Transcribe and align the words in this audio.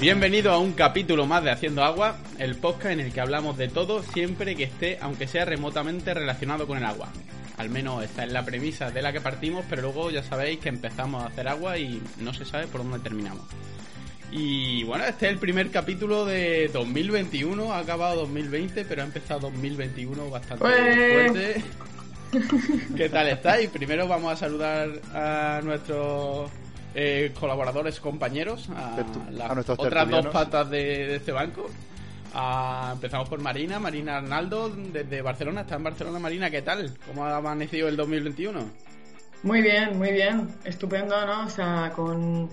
Bienvenido 0.00 0.52
a 0.52 0.58
un 0.58 0.72
capítulo 0.72 1.26
más 1.26 1.42
de 1.42 1.50
Haciendo 1.50 1.82
Agua, 1.82 2.16
el 2.38 2.54
podcast 2.54 2.92
en 2.92 3.00
el 3.00 3.12
que 3.12 3.20
hablamos 3.20 3.58
de 3.58 3.66
todo 3.68 4.02
siempre 4.02 4.54
que 4.54 4.62
esté, 4.62 4.96
aunque 5.00 5.26
sea 5.26 5.44
remotamente 5.44 6.14
relacionado 6.14 6.66
con 6.66 6.78
el 6.78 6.84
agua. 6.84 7.08
Al 7.56 7.68
menos 7.68 8.04
esta 8.04 8.24
es 8.24 8.32
la 8.32 8.44
premisa 8.44 8.92
de 8.92 9.02
la 9.02 9.12
que 9.12 9.20
partimos, 9.20 9.64
pero 9.68 9.82
luego 9.82 10.10
ya 10.12 10.22
sabéis 10.22 10.60
que 10.60 10.68
empezamos 10.68 11.24
a 11.24 11.26
hacer 11.26 11.48
agua 11.48 11.78
y 11.78 12.00
no 12.20 12.32
se 12.32 12.44
sabe 12.44 12.68
por 12.68 12.84
dónde 12.84 13.00
terminamos. 13.00 13.44
Y 14.30 14.84
bueno, 14.84 15.04
este 15.04 15.26
es 15.26 15.32
el 15.32 15.38
primer 15.38 15.70
capítulo 15.70 16.26
de 16.26 16.68
2021, 16.68 17.72
ha 17.72 17.78
acabado 17.78 18.20
2020, 18.22 18.84
pero 18.84 19.02
ha 19.02 19.04
empezado 19.06 19.40
2021 19.40 20.30
bastante 20.30 20.64
fuerte. 20.64 21.64
¿Qué 22.96 23.08
tal 23.08 23.28
estáis? 23.28 23.70
Primero 23.70 24.06
vamos 24.06 24.32
a 24.32 24.36
saludar 24.36 24.90
a 25.14 25.60
nuestros 25.64 26.50
eh, 26.94 27.32
colaboradores, 27.38 28.00
compañeros, 28.00 28.68
a, 28.68 29.02
las 29.30 29.50
a 29.50 29.54
nuestros 29.54 29.78
otras 29.78 30.10
dos 30.10 30.26
patas 30.26 30.68
de, 30.68 30.78
de 30.78 31.16
este 31.16 31.32
banco. 31.32 31.70
Ah, 32.34 32.90
empezamos 32.92 33.30
por 33.30 33.40
Marina, 33.40 33.80
Marina 33.80 34.18
Arnaldo, 34.18 34.68
desde 34.68 35.22
Barcelona. 35.22 35.62
Está 35.62 35.76
en 35.76 35.84
Barcelona, 35.84 36.18
Marina, 36.18 36.50
¿qué 36.50 36.60
tal? 36.60 36.94
¿Cómo 37.06 37.24
ha 37.24 37.36
amanecido 37.36 37.88
el 37.88 37.96
2021? 37.96 38.60
Muy 39.42 39.62
bien, 39.62 39.96
muy 39.96 40.12
bien. 40.12 40.48
Estupendo, 40.64 41.24
¿no? 41.24 41.46
O 41.46 41.50
sea, 41.50 41.92
con 41.94 42.50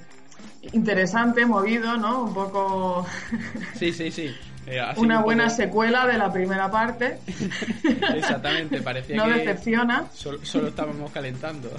interesante, 0.74 1.46
movido, 1.46 1.98
¿no? 1.98 2.24
Un 2.24 2.34
poco 2.34 3.06
Sí, 3.76 3.92
sí, 3.92 4.12
sí. 4.12 4.34
Eh, 4.68 4.82
una 4.98 5.20
un 5.20 5.24
buena 5.26 5.44
poco- 5.44 5.56
secuela 5.58 6.08
de 6.08 6.18
la 6.18 6.32
primera 6.34 6.72
parte. 6.72 7.20
Exactamente, 8.16 8.82
parecía 8.82 9.16
No 9.18 9.26
que 9.26 9.40
decepciona. 9.40 10.06
Solo, 10.14 10.44
solo 10.44 10.70
estábamos 10.70 11.12
calentando. 11.12 11.70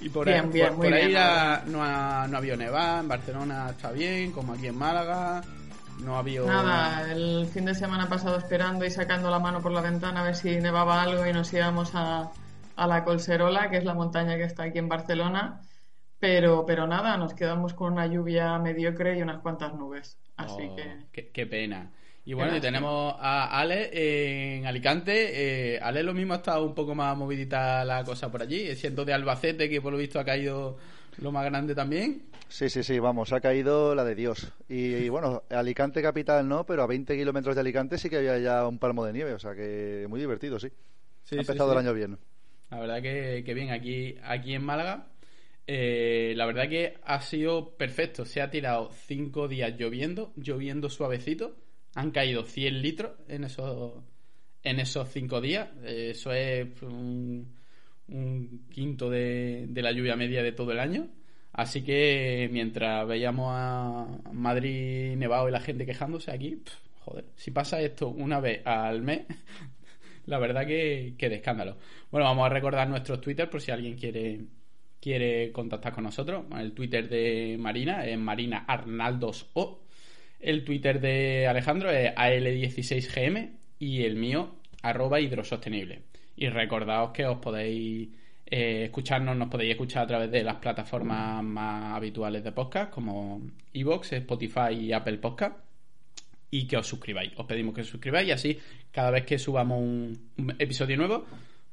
Y 0.00 0.08
por 0.10 0.26
Bien, 0.26 0.44
ahí, 0.44 0.50
bien, 0.50 0.74
por, 0.74 0.86
ahí 0.92 1.06
bien, 1.08 1.12
no 1.66 1.82
ha, 1.82 2.26
no 2.28 2.36
ha 2.36 2.38
habido 2.38 2.56
nevada, 2.56 3.00
en 3.00 3.08
Barcelona 3.08 3.68
está 3.70 3.90
bien, 3.90 4.32
como 4.32 4.52
aquí 4.52 4.66
en 4.66 4.76
Málaga. 4.76 5.42
No 6.02 6.16
ha 6.16 6.18
habido... 6.18 6.46
Nada, 6.46 7.10
el 7.12 7.46
fin 7.52 7.64
de 7.64 7.74
semana 7.74 8.08
pasado 8.08 8.36
esperando 8.36 8.84
y 8.84 8.90
sacando 8.90 9.30
la 9.30 9.38
mano 9.38 9.62
por 9.62 9.72
la 9.72 9.80
ventana 9.80 10.20
a 10.20 10.24
ver 10.24 10.34
si 10.34 10.56
nevaba 10.56 11.00
algo 11.02 11.24
y 11.26 11.32
nos 11.32 11.50
íbamos 11.52 11.92
a, 11.94 12.30
a 12.76 12.86
la 12.86 13.04
Colserola, 13.04 13.70
que 13.70 13.78
es 13.78 13.84
la 13.84 13.94
montaña 13.94 14.36
que 14.36 14.42
está 14.44 14.64
aquí 14.64 14.78
en 14.78 14.88
Barcelona. 14.88 15.60
Pero, 16.18 16.64
pero 16.66 16.86
nada, 16.86 17.16
nos 17.18 17.34
quedamos 17.34 17.74
con 17.74 17.92
una 17.92 18.06
lluvia 18.06 18.58
mediocre 18.58 19.18
y 19.18 19.22
unas 19.22 19.40
cuantas 19.42 19.74
nubes. 19.74 20.18
Así 20.36 20.62
Oh, 20.62 20.74
que 20.74 21.06
qué, 21.12 21.30
qué 21.30 21.46
pena. 21.46 21.92
Y 22.24 22.32
bueno, 22.32 22.56
y 22.56 22.60
tenemos 22.60 23.14
a 23.18 23.60
Ale 23.60 24.56
en 24.58 24.66
Alicante. 24.66 25.74
Eh, 25.74 25.80
Ale 25.80 26.02
lo 26.02 26.14
mismo 26.14 26.32
ha 26.32 26.36
estado 26.36 26.64
un 26.64 26.74
poco 26.74 26.94
más 26.94 27.16
movidita 27.16 27.84
la 27.84 28.04
cosa 28.04 28.30
por 28.30 28.40
allí, 28.42 28.74
siendo 28.76 29.04
de 29.04 29.12
Albacete, 29.12 29.68
que 29.68 29.82
por 29.82 29.92
lo 29.92 29.98
visto 29.98 30.18
ha 30.18 30.24
caído 30.24 30.78
lo 31.18 31.30
más 31.32 31.44
grande 31.44 31.74
también. 31.74 32.30
Sí, 32.48 32.68
sí, 32.70 32.82
sí, 32.84 32.98
vamos, 33.00 33.32
ha 33.32 33.40
caído 33.40 33.94
la 33.94 34.04
de 34.04 34.14
Dios. 34.14 34.52
Y, 34.68 34.94
y 34.94 35.08
bueno, 35.08 35.42
Alicante 35.50 36.02
capital 36.02 36.46
no, 36.48 36.64
pero 36.66 36.82
a 36.82 36.86
20 36.86 37.16
kilómetros 37.16 37.54
de 37.56 37.60
Alicante 37.62 37.98
sí 37.98 38.08
que 38.08 38.18
había 38.18 38.38
ya 38.38 38.66
un 38.68 38.78
palmo 38.78 39.04
de 39.04 39.12
nieve, 39.12 39.32
o 39.34 39.38
sea 39.38 39.54
que 39.54 40.06
muy 40.08 40.20
divertido, 40.20 40.58
sí. 40.60 40.68
Sí, 41.24 41.36
ha 41.36 41.42
sí, 41.42 41.42
empezado 41.42 41.72
sí. 41.72 41.72
el 41.72 41.78
año 41.78 41.94
bien. 41.94 42.18
La 42.70 42.80
verdad 42.80 43.02
que, 43.02 43.42
que 43.46 43.54
bien, 43.54 43.70
aquí, 43.70 44.16
aquí 44.24 44.54
en 44.54 44.64
Málaga, 44.64 45.06
eh, 45.66 46.34
la 46.36 46.46
verdad 46.46 46.68
que 46.68 46.98
ha 47.04 47.20
sido 47.20 47.76
perfecto. 47.76 48.24
Se 48.24 48.40
ha 48.40 48.50
tirado 48.50 48.90
cinco 49.06 49.48
días 49.48 49.74
lloviendo, 49.78 50.32
lloviendo 50.36 50.90
suavecito. 50.90 51.56
Han 51.94 52.10
caído 52.10 52.44
100 52.44 52.82
litros 52.82 53.12
en 53.28 53.44
esos, 53.44 54.02
en 54.62 54.80
esos 54.80 55.08
cinco 55.10 55.40
días. 55.40 55.68
Eh, 55.84 56.10
eso 56.10 56.32
es 56.32 56.82
un, 56.82 57.54
un 58.08 58.66
quinto 58.70 59.10
de, 59.10 59.68
la 59.74 59.92
lluvia 59.92 60.16
media 60.16 60.42
de 60.42 60.52
todo 60.52 60.72
el 60.72 60.80
año. 60.80 61.08
Así 61.52 61.82
que 61.82 62.48
mientras 62.52 63.06
veíamos 63.06 63.52
a 63.52 64.06
Madrid 64.32 65.16
nevado 65.16 65.48
y 65.48 65.52
la 65.52 65.60
gente 65.60 65.86
quejándose 65.86 66.32
aquí, 66.32 66.60
joder, 67.00 67.26
si 67.36 67.52
pasa 67.52 67.80
esto 67.80 68.08
una 68.08 68.40
vez 68.40 68.66
al 68.66 69.02
mes, 69.02 69.22
la 70.26 70.38
verdad 70.38 70.66
que, 70.66 71.14
que 71.16 71.28
de 71.28 71.36
escándalo. 71.36 71.76
Bueno, 72.10 72.26
vamos 72.26 72.46
a 72.46 72.48
recordar 72.48 72.88
nuestros 72.88 73.20
Twitter 73.20 73.48
por 73.48 73.60
si 73.60 73.70
alguien 73.70 73.94
quiere, 73.94 74.40
quiere 75.04 75.52
contactar 75.52 75.92
con 75.92 76.04
nosotros. 76.04 76.46
El 76.58 76.72
Twitter 76.72 77.10
de 77.10 77.58
Marina 77.58 78.06
es 78.06 78.16
Marina 78.16 78.64
Arnaldos 78.66 79.50
O. 79.52 79.82
El 80.40 80.64
Twitter 80.64 80.98
de 80.98 81.46
Alejandro 81.46 81.90
es 81.90 82.10
AL16GM 82.14 83.50
y 83.78 84.04
el 84.04 84.16
mío, 84.16 84.54
arroba 84.80 85.20
hidrosostenible. 85.20 86.04
Y 86.36 86.48
recordaos 86.48 87.10
que 87.10 87.26
os 87.26 87.36
podéis 87.38 88.08
eh, 88.46 88.84
escucharnos, 88.84 89.36
nos 89.36 89.48
podéis 89.48 89.72
escuchar 89.72 90.04
a 90.04 90.06
través 90.06 90.30
de 90.30 90.42
las 90.42 90.56
plataformas 90.56 91.44
más 91.44 91.94
habituales 91.94 92.42
de 92.42 92.52
podcast, 92.52 92.90
como 92.90 93.42
Evox, 93.74 94.14
Spotify 94.14 94.72
y 94.72 94.92
Apple 94.94 95.18
Podcast 95.18 95.58
y 96.50 96.66
que 96.66 96.78
os 96.78 96.86
suscribáis. 96.86 97.30
Os 97.36 97.44
pedimos 97.44 97.74
que 97.74 97.82
os 97.82 97.88
suscribáis 97.88 98.28
y 98.28 98.30
así 98.30 98.58
cada 98.90 99.10
vez 99.10 99.26
que 99.26 99.38
subamos 99.38 99.78
un, 99.78 100.30
un 100.38 100.56
episodio 100.58 100.96
nuevo, 100.96 101.26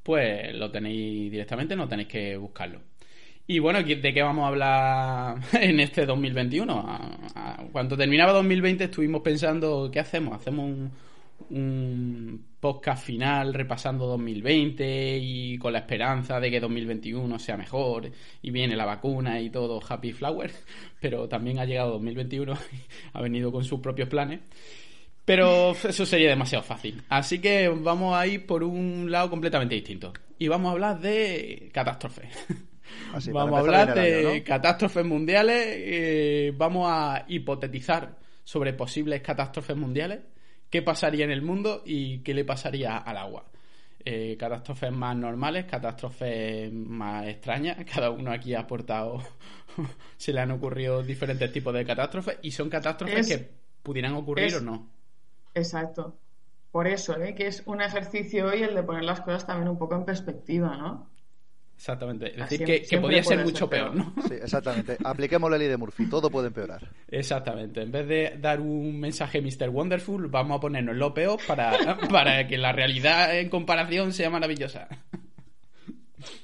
pues 0.03 0.53
lo 0.53 0.69
tenéis 0.69 1.31
directamente, 1.31 1.77
no 1.77 1.87
tenéis 1.87 2.09
que 2.09 2.35
buscarlo. 2.35 2.91
Y 3.47 3.59
bueno, 3.59 3.84
¿de 3.84 4.13
qué 4.13 4.22
vamos 4.22 4.46
a 4.46 4.47
hablar 4.47 5.38
en 5.53 5.79
este 5.79 6.06
2021? 6.06 6.74
A- 6.74 7.18
a- 7.35 7.63
Cuando 7.72 7.97
terminaba 7.97 8.31
2020 8.34 8.85
estuvimos 8.85 9.22
pensando, 9.22 9.90
¿qué 9.91 10.00
hacemos? 10.00 10.35
¿Hacemos 10.35 10.66
un, 10.66 10.91
un 11.50 12.46
podcast 12.59 13.03
final 13.03 13.53
repasando 13.53 14.06
2020 14.07 15.18
y 15.22 15.57
con 15.57 15.74
la 15.74 15.79
esperanza 15.79 16.40
de 16.40 16.50
que 16.50 16.59
2021 16.62 17.40
sea 17.40 17.57
mejor 17.57 18.09
y 18.41 18.52
viene 18.52 18.75
la 18.75 18.85
vacuna 18.85 19.41
y 19.41 19.50
todo 19.50 19.81
happy 19.85 20.13
flower? 20.13 20.52
Pero 21.02 21.28
también 21.28 21.59
ha 21.59 21.66
llegado 21.66 21.91
2021 21.94 22.53
y 22.72 22.78
ha 23.13 23.22
venido 23.22 23.52
con 23.52 23.66
sus 23.66 23.79
propios 23.81 24.08
planes. 24.08 24.40
Pero 25.25 25.72
eso 25.72 26.06
sería 26.06 26.29
demasiado 26.29 26.63
fácil. 26.63 27.02
Así 27.09 27.40
que 27.40 27.68
vamos 27.69 28.16
a 28.16 28.25
ir 28.28 28.46
por 28.46 28.63
un 28.63 29.12
lado 29.12 29.29
completamente 29.29 29.75
distinto. 29.75 30.13
Y 30.40 30.47
vamos 30.47 30.69
a 30.69 30.72
hablar 30.72 31.00
de 31.00 31.69
catástrofes. 31.73 32.28
Así, 33.13 33.31
vamos 33.31 33.57
a 33.57 33.59
hablar 33.59 33.94
de 33.94 34.16
año, 34.28 34.29
¿no? 34.38 34.44
catástrofes 34.44 35.06
mundiales. 35.06 35.66
eh, 35.68 36.53
vamos 36.56 36.88
a 36.90 37.25
hipotetizar 37.28 38.18
sobre 38.44 38.74
posibles 38.74 39.22
catástrofes 39.22 39.75
mundiales. 39.78 40.19
¿Qué 40.69 40.81
pasaría 40.81 41.25
en 41.25 41.31
el 41.31 41.41
mundo 41.41 41.84
y 41.85 42.19
qué 42.19 42.34
le 42.34 42.46
pasaría 42.46 42.97
al 42.97 43.18
agua? 43.18 43.46
Eh, 44.03 44.35
catástrofes 44.40 44.91
más 44.91 45.16
normales, 45.16 45.66
catástrofes 45.66 46.72
más 46.74 47.28
extrañas. 47.28 47.78
Cada 47.94 48.09
uno 48.09 48.31
aquí 48.31 48.53
ha 48.56 48.62
aportado. 48.62 49.22
se 50.18 50.34
le 50.34 50.40
han 50.40 50.52
ocurrido 50.52 51.03
diferentes 51.03 51.52
tipos 51.52 51.73
de 51.73 51.85
catástrofes 51.85 52.38
y 52.41 52.52
son 52.52 52.69
catástrofes 52.69 53.29
Es- 53.29 53.38
que 53.38 53.50
pudieran 53.84 54.13
ocurrir 54.16 54.46
es- 54.46 54.56
o 54.56 54.62
no. 54.62 54.90
Exacto. 55.53 56.18
Por 56.72 56.88
eso, 56.88 57.22
¿eh? 57.22 57.35
que 57.35 57.47
es 57.47 57.64
un 57.66 57.82
ejercicio 57.82 58.46
hoy 58.47 58.64
el 58.64 58.73
de 58.73 58.84
poner 58.84 59.03
las 59.03 59.20
cosas 59.22 59.46
también 59.46 59.67
un 59.67 59.78
poco 59.78 59.96
en 59.96 60.05
perspectiva, 60.05 60.78
¿no? 60.78 61.10
Exactamente. 61.81 62.28
Es 62.35 62.41
Así 62.43 62.59
decir, 62.59 62.67
que, 62.67 62.81
que 62.81 62.85
siempre 62.85 63.07
podría 63.07 63.23
ser 63.23 63.43
mucho 63.43 63.67
ser 63.67 63.69
peor, 63.69 63.91
peor. 63.93 64.16
¿no? 64.16 64.22
Sí, 64.28 64.35
exactamente. 64.35 64.97
Apliquemos 65.03 65.49
la 65.49 65.57
ley 65.57 65.67
de 65.67 65.78
Murphy, 65.78 66.07
todo 66.07 66.29
puede 66.29 66.49
empeorar. 66.49 66.87
Exactamente. 67.09 67.81
En 67.81 67.91
vez 67.91 68.07
de 68.07 68.37
dar 68.39 68.61
un 68.61 68.99
mensaje 68.99 69.41
Mr. 69.41 69.69
Wonderful, 69.69 70.28
vamos 70.28 70.57
a 70.57 70.59
ponernos 70.59 70.95
lo 70.95 71.11
peor 71.11 71.39
para, 71.47 71.97
para 72.11 72.47
que 72.47 72.59
la 72.59 72.72
realidad 72.72 73.35
en 73.35 73.49
comparación 73.49 74.13
sea 74.13 74.29
maravillosa. 74.29 74.89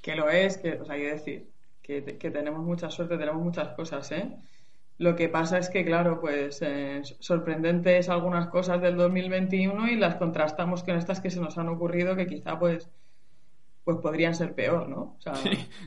Que 0.01 0.15
lo 0.15 0.27
es, 0.27 0.57
que, 0.57 0.73
o 0.73 0.85
sea, 0.85 0.95
quiero 0.95 1.13
decir, 1.13 1.45
que, 1.83 2.03
que 2.03 2.31
tenemos 2.31 2.65
mucha 2.65 2.89
suerte, 2.89 3.15
tenemos 3.15 3.43
muchas 3.43 3.67
cosas, 3.75 4.11
¿eh? 4.13 4.31
Lo 4.97 5.15
que 5.15 5.29
pasa 5.29 5.59
es 5.59 5.69
que, 5.69 5.85
claro, 5.85 6.19
pues 6.19 6.63
eh, 6.63 7.03
sorprendentes 7.19 8.09
algunas 8.09 8.47
cosas 8.47 8.81
del 8.81 8.97
2021 8.97 9.87
y 9.89 9.97
las 9.97 10.15
contrastamos 10.15 10.83
con 10.83 10.97
estas 10.97 11.21
que 11.21 11.29
se 11.29 11.39
nos 11.39 11.59
han 11.59 11.69
ocurrido 11.69 12.15
que 12.15 12.25
quizá 12.25 12.57
pues 12.57 12.89
pues 13.87 13.99
podrían 13.99 14.35
ser 14.35 14.53
peor, 14.53 14.89
¿no? 14.89 15.15
O 15.17 15.21
sea... 15.21 15.31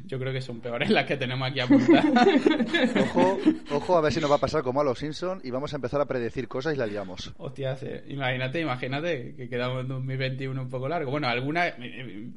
yo 0.07 0.19
creo 0.19 0.33
que 0.33 0.41
son 0.41 0.63
peores 0.63 0.89
las 0.89 1.05
que 1.05 1.19
tenemos 1.19 1.47
aquí 1.47 1.61
apuntadas. 1.61 2.07
ojo, 2.97 3.39
ojo 3.73 3.99
a 3.99 4.01
ver 4.01 4.11
si 4.11 4.21
nos 4.21 4.31
va 4.31 4.37
a 4.37 4.41
pasar 4.41 4.63
como 4.63 4.81
a 4.81 4.85
los 4.85 4.99
Simpsons 4.99 5.45
y 5.45 5.51
vamos 5.51 5.75
a 5.75 5.77
empezar 5.77 6.01
a 6.01 6.07
predecir 6.07 6.49
cosas 6.49 6.75
y 6.75 6.79
la 6.79 6.87
liamos. 6.87 7.31
Hostia, 7.37 7.77
imagínate, 8.09 8.63
imagínate 8.63 9.35
que 9.37 9.51
quedamos 9.51 9.83
en 9.83 9.89
2021 9.89 10.63
un 10.63 10.71
poco 10.71 10.89
largo. 10.89 11.11
Bueno, 11.11 11.29
algunas 11.29 11.75
eh, 11.79 12.31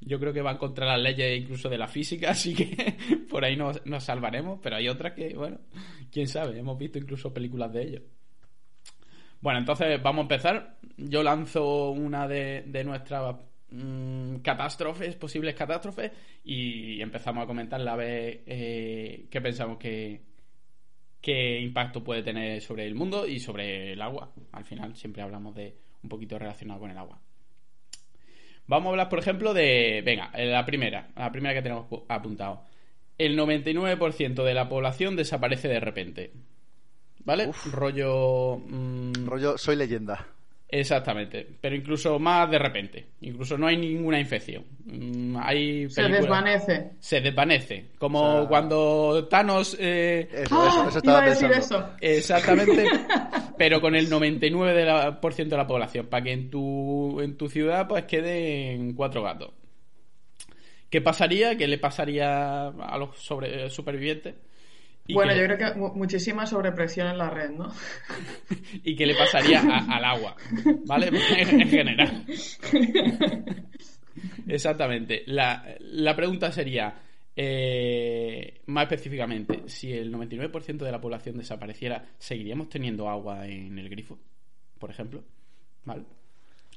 yo 0.00 0.20
creo 0.20 0.34
que 0.34 0.42
van 0.42 0.58
contra 0.58 0.84
las 0.84 1.00
leyes 1.00 1.40
incluso 1.40 1.70
de 1.70 1.78
la 1.78 1.88
física, 1.88 2.30
así 2.32 2.54
que 2.54 2.98
por 3.30 3.42
ahí 3.42 3.56
nos, 3.56 3.80
salvaremos, 4.04 4.60
pero 4.62 4.76
hay 4.76 4.86
otras 4.86 5.14
que, 5.14 5.34
bueno, 5.34 5.60
quién 6.12 6.28
sabe, 6.28 6.58
hemos 6.58 6.76
visto 6.76 6.98
incluso 6.98 7.32
películas 7.32 7.72
de 7.72 7.82
ellos. 7.82 8.02
Bueno, 9.40 9.60
entonces 9.60 9.98
vamos 10.02 10.20
a 10.20 10.22
empezar. 10.24 10.76
Yo 10.98 11.22
lanzo 11.22 11.90
una 11.92 12.28
de, 12.28 12.64
de 12.66 12.84
nuestras 12.84 13.36
Mm, 13.70 14.36
catástrofes, 14.36 15.16
posibles 15.16 15.54
catástrofes, 15.54 16.12
y 16.44 17.00
empezamos 17.00 17.44
a 17.44 17.46
comentar 17.46 17.80
la 17.80 17.96
vez 17.96 18.40
eh, 18.46 19.26
qué 19.30 19.40
pensamos 19.40 19.78
que 19.78 20.20
qué 21.20 21.58
impacto 21.60 22.04
puede 22.04 22.22
tener 22.22 22.62
sobre 22.62 22.86
el 22.86 22.94
mundo 22.94 23.26
y 23.26 23.40
sobre 23.40 23.94
el 23.94 24.02
agua. 24.02 24.30
Al 24.52 24.64
final 24.64 24.94
siempre 24.94 25.22
hablamos 25.22 25.56
de 25.56 25.74
un 26.02 26.08
poquito 26.08 26.38
relacionado 26.38 26.78
con 26.78 26.90
el 26.90 26.98
agua. 26.98 27.18
Vamos 28.68 28.86
a 28.86 28.90
hablar, 28.90 29.08
por 29.08 29.18
ejemplo, 29.18 29.52
de. 29.52 30.02
Venga, 30.04 30.30
la 30.36 30.64
primera, 30.64 31.08
la 31.16 31.32
primera 31.32 31.54
que 31.54 31.62
tenemos 31.62 31.86
apuntado. 32.08 32.62
El 33.18 33.36
99% 33.36 34.44
de 34.44 34.54
la 34.54 34.68
población 34.68 35.16
desaparece 35.16 35.66
de 35.66 35.80
repente. 35.80 36.32
¿Vale? 37.24 37.50
Rollo. 37.72 38.58
Mm, 38.58 39.26
Rollo, 39.26 39.58
soy 39.58 39.74
leyenda. 39.74 40.35
Exactamente, 40.68 41.46
pero 41.60 41.76
incluso 41.76 42.18
más 42.18 42.50
de 42.50 42.58
repente. 42.58 43.06
Incluso 43.20 43.56
no 43.56 43.68
hay 43.68 43.76
ninguna 43.76 44.18
infección. 44.18 44.64
Mm, 44.84 45.36
hay 45.38 45.88
se 45.88 46.02
desvanece. 46.02 46.90
Se 46.98 47.20
desvanece. 47.20 47.90
Como 47.98 48.48
cuando 48.48 49.28
Thanos. 49.30 49.76
Eh... 49.78 50.28
Eso, 50.32 50.66
eso, 50.66 50.88
eso 50.88 50.98
estaba 50.98 51.20
decir 51.24 51.50
eso. 51.52 51.90
Exactamente, 52.00 52.84
pero 53.58 53.80
con 53.80 53.94
el 53.94 54.10
99% 54.10 55.48
de 55.48 55.56
la 55.56 55.66
población. 55.66 56.06
Para 56.06 56.24
que 56.24 56.32
en 56.32 56.50
tu, 56.50 57.20
en 57.20 57.36
tu 57.36 57.48
ciudad 57.48 57.86
pues 57.86 58.04
queden 58.04 58.94
cuatro 58.94 59.22
gatos. 59.22 59.50
¿Qué 60.90 61.00
pasaría? 61.00 61.56
¿Qué 61.56 61.68
le 61.68 61.78
pasaría 61.78 62.68
a 62.68 62.98
los 62.98 63.16
sobre, 63.18 63.70
supervivientes? 63.70 64.34
Bueno, 65.12 65.34
yo 65.34 65.44
creo 65.44 65.58
que 65.58 65.78
muchísima 65.78 66.46
sobrepresión 66.46 67.08
en 67.08 67.18
la 67.18 67.30
red, 67.30 67.50
¿no? 67.50 67.72
y 68.84 68.96
qué 68.96 69.06
le 69.06 69.14
pasaría 69.14 69.60
al 69.60 70.04
agua, 70.04 70.36
¿vale? 70.86 71.08
en 71.08 71.68
general. 71.68 72.24
Exactamente. 74.48 75.24
La, 75.26 76.14
pregunta 76.14 76.50
sería, 76.52 76.94
eh, 77.34 78.60
más 78.66 78.84
específicamente, 78.84 79.62
si 79.66 79.92
el 79.92 80.12
99% 80.12 80.78
de 80.78 80.92
la 80.92 81.00
población 81.00 81.38
desapareciera, 81.38 82.04
¿seguiríamos 82.18 82.68
teniendo 82.68 83.08
agua 83.08 83.46
en 83.46 83.78
el 83.78 83.88
grifo? 83.88 84.18
Por 84.78 84.90
ejemplo. 84.90 85.22
¿Vale? 85.84 86.04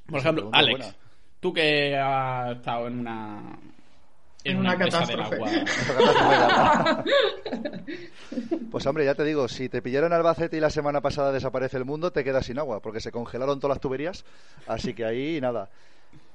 Por 0.06 0.20
ejemplo, 0.20 0.50
Alex, 0.52 0.96
tú 1.40 1.52
que 1.52 1.96
has 1.96 2.56
estado 2.56 2.86
en 2.88 3.00
una 3.00 3.58
en 4.44 4.58
una, 4.58 4.76
catástrofe. 4.76 5.38
pues 8.70 8.86
hombre, 8.86 9.04
ya 9.04 9.14
te 9.14 9.24
digo, 9.24 9.48
si 9.48 9.68
te 9.68 9.82
pillaron 9.82 10.12
Albacete 10.12 10.56
y 10.56 10.60
la 10.60 10.70
semana 10.70 11.00
pasada 11.00 11.32
desaparece 11.32 11.76
el 11.76 11.84
mundo, 11.84 12.12
te 12.12 12.24
quedas 12.24 12.46
sin 12.46 12.58
agua, 12.58 12.80
porque 12.80 13.00
se 13.00 13.12
congelaron 13.12 13.60
todas 13.60 13.76
las 13.76 13.80
tuberías, 13.80 14.24
así 14.66 14.94
que 14.94 15.04
ahí 15.04 15.40
nada. 15.40 15.68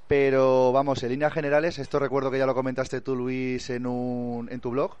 Pero 0.06 0.72
vamos, 0.72 1.02
en 1.02 1.10
líneas 1.10 1.32
generales, 1.32 1.78
esto 1.78 1.98
recuerdo 1.98 2.30
que 2.30 2.38
ya 2.38 2.46
lo 2.46 2.54
comentaste 2.54 3.00
tú, 3.00 3.16
Luis, 3.16 3.68
en, 3.70 3.86
un, 3.86 4.48
en 4.50 4.60
tu 4.60 4.70
blog, 4.70 4.94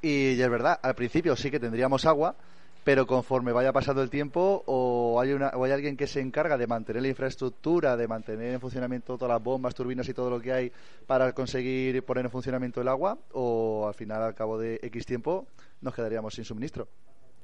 y 0.00 0.40
es 0.40 0.50
verdad, 0.50 0.78
al 0.82 0.94
principio 0.94 1.34
sí 1.34 1.50
que 1.50 1.58
tendríamos 1.58 2.06
agua, 2.06 2.36
pero 2.84 3.06
conforme 3.06 3.52
vaya 3.52 3.72
pasando 3.72 4.02
el 4.02 4.10
tiempo 4.10 4.62
o 4.66 5.20
hay, 5.20 5.32
una, 5.32 5.48
o 5.48 5.64
hay 5.64 5.72
alguien 5.72 5.96
que 5.96 6.06
se 6.06 6.20
encarga 6.20 6.56
de 6.56 6.66
mantener 6.66 7.02
la 7.02 7.08
infraestructura, 7.08 7.96
de 7.96 8.08
mantener 8.08 8.54
en 8.54 8.60
funcionamiento 8.60 9.16
todas 9.18 9.34
las 9.34 9.42
bombas, 9.42 9.74
turbinas 9.74 10.08
y 10.08 10.14
todo 10.14 10.30
lo 10.30 10.40
que 10.40 10.52
hay 10.52 10.72
para 11.06 11.32
conseguir 11.32 12.02
poner 12.02 12.24
en 12.24 12.30
funcionamiento 12.30 12.80
el 12.80 12.88
agua, 12.88 13.18
o 13.32 13.86
al 13.86 13.94
final, 13.94 14.22
al 14.22 14.34
cabo 14.34 14.58
de 14.58 14.80
X 14.82 15.06
tiempo, 15.06 15.48
nos 15.80 15.94
quedaríamos 15.94 16.34
sin 16.34 16.44
suministro. 16.44 16.88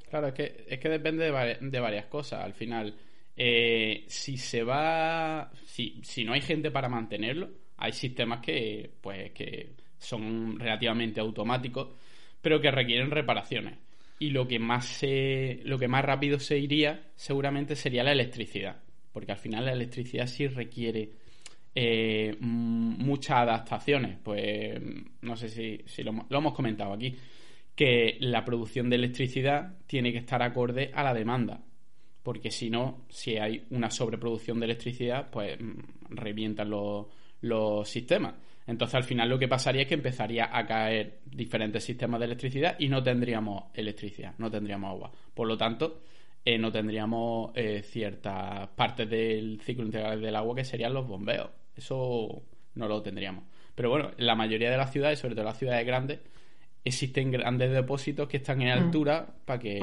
Claro, 0.09 0.29
es 0.29 0.35
que, 0.35 0.65
es 0.69 0.79
que 0.79 0.89
depende 0.89 1.25
de, 1.25 1.81
varias 1.81 2.07
cosas. 2.07 2.45
Al 2.45 2.55
final, 2.55 2.95
eh, 3.37 4.05
si 4.07 4.37
se 4.37 4.63
va, 4.63 5.51
si, 5.67 6.01
si 6.03 6.25
no 6.25 6.33
hay 6.33 6.41
gente 6.41 6.71
para 6.71 6.89
mantenerlo, 6.89 7.51
hay 7.77 7.93
sistemas 7.93 8.41
que, 8.41 8.91
pues, 9.01 9.33
que 9.33 9.73
son 9.99 10.59
relativamente 10.59 11.21
automáticos, 11.21 11.89
pero 12.41 12.61
que 12.61 12.71
requieren 12.71 13.11
reparaciones 13.11 13.79
y 14.19 14.31
lo 14.31 14.47
que 14.47 14.59
más 14.59 14.87
se, 14.87 15.61
lo 15.65 15.79
que 15.79 15.89
más 15.89 16.05
rápido 16.05 16.39
se 16.39 16.59
iría 16.59 17.11
seguramente 17.17 17.77
sería 17.77 18.05
la 18.05 18.13
electricidad 18.13 18.85
porque 19.15 19.31
al 19.31 19.39
final 19.39 19.65
la 19.65 19.73
electricidad 19.73 20.27
sí 20.27 20.49
requiere 20.49 21.09
eh, 21.73 22.37
muchas 22.41 23.39
adaptaciones. 23.39 24.19
Pues 24.23 24.79
no 25.23 25.37
sé 25.37 25.49
si, 25.49 25.81
si 25.87 26.03
lo, 26.03 26.27
hemos 26.29 26.53
comentado 26.53 26.93
aquí 26.93 27.15
que 27.77 28.17
la 28.21 28.45
producción 28.45 28.91
de 28.91 28.97
electricidad 28.97 29.79
tiene 29.87 30.11
que 30.11 30.19
estar 30.19 30.43
acorde 30.43 30.91
a 30.93 31.03
la 31.05 31.15
demanda 31.15 31.63
porque 32.23 32.51
si 32.51 32.71
no 32.71 33.05
si 33.09 33.37
hay 33.37 33.67
una 33.71 33.91
sobreproducción 33.91 34.59
de 34.59 34.67
electricidad 34.67 35.29
pues 35.31 35.61
mm, 35.61 35.73
revientan 36.11 36.71
los, 36.71 37.07
los 37.41 37.89
sistemas 37.89 38.35
entonces 38.67 38.95
al 38.95 39.05
final 39.05 39.29
lo 39.29 39.39
que 39.39 39.49
pasaría 39.49 39.83
es 39.83 39.89
que 39.89 39.95
empezaría 39.95 40.49
a 40.51 40.67
caer 40.67 41.21
diferentes 41.27 41.85
sistemas 41.85 42.21
de 42.21 42.27
electricidad 42.27 42.77
y 42.79 42.89
no 42.89 43.03
tendríamos 43.03 43.65
electricidad, 43.75 44.35
no 44.39 44.51
tendríamos 44.51 44.91
agua. 44.91 45.13
Por 45.35 45.47
lo 45.47 45.57
tanto, 45.59 46.01
eh, 46.45 46.59
no 46.59 46.73
tendríamos 46.73 47.51
eh, 47.55 47.83
ciertas 47.83 48.69
partes 48.69 49.09
del 49.09 49.61
ciclo 49.61 49.85
integral 49.85 50.21
del 50.21 50.37
agua 50.37 50.55
que 50.55 50.65
serían 50.65 50.95
los 50.95 51.07
bombeos. 51.07 51.51
Eso 51.77 52.43
no 52.75 52.89
lo 52.89 53.03
tendríamos. 53.03 53.45
Pero 53.75 53.91
bueno, 53.91 54.13
en 54.17 54.27
la 54.27 54.35
mayoría 54.35 54.71
de 54.71 54.77
las 54.77 54.93
ciudades, 54.93 55.19
sobre 55.19 55.35
todo 55.35 55.45
las 55.45 55.59
ciudades 55.59 55.87
grandes, 55.87 56.21
existen 56.85 57.33
grandes 57.33 57.73
depósitos 57.73 58.29
que 58.29 58.39
están 58.39 58.63
en 58.63 58.69
mm. 58.69 58.83
altura 58.83 59.27
para 59.45 59.59
que 59.59 59.79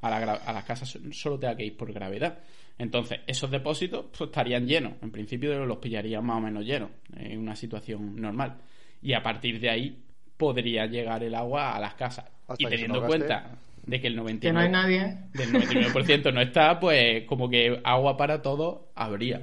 A, 0.00 0.08
a 0.08 0.52
las 0.52 0.64
casas 0.64 0.98
solo 1.12 1.38
tenga 1.38 1.56
que 1.56 1.64
ir 1.64 1.76
por 1.76 1.92
gravedad. 1.92 2.38
Entonces, 2.78 3.20
esos 3.26 3.50
depósitos 3.50 4.06
pues, 4.16 4.28
estarían 4.28 4.66
llenos. 4.66 4.94
En 5.02 5.10
principio 5.10 5.64
los 5.64 5.78
pillarían 5.78 6.24
más 6.24 6.38
o 6.38 6.40
menos 6.40 6.64
llenos, 6.64 6.90
en 7.16 7.38
una 7.38 7.56
situación 7.56 8.16
normal. 8.20 8.58
Y 9.02 9.14
a 9.14 9.22
partir 9.22 9.60
de 9.60 9.70
ahí 9.70 10.02
podría 10.36 10.86
llegar 10.86 11.22
el 11.24 11.34
agua 11.34 11.74
a 11.74 11.80
las 11.80 11.94
casas. 11.94 12.26
y 12.58 12.66
teniendo 12.66 13.00
en 13.00 13.06
cuenta 13.06 13.58
de 13.84 14.00
que 14.00 14.08
el 14.08 14.18
99%, 14.18 14.52
no 14.52 14.60
hay 14.60 14.68
nadie. 14.68 15.16
del 15.32 15.52
99 15.52 16.32
no 16.32 16.40
está, 16.40 16.78
pues 16.78 17.24
como 17.24 17.48
que 17.48 17.80
agua 17.84 18.16
para 18.16 18.42
todo 18.42 18.90
habría. 18.94 19.42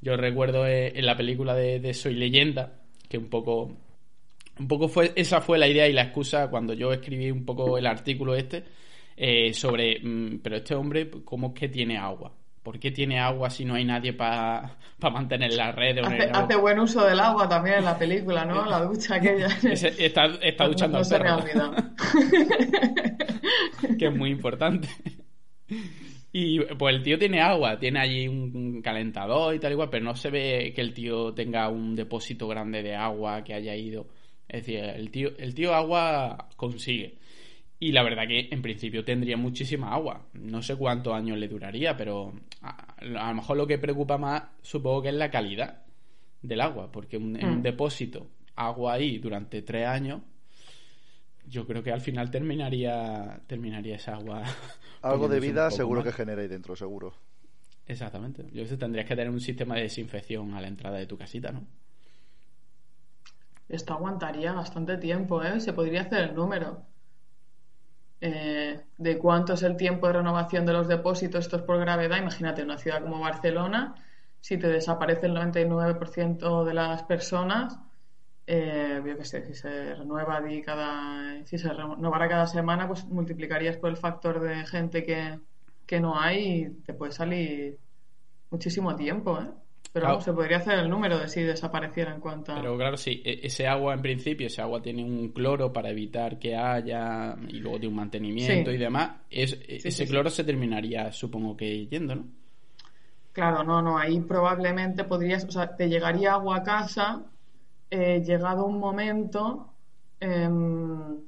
Yo 0.00 0.16
recuerdo 0.16 0.66
eh, 0.66 0.92
en 0.96 1.06
la 1.06 1.16
película 1.16 1.54
de, 1.54 1.94
Soy 1.94 2.14
Leyenda, 2.14 2.80
que 3.08 3.18
un 3.18 3.28
poco 3.28 3.76
un 4.58 4.68
poco 4.68 4.88
fue 4.88 5.12
esa 5.16 5.40
fue 5.40 5.58
la 5.58 5.66
idea 5.66 5.88
y 5.88 5.92
la 5.92 6.02
excusa 6.02 6.50
cuando 6.50 6.74
yo 6.74 6.92
escribí 6.92 7.30
un 7.30 7.44
poco 7.44 7.78
el 7.78 7.86
artículo 7.86 8.34
este 8.34 8.64
eh, 9.16 9.54
sobre 9.54 9.98
mm, 9.98 10.40
pero 10.42 10.56
este 10.56 10.74
hombre 10.74 11.10
cómo 11.24 11.48
es 11.48 11.54
que 11.54 11.68
tiene 11.68 11.96
agua 11.96 12.32
¿Por 12.62 12.78
qué 12.78 12.92
tiene 12.92 13.18
agua 13.18 13.50
si 13.50 13.64
no 13.64 13.74
hay 13.74 13.84
nadie 13.84 14.12
para 14.12 14.76
mantener 15.00 15.52
la 15.52 15.72
red? 15.72 15.98
Hace, 15.98 16.30
hace, 16.32 16.56
buen 16.56 16.78
uso 16.78 17.04
del 17.04 17.18
agua 17.18 17.48
también 17.48 17.78
en 17.78 17.84
la 17.84 17.98
película, 17.98 18.44
¿no? 18.44 18.64
La 18.64 18.84
ducha 18.84 19.14
aquella. 19.16 19.48
está, 19.48 20.26
está 20.40 20.64
duchando 20.68 20.98
al 20.98 21.08
perro. 21.08 21.44
que 23.98 24.06
es 24.06 24.16
muy 24.16 24.30
importante. 24.30 24.88
Y 26.32 26.60
pues 26.60 26.94
el 26.94 27.02
tío 27.02 27.18
tiene 27.18 27.40
agua, 27.40 27.78
tiene 27.78 27.98
allí 27.98 28.28
un 28.28 28.80
calentador 28.80 29.54
y 29.54 29.58
tal 29.58 29.72
igual, 29.72 29.90
pero 29.90 30.04
no 30.04 30.14
se 30.14 30.30
ve 30.30 30.72
que 30.74 30.80
el 30.80 30.94
tío 30.94 31.34
tenga 31.34 31.68
un 31.68 31.96
depósito 31.96 32.46
grande 32.46 32.82
de 32.82 32.94
agua 32.94 33.42
que 33.42 33.54
haya 33.54 33.74
ido. 33.74 34.06
Es 34.48 34.64
decir, 34.64 34.78
el 34.78 35.10
tío, 35.10 35.30
el 35.36 35.52
tío 35.54 35.74
agua 35.74 36.48
consigue. 36.56 37.18
Y 37.82 37.90
la 37.90 38.04
verdad 38.04 38.28
que 38.28 38.48
en 38.52 38.62
principio 38.62 39.04
tendría 39.04 39.36
muchísima 39.36 39.92
agua. 39.92 40.28
No 40.34 40.62
sé 40.62 40.76
cuántos 40.76 41.14
años 41.14 41.36
le 41.36 41.48
duraría, 41.48 41.96
pero 41.96 42.32
a, 42.60 42.94
lo 43.00 43.34
mejor 43.34 43.56
lo 43.56 43.66
que 43.66 43.76
preocupa 43.76 44.18
más 44.18 44.44
supongo 44.60 45.02
que 45.02 45.08
es 45.08 45.16
la 45.16 45.32
calidad 45.32 45.82
del 46.42 46.60
agua, 46.60 46.92
porque 46.92 47.16
un, 47.16 47.34
en 47.34 47.44
un 47.44 47.58
mm. 47.58 47.62
depósito 47.62 48.28
agua 48.54 48.92
ahí 48.92 49.18
durante 49.18 49.62
tres 49.62 49.88
años, 49.88 50.22
yo 51.48 51.66
creo 51.66 51.82
que 51.82 51.90
al 51.90 52.00
final 52.00 52.30
terminaría 52.30 53.40
terminaría 53.48 53.96
esa 53.96 54.14
agua. 54.14 54.44
Algo 55.02 55.26
de 55.26 55.40
vida 55.40 55.68
seguro 55.72 56.04
que 56.04 56.12
genera 56.12 56.40
ahí 56.40 56.46
dentro, 56.46 56.76
seguro. 56.76 57.12
Exactamente. 57.88 58.46
Yo 58.52 58.64
sé, 58.64 58.76
tendrías 58.76 59.08
que 59.08 59.16
tener 59.16 59.30
un 59.30 59.40
sistema 59.40 59.74
de 59.74 59.82
desinfección 59.82 60.54
a 60.54 60.60
la 60.60 60.68
entrada 60.68 60.98
de 60.98 61.06
tu 61.06 61.18
casita, 61.18 61.50
¿no? 61.50 61.66
Esto 63.68 63.94
aguantaría 63.94 64.52
bastante 64.52 64.98
tiempo, 64.98 65.42
¿eh? 65.42 65.58
Se 65.58 65.72
podría 65.72 66.02
hacer 66.02 66.30
el 66.30 66.36
número. 66.36 66.91
Eh, 68.24 68.80
de 68.98 69.18
cuánto 69.18 69.54
es 69.54 69.64
el 69.64 69.76
tiempo 69.76 70.06
de 70.06 70.12
renovación 70.12 70.64
de 70.64 70.72
los 70.72 70.86
depósitos, 70.86 71.44
esto 71.44 71.56
es 71.56 71.62
por 71.62 71.80
gravedad. 71.80 72.18
Imagínate 72.18 72.62
una 72.62 72.78
ciudad 72.78 73.02
como 73.02 73.18
Barcelona, 73.18 73.96
si 74.40 74.58
te 74.58 74.68
desaparece 74.68 75.26
el 75.26 75.34
99% 75.34 76.64
de 76.64 76.74
las 76.74 77.02
personas, 77.02 77.80
eh, 78.46 79.02
yo 79.04 79.24
si 79.24 79.54
se 79.54 79.94
renueva 79.96 80.40
cada, 80.64 81.44
si 81.46 81.58
se 81.58 81.72
renovara 81.72 82.28
cada 82.28 82.46
semana, 82.46 82.86
pues 82.86 83.04
multiplicarías 83.06 83.76
por 83.76 83.90
el 83.90 83.96
factor 83.96 84.40
de 84.40 84.66
gente 84.66 85.02
que, 85.02 85.40
que 85.86 86.00
no 86.00 86.18
hay 86.20 86.62
y 86.62 86.70
te 86.84 86.94
puede 86.94 87.10
salir 87.10 87.78
muchísimo 88.50 88.94
tiempo, 88.94 89.40
¿eh? 89.40 89.48
Pero 89.92 90.06
Claro. 90.06 90.20
se 90.20 90.32
podría 90.32 90.56
hacer 90.58 90.78
el 90.78 90.88
número 90.88 91.18
de 91.18 91.28
si 91.28 91.42
desapareciera 91.42 92.14
en 92.14 92.20
cuanto 92.20 92.52
a... 92.52 92.56
Pero 92.56 92.76
claro, 92.76 92.96
sí, 92.96 93.22
e- 93.24 93.40
ese 93.46 93.66
agua 93.66 93.94
en 93.94 94.02
principio, 94.02 94.46
ese 94.46 94.60
agua 94.62 94.82
tiene 94.82 95.02
un 95.04 95.30
cloro 95.32 95.72
para 95.72 95.90
evitar 95.90 96.38
que 96.38 96.54
haya 96.56 97.36
y 97.48 97.58
luego 97.60 97.78
de 97.78 97.88
un 97.88 97.94
mantenimiento 97.96 98.70
Sí. 98.70 98.76
y 98.76 98.78
demás. 98.78 99.20
Es, 99.30 99.58
ese 99.68 100.06
sí, 100.06 100.06
cloro 100.06 100.28
se 100.30 100.44
terminaría, 100.44 101.12
supongo 101.12 101.56
que 101.56 101.86
yendo, 101.86 102.14
¿no? 102.16 102.26
Claro, 103.32 103.64
no, 103.64 103.80
no, 103.80 103.96
ahí 103.98 104.20
probablemente 104.20 105.04
podrías, 105.04 105.44
o 105.44 105.50
sea, 105.50 105.74
te 105.76 105.88
llegaría 105.88 106.34
agua 106.34 106.56
a 106.58 106.62
casa, 106.62 107.24
eh, 107.90 108.22
llegado 108.22 108.66
un 108.66 108.78
momento, 108.78 109.74
em, 110.20 111.20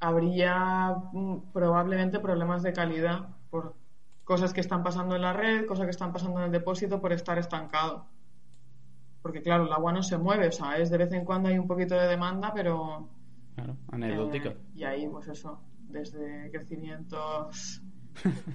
habría 0.00 0.96
mm, 1.12 1.52
probablemente 1.52 2.18
problemas 2.20 2.62
de 2.64 2.72
calidad 2.72 3.28
por 3.50 3.76
cosas 4.24 4.52
que 4.52 4.60
están 4.60 4.82
pasando 4.82 5.14
en 5.16 5.22
la 5.22 5.32
red, 5.32 5.66
cosas 5.66 5.84
que 5.84 5.90
están 5.90 6.12
pasando 6.12 6.38
en 6.40 6.46
el 6.46 6.52
depósito 6.52 7.00
por 7.00 7.12
estar 7.12 7.38
estancado. 7.38 8.06
Porque 9.22 9.42
claro, 9.42 9.64
el 9.66 9.72
agua 9.72 9.92
no 9.92 10.02
se 10.02 10.18
mueve, 10.18 10.48
o 10.48 10.52
sea, 10.52 10.76
es 10.78 10.90
de 10.90 10.98
vez 10.98 11.12
en 11.12 11.24
cuando 11.24 11.48
hay 11.48 11.58
un 11.58 11.66
poquito 11.66 11.94
de 11.94 12.06
demanda, 12.08 12.52
pero 12.54 13.08
Claro, 13.54 13.76
anecdótico. 13.92 14.48
eh, 14.48 14.56
y 14.74 14.84
ahí, 14.84 15.08
pues 15.08 15.28
eso, 15.28 15.60
desde 15.88 16.50
crecimientos 16.50 17.82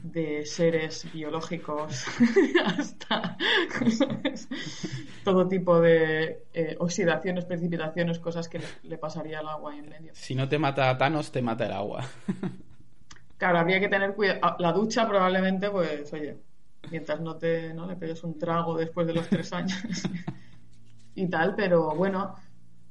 de 0.03 0.45
seres 0.45 1.05
biológicos 1.11 2.05
hasta 2.77 3.37
todo 5.23 5.47
tipo 5.47 5.79
de 5.81 6.43
eh, 6.53 6.75
oxidaciones, 6.79 7.45
precipitaciones, 7.45 8.19
cosas 8.19 8.47
que 8.47 8.59
le, 8.59 8.65
le 8.83 8.97
pasaría 8.97 9.39
al 9.39 9.47
agua 9.49 9.75
en 9.75 9.89
medio. 9.89 10.11
Si 10.15 10.35
no 10.35 10.47
te 10.47 10.59
mata 10.59 10.97
Thanos, 10.97 11.31
te 11.31 11.41
mata 11.41 11.65
el 11.65 11.73
agua. 11.73 12.05
Claro, 13.39 13.59
habría 13.59 13.79
que 13.79 13.89
tener 13.89 14.15
cuidado. 14.15 14.57
La 14.59 14.73
ducha 14.73 15.07
probablemente, 15.07 15.71
pues, 15.71 16.13
oye, 16.13 16.43
mientras 16.91 17.21
no 17.21 17.37
te 17.37 17.73
no 17.73 17.87
le 17.87 17.95
pegues 17.97 18.23
un 18.23 18.37
trago 18.37 18.77
después 18.77 19.07
de 19.07 19.13
los 19.15 19.29
tres 19.29 19.53
años 19.53 19.81
y 21.15 21.27
tal, 21.29 21.55
pero 21.55 21.95
bueno, 21.95 22.35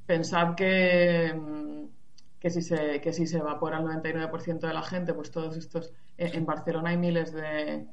pensad 0.05 0.55
que, 0.55 1.33
mm, 1.35 1.85
que 2.39 2.49
si 2.51 2.61
se, 2.63 3.01
que 3.01 3.13
si 3.13 3.27
se 3.27 3.39
evapora 3.39 3.77
el 3.79 3.85
99% 3.85 4.67
de 4.67 4.73
la 4.75 4.83
gente, 4.83 5.13
pues 5.13 5.31
todos 5.31 5.57
estos... 5.57 5.93
En 6.17 6.35
en 6.35 6.45
Barcelona 6.45 6.91
hay 6.91 6.97
miles 6.97 7.33
de, 7.33 7.87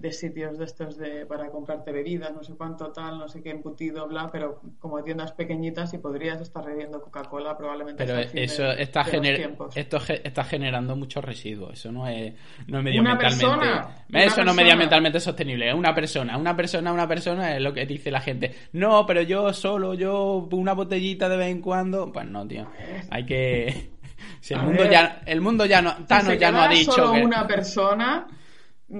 de 0.00 0.12
sitios 0.12 0.56
de 0.58 0.64
estos 0.64 0.96
de 0.96 1.26
para 1.26 1.50
comprarte 1.50 1.92
bebidas, 1.92 2.32
no 2.32 2.42
sé 2.42 2.54
cuánto 2.56 2.90
tal, 2.90 3.18
no 3.18 3.28
sé 3.28 3.42
qué 3.42 3.50
embutido, 3.50 4.08
bla, 4.08 4.30
pero 4.32 4.60
como 4.78 5.02
tiendas 5.04 5.32
pequeñitas 5.32 5.92
y 5.92 5.98
podrías 5.98 6.40
estar 6.40 6.64
bebiendo 6.64 7.02
Coca-Cola 7.02 7.56
probablemente 7.58 8.04
Pero 8.06 8.18
hasta 8.18 8.38
eso 8.40 8.62
de- 8.62 8.82
está, 8.82 9.02
de 9.04 9.10
gener- 9.10 9.56
esto 9.74 10.00
ge- 10.00 10.22
está 10.24 10.44
generando 10.44 10.96
muchos 10.96 11.22
residuos. 11.24 11.74
Eso 11.74 11.92
no 11.92 12.08
es, 12.08 12.32
no 12.32 12.36
es 12.36 12.68
Una 12.68 12.82
medioambientalmente. 12.82 13.44
persona, 13.46 13.60
una 13.60 13.78
eso 13.84 13.96
no 14.08 14.20
es 14.20 14.26
persona. 14.26 14.52
medioambientalmente 14.54 15.20
sostenible. 15.20 15.68
Es 15.68 15.74
una 15.74 15.94
persona, 15.94 16.36
una 16.38 16.56
persona, 16.56 16.92
una 16.92 17.06
persona 17.06 17.54
es 17.56 17.60
lo 17.62 17.72
que 17.74 17.84
dice 17.84 18.10
la 18.10 18.20
gente. 18.20 18.54
No, 18.72 19.04
pero 19.06 19.20
yo 19.22 19.52
solo, 19.52 19.92
yo 19.94 20.48
una 20.52 20.72
botellita 20.72 21.28
de 21.28 21.36
vez 21.36 21.48
en 21.50 21.60
cuando. 21.60 22.10
Pues 22.10 22.26
no, 22.26 22.46
tío. 22.48 22.66
Hay 23.10 23.26
que. 23.26 23.90
Si 24.42 24.54
el 24.54 24.60
A 24.60 24.62
mundo 24.62 24.82
ver, 24.82 24.90
ya, 24.92 25.22
el 25.26 25.40
mundo 25.42 25.66
ya 25.66 25.82
no, 25.82 25.94
Si 25.96 26.04
Thanos 26.04 26.26
se 26.32 26.38
ya 26.38 26.50
no 26.50 26.60
ha 26.62 26.68
dicho 26.68 26.92
solo 26.92 27.12
que. 27.12 27.22
una 27.24 27.46
persona, 27.46 28.26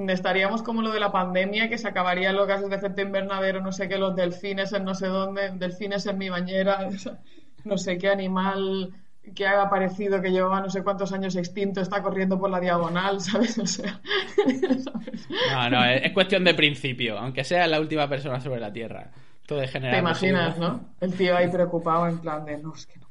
estaríamos 0.09 0.63
como 0.63 0.83
lo 0.83 0.93
de 0.93 1.01
la 1.01 1.13
pandemia, 1.13 1.69
que 1.69 1.79
se 1.79 1.89
acabarían 1.89 2.37
los 2.37 2.47
gases 2.47 2.71
de 2.71 2.77
efecto 2.77 3.03
invernadero, 3.03 3.61
no 3.61 3.73
sé 3.73 3.89
qué, 3.89 3.99
los 3.99 4.15
delfines 4.15 4.73
en 4.73 4.85
no 4.85 4.95
sé 4.95 5.07
dónde, 5.07 5.51
delfines 5.51 6.07
en 6.07 6.19
mi 6.19 6.29
bañera, 6.29 6.89
no 7.65 7.79
sé 7.79 7.99
qué 7.99 8.09
animal 8.09 8.95
que 9.35 9.47
ha 9.47 9.63
aparecido 9.63 10.23
que 10.23 10.31
llevaba 10.31 10.61
no 10.61 10.71
sé 10.71 10.83
cuántos 10.83 11.13
años 11.13 11.37
extinto 11.37 11.81
está 11.81 12.03
corriendo 12.03 12.39
por 12.39 12.51
la 12.51 12.59
diagonal, 12.61 13.21
¿sabes? 13.21 13.59
O 13.59 13.67
sea, 13.67 14.01
¿sabes? 14.37 15.29
No, 15.53 15.71
no, 15.71 15.85
es, 15.85 16.05
es 16.05 16.13
cuestión 16.13 16.45
de 16.45 16.55
principio. 16.55 17.19
Aunque 17.19 17.45
sea 17.45 17.67
la 17.67 17.81
última 17.81 18.09
persona 18.09 18.41
sobre 18.41 18.61
la 18.61 18.73
Tierra. 18.73 19.11
Todo 19.47 19.63
es 19.63 19.71
generar 19.71 19.97
te 19.97 20.01
imaginas. 20.01 20.59
¿no? 20.59 20.95
El 21.01 21.15
tío 21.15 21.37
ahí 21.37 21.49
preocupado 21.49 22.07
en 22.09 22.19
plan 22.21 22.45
de, 22.45 22.59
no, 22.59 22.73
es 22.75 22.87
que 22.87 22.99
no. 22.99 23.09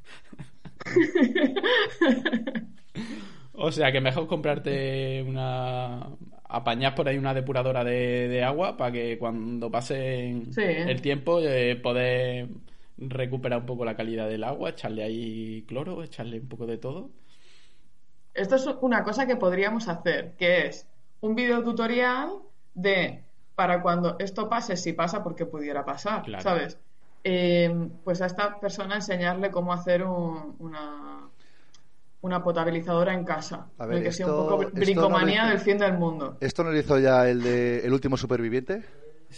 O 3.62 3.70
sea, 3.70 3.92
que 3.92 4.00
mejor 4.00 4.26
comprarte 4.26 5.22
una. 5.22 6.06
Apañar 6.50 6.94
por 6.94 7.08
ahí 7.08 7.16
una 7.18 7.34
depuradora 7.34 7.84
de, 7.84 8.28
de 8.28 8.44
agua 8.44 8.76
para 8.76 8.92
que 8.92 9.18
cuando 9.18 9.70
pase 9.70 10.42
Sí. 10.50 10.62
el 10.62 11.00
tiempo 11.00 11.40
eh, 11.40 11.76
poder 11.76 12.48
recuperar 12.98 13.60
un 13.60 13.66
poco 13.66 13.84
la 13.84 13.96
calidad 13.96 14.28
del 14.28 14.44
agua, 14.44 14.70
echarle 14.70 15.02
ahí 15.02 15.64
cloro, 15.66 16.02
echarle 16.02 16.40
un 16.40 16.48
poco 16.48 16.66
de 16.66 16.78
todo. 16.78 17.10
Esto 18.34 18.56
es 18.56 18.66
una 18.80 19.02
cosa 19.02 19.26
que 19.26 19.36
podríamos 19.36 19.88
hacer, 19.88 20.34
que 20.36 20.66
es 20.66 20.86
un 21.20 21.34
video 21.34 21.62
tutorial 21.64 22.30
de 22.74 23.24
para 23.54 23.82
cuando 23.82 24.16
esto 24.18 24.48
pase, 24.48 24.76
si 24.76 24.92
pasa, 24.92 25.22
porque 25.22 25.46
pudiera 25.46 25.84
pasar, 25.84 26.22
Claro. 26.22 26.42
¿sabes? 26.42 26.78
Eh, 27.24 27.88
pues 28.04 28.22
a 28.22 28.26
esta 28.26 28.58
persona 28.60 28.94
enseñarle 28.96 29.50
cómo 29.50 29.72
hacer 29.72 30.02
un- 30.04 30.56
una, 30.58 31.28
una 32.22 32.42
potabilizadora 32.42 33.14
en 33.14 33.24
casa. 33.24 33.70
A 33.78 33.86
ver, 33.86 34.02
que 34.02 34.12
sea 34.12 34.26
un 34.26 34.48
poco 34.48 34.70
bricomanía 34.72 35.44
no 35.44 35.50
del 35.50 35.58
fin 35.60 35.78
del 35.78 35.94
mundo. 35.94 36.36
¿Esto 36.40 36.64
no 36.64 36.70
lo 36.70 36.78
hizo 36.78 36.98
ya 36.98 37.28
el 37.28 37.42
de 37.42 37.80
El 37.80 37.92
último 37.92 38.16
superviviente? 38.16 38.82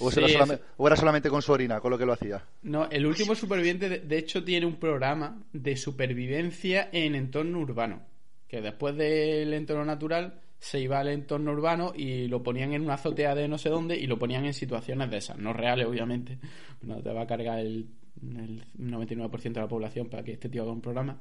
¿O, 0.00 0.10
Sí, 0.10 0.20
era 0.20 0.28
solamente, 0.28 0.64
¿O 0.78 0.86
era 0.86 0.96
solamente 0.96 1.30
con 1.30 1.42
su 1.42 1.52
orina, 1.52 1.80
con 1.80 1.90
lo 1.90 1.98
que 1.98 2.06
lo 2.06 2.14
hacía? 2.14 2.42
No, 2.62 2.88
el 2.90 3.04
último 3.06 3.34
superviviente, 3.34 3.88
de, 3.88 3.98
de 3.98 4.18
hecho, 4.18 4.42
tiene 4.42 4.66
un 4.66 4.76
programa 4.76 5.42
de 5.52 5.76
supervivencia 5.76 6.88
en 6.92 7.14
entorno 7.14 7.58
urbano. 7.60 8.00
Que 8.48 8.60
después 8.60 8.96
del 8.96 9.52
entorno 9.52 9.84
natural 9.84 10.40
se 10.58 10.80
iba 10.80 11.00
al 11.00 11.08
entorno 11.08 11.52
urbano 11.52 11.92
y 11.94 12.28
lo 12.28 12.42
ponían 12.42 12.72
en 12.72 12.82
una 12.82 12.94
azotea 12.94 13.34
de 13.34 13.48
no 13.48 13.58
sé 13.58 13.68
dónde 13.68 13.96
y 13.96 14.06
lo 14.06 14.18
ponían 14.18 14.44
en 14.44 14.54
situaciones 14.54 15.10
de 15.10 15.16
esas, 15.18 15.36
no 15.36 15.52
reales, 15.52 15.86
obviamente. 15.86 16.38
No 16.82 17.02
te 17.02 17.12
va 17.12 17.22
a 17.22 17.26
cargar 17.26 17.58
el, 17.58 17.88
el 18.22 18.64
99% 18.78 19.42
de 19.52 19.60
la 19.60 19.68
población 19.68 20.08
para 20.08 20.22
que 20.22 20.32
este 20.32 20.48
tío 20.48 20.62
haga 20.62 20.72
un 20.72 20.80
programa. 20.80 21.18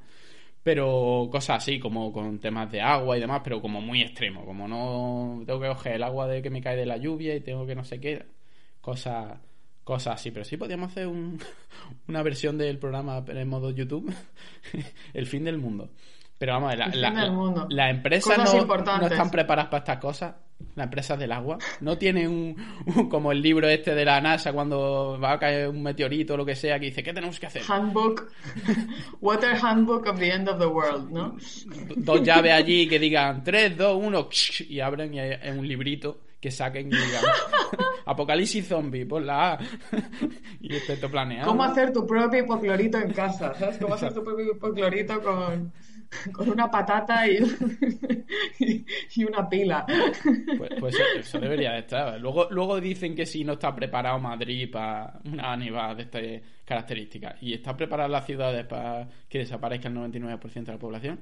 Pero 0.62 1.28
cosas 1.32 1.58
así, 1.62 1.80
como 1.80 2.12
con 2.12 2.38
temas 2.38 2.70
de 2.70 2.80
agua 2.80 3.16
y 3.16 3.20
demás, 3.20 3.40
pero 3.42 3.60
como 3.60 3.80
muy 3.80 4.00
extremo. 4.02 4.44
Como 4.44 4.68
no 4.68 5.42
tengo 5.44 5.60
que 5.60 5.68
coger 5.68 5.94
el 5.94 6.02
agua 6.04 6.28
de 6.28 6.40
que 6.40 6.50
me 6.50 6.62
cae 6.62 6.76
de 6.76 6.86
la 6.86 6.96
lluvia 6.96 7.34
y 7.34 7.40
tengo 7.40 7.66
que 7.66 7.74
no 7.74 7.84
sé 7.84 7.98
qué. 8.00 8.24
Cosas 8.80 9.38
cosas 9.82 10.14
así. 10.14 10.30
Pero 10.30 10.44
sí 10.44 10.56
podríamos 10.56 10.90
hacer 10.92 11.08
un- 11.08 11.40
una 12.08 12.22
versión 12.22 12.58
del 12.58 12.78
programa 12.78 13.24
en 13.26 13.48
modo 13.48 13.70
YouTube. 13.70 14.14
el 15.14 15.26
fin 15.26 15.44
del 15.44 15.58
mundo. 15.58 15.90
Pero 16.38 16.54
vamos, 16.54 16.76
la, 16.76 16.88
la, 16.88 17.10
del 17.22 17.32
mundo. 17.32 17.66
la 17.70 17.88
empresa 17.90 18.34
Cosas 18.34 18.66
no, 18.66 19.06
están 19.06 19.30
preparadas 19.30 19.70
para 19.70 19.78
estas 19.78 19.98
cosas. 19.98 20.34
Las 20.74 20.84
empresas 20.84 21.18
del 21.18 21.32
agua. 21.32 21.58
No 21.80 21.98
tienen 21.98 22.28
un, 22.28 22.56
un- 22.96 23.08
como 23.08 23.32
el 23.32 23.40
libro 23.42 23.68
este 23.68 23.94
de 23.94 24.04
la 24.04 24.20
NASA 24.20 24.52
cuando 24.52 25.18
va 25.22 25.32
a 25.32 25.38
caer 25.38 25.68
un 25.68 25.82
meteorito 25.82 26.34
o 26.34 26.36
lo 26.36 26.44
que 26.44 26.54
sea 26.56 26.78
que 26.78 26.86
dice, 26.86 27.02
¿qué 27.02 27.12
tenemos 27.12 27.38
que 27.40 27.46
hacer? 27.46 27.62
Handbook, 27.68 28.30
Water 29.20 29.56
Handbook 29.60 30.06
of 30.06 30.18
the 30.18 30.30
End 30.32 30.48
of 30.48 30.58
the 30.58 30.66
World, 30.66 31.10
¿no? 31.10 31.36
dos 31.96 32.22
llaves 32.22 32.52
allí 32.52 32.88
que 32.88 32.98
digan 32.98 33.42
3, 33.44 33.76
2, 33.76 33.96
1 34.02 34.28
y 34.68 34.80
abren 34.80 35.14
y 35.14 35.20
hay 35.20 35.50
un 35.56 35.66
librito 35.66 36.20
que 36.40 36.50
saquen 36.50 36.88
y 36.88 36.90
digan 36.90 37.22
Apocalipsis 38.06 38.66
zombie, 38.66 39.04
por 39.06 39.22
la 39.22 39.52
A 39.52 39.58
y 40.60 40.68
todo 40.80 41.08
planeado. 41.10 41.48
¿Cómo 41.48 41.62
hacer 41.62 41.92
tu 41.92 42.04
propio 42.06 42.40
hipoclorito 42.40 42.98
en 42.98 43.12
casa? 43.12 43.54
¿Sabes? 43.54 43.78
¿Cómo 43.78 43.94
hacer 43.94 44.12
tu 44.12 44.24
propio 44.24 44.52
hipoclorito 44.52 45.20
con, 45.22 45.72
con 46.32 46.48
una 46.50 46.70
patata 46.70 47.26
y, 48.58 48.84
y, 49.16 49.24
una 49.24 49.48
pila? 49.48 49.84
Pues, 50.54 50.70
pues 50.78 50.98
eso, 51.14 51.40
debería 51.40 51.72
de 51.72 51.80
estar. 51.80 52.20
Luego, 52.20 52.48
luego 52.50 52.80
dicen 52.80 53.14
que 53.14 53.26
si 53.26 53.44
no 53.44 53.54
está 53.54 53.74
preparado 53.74 54.18
Madrid 54.18 54.70
para 54.70 55.20
una 55.24 55.56
nevada 55.56 55.94
de 55.94 56.02
estas 56.02 56.22
características 56.64 57.42
y 57.42 57.54
está 57.54 57.76
preparada 57.76 58.08
las 58.08 58.26
ciudades 58.26 58.64
para 58.66 59.08
que 59.28 59.38
desaparezca 59.38 59.88
el 59.88 59.94
99% 59.94 60.72
de 60.72 60.76
la 60.76 60.80
población. 60.80 61.20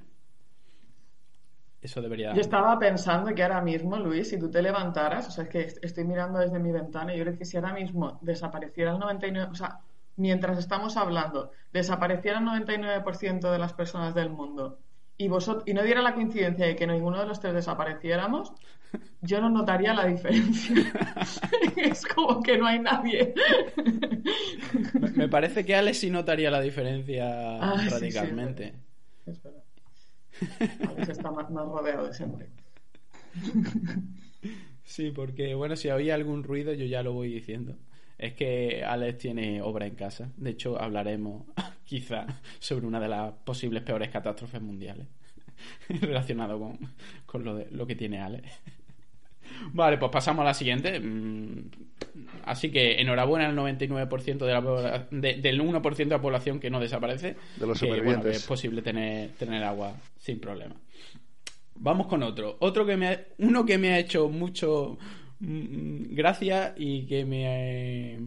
Eso 1.83 2.03
debería 2.03 2.35
Yo 2.35 2.41
estaba 2.43 2.79
pensando 2.79 3.35
que 3.35 3.43
ahora 3.43 3.61
mismo, 3.63 3.97
Luis, 3.99 4.29
si 4.29 4.39
tú 4.39 4.51
te 4.51 4.61
levantaras, 4.63 5.29
o 5.29 5.31
sea, 5.31 5.45
es 5.45 5.51
que 5.51 5.61
est- 5.63 5.85
estoy 5.85 6.05
mirando 6.05 6.39
desde 6.39 6.59
mi 6.59 6.71
ventana 6.73 7.15
y 7.15 7.19
yo 7.19 7.25
creo 7.25 7.39
que 7.39 7.45
si 7.47 7.57
ahora 7.57 7.73
mismo 7.73 8.19
desapareciera 8.23 8.93
el 8.93 8.99
99%, 8.99 9.53
o 9.53 9.55
sea, 9.55 9.81
mientras 10.21 10.59
estamos 10.59 10.97
hablando, 10.97 11.51
desapareciera 11.73 12.39
el 12.39 12.45
99% 12.45 13.51
de 13.51 13.59
las 13.59 13.73
personas 13.73 14.15
del 14.15 14.31
mundo 14.31 14.79
y, 15.17 15.29
vosot- 15.29 15.63
y 15.67 15.75
no 15.75 15.83
diera 15.83 16.03
la 16.03 16.15
coincidencia 16.15 16.67
de 16.67 16.77
que 16.77 16.87
ninguno 16.87 17.19
de 17.21 17.27
los 17.27 17.41
tres 17.41 17.55
desapareciéramos, 17.55 18.53
yo 19.23 19.41
no 19.41 19.51
notaría 19.51 19.95
la 19.95 20.07
diferencia. 20.07 20.75
es 21.77 22.05
como 22.07 22.43
que 22.43 22.59
no 22.59 22.67
hay 22.67 22.79
nadie. 22.81 23.35
Me, 25.01 25.11
me 25.11 25.29
parece 25.29 25.65
que 25.65 25.75
Alex 25.77 25.99
sí 25.99 26.11
notaría 26.11 26.51
la 26.51 26.61
diferencia 26.61 27.59
Ah, 27.61 27.77
sí, 27.79 27.85
sí, 27.85 27.91
radicalmente. 27.91 28.75
Es 29.27 29.43
verdad. 29.43 29.63
Alex 30.89 31.09
está 31.11 31.31
más, 31.31 31.51
más 31.51 31.65
rodeado 31.67 32.07
de 32.09 32.15
siempre. 32.15 32.49
Sí, 34.85 35.13
porque 35.13 35.55
bueno, 35.55 35.77
si 35.77 35.89
había 35.89 36.15
algún 36.15 36.43
ruido 36.43 36.73
yo 36.73 36.85
ya 36.87 37.03
lo 37.03 37.13
voy 37.13 37.33
diciendo. 37.33 37.77
Es 38.21 38.35
que 38.35 38.85
Alex 38.85 39.17
tiene 39.19 39.63
obra 39.63 39.87
en 39.87 39.95
casa. 39.95 40.31
De 40.37 40.51
hecho, 40.51 40.79
hablaremos 40.81 41.45
quizá 41.85 42.27
sobre 42.59 42.87
una 42.87 43.01
de 43.01 43.09
las 43.09 43.33
posibles 43.33 43.83
peores 43.83 44.11
catástrofes 44.11 44.61
mundiales 44.61 45.07
relacionado 45.89 46.59
con, 46.59 46.79
con 47.25 47.45
lo, 47.45 47.55
de, 47.57 47.69
lo 47.71 47.87
que 47.87 47.95
tiene 47.97 48.21
Ale. 48.21 48.43
Vale, 49.73 49.97
pues 49.99 50.11
pasamos 50.13 50.43
a 50.43 50.45
la 50.45 50.55
siguiente. 50.55 51.01
Mm, 51.01 51.71
así 52.45 52.71
que 52.71 53.01
enhorabuena 53.01 53.47
al 53.49 53.57
99% 53.57 54.39
de 54.39 54.53
la, 54.53 55.07
del 55.11 55.61
1% 55.61 55.97
de 55.97 56.05
la 56.07 56.21
población 56.21 56.61
que 56.61 56.71
no 56.71 56.79
desaparece. 56.79 57.37
De 57.57 57.67
los 57.67 57.79
que, 57.81 57.87
bueno, 57.87 57.97
supervivientes. 57.97 58.31
que 58.33 58.37
es 58.37 58.47
posible 58.47 58.83
tener, 58.83 59.31
tener 59.33 59.65
agua 59.65 59.95
sin 60.19 60.39
problema. 60.41 60.77
Vamos 61.77 62.07
con 62.07 62.23
otro. 62.23 62.57
Otro 62.61 62.85
que 62.85 62.97
me 62.99 63.09
ha- 63.09 63.25
uno 63.39 63.65
que 63.65 63.79
me 63.79 63.93
ha 63.93 63.99
hecho 63.99 64.29
mucho 64.29 64.99
mm, 65.41 66.15
gracia 66.15 66.75
y 66.77 67.07
que 67.07 67.25
me 67.25 67.47
ha 67.47 68.21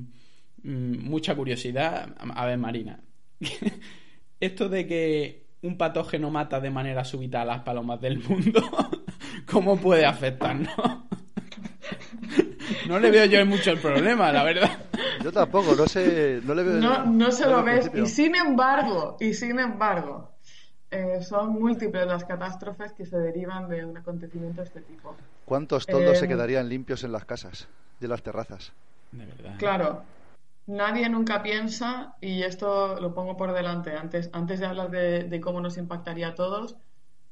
mm, 0.64 1.10
mucha 1.10 1.36
curiosidad. 1.36 2.16
A 2.18 2.46
ver, 2.46 2.58
Marina. 2.58 3.00
Esto 4.40 4.70
de 4.70 4.88
que 4.88 5.44
un 5.62 5.78
patógeno 5.78 6.30
mata 6.30 6.60
de 6.60 6.70
manera 6.70 7.04
súbita 7.06 7.42
a 7.42 7.46
las 7.46 7.62
palomas 7.62 8.02
del 8.02 8.20
mundo, 8.20 8.62
¿cómo 9.52 9.78
puede 9.78 10.06
afectarnos? 10.06 10.74
No 12.88 13.00
le 13.00 13.12
veo 13.12 13.26
yo 13.26 13.46
mucho 13.46 13.72
el 13.72 13.80
problema, 13.80 14.32
la 14.32 14.44
verdad. 14.44 14.72
Yo 15.24 15.32
tampoco, 15.32 15.76
no 15.76 15.86
sé, 15.86 16.42
no 16.44 16.54
le 16.54 16.64
veo. 16.64 16.74
No, 16.76 17.06
no 17.06 17.32
se 17.32 17.46
lo 17.46 17.64
ves. 17.64 17.90
Y 17.94 18.06
sin 18.08 18.36
embargo, 18.36 19.18
y 19.20 19.34
sin 19.34 19.60
embargo, 19.60 20.32
eh, 20.92 21.22
son 21.22 21.54
múltiples 21.54 22.06
las 22.06 22.26
catástrofes 22.26 22.94
que 22.94 23.06
se 23.06 23.18
derivan 23.18 23.70
de 23.70 23.86
un 23.86 23.98
acontecimiento 23.98 24.62
de 24.62 24.68
este 24.68 24.82
tipo. 24.82 25.16
¿Cuántos 25.46 25.86
toldos 25.86 26.14
Eh, 26.18 26.20
se 26.22 26.28
quedarían 26.28 26.70
limpios 26.70 27.04
en 27.04 27.12
las 27.12 27.26
casas 27.26 27.68
y 28.00 28.06
en 28.06 28.10
las 28.12 28.24
terrazas? 28.24 28.72
De 29.12 29.26
verdad. 29.26 29.56
Claro, 29.58 30.04
nadie 30.68 31.10
nunca 31.10 31.44
piensa, 31.44 32.16
y 32.22 32.44
esto 32.44 33.00
lo 33.00 33.14
pongo 33.14 33.38
por 33.38 33.54
delante, 33.54 33.96
antes, 33.96 34.30
antes 34.34 34.60
de 34.60 34.66
hablar 34.66 34.90
de, 34.90 35.24
de 35.26 35.42
cómo 35.42 35.60
nos 35.62 35.78
impactaría 35.78 36.30
a 36.30 36.36
todos, 36.36 36.76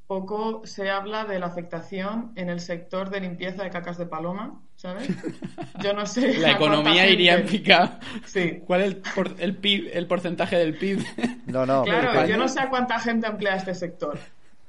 poco 0.08 0.62
se 0.66 0.90
habla 0.90 1.24
de 1.24 1.40
la 1.40 1.46
afectación 1.46 2.34
en 2.36 2.50
el 2.50 2.60
sector 2.60 3.10
de 3.10 3.22
limpieza 3.22 3.64
de 3.64 3.70
cacas 3.70 3.98
de 3.98 4.06
paloma, 4.06 4.60
¿sabes? 4.76 5.08
Yo 5.82 5.94
no 5.94 6.06
sé. 6.06 6.38
La 6.38 6.52
economía 6.52 7.10
iría 7.10 7.36
en 7.36 7.48
picado. 7.48 7.92
Sí. 8.26 8.62
¿Cuál 8.68 8.82
es 8.82 8.88
el, 8.88 8.98
por- 8.98 9.36
el 9.40 9.56
PIB, 9.56 9.90
el 9.94 10.08
porcentaje 10.08 10.58
del 10.58 10.78
PIB? 10.78 11.00
No, 11.46 11.66
no. 11.66 11.84
Claro, 11.84 12.26
yo 12.28 12.36
no 12.38 12.48
sé 12.50 12.60
a 12.60 12.70
cuánta 12.70 13.00
gente 13.00 13.26
emplea 13.28 13.56
este 13.56 13.74
sector. 13.74 14.20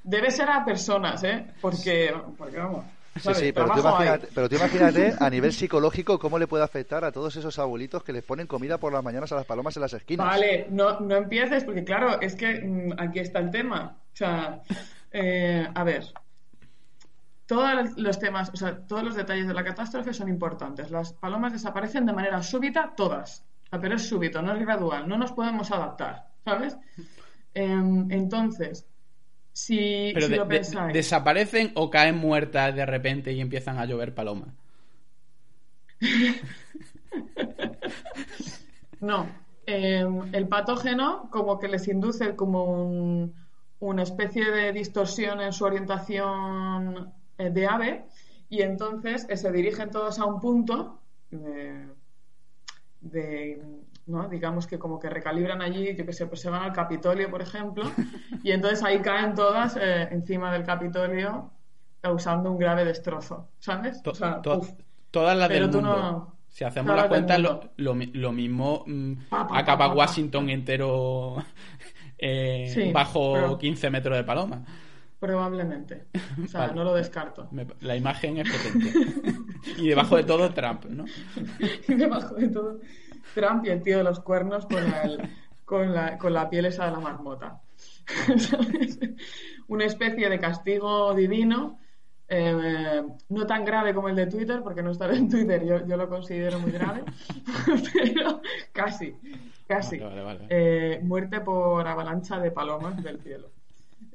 Debe 0.04 0.30
ser 0.30 0.48
a 0.48 0.64
personas, 0.64 1.22
¿eh? 1.24 1.46
Porque, 1.60 2.14
porque 2.38 2.56
vamos. 2.58 2.84
Sí, 3.20 3.34
sí, 3.34 3.52
pero 3.52 3.68
tú, 3.68 3.80
imagínate, 3.80 4.28
pero 4.34 4.48
tú 4.48 4.56
imagínate 4.56 5.14
a 5.18 5.28
nivel 5.28 5.52
psicológico 5.52 6.18
cómo 6.18 6.38
le 6.38 6.46
puede 6.46 6.64
afectar 6.64 7.04
a 7.04 7.12
todos 7.12 7.36
esos 7.36 7.58
abuelitos 7.58 8.02
que 8.02 8.12
les 8.12 8.24
ponen 8.24 8.46
comida 8.46 8.78
por 8.78 8.92
las 8.92 9.04
mañanas 9.04 9.30
a 9.32 9.36
las 9.36 9.44
palomas 9.44 9.76
en 9.76 9.82
las 9.82 9.92
esquinas. 9.92 10.26
Vale, 10.26 10.66
no, 10.70 10.98
no 11.00 11.16
empieces 11.16 11.64
porque 11.64 11.84
claro, 11.84 12.20
es 12.20 12.34
que 12.34 12.60
mm, 12.60 12.94
aquí 12.98 13.18
está 13.18 13.40
el 13.40 13.50
tema. 13.50 13.98
O 14.12 14.16
sea, 14.16 14.62
eh, 15.10 15.68
a 15.74 15.84
ver, 15.84 16.12
todos 17.46 17.98
los 17.98 18.18
temas, 18.18 18.50
o 18.52 18.56
sea, 18.56 18.78
todos 18.86 19.02
los 19.02 19.14
detalles 19.14 19.46
de 19.46 19.54
la 19.54 19.62
catástrofe 19.62 20.14
son 20.14 20.28
importantes. 20.30 20.90
Las 20.90 21.12
palomas 21.12 21.52
desaparecen 21.52 22.06
de 22.06 22.14
manera 22.14 22.42
súbita, 22.42 22.94
todas. 22.96 23.44
O 23.66 23.68
sea, 23.68 23.78
pero 23.78 23.96
es 23.96 24.08
súbito, 24.08 24.40
no 24.40 24.54
es 24.54 24.60
gradual, 24.60 25.06
no 25.06 25.18
nos 25.18 25.32
podemos 25.32 25.70
adaptar, 25.70 26.28
¿sabes? 26.44 26.78
Em, 27.52 28.10
entonces, 28.10 28.86
si, 29.52 30.10
Pero 30.14 30.26
si 30.26 30.32
de- 30.32 30.36
lo 30.38 30.44
de- 30.46 30.56
pensáis... 30.56 30.92
¿desaparecen 30.94 31.72
o 31.74 31.90
caen 31.90 32.16
muertas 32.16 32.74
de 32.74 32.86
repente 32.86 33.32
y 33.32 33.40
empiezan 33.40 33.78
a 33.78 33.84
llover 33.86 34.14
palomas? 34.14 34.48
No, 39.00 39.26
eh, 39.66 40.06
el 40.32 40.48
patógeno 40.48 41.28
como 41.30 41.58
que 41.58 41.68
les 41.68 41.88
induce 41.88 42.36
como 42.36 42.64
un- 42.64 43.34
una 43.80 44.02
especie 44.04 44.50
de 44.50 44.72
distorsión 44.72 45.40
en 45.40 45.52
su 45.52 45.64
orientación 45.64 47.12
eh, 47.38 47.50
de 47.50 47.66
ave 47.66 48.04
y 48.48 48.62
entonces 48.62 49.26
eh, 49.28 49.36
se 49.36 49.50
dirigen 49.50 49.90
todos 49.90 50.18
a 50.20 50.24
un 50.26 50.40
punto 50.40 51.00
de, 51.30 51.88
de, 53.00 53.60
¿no? 54.06 54.28
digamos 54.28 54.66
que 54.66 54.78
como 54.78 54.98
que 54.98 55.08
recalibran 55.08 55.62
allí, 55.62 55.94
yo 55.96 56.04
que 56.04 56.12
sé, 56.12 56.26
pues 56.26 56.40
se 56.40 56.50
van 56.50 56.62
al 56.62 56.72
Capitolio, 56.72 57.30
por 57.30 57.40
ejemplo, 57.42 57.84
y 58.42 58.50
entonces 58.50 58.82
ahí 58.82 59.00
caen 59.00 59.34
todas 59.34 59.76
eh, 59.80 60.08
encima 60.10 60.52
del 60.52 60.64
Capitolio 60.64 61.50
causando 62.00 62.50
un 62.50 62.58
grave 62.58 62.84
destrozo, 62.84 63.48
¿sabes? 63.58 64.02
To- 64.02 64.10
O 64.10 64.14
sea, 64.14 64.42
to- 64.42 64.58
uf. 64.58 64.70
todas 65.10 65.36
las 65.38 65.48
Pero 65.48 65.68
del 65.68 65.76
mundo. 65.82 65.96
no- 65.96 66.36
Si 66.48 66.64
hacemos 66.64 66.88
todas 66.88 67.04
la 67.04 67.08
cuenta, 67.08 67.38
lo, 67.38 67.70
lo 67.76 67.94
lo 68.12 68.32
mismo 68.32 68.82
mm, 68.86 69.12
Pa, 69.30 69.46
pa, 69.46 69.58
acaba 69.58 69.88
pa. 69.88 69.94
Washington 69.94 70.50
entero 70.50 71.36
eh, 72.18 72.70
Sí, 72.74 72.92
bajo 72.92 73.32
pero- 73.34 73.58
15 73.58 73.88
metros 73.90 74.16
de 74.16 74.24
paloma. 74.24 74.64
Probablemente. 75.20 76.06
O 76.42 76.48
sea, 76.48 76.62
Vale. 76.62 76.74
no 76.74 76.82
lo 76.82 76.94
descarto. 76.94 77.46
Me- 77.52 77.66
la 77.82 77.94
imagen 77.96 78.38
es 78.38 78.48
potente. 78.50 78.92
y 79.78 79.88
debajo 79.88 80.16
de 80.16 80.24
todo 80.24 80.50
Trump, 80.52 80.86
¿no? 80.86 81.04
Y 81.88 81.94
debajo 81.94 82.34
de 82.34 82.48
todo, 82.48 82.80
Trump 83.34 83.64
y 83.64 83.70
el 83.70 83.82
tío 83.82 83.98
de 83.98 84.04
los 84.04 84.20
cuernos 84.20 84.66
con, 84.66 84.78
el- 84.84 85.28
con, 85.64 85.92
la, 85.94 86.18
con 86.18 86.32
la 86.32 86.48
piel 86.50 86.66
esa 86.66 86.86
de 86.86 86.92
la 86.92 87.00
marmota. 87.00 87.60
¿Sabes? 88.38 88.98
Una 89.68 89.84
especie 89.86 90.28
de 90.28 90.38
castigo 90.38 91.14
divino, 91.14 91.78
eh, 92.28 93.02
no 93.28 93.46
tan 93.46 93.64
grave 93.64 93.94
como 93.94 94.08
el 94.08 94.16
de 94.16 94.26
Twitter, 94.26 94.60
porque 94.62 94.82
no 94.82 94.90
estar 94.90 95.12
en 95.14 95.28
Twitter 95.28 95.64
yo, 95.64 95.86
yo 95.86 95.96
lo 95.96 96.08
considero 96.08 96.58
muy 96.58 96.72
grave, 96.72 97.04
pero 97.92 98.42
casi, 98.72 99.14
casi. 99.66 99.98
Vale, 99.98 100.22
vale, 100.22 100.38
vale. 100.38 100.46
Eh, 100.48 101.00
muerte 101.02 101.40
por 101.40 101.86
avalancha 101.86 102.38
de 102.38 102.50
palomas 102.50 103.02
del 103.02 103.20
cielo. 103.20 103.50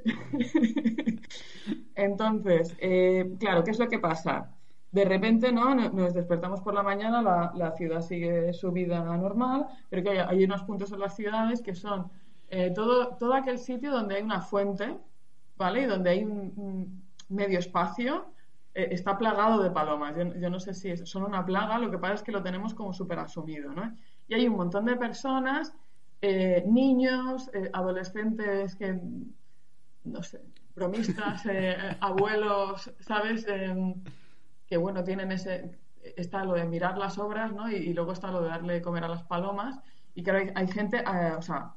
Entonces, 1.96 2.76
eh, 2.80 3.32
claro, 3.40 3.64
¿qué 3.64 3.72
es 3.72 3.80
lo 3.80 3.88
que 3.88 4.00
pasa? 4.00 4.52
De 4.98 5.06
repente, 5.06 5.52
¿no? 5.52 5.76
No- 5.76 5.92
Nos 5.92 6.14
despertamos 6.16 6.60
por 6.62 6.74
la 6.74 6.82
mañana, 6.82 7.22
la, 7.22 7.52
la 7.56 7.72
ciudad 7.74 8.02
sigue 8.02 8.52
su 8.54 8.72
vida 8.72 9.00
normal, 9.26 9.68
pero 9.90 10.02
que 10.04 10.10
hay, 10.20 10.44
unos 10.44 10.64
puntos 10.64 10.92
en 10.92 11.00
las 11.00 11.16
ciudades 11.16 11.62
que 11.62 11.76
son 11.76 12.10
eh, 12.50 12.72
todo, 12.74 13.16
todo 13.20 13.34
aquel 13.36 13.60
sitio 13.60 13.92
donde 13.92 14.16
hay 14.16 14.24
una 14.24 14.42
fuente, 14.42 14.98
¿vale? 15.56 15.82
Y 15.84 15.86
donde 15.86 16.10
hay 16.10 16.24
un, 16.24 17.04
medio 17.30 17.60
espacio, 17.60 18.34
eh, 18.74 18.88
está 18.92 19.16
plagado 19.20 19.62
de 19.62 19.70
palomas. 19.70 20.16
Yo, 20.18 20.24
yo 20.34 20.50
no 20.50 20.60
sé 20.60 20.74
si 20.74 20.98
son 21.06 21.24
una 21.26 21.46
plaga, 21.46 21.78
lo 21.78 21.92
que 21.92 22.00
pasa 22.00 22.16
es 22.16 22.24
que 22.24 22.32
lo 22.32 22.42
tenemos 22.42 22.74
como 22.74 22.92
súper 22.92 23.20
asumido, 23.20 23.72
¿no? 23.74 23.96
Y 24.28 24.34
hay 24.34 24.48
un 24.48 24.56
montón 24.56 24.86
de 24.86 24.96
personas, 24.96 25.76
eh, 26.22 26.64
niños, 26.66 27.52
adolescentes 27.72 28.76
que, 28.76 29.00
no 30.06 30.24
sé, 30.24 30.42
bromistas, 30.76 31.44
abuelos, 32.00 32.92
¿sabes? 33.00 33.46
Que 34.68 34.78
bueno, 34.78 35.04
tienen 35.04 35.32
ese, 35.32 35.72
está 36.16 36.44
lo 36.44 36.54
de 36.54 36.66
mirar 36.66 36.98
las 36.98 37.18
obras, 37.18 37.52
¿no? 37.54 37.70
Y, 37.72 37.76
y 37.76 37.94
luego 37.94 38.12
está 38.14 38.32
lo 38.32 38.42
de 38.42 38.50
darle 38.50 38.74
de 38.74 38.82
comer 38.82 39.04
a 39.04 39.08
las 39.10 39.24
palomas. 39.24 39.80
Y 40.16 40.24
claro, 40.24 40.40
hay, 40.40 40.52
hay 40.56 40.68
gente, 40.68 40.98
eh, 40.98 41.32
o 41.38 41.42
sea, 41.42 41.74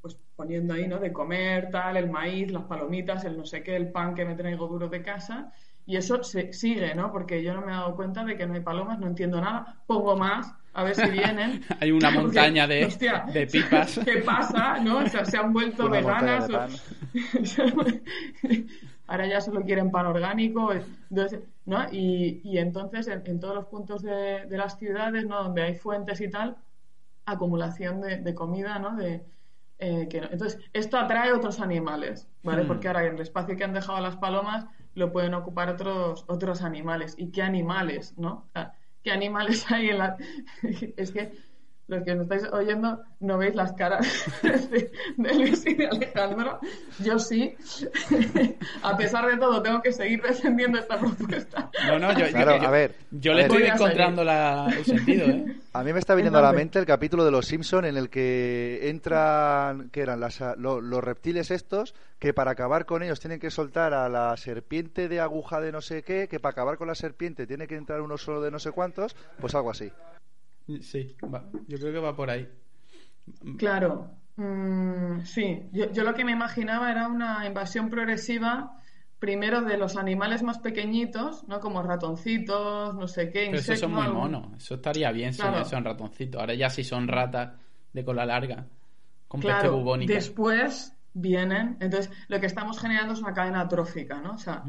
pues 0.00 0.16
poniendo 0.36 0.74
ahí, 0.74 0.86
¿no? 0.88 0.98
De 0.98 1.12
comer, 1.12 1.70
tal, 1.70 1.96
el 1.96 2.10
maíz, 2.10 2.50
las 2.52 2.64
palomitas, 2.64 3.24
el 3.24 3.36
no 3.36 3.44
sé 3.44 3.62
qué, 3.62 3.76
el 3.76 3.90
pan 3.90 4.14
que 4.14 4.24
me 4.24 4.34
traigo 4.34 4.66
duro 4.66 4.88
de 4.88 5.02
casa. 5.02 5.52
Y 5.84 5.96
eso 5.96 6.22
se 6.22 6.52
sigue, 6.52 6.94
¿no? 6.94 7.10
Porque 7.10 7.42
yo 7.42 7.54
no 7.54 7.60
me 7.62 7.72
he 7.72 7.74
dado 7.74 7.96
cuenta 7.96 8.24
de 8.24 8.36
que 8.36 8.46
no 8.46 8.54
hay 8.54 8.60
palomas, 8.60 8.98
no 9.00 9.06
entiendo 9.08 9.40
nada. 9.40 9.82
Pongo 9.86 10.16
más, 10.16 10.54
a 10.74 10.84
ver 10.84 10.94
si 10.94 11.10
vienen. 11.10 11.62
Hay 11.80 11.90
una 11.90 12.10
montaña 12.12 12.68
de, 12.68 12.84
hostia, 12.84 13.24
de 13.32 13.46
pipas. 13.48 13.98
¿Qué 14.04 14.18
pasa? 14.18 14.78
¿No? 14.78 14.98
O 14.98 15.06
sea, 15.08 15.24
se 15.24 15.36
han 15.38 15.52
vuelto 15.52 15.86
Una 15.86 15.98
veganas. 16.00 16.46
de 16.48 16.56
o- 16.56 16.66
Ahora 19.08 19.26
ya 19.26 19.40
solo 19.40 19.62
quieren 19.62 19.90
pan 19.90 20.06
orgánico. 20.06 20.72
Entonces, 21.10 21.40
¿no? 21.64 21.84
Y, 21.92 22.40
y 22.44 22.58
entonces 22.58 23.08
en, 23.08 23.22
en 23.26 23.40
todos 23.40 23.54
los 23.54 23.66
puntos 23.66 24.02
de, 24.02 24.46
de 24.46 24.56
las 24.58 24.78
ciudades, 24.78 25.26
¿no? 25.26 25.42
Donde 25.44 25.62
hay 25.62 25.74
fuentes 25.74 26.20
y 26.20 26.30
tal, 26.30 26.56
acumulación 27.24 28.00
de, 28.00 28.18
de 28.18 28.34
comida, 28.34 28.78
¿no? 28.78 28.96
De, 28.96 29.24
eh, 29.78 30.08
que 30.08 30.20
no- 30.20 30.28
Entonces, 30.30 30.60
esto 30.72 30.98
atrae 30.98 31.32
otros 31.32 31.60
animales, 31.60 32.28
¿vale? 32.42 32.64
Hmm. 32.64 32.66
Porque 32.68 32.88
ahora 32.88 33.06
en 33.06 33.14
el 33.14 33.20
espacio 33.20 33.56
que 33.56 33.64
han 33.64 33.72
dejado 33.74 34.00
las 34.00 34.16
palomas 34.16 34.66
lo 34.94 35.12
pueden 35.12 35.34
ocupar 35.34 35.68
otros, 35.70 36.24
otros 36.28 36.62
animales. 36.62 37.14
¿Y 37.18 37.30
qué 37.30 37.42
animales, 37.42 38.16
no? 38.18 38.46
O 38.48 38.50
sea, 38.52 38.74
¿Qué 39.02 39.10
animales 39.10 39.66
hay 39.70 39.90
en 39.90 39.98
la...? 39.98 40.16
es 40.96 41.10
que 41.12 41.32
los 41.92 42.04
que 42.04 42.14
nos 42.14 42.24
estáis 42.24 42.44
oyendo 42.52 43.00
no 43.20 43.38
veis 43.38 43.54
las 43.54 43.72
caras 43.74 44.06
de, 44.42 44.90
de 45.16 45.34
Luis 45.34 45.64
y 45.66 45.74
de 45.74 45.86
Alejandro. 45.86 46.58
Yo 46.98 47.18
sí. 47.18 47.54
a 48.82 48.96
pesar 48.96 49.26
de 49.30 49.36
todo, 49.36 49.62
tengo 49.62 49.80
que 49.82 49.92
seguir 49.92 50.20
defendiendo 50.22 50.78
esta 50.78 50.98
propuesta. 50.98 51.70
No, 51.86 51.98
no, 51.98 52.12
yo, 52.18 52.26
Claro, 52.30 52.56
yo- 52.58 52.66
a 52.66 52.70
ver, 52.70 52.94
yo 53.10 53.32
a 53.32 53.34
le 53.36 53.42
ver. 53.48 53.52
estoy 53.52 53.68
encontrando 53.70 54.24
la- 54.24 54.66
el 54.76 54.84
sentido, 54.84 55.26
¿eh? 55.26 55.56
A 55.74 55.82
mí 55.84 55.92
me 55.92 55.98
está 56.00 56.14
viniendo 56.14 56.38
a 56.38 56.42
la 56.42 56.52
mente 56.52 56.78
el 56.78 56.84
capítulo 56.84 57.24
de 57.24 57.30
Los 57.30 57.46
Simpson 57.46 57.84
en 57.86 57.96
el 57.96 58.10
que 58.10 58.90
entran, 58.90 59.88
que 59.90 60.00
eran 60.02 60.20
las, 60.20 60.40
lo- 60.58 60.80
los 60.80 61.02
reptiles 61.02 61.50
estos, 61.50 61.94
que 62.18 62.34
para 62.34 62.50
acabar 62.50 62.84
con 62.84 63.02
ellos 63.02 63.20
tienen 63.20 63.40
que 63.40 63.50
soltar 63.50 63.94
a 63.94 64.08
la 64.08 64.36
serpiente 64.36 65.08
de 65.08 65.20
aguja 65.20 65.60
de 65.60 65.72
no 65.72 65.80
sé 65.80 66.02
qué, 66.02 66.28
que 66.28 66.40
para 66.40 66.52
acabar 66.52 66.76
con 66.76 66.88
la 66.88 66.94
serpiente 66.94 67.46
tiene 67.46 67.66
que 67.66 67.76
entrar 67.76 68.00
uno 68.02 68.18
solo 68.18 68.42
de 68.42 68.50
no 68.50 68.58
sé 68.58 68.70
cuántos, 68.72 69.16
pues 69.40 69.54
algo 69.54 69.70
así. 69.70 69.90
Sí, 70.80 71.16
va- 71.32 71.48
yo 71.66 71.78
creo 71.78 71.92
que 71.92 71.98
va 71.98 72.14
por 72.16 72.30
ahí. 72.30 72.48
Claro, 73.58 74.10
Mm, 74.34 75.26
sí, 75.26 75.68
yo, 75.72 75.92
yo 75.92 76.04
lo 76.04 76.14
que 76.14 76.24
me 76.24 76.32
imaginaba 76.32 76.90
era 76.90 77.06
una 77.06 77.46
invasión 77.46 77.90
progresiva 77.90 78.78
primero 79.18 79.60
de 79.60 79.76
los 79.76 79.98
animales 79.98 80.42
más 80.42 80.58
pequeñitos, 80.58 81.46
¿no? 81.48 81.60
Como 81.60 81.82
ratoncitos, 81.82 82.94
no 82.94 83.06
sé 83.08 83.26
qué, 83.30 83.40
Pero 83.44 83.58
insectos. 83.58 83.68
esos 83.76 83.80
son 83.80 83.92
muy 83.92 84.04
algo- 84.06 84.20
monos. 84.20 84.56
Eso 84.56 84.76
estaría 84.76 85.12
bien 85.12 85.34
si 85.34 85.42
son 85.66 85.84
ratoncitos. 85.84 86.40
Ahora 86.40 86.54
ya 86.54 86.70
si 86.70 86.82
son 86.82 87.08
ratas 87.08 87.52
de 87.92 88.04
cola 88.06 88.24
larga. 88.24 88.66
Con 89.28 89.40
peste 89.42 89.58
Claro, 89.60 89.76
bubónica. 89.76 90.14
después 90.14 90.96
vienen. 91.12 91.76
Entonces, 91.80 92.10
lo 92.28 92.40
que 92.40 92.46
estamos 92.46 92.80
generando 92.80 93.12
es 93.12 93.20
una 93.20 93.34
cadena 93.34 93.68
trófica, 93.68 94.22
¿no? 94.22 94.32
O 94.32 94.38
sea, 94.38 94.64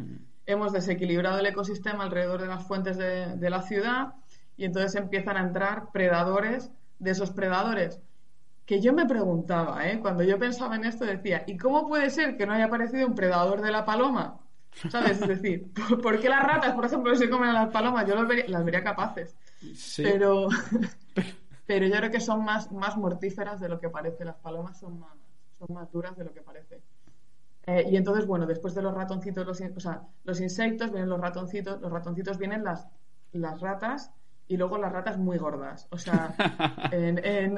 hemos 0.45 0.73
desequilibrado 0.73 1.39
el 1.39 1.45
ecosistema 1.45 2.03
alrededor 2.03 2.41
de 2.41 2.47
las 2.47 2.67
fuentes 2.67 2.97
de, 2.97 3.37
de 3.37 3.49
la 3.49 3.61
ciudad 3.61 4.13
y 4.57 4.65
entonces 4.65 4.95
empiezan 4.95 5.37
a 5.37 5.41
entrar 5.41 5.91
predadores 5.91 6.71
de 6.99 7.11
esos 7.11 7.31
predadores. 7.31 7.99
Que 8.65 8.79
yo 8.81 8.93
me 8.93 9.05
preguntaba, 9.05 9.87
¿eh? 9.89 9.99
Cuando 9.99 10.23
yo 10.23 10.39
pensaba 10.39 10.75
en 10.77 10.85
esto, 10.85 11.05
decía, 11.05 11.43
¿y 11.47 11.57
cómo 11.57 11.87
puede 11.87 12.09
ser 12.09 12.37
que 12.37 12.45
no 12.45 12.53
haya 12.53 12.65
aparecido 12.65 13.05
un 13.07 13.15
predador 13.15 13.61
de 13.61 13.71
la 13.71 13.83
paloma? 13.85 14.39
¿Sabes? 14.89 15.21
Es 15.21 15.27
decir, 15.27 15.67
¿por- 15.89 16.01
¿por 16.01 16.19
qué 16.21 16.29
las 16.29 16.43
ratas, 16.43 16.73
por 16.73 16.85
ejemplo, 16.85 17.13
se 17.15 17.29
comen 17.29 17.49
a 17.49 17.53
las 17.53 17.69
palomas? 17.69 18.07
Yo 18.07 18.15
las 18.15 18.27
vería, 18.27 18.45
las 18.47 18.63
vería 18.63 18.83
capaces. 18.83 19.35
Sí. 19.75 20.03
Pero, 20.03 20.47
pero 21.65 21.85
yo 21.87 21.95
creo 21.95 22.11
que 22.11 22.19
son 22.19 22.43
más, 22.43 22.71
más 22.71 22.97
mortíferas 22.97 23.59
de 23.59 23.69
lo 23.69 23.79
que 23.79 23.89
parece. 23.89 24.25
Las 24.25 24.37
palomas 24.37 24.79
son 24.79 24.99
más, 24.99 25.15
son 25.59 25.73
más 25.75 25.91
duras 25.91 26.15
de 26.17 26.23
lo 26.25 26.33
que 26.33 26.41
parece. 26.41 26.81
Eh, 27.65 27.85
y 27.89 27.95
entonces, 27.97 28.25
bueno, 28.25 28.45
después 28.45 28.73
de 28.75 28.81
los 28.81 28.93
ratoncitos, 28.93 29.45
los, 29.45 29.61
o 29.61 29.79
sea, 29.79 30.01
los 30.25 30.39
insectos, 30.41 30.91
vienen 30.91 31.09
los 31.09 31.19
ratoncitos, 31.21 31.79
los 31.81 31.91
ratoncitos 31.91 32.37
vienen 32.37 32.63
las, 32.63 32.87
las 33.31 33.61
ratas 33.61 34.11
y 34.53 34.57
luego 34.57 34.77
las 34.77 34.91
ratas 34.91 35.17
muy 35.17 35.37
gordas. 35.37 35.87
O 35.91 35.97
sea, 35.97 36.33
en, 36.91 37.19
en- 37.25 37.55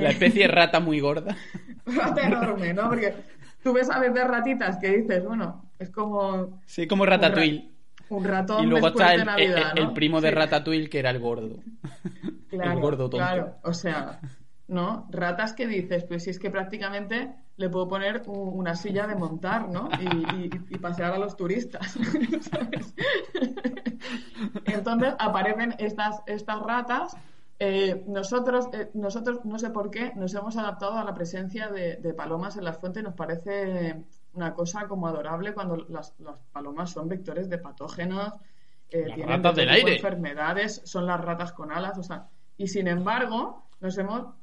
La 0.00 0.10
especie 0.10 0.48
rata 0.48 0.80
muy 0.80 1.00
gorda. 1.00 1.36
rata 1.86 2.26
enorme, 2.26 2.72
¿no? 2.74 2.88
Porque 2.88 3.14
tú 3.62 3.72
ves 3.72 3.90
a 3.90 3.98
veces 4.00 4.26
ratitas 4.26 4.78
que 4.78 4.96
dices, 4.98 5.24
bueno, 5.24 5.70
es 5.78 5.90
como 5.90 6.60
Sí, 6.66 6.86
como 6.86 7.04
Ratatouille. 7.06 7.70
un 8.08 8.24
ratón 8.24 8.64
Y 8.64 8.66
luego 8.66 8.88
está 8.88 9.08
de 9.10 9.14
el, 9.16 9.24
Navidad, 9.26 9.72
el- 9.72 9.78
el 9.78 9.84
¿no? 9.88 9.94
primo 9.94 10.20
de. 10.20 10.30
Ratatouille 10.30 10.88
que 10.88 10.98
era 10.98 11.10
el 11.10 11.18
gordo. 11.18 11.56
Claro, 12.48 12.72
el 12.72 12.80
gordo 12.80 13.10
tonto. 13.10 13.18
Claro, 13.18 13.56
o 13.62 13.74
sea, 13.74 14.20
¿no? 14.68 15.06
Ratas 15.10 15.52
que 15.54 15.66
dices, 15.66 16.04
pues 16.04 16.24
si 16.24 16.30
es 16.30 16.38
que 16.38 16.50
prácticamente 16.50 17.34
le 17.56 17.68
puedo 17.68 17.88
poner 17.88 18.22
una 18.26 18.74
silla 18.76 19.06
de 19.06 19.16
montar, 19.16 19.68
¿no? 19.68 19.88
Y, 20.00 20.06
y- 20.44 20.50
y 20.70 20.78
pasear 20.78 21.12
a 21.14 21.18
los 21.18 21.36
turistas, 21.36 21.92
¿sabes? 22.50 22.94
Entonces 24.66 25.14
aparecen 25.18 25.74
estas, 25.78 26.22
estas 26.26 26.60
ratas. 26.60 27.16
eh, 27.60 28.04
nosotros, 28.06 28.68
eh, 28.72 28.90
nosotros, 28.94 29.40
no 29.44 29.58
sé 29.58 29.70
por 29.70 29.90
qué, 29.90 30.12
nos 30.14 30.32
hemos 30.34 30.56
adaptado 30.56 30.96
a 30.98 31.02
la 31.04 31.12
presencia 31.14 31.68
de, 31.68 31.96
de 31.96 32.14
palomas 32.14 32.56
en 32.56 32.64
las 32.64 32.78
fuentes. 32.78 33.02
Nos 33.02 33.14
parece 33.14 34.04
una 34.34 34.54
cosa 34.54 34.86
como 34.86 35.08
adorable 35.08 35.52
cuando 35.54 35.76
las, 35.88 36.14
las 36.20 36.38
palomas 36.52 36.90
son 36.90 37.08
vectores 37.08 37.48
de 37.48 37.58
patógenos. 37.58 38.32
eh, 38.90 39.06
Las 39.06 39.16
tienen 39.16 39.36
ratas 39.42 39.56
del 39.56 39.68
aire. 39.70 39.96
enfermedades, 39.96 40.82
son 40.84 41.06
las 41.06 41.20
ratas 41.20 41.52
con 41.52 41.72
alas, 41.72 41.98
o 41.98 42.02
sea, 42.04 42.28
y 42.56 42.68
sin 42.68 42.86
embargo, 42.86 43.67
nos 43.80 43.96
hemos, 43.98 44.34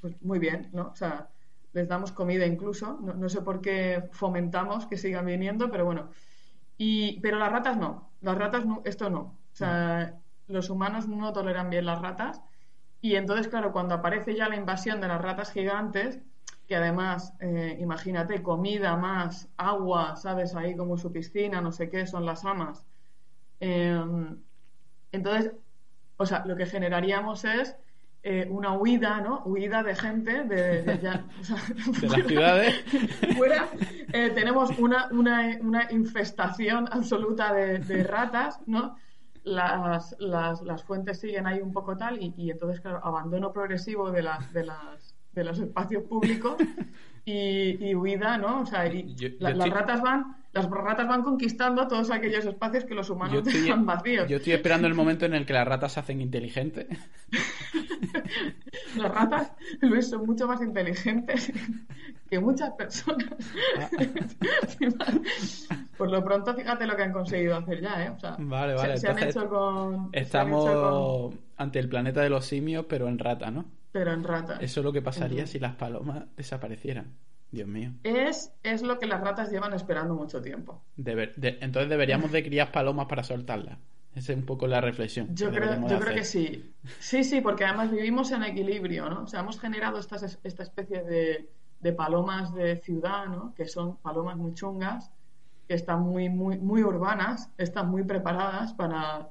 pues 0.00 0.20
muy 0.22 0.38
bien, 0.38 0.70
¿no? 0.72 0.88
O 0.88 0.96
sea, 0.96 1.28
les 1.72 1.88
damos 1.88 2.12
comida 2.12 2.46
incluso, 2.46 2.98
no, 3.02 3.14
no 3.14 3.28
sé 3.28 3.42
por 3.42 3.60
qué 3.60 4.08
fomentamos 4.12 4.86
que 4.86 4.96
sigan 4.96 5.26
viniendo, 5.26 5.70
pero 5.70 5.84
bueno. 5.84 6.10
Y, 6.76 7.20
pero 7.20 7.38
las 7.38 7.52
ratas 7.52 7.76
no, 7.76 8.10
las 8.20 8.36
ratas 8.38 8.64
no, 8.66 8.82
esto 8.84 9.10
no. 9.10 9.20
O 9.20 9.56
sea, 9.56 10.18
los 10.46 10.70
humanos 10.70 11.08
no 11.08 11.32
toleran 11.32 11.70
bien 11.70 11.86
las 11.86 12.00
ratas. 12.00 12.40
Y 13.00 13.16
entonces, 13.16 13.48
claro, 13.48 13.72
cuando 13.72 13.94
aparece 13.94 14.34
ya 14.34 14.48
la 14.48 14.56
invasión 14.56 15.00
de 15.00 15.08
las 15.08 15.20
ratas 15.20 15.52
gigantes, 15.52 16.20
que 16.66 16.76
además, 16.76 17.34
eh, 17.40 17.76
imagínate, 17.80 18.42
comida 18.42 18.96
más 18.96 19.48
agua, 19.56 20.16
¿sabes? 20.16 20.54
Ahí 20.54 20.76
como 20.76 20.96
su 20.96 21.12
piscina, 21.12 21.60
no 21.60 21.72
sé 21.72 21.88
qué, 21.88 22.06
son 22.06 22.24
las 22.24 22.44
amas. 22.44 22.86
Eh, 23.60 24.02
entonces, 25.12 25.52
o 26.16 26.26
sea, 26.26 26.44
lo 26.46 26.56
que 26.56 26.66
generaríamos 26.66 27.44
es 27.44 27.76
eh, 28.22 28.46
una 28.50 28.72
huida, 28.74 29.20
¿no? 29.20 29.42
Huida 29.44 29.82
de 29.82 29.94
gente 29.96 30.44
de, 30.44 30.82
de 30.82 30.98
ya- 30.98 31.24
o 31.40 31.44
sea, 31.44 31.56
De 32.00 32.08
las 32.08 32.26
ciudades. 32.26 32.84
fuera 33.36 33.68
eh, 34.12 34.30
tenemos 34.34 34.70
una, 34.78 35.08
una, 35.10 35.56
una 35.62 35.90
infestación 35.90 36.86
absoluta 36.92 37.52
de, 37.54 37.78
de 37.78 38.04
ratas, 38.04 38.60
¿no? 38.66 38.96
Las, 39.42 40.14
las, 40.18 40.60
las 40.62 40.84
fuentes 40.84 41.18
siguen 41.18 41.46
ahí 41.46 41.60
un 41.60 41.72
poco 41.72 41.96
tal 41.96 42.22
y, 42.22 42.34
y 42.36 42.50
entonces, 42.50 42.80
claro, 42.80 43.00
abandono 43.02 43.52
progresivo 43.54 44.10
de, 44.10 44.22
las 44.22 44.52
de, 44.52 44.64
las, 44.66 45.14
de 45.32 45.44
los 45.44 45.58
espacios 45.58 46.02
públicos 46.04 46.56
y, 47.24 47.82
y 47.88 47.94
huida, 47.94 48.36
¿no? 48.36 48.60
O 48.60 48.66
sea, 48.66 48.86
y 48.86 49.14
Yo- 49.14 49.28
la- 49.38 49.54
las 49.54 49.70
ratas 49.70 50.02
van 50.02 50.36
las 50.52 50.68
ratas 50.68 51.06
van 51.06 51.22
conquistando 51.22 51.86
todos 51.86 52.10
aquellos 52.10 52.44
espacios 52.44 52.84
que 52.84 52.94
los 52.94 53.08
humanos 53.08 53.46
estoy, 53.46 53.62
dejan 53.62 53.86
vacíos. 53.86 54.28
yo 54.28 54.38
estoy 54.38 54.54
esperando 54.54 54.88
el 54.88 54.94
momento 54.94 55.24
en 55.24 55.34
el 55.34 55.46
que 55.46 55.52
las 55.52 55.66
ratas 55.66 55.92
se 55.92 56.00
hacen 56.00 56.20
inteligentes. 56.20 56.86
Las 58.96 59.12
ratas, 59.12 59.52
Luis, 59.80 60.08
son 60.08 60.26
mucho 60.26 60.48
más 60.48 60.60
inteligentes 60.62 61.52
que 62.28 62.40
muchas 62.40 62.72
personas. 62.72 63.28
Por 65.96 66.10
lo 66.10 66.24
pronto, 66.24 66.54
fíjate 66.54 66.86
lo 66.86 66.96
que 66.96 67.02
han 67.02 67.12
conseguido 67.12 67.56
hacer 67.56 67.80
ya, 67.80 68.04
¿eh? 68.04 68.10
O 68.10 68.18
sea, 68.18 68.36
Vale, 68.38 68.74
vale, 68.74 68.96
Se, 68.96 69.08
han 69.08 69.22
hecho 69.22 69.48
con. 69.48 70.08
Estamos 70.12 70.68
hecho 70.68 71.28
con- 71.30 71.40
ante 71.56 71.78
el 71.78 71.88
planeta 71.88 72.22
de 72.22 72.30
los 72.30 72.46
simios, 72.46 72.86
pero 72.88 73.08
en 73.08 73.18
rata, 73.18 73.50
¿no? 73.50 73.64
pero 73.92 74.12
en 74.12 74.22
ratas. 74.24 74.58
Eso 74.60 74.80
es 74.80 74.84
lo 74.84 74.92
que 74.92 75.02
pasaría 75.02 75.46
si 75.46 75.58
las 75.58 75.74
palomas 75.74 76.24
desaparecieran. 76.36 77.12
Dios 77.50 77.68
mío. 77.68 77.92
Es, 78.02 78.52
es 78.62 78.82
lo 78.82 78.98
que 78.98 79.06
las 79.06 79.20
ratas 79.20 79.50
llevan 79.50 79.72
esperando 79.72 80.14
mucho 80.14 80.40
tiempo. 80.40 80.82
De- 80.96 81.58
entonces 81.60 81.88
deberíamos 81.90 82.30
de 82.32 82.42
criar 82.44 82.70
palomas 82.72 83.06
para 83.06 83.22
soltarlas. 83.22 83.78
Esa 84.14 84.32
es 84.32 84.38
un 84.38 84.44
poco 84.44 84.66
la 84.66 84.80
reflexión. 84.80 85.34
Yo 85.34 85.50
creo, 85.50 85.86
yo 85.88 85.98
creo 86.00 86.14
que 86.14 86.24
sí. 86.24 86.74
Sí, 86.98 87.22
sí, 87.24 87.40
porque 87.40 87.64
además 87.64 87.90
vivimos 87.90 88.30
en 88.32 88.42
equilibrio, 88.42 89.08
¿no? 89.08 89.22
O 89.22 89.26
sea, 89.26 89.40
hemos 89.40 89.60
generado 89.60 89.98
estas, 89.98 90.38
esta 90.42 90.62
especie 90.62 91.02
de, 91.04 91.48
de 91.80 91.92
palomas 91.92 92.52
de 92.54 92.76
ciudad, 92.76 93.26
¿no? 93.26 93.54
Que 93.54 93.66
son 93.66 93.96
palomas 93.98 94.36
muy 94.36 94.52
chungas, 94.54 95.10
que 95.68 95.74
están 95.74 96.00
muy, 96.02 96.28
muy, 96.28 96.58
muy 96.58 96.82
urbanas, 96.82 97.50
están 97.56 97.88
muy 97.88 98.02
preparadas 98.02 98.74
para 98.74 99.28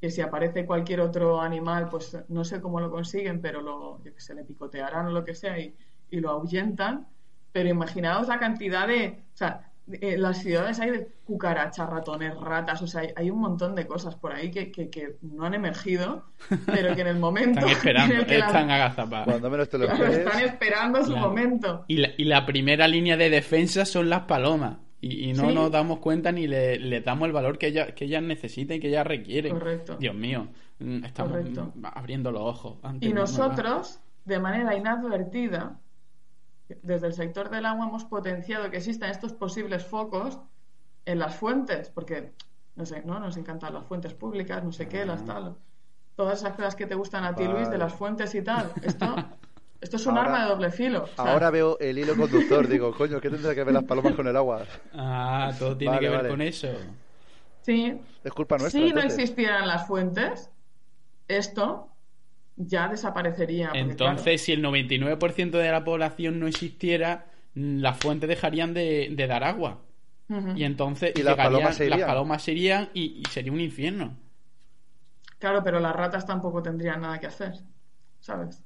que 0.00 0.10
si 0.10 0.20
aparece 0.20 0.64
cualquier 0.64 1.00
otro 1.00 1.40
animal, 1.40 1.88
pues 1.90 2.16
no 2.28 2.44
sé 2.44 2.60
cómo 2.60 2.80
lo 2.80 2.90
consiguen, 2.90 3.40
pero 3.40 3.60
lo, 3.60 4.02
yo 4.02 4.14
que 4.14 4.20
sé, 4.20 4.34
le 4.34 4.44
picotearán 4.44 5.06
o 5.06 5.10
lo 5.10 5.24
que 5.24 5.34
sea 5.34 5.58
y, 5.58 5.74
y 6.10 6.20
lo 6.20 6.30
ahuyentan. 6.30 7.06
Pero 7.52 7.68
imaginaos 7.68 8.28
la 8.28 8.38
cantidad 8.38 8.86
de, 8.86 9.18
o 9.34 9.36
sea, 9.36 9.66
en 9.92 10.22
las 10.22 10.38
ciudades 10.38 10.78
hay 10.78 10.90
de 10.90 11.08
cucarachas, 11.24 11.88
ratones, 11.90 12.34
ratas, 12.38 12.80
o 12.82 12.86
sea, 12.86 13.00
hay, 13.00 13.08
hay 13.16 13.30
un 13.30 13.40
montón 13.40 13.74
de 13.74 13.86
cosas 13.88 14.14
por 14.14 14.32
ahí 14.32 14.50
que, 14.52 14.70
que, 14.70 14.88
que 14.88 15.16
no 15.22 15.44
han 15.44 15.54
emergido, 15.54 16.26
pero 16.66 16.94
que 16.94 17.00
en 17.00 17.08
el 17.08 17.18
momento 17.18 17.58
Están 17.60 17.70
esperando, 17.72 18.14
en 18.14 18.20
el 18.20 18.26
que 18.26 18.38
las- 18.38 18.46
están 18.48 18.70
agazapadas. 18.70 19.24
Cuando 19.26 19.50
menos 19.50 19.68
te 19.68 19.78
lo 19.78 19.86
claro, 19.86 20.04
están 20.06 20.42
esperando 20.44 21.02
su 21.04 21.10
Claro. 21.12 21.28
momento. 21.28 21.84
Y 21.88 21.96
la, 21.96 22.08
y 22.16 22.24
la 22.24 22.46
primera 22.46 22.86
línea 22.86 23.16
de 23.16 23.30
defensa 23.30 23.84
son 23.84 24.08
las 24.08 24.20
palomas. 24.22 24.76
Y, 25.02 25.30
y 25.30 25.32
no 25.32 25.48
Sí. 25.48 25.54
nos 25.54 25.70
damos 25.72 25.98
cuenta 25.98 26.30
ni 26.30 26.46
le, 26.46 26.78
le 26.78 27.00
damos 27.00 27.26
el 27.26 27.32
valor 27.32 27.56
que 27.58 27.68
ellas, 27.68 27.92
que 27.92 28.04
ellas 28.04 28.22
necesitan 28.22 28.76
y 28.76 28.80
que 28.80 28.88
ellas 28.88 29.06
requieren. 29.06 29.54
Correcto. 29.54 29.96
Dios 29.96 30.14
mío, 30.14 30.46
mm, 30.78 31.04
estamos 31.04 31.32
Correcto. 31.32 31.72
abriendo 31.94 32.30
los 32.30 32.42
ojos. 32.42 32.78
ante 32.84 33.06
Y 33.06 33.08
nueva- 33.08 33.22
nosotros, 33.22 33.98
de 34.26 34.38
manera 34.38 34.76
inadvertida, 34.76 35.78
desde 36.82 37.06
el 37.08 37.12
sector 37.14 37.50
del 37.50 37.66
agua 37.66 37.86
hemos 37.86 38.04
potenciado 38.04 38.70
que 38.70 38.76
existan 38.78 39.10
estos 39.10 39.32
posibles 39.32 39.84
focos 39.84 40.38
en 41.06 41.18
las 41.18 41.34
fuentes, 41.36 41.90
porque 41.90 42.32
no 42.76 42.86
sé, 42.86 43.02
¿no? 43.04 43.18
Nos 43.20 43.36
encantan 43.36 43.74
las 43.74 43.84
fuentes 43.84 44.14
públicas, 44.14 44.62
no 44.62 44.72
sé 44.72 44.88
qué, 44.88 45.04
las 45.04 45.24
tal. 45.24 45.56
Todas 46.16 46.40
esas 46.40 46.54
cosas 46.54 46.76
que 46.76 46.86
te 46.86 46.94
gustan 46.94 47.24
a 47.24 47.34
ti, 47.34 47.44
Luis, 47.46 47.68
de 47.70 47.78
las 47.78 47.92
fuentes 47.94 48.34
y 48.34 48.42
tal. 48.42 48.70
Esto, 48.82 49.16
esto 49.80 49.96
es 49.96 50.06
un 50.06 50.16
Ahora- 50.18 50.30
arma 50.34 50.42
de 50.44 50.50
doble 50.50 50.70
filo. 50.70 51.04
o 51.04 51.06
sea, 51.22 51.32
Ahora 51.32 51.50
veo 51.50 51.78
el 51.80 51.98
hilo 51.98 52.16
conductor. 52.16 52.68
Digo, 52.68 52.94
coño, 52.94 53.20
¿qué 53.20 53.30
tendrá 53.30 53.54
que 53.54 53.64
ver 53.64 53.74
las 53.74 53.84
palomas 53.84 54.14
con 54.14 54.26
el 54.28 54.36
agua? 54.36 54.64
Ah, 54.94 55.52
todo 55.58 55.76
tiene 55.78 55.94
Vale, 55.96 56.06
que 56.06 56.08
ver 56.10 56.16
vale. 56.18 56.28
con 56.28 56.40
eso. 56.42 56.68
sí, 57.62 58.00
Es 58.22 58.32
culpa 58.32 58.56
nuestra. 58.58 58.78
si 58.78 58.80
no 58.92 59.00
entonces. 59.00 59.14
existieran 59.18 59.66
las 59.66 59.86
fuentes, 59.86 60.50
esto 61.28 61.88
ya 62.72 62.88
desaparecería. 62.88 63.76
porque, 63.78 63.98
Entonces, 63.98 64.42
si 64.42 64.52
el 64.52 64.62
99% 64.62 65.58
de 65.58 65.70
la 65.70 65.84
población 65.84 66.40
no 66.40 66.46
existiera, 66.46 67.26
mm, 67.54 67.78
las 67.80 67.98
fuentes 67.98 68.28
dejarían 68.28 68.74
de, 68.74 69.08
de 69.12 69.26
dar 69.26 69.44
agua. 69.44 69.82
Y 70.52 70.64
entonces 70.64 71.12
Y 71.14 71.22
las 71.22 71.38
palomas 71.38 71.76
se 71.76 71.86
las 71.88 72.02
irían. 72.02 72.04
palomas 72.04 72.42
se 72.44 72.52
irían 72.52 72.90
y, 72.94 73.22
y 73.22 73.28
sería 73.30 73.52
un 73.52 73.60
infierno. 73.60 74.18
Claro, 75.38 75.62
pero 75.64 75.80
las 75.80 75.96
ratas 75.96 76.24
tampoco 76.26 76.62
tendrían 76.62 77.00
nada 77.00 77.18
que 77.18 77.26
hacer, 77.26 77.54
¿sabes? 78.20 78.62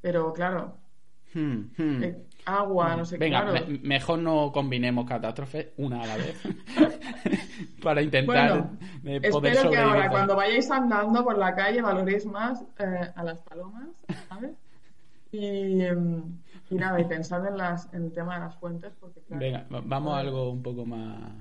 Pero 0.00 0.32
claro, 0.32 0.82
Hmm, 1.32 1.70
hmm. 1.76 2.02
eh, 2.02 2.26
agua, 2.56 2.96
no 2.96 3.04
sé 3.04 3.16
qué. 3.18 3.24
Venga, 3.24 3.42
claro. 3.50 3.66
me- 3.68 3.78
mejor 3.78 4.18
no 4.18 4.50
combinemos 4.52 5.06
catástrofes 5.06 5.68
una 5.76 6.02
a 6.02 6.06
la 6.06 6.16
vez. 6.16 6.40
Para 7.82 8.02
intentar 8.02 8.50
Bueno, 8.50 8.70
eh, 9.04 9.30
poder 9.30 9.52
espero 9.52 9.70
que 9.70 9.76
ahora 9.78 10.10
cuando 10.10 10.36
vayáis 10.36 10.70
andando 10.70 11.24
por 11.24 11.36
la 11.38 11.54
calle 11.54 11.80
valoréis 11.82 12.26
más 12.26 12.62
eh, 12.78 13.10
a 13.14 13.22
las 13.24 13.38
palomas, 13.38 13.88
¿sabes? 14.28 14.50
Y, 15.32 15.82
em, 15.82 16.22
Y 16.70 16.74
nada, 16.74 17.00
y 17.00 17.04
pensad 17.04 17.46
en, 17.46 17.56
las, 17.56 17.92
en 17.94 18.04
el 18.06 18.12
tema 18.12 18.34
de 18.34 18.40
las 18.46 18.56
fuentes, 18.56 18.92
porque 19.00 19.20
claro, 19.22 19.40
Venga, 19.40 19.64
va- 19.72 19.82
vamos 19.84 20.14
a 20.14 20.18
algo 20.18 20.50
un 20.50 20.62
poco 20.62 20.84
más. 20.86 21.32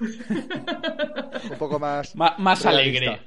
Un 1.50 1.58
poco 1.58 1.78
más. 1.78 2.14
Más, 2.16 2.38
más 2.38 2.62
realista. 2.64 2.70
alegre. 3.10 3.22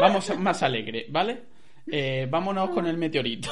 Vamos 0.00 0.30
a- 0.30 0.34
más 0.36 0.62
alegre, 0.62 1.06
¿vale? 1.10 1.42
Eh, 1.86 2.26
vámonos 2.30 2.70
con 2.70 2.86
el 2.86 2.96
meteorito. 2.96 3.50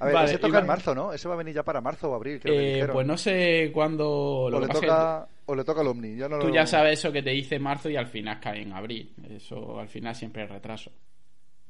A 0.00 0.06
ver, 0.06 0.14
Vale, 0.14 0.30
ese 0.30 0.38
toca 0.38 0.58
en 0.60 0.66
marzo, 0.66 0.94
¿no? 0.94 1.12
Ese 1.12 1.28
va 1.28 1.34
a 1.34 1.36
venir 1.38 1.54
ya 1.54 1.62
para 1.62 1.80
marzo 1.80 2.10
o 2.10 2.14
abril, 2.14 2.40
creo 2.40 2.54
que 2.54 2.60
Eh, 2.60 2.74
dijeron. 2.74 2.94
pues 2.94 3.06
no 3.06 3.16
sé 3.18 3.70
cuándo. 3.72 4.10
o, 4.10 4.50
Lo 4.50 4.58
le 4.58 4.66
que 4.66 4.68
pasa 4.68 4.78
es 4.78 4.80
que 4.80 4.86
toca, 4.88 5.28
o 5.46 5.54
le 5.54 5.64
toca 5.64 5.80
al 5.82 5.86
Omni. 5.88 6.08
No 6.14 6.38
tú 6.38 6.48
lo- 6.48 6.54
ya 6.54 6.66
sabes 6.66 6.98
eso 6.98 7.12
que 7.12 7.22
te 7.22 7.30
dice 7.30 7.58
marzo 7.58 7.88
y 7.90 7.96
al 7.96 8.06
final 8.06 8.40
cae 8.40 8.62
en 8.62 8.72
abril. 8.72 9.12
Eso 9.30 9.78
al 9.78 9.88
final 9.88 10.14
siempre 10.14 10.44
es 10.44 10.50
retraso. 10.50 10.90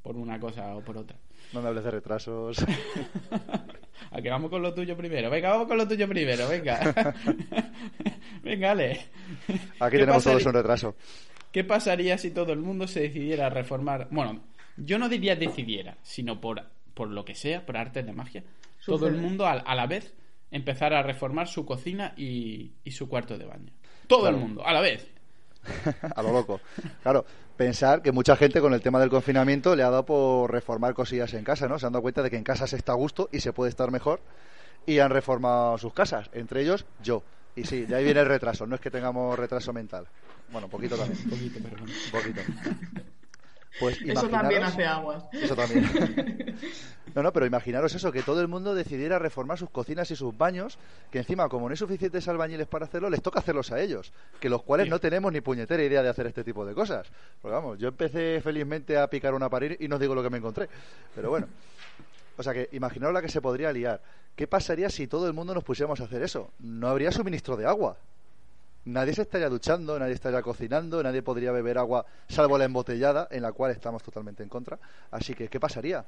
Por 0.03 0.17
una 0.17 0.39
cosa 0.41 0.75
o 0.77 0.81
por 0.81 0.97
otra. 0.97 1.17
No 1.53 1.61
me 1.61 1.69
hables 1.69 1.85
de 1.85 1.91
retrasos. 1.91 2.57
A 4.13 4.23
que 4.23 4.31
vamos 4.31 4.49
con 4.51 4.63
lo 4.63 4.73
tuyo 4.73 4.97
primero. 4.97 5.29
Venga, 5.29 5.51
vamos 5.51 5.67
con 5.69 5.77
lo 5.77 5.87
tuyo 5.87 6.09
primero, 6.09 6.49
venga. 6.49 6.95
venga, 8.43 8.71
Ale. 8.71 8.91
Aquí 9.79 9.91
¿Qué 9.93 9.99
tenemos 9.99 10.25
todos 10.25 10.47
un 10.47 10.55
retraso. 10.55 10.95
¿Qué 11.53 11.65
pasaría 11.65 12.17
si 12.17 12.31
todo 12.31 12.53
el 12.53 12.61
mundo 12.61 12.87
se 12.87 13.01
decidiera 13.01 13.47
a 13.47 13.51
reformar? 13.51 14.09
Bueno, 14.11 14.41
yo 14.77 14.99
no 14.99 15.09
diría 15.09 15.35
decidiera, 15.37 15.97
sino 16.03 16.41
por, 16.41 16.63
por 16.95 17.09
lo 17.09 17.25
que 17.25 17.35
sea, 17.35 17.65
por 17.65 17.77
artes 17.77 18.07
de 18.07 18.13
magia. 18.13 18.45
Todo 18.85 19.09
el 19.09 19.17
mundo 19.17 19.47
a, 19.47 19.53
a 19.53 19.75
la 19.75 19.87
vez 19.87 20.15
empezara 20.51 20.99
a 20.99 21.03
reformar 21.03 21.49
su 21.49 21.65
cocina 21.65 22.15
y, 22.17 22.73
y 22.85 22.91
su 22.91 23.09
cuarto 23.09 23.39
de 23.39 23.47
baño. 23.47 23.73
Todo 24.07 24.29
el 24.29 24.37
mundo, 24.37 24.67
a 24.67 24.73
la 24.73 24.81
vez. 24.81 25.09
a 26.17 26.23
lo 26.23 26.33
loco. 26.33 26.61
Claro, 27.03 27.25
pensar 27.57 28.03
que 28.03 28.13
mucha 28.13 28.35
gente 28.37 28.61
con 28.61 28.75
el 28.75 28.81
tema 28.81 28.99
del 28.99 29.11
confinamiento 29.11 29.77
le 29.77 29.83
ha 29.83 29.91
dado 29.91 30.05
por 30.05 30.51
reformar 30.51 30.95
cosillas 30.95 31.35
en 31.35 31.45
casa, 31.45 31.69
¿no? 31.69 31.79
Se 31.79 31.87
han 31.87 31.93
dado 31.93 32.03
cuenta 32.03 32.23
de 32.23 32.31
que 32.31 32.37
en 32.37 32.45
casa 32.45 32.67
se 32.67 32.77
está 32.77 32.93
a 32.93 32.97
gusto 32.97 33.29
y 33.33 33.41
se 33.41 33.53
puede 33.53 33.71
estar 33.71 33.91
mejor 33.91 34.21
y 34.87 34.99
han 34.99 35.11
reformado 35.11 35.79
sus 35.79 35.93
casas, 35.93 36.31
entre 36.33 36.63
ellos 36.63 36.87
yo. 37.03 37.23
Y 37.55 37.65
sí, 37.65 37.85
de 37.85 37.97
ahí 37.97 38.05
viene 38.05 38.21
el 38.21 38.27
retraso, 38.27 38.67
no 38.67 38.75
es 38.75 38.81
que 38.81 38.91
tengamos 38.91 39.39
retraso 39.39 39.73
mental. 39.73 40.07
Bueno, 40.51 40.69
poquito 40.69 40.97
también, 40.97 41.19
Un 41.25 41.31
poquito, 41.31 41.59
pero 41.63 41.77
bueno. 41.77 41.93
un 41.93 42.11
poquito. 42.11 42.41
Pues 43.81 44.01
eso 44.03 44.29
también 44.29 44.63
hace 44.63 44.85
aguas. 44.85 45.25
Eso 45.33 45.57
también. 45.57 45.89
No, 47.13 47.25
no, 47.25 47.33
pero 47.33 47.45
imaginaros 47.45 47.93
eso, 47.95 48.13
que 48.13 48.23
todo 48.23 48.41
el 48.41 48.47
mundo 48.47 48.73
decidiera 48.73 49.19
reformar 49.19 49.59
sus 49.59 49.69
cocinas 49.71 50.09
y 50.13 50.15
sus 50.15 50.37
baños, 50.37 50.79
que 51.11 51.19
encima, 51.19 51.49
como 51.49 51.67
no 51.67 51.73
hay 51.73 51.77
suficientes 51.77 52.29
albañiles 52.29 52.69
para 52.69 52.85
hacerlo, 52.85 53.11
les 53.11 53.21
toca 53.21 53.41
hacerlos 53.41 53.73
a 53.73 53.81
ellos, 53.81 54.13
que 54.39 54.49
los 54.49 54.63
cuales 54.63 54.89
no 54.89 55.01
tenemos 55.01 55.33
ni 55.33 55.41
puñetera 55.41 55.83
idea 55.83 56.05
de 56.05 56.09
hacer 56.09 56.29
este 56.29 56.45
tipo 56.45 56.65
de 56.65 56.73
cosas. 56.73 57.09
Porque 57.43 57.53
vamos, 57.53 57.79
yo 57.81 57.89
empecé 57.89 58.41
felizmente 58.41 58.97
a 58.97 59.09
picar 59.09 59.35
una 59.35 59.49
pared 59.49 59.77
y 59.81 59.89
no 59.89 59.97
os 59.97 60.01
digo 60.01 60.15
lo 60.15 60.23
que 60.23 60.31
me 60.31 60.39
encontré. 60.39 60.69
Pero 61.13 61.31
bueno. 61.31 61.49
O 62.37 62.43
sea 62.43 62.55
que 62.55 62.69
imaginaros 62.73 63.13
la 63.13 63.21
que 63.21 63.29
se 63.29 63.41
podría 63.41 63.73
liar. 63.73 64.01
¿Qué 64.37 64.47
pasaría 64.47 64.89
si 64.89 65.07
todo 65.07 65.27
el 65.27 65.35
mundo 65.35 65.53
nos 65.53 65.65
pusiéramos 65.65 66.01
a 66.01 66.05
hacer 66.05 66.23
eso? 66.23 66.53
No 66.61 66.89
habría 66.89 67.13
suministro 67.13 67.57
de 67.57 67.67
agua. 67.67 67.99
Nadie 68.85 69.15
se 69.15 69.23
estaría 69.23 69.49
duchando, 69.49 69.99
nadie 69.99 70.15
estaría 70.15 70.43
cocinando, 70.43 71.03
nadie 71.03 71.23
podría 71.23 71.53
beber 71.53 71.79
agua, 71.79 72.07
salvo 72.29 72.59
la 72.59 72.65
embotellada, 72.65 73.29
en 73.31 73.43
la 73.43 73.53
cual 73.53 73.71
estamos 73.73 74.03
totalmente 74.03 74.43
en 74.43 74.49
contra. 74.49 74.79
Así 75.11 75.35
que, 75.35 75.49
¿qué 75.49 75.61
pasaría? 75.61 76.05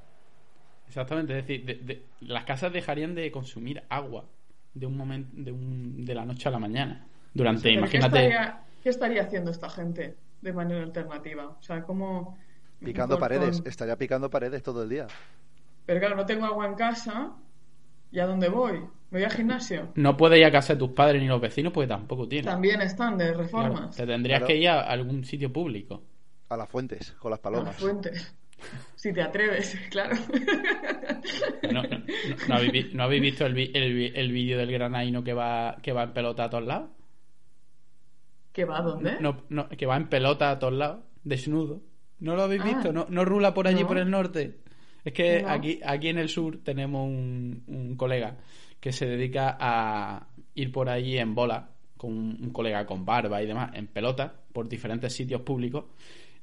Exactamente, 0.87 1.39
es 1.39 1.47
decir, 1.47 1.65
de- 1.65 1.75
de- 1.77 2.07
las 2.21 2.45
casas 2.45 2.73
dejarían 2.73 3.15
de 3.15 3.31
consumir 3.31 3.83
agua 3.89 4.29
de 4.75 4.87
un 4.87 4.97
momento, 4.97 5.31
de, 5.35 5.53
un, 5.53 6.05
de 6.05 6.15
la 6.15 6.25
noche 6.25 6.49
a 6.49 6.53
la 6.53 6.59
mañana. 6.59 7.07
Durante, 7.33 7.63
Pero 7.63 7.75
¿qué 7.89 7.99
imagínate, 7.99 8.17
estaría, 8.29 8.67
¿Qué 8.83 8.89
estaría 8.89 9.23
haciendo 9.23 9.51
esta 9.51 9.71
gente 9.71 10.17
de 10.41 10.53
manera 10.53 10.83
alternativa? 10.83 11.49
O 11.49 11.63
sea, 11.63 11.83
¿cómo...? 11.83 12.37
Picando 12.81 13.17
paredes, 13.19 13.61
con- 13.61 13.67
estaría 13.69 13.97
picando 13.97 14.29
paredes 14.29 14.63
todo 14.63 14.83
el 14.83 14.89
día. 14.89 15.07
Pero 15.87 16.01
claro, 16.01 16.17
no 16.17 16.27
tengo 16.27 16.47
agua 16.47 16.67
en 16.67 16.75
casa. 16.75 17.33
¿Y 18.11 18.19
a 18.21 18.27
dónde 18.27 18.49
voy? 18.49 18.81
¿Me 19.13 19.19
voy 19.19 19.25
al 19.25 19.31
gimnasio? 19.33 19.93
no 19.95 20.17
puedes 20.17 20.39
ir 20.41 20.45
a 20.47 20.51
casa 20.51 20.73
de 20.73 20.79
tus 20.81 20.91
padres 20.91 21.21
ni 21.23 21.29
los 21.29 21.41
vecinos 21.41 21.73
porque 21.73 21.87
tampoco 21.87 22.27
tienen. 22.27 22.47
También 22.51 22.81
están 22.81 23.17
de 23.19 23.27
Claro, 23.27 23.43
reformas. 23.43 23.95
te 23.97 24.07
tendrías 24.07 24.39
Claro. 24.41 24.47
que 24.49 24.57
ir 24.59 24.69
a 24.69 24.81
algún 24.81 25.25
sitio 25.25 25.53
público. 25.53 26.03
A 26.49 26.57
las 26.57 26.69
fuentes, 26.69 27.13
con 27.13 27.31
las 27.31 27.39
A 27.45 27.51
las 27.51 27.55
palomas. 27.61 27.77
fuentes. 27.77 28.35
Si 28.95 29.13
te 29.13 29.21
atreves, 29.23 29.77
claro. 29.91 30.17
No, 31.71 31.83
no, 31.83 31.89
no- 31.89 31.99
no 32.49 32.55
habéis, 32.55 32.95
¿no 32.95 33.03
habéis 33.05 33.23
visto 33.23 33.45
el, 33.47 33.57
el, 33.75 33.95
vi- 33.95 34.13
el 34.15 34.33
vídeo 34.33 34.59
del 34.59 34.71
granaino 34.73 35.23
que 35.25 35.33
va, 35.35 35.77
que 35.83 35.93
va 35.93 36.05
en 36.05 36.13
pelota 36.13 36.45
a 36.45 36.51
todos 36.51 36.65
lados? 36.67 36.91
¿Que 38.53 38.65
va 38.65 38.79
a 38.79 38.83
dónde? 38.83 39.17
No, 39.21 39.43
no, 39.49 39.69
que 39.69 39.87
va 39.87 39.97
en 39.97 40.09
pelota 40.09 40.51
a 40.51 40.59
todos 40.59 40.75
lados, 40.75 41.01
desnudo. 41.25 41.81
¿No 42.21 42.37
lo 42.37 42.43
habéis 42.43 42.63
Ah. 42.63 42.67
visto? 42.67 42.93
¿No, 42.93 43.07
no 43.09 43.25
rula 43.25 43.53
por 43.55 43.67
allí, 43.67 43.81
No. 43.83 43.89
por 43.89 43.99
el 43.99 44.11
norte? 44.11 44.59
Es 45.05 45.13
que 45.13 45.43
No. 45.43 45.49
aquí, 45.49 45.81
aquí 45.85 46.09
en 46.09 46.19
el 46.19 46.29
sur 46.29 46.59
tenemos 46.63 47.07
un, 47.09 47.65
un 47.67 47.97
colega 47.97 48.37
que 48.83 48.91
se 48.93 49.07
dedica 49.07 49.57
a 49.61 50.27
ir 50.57 50.73
por 50.73 50.89
allí 50.89 51.17
en 51.17 51.37
bola, 51.37 51.69
con 51.97 52.13
un, 52.13 52.51
colega 52.51 52.85
con 52.85 53.05
barba 53.05 53.41
y 53.41 53.47
demás, 53.47 53.71
en 53.75 53.87
pelota, 53.87 54.35
por 54.53 54.69
diferentes 54.69 55.13
sitios 55.13 55.43
públicos. 55.43 55.85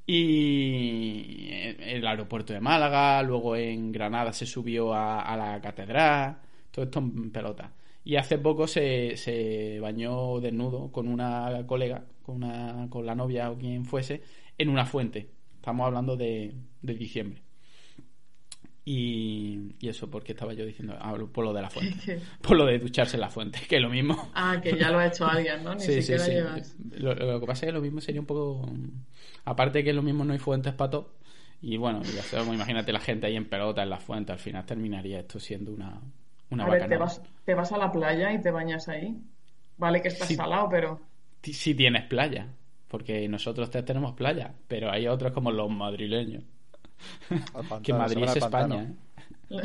Y 0.08 1.50
el 1.52 2.08
aeropuerto 2.08 2.54
de 2.54 2.62
Málaga, 2.62 3.22
luego 3.24 3.58
en 3.58 3.92
Granada 3.92 4.32
se 4.32 4.46
subió 4.46 4.94
a, 4.94 5.22
a 5.22 5.36
la 5.36 5.60
catedral, 5.60 6.38
todo 6.72 6.86
esto 6.86 7.00
en 7.00 7.30
pelota. 7.30 7.74
Y 8.06 8.16
hace 8.16 8.38
poco 8.38 8.68
se, 8.68 9.18
se 9.18 9.78
bañó 9.82 10.40
desnudo 10.40 10.94
con 10.94 11.10
una 11.10 11.66
colega, 11.68 12.06
con, 12.24 12.38
una, 12.38 12.88
con 12.90 13.06
la 13.06 13.16
novia 13.16 13.52
o 13.52 13.58
quien 13.58 13.84
fuese, 13.84 14.24
en 14.58 14.70
una 14.70 14.86
fuente. 14.86 15.30
Estamos 15.56 15.86
hablando 15.88 16.16
de, 16.16 16.54
de 16.82 16.94
diciembre. 16.94 17.49
Y, 18.92 19.76
y 19.80 19.88
eso, 19.88 20.10
porque 20.10 20.32
estaba 20.32 20.54
yo 20.54 20.66
diciendo, 20.66 20.98
hablo 21.00 21.32
por 21.32 21.46
lo 21.46 21.54
de 21.54 21.62
la 21.62 21.70
fuente, 21.70 22.20
por 22.42 22.58
lo 22.58 22.66
de 22.66 22.80
ducharse 22.80 23.18
en 23.18 23.22
la 23.22 23.30
fuente, 23.30 23.60
que 23.70 23.76
es 23.76 23.82
lo 23.84 23.90
mismo. 23.92 24.32
Ah, 24.34 24.60
que 24.64 24.76
ya 24.76 24.90
lo 24.90 24.98
ha 24.98 25.06
hecho 25.06 25.28
alguien, 25.28 25.64
¿no? 25.64 25.76
Ni 25.76 25.82
Sí, 25.82 25.94
sí, 25.94 26.02
siquiera 26.02 26.24
sí. 26.26 26.32
llevas. 26.32 26.76
Lo, 26.98 27.14
lo 27.14 27.40
que 27.40 27.46
pasa 27.46 27.66
es 27.66 27.70
que 27.70 27.74
lo 27.74 27.82
mismo 27.82 28.02
sería 28.02 28.20
un 28.20 28.26
poco. 28.26 28.68
Aparte 29.46 29.84
que 29.84 29.94
lo 29.94 30.02
mismo 30.02 30.26
no 30.26 30.34
hay 30.34 30.40
fuentes 30.40 30.74
para 30.74 30.90
todo. 30.90 31.14
Y 31.62 31.78
bueno, 31.78 32.02
ya 32.02 32.24
sabemos, 32.24 32.56
imagínate 32.56 32.92
la 32.92 33.00
gente 33.00 33.28
ahí 33.28 33.36
en 33.36 33.48
pelota 33.48 33.84
en 33.84 33.92
la 33.92 34.00
fuente. 34.00 34.32
Al 34.32 34.40
final 34.40 34.66
terminaría 34.66 35.20
esto 35.20 35.40
siendo 35.40 35.72
una, 35.72 36.02
una 36.50 36.64
a 36.66 36.70
ver, 36.72 36.88
te 36.88 36.98
vas, 36.98 37.22
te 37.46 37.54
vas 37.54 37.72
a 37.72 37.78
la 37.78 37.92
playa 37.92 38.34
y 38.34 38.42
te 38.42 38.50
bañas 38.50 38.88
ahí. 38.90 39.16
Vale 39.78 40.02
que 40.02 40.08
estás 40.08 40.28
Sí. 40.28 40.36
salado, 40.36 40.68
pero... 40.68 41.00
Si 41.44 41.76
tienes 41.76 42.06
playa. 42.08 42.48
Porque 42.88 43.28
nosotros 43.30 43.70
te- 43.70 43.84
tenemos 43.84 44.14
playa. 44.14 44.52
Pero 44.68 44.92
hay 44.92 45.06
otros 45.08 45.32
como 45.32 45.52
los 45.52 45.70
madrileños. 45.70 46.44
Pantano, 47.54 47.82
que 47.82 47.94
Madrid 47.94 48.24
es 48.24 48.36
España. 48.36 48.94
¿eh? 49.50 49.50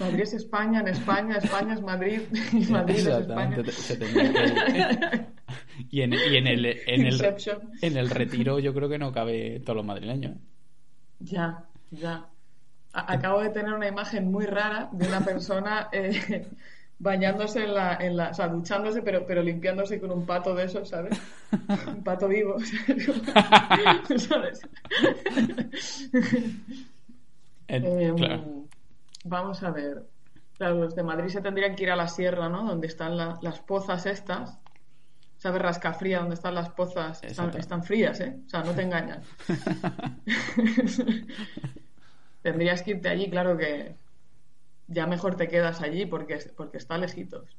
Madrid 0.00 0.20
es 0.22 0.32
España, 0.34 0.80
en 0.80 0.88
España, 0.88 1.36
España 1.36 1.74
es 1.74 1.82
Madrid 1.82 2.20
y 2.52 2.64
Madrid 2.66 2.96
es 2.96 3.06
España. 3.06 3.56
Se 3.70 3.98
que 3.98 5.26
y, 5.90 6.02
en, 6.02 6.12
y 6.14 6.36
en 6.36 6.46
el, 6.46 6.64
en, 6.66 7.06
el, 7.06 7.36
en 7.82 7.96
el 7.96 8.10
retiro 8.10 8.58
yo 8.58 8.74
creo 8.74 8.88
que 8.88 8.98
no 8.98 9.12
cabe 9.12 9.60
todos 9.60 9.76
los 9.76 9.86
madrileños. 9.86 10.36
Ya, 11.20 11.64
ya. 11.90 12.26
A- 12.92 13.12
acabo 13.12 13.40
de 13.42 13.50
tener 13.50 13.72
una 13.72 13.88
imagen 13.88 14.30
muy 14.32 14.46
rara 14.46 14.88
de 14.92 15.06
una 15.06 15.20
persona 15.24 15.88
eh, 15.92 16.46
bañándose 17.00 17.64
en 17.64 17.74
la, 17.74 17.94
en 17.96 18.16
la, 18.16 18.28
o 18.28 18.34
sea, 18.34 18.46
duchándose, 18.48 19.02
pero, 19.02 19.26
pero 19.26 19.42
limpiándose 19.42 19.98
con 19.98 20.12
un 20.12 20.24
pato 20.26 20.54
de 20.54 20.64
esos, 20.66 20.88
¿sabes? 20.88 21.18
Un 21.88 22.04
pato 22.04 22.28
vivo, 22.28 22.56
¿sabes? 24.18 24.60
Claro. 27.66 28.64
Vamos 29.24 29.62
a 29.62 29.70
ver. 29.70 30.02
Claro, 30.56 30.74
los 30.76 30.94
de 30.94 31.02
Madrid 31.02 31.28
se 31.30 31.40
tendrían 31.40 31.74
que 31.74 31.84
ir 31.84 31.90
a 31.90 31.96
la 31.96 32.06
sierra, 32.08 32.48
¿no? 32.48 32.64
Donde 32.64 32.86
están 32.86 33.16
la- 33.16 33.38
las 33.42 33.60
pozas 33.60 34.06
estas. 34.06 34.58
¿Sabes? 35.38 35.62
Rascafría, 35.62 36.18
donde 36.18 36.34
están 36.34 36.54
las 36.54 36.68
pozas. 36.70 37.22
Están, 37.24 37.56
están 37.56 37.82
frías, 37.82 38.20
¿eh? 38.20 38.36
O 38.46 38.48
sea, 38.48 38.62
no 38.62 38.72
te 38.72 38.82
engañan. 38.82 39.22
Tendrías 42.42 42.82
que 42.82 42.90
irte 42.92 43.08
allí, 43.08 43.30
claro 43.30 43.56
que 43.56 43.94
ya 44.90 45.06
mejor 45.06 45.36
te 45.36 45.48
quedas 45.48 45.80
allí 45.80 46.04
porque, 46.04 46.38
porque 46.56 46.76
está 46.76 46.98
lejitos. 46.98 47.56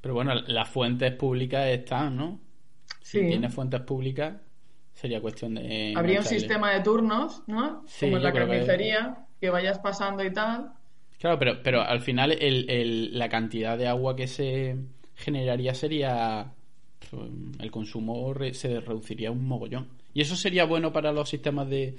Pero 0.00 0.14
bueno, 0.14 0.34
las 0.46 0.68
fuentes 0.68 1.12
públicas 1.14 1.66
están, 1.68 2.16
¿no? 2.16 2.40
Si 3.02 3.20
tienes 3.26 3.52
fuentes 3.52 3.80
públicas, 3.82 4.36
sería 4.94 5.20
cuestión 5.20 5.54
de. 5.56 5.92
Habría 5.96 6.20
un 6.20 6.24
sistema 6.24 6.72
de 6.72 6.80
turnos, 6.80 7.42
¿no? 7.46 7.82
Sí, 7.86 8.06
Como 8.06 8.16
en 8.18 8.22
la 8.22 8.32
que- 8.32 8.38
carnicería, 8.38 9.26
que... 9.40 9.50
vayas 9.50 9.78
pasando 9.80 10.24
y 10.24 10.32
tal. 10.32 10.72
Claro, 11.18 11.38
pero, 11.38 11.62
pero 11.62 11.82
al 11.82 12.00
final 12.00 12.32
el, 12.32 12.70
el- 12.70 13.18
la 13.18 13.28
cantidad 13.28 13.76
de 13.76 13.86
agua 13.88 14.16
que 14.16 14.26
se 14.26 14.76
generaría 15.16 15.74
sería. 15.74 16.52
pues, 17.10 17.30
El 17.58 17.70
consumo 17.70 18.32
se 18.52 18.80
reduciría 18.80 19.30
un 19.30 19.44
mogollón. 19.46 19.88
Y 20.14 20.22
eso 20.22 20.34
sería 20.36 20.64
bueno 20.64 20.92
para 20.92 21.12
los 21.12 21.28
sistemas 21.28 21.68
de, 21.68 21.96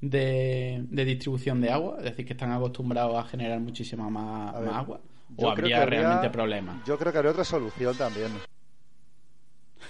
de, 0.00 0.84
de 0.88 1.04
distribución 1.04 1.60
de 1.60 1.70
agua, 1.70 1.96
es 1.98 2.04
decir, 2.04 2.26
que 2.26 2.32
están 2.34 2.52
acostumbrados 2.52 3.16
a 3.18 3.24
generar 3.28 3.60
muchísima 3.60 4.08
más, 4.10 4.54
A 4.54 4.60
ver, 4.60 4.70
más 4.70 4.78
agua. 4.78 5.00
¿O 5.36 5.50
habría 5.50 5.84
realmente 5.84 6.30
problemas? 6.30 6.84
Yo 6.86 6.96
creo 6.98 7.10
que 7.12 7.18
habría 7.18 7.32
otra 7.32 7.44
solución 7.44 7.96
también. 7.96 8.30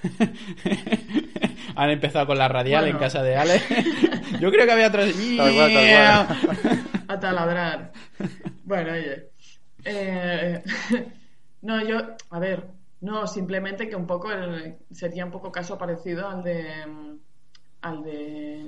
Han 1.77 1.91
empezado 1.91 2.27
con 2.27 2.39
la 2.39 2.49
radial 2.49 2.85
Bueno. 2.85 2.97
en 2.99 3.03
casa 3.03 3.23
de 3.23 3.37
Ale. 3.37 3.61
Yo 4.41 4.51
creo 4.51 4.67
que 4.67 4.73
había 4.73 4.89
otra. 4.89 5.05
Tal 5.05 5.55
cual, 5.55 5.73
tal 5.73 6.27
cual. 6.57 7.05
a 7.09 7.21
taladrar. 7.21 7.93
Bueno, 8.65 8.93
oye. 8.93 9.31
Eh, 9.85 10.63
no, 11.63 11.87
yo, 11.87 11.99
a 12.31 12.39
ver, 12.41 12.67
no, 13.01 13.27
simplemente 13.27 13.89
que 13.89 13.95
un 13.95 14.07
poco 14.07 14.29
sería 14.91 15.25
un 15.25 15.31
poco 15.31 15.53
caso 15.53 15.79
parecido 15.79 16.29
al 16.29 16.43
de 16.43 16.67
al 17.83 18.03
de 18.03 18.65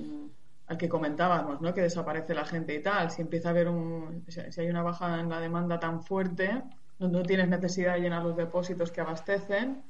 al 0.68 0.76
que 0.76 0.88
comentábamos, 0.88 1.60
¿no? 1.60 1.72
Que 1.72 1.82
desaparece 1.82 2.34
la 2.34 2.44
gente 2.44 2.74
y 2.74 2.82
tal. 2.82 3.10
Si 3.10 3.22
empieza 3.22 3.48
a 3.48 3.50
haber 3.52 3.68
un 3.68 4.24
si 4.28 4.60
hay 4.60 4.68
una 4.68 4.82
baja 4.82 5.18
en 5.20 5.30
la 5.30 5.40
demanda 5.40 5.80
tan 5.80 6.02
fuerte, 6.02 6.62
no, 6.98 7.08
no 7.08 7.22
tienes 7.22 7.48
necesidad 7.48 7.94
de 7.94 8.00
llenar 8.00 8.22
los 8.22 8.36
depósitos 8.36 8.92
que 8.92 9.00
abastecen 9.00 9.82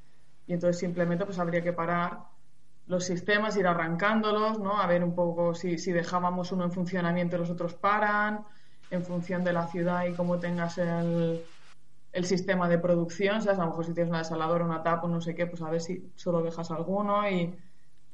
y 0.46 0.54
entonces 0.54 0.78
simplemente 0.78 1.24
pues 1.24 1.38
habría 1.38 1.62
que 1.62 1.72
parar 1.72 2.20
los 2.86 3.04
sistemas, 3.04 3.56
ir 3.56 3.66
arrancándolos, 3.66 4.60
¿no? 4.60 4.80
A 4.80 4.86
ver 4.86 5.04
un 5.04 5.14
poco 5.14 5.54
si, 5.54 5.78
si 5.78 5.92
dejábamos 5.92 6.52
uno 6.52 6.64
en 6.64 6.72
funcionamiento 6.72 7.36
los 7.36 7.50
otros 7.50 7.74
paran, 7.74 8.44
en 8.90 9.04
función 9.04 9.44
de 9.44 9.52
la 9.52 9.66
ciudad 9.66 10.06
y 10.06 10.14
cómo 10.14 10.38
tengas 10.38 10.78
el, 10.78 11.42
el 12.12 12.24
sistema 12.24 12.68
de 12.68 12.78
producción. 12.78 13.46
A 13.46 13.52
lo 13.52 13.66
mejor 13.66 13.84
si 13.84 13.92
tienes 13.92 14.10
una 14.10 14.18
desaladora, 14.18 14.64
una 14.64 14.82
tapa, 14.82 15.08
no 15.08 15.20
sé 15.20 15.34
qué, 15.34 15.46
pues 15.46 15.60
a 15.60 15.70
ver 15.70 15.80
si 15.80 16.12
solo 16.14 16.40
dejas 16.40 16.70
alguno 16.70 17.28
y, 17.28 17.54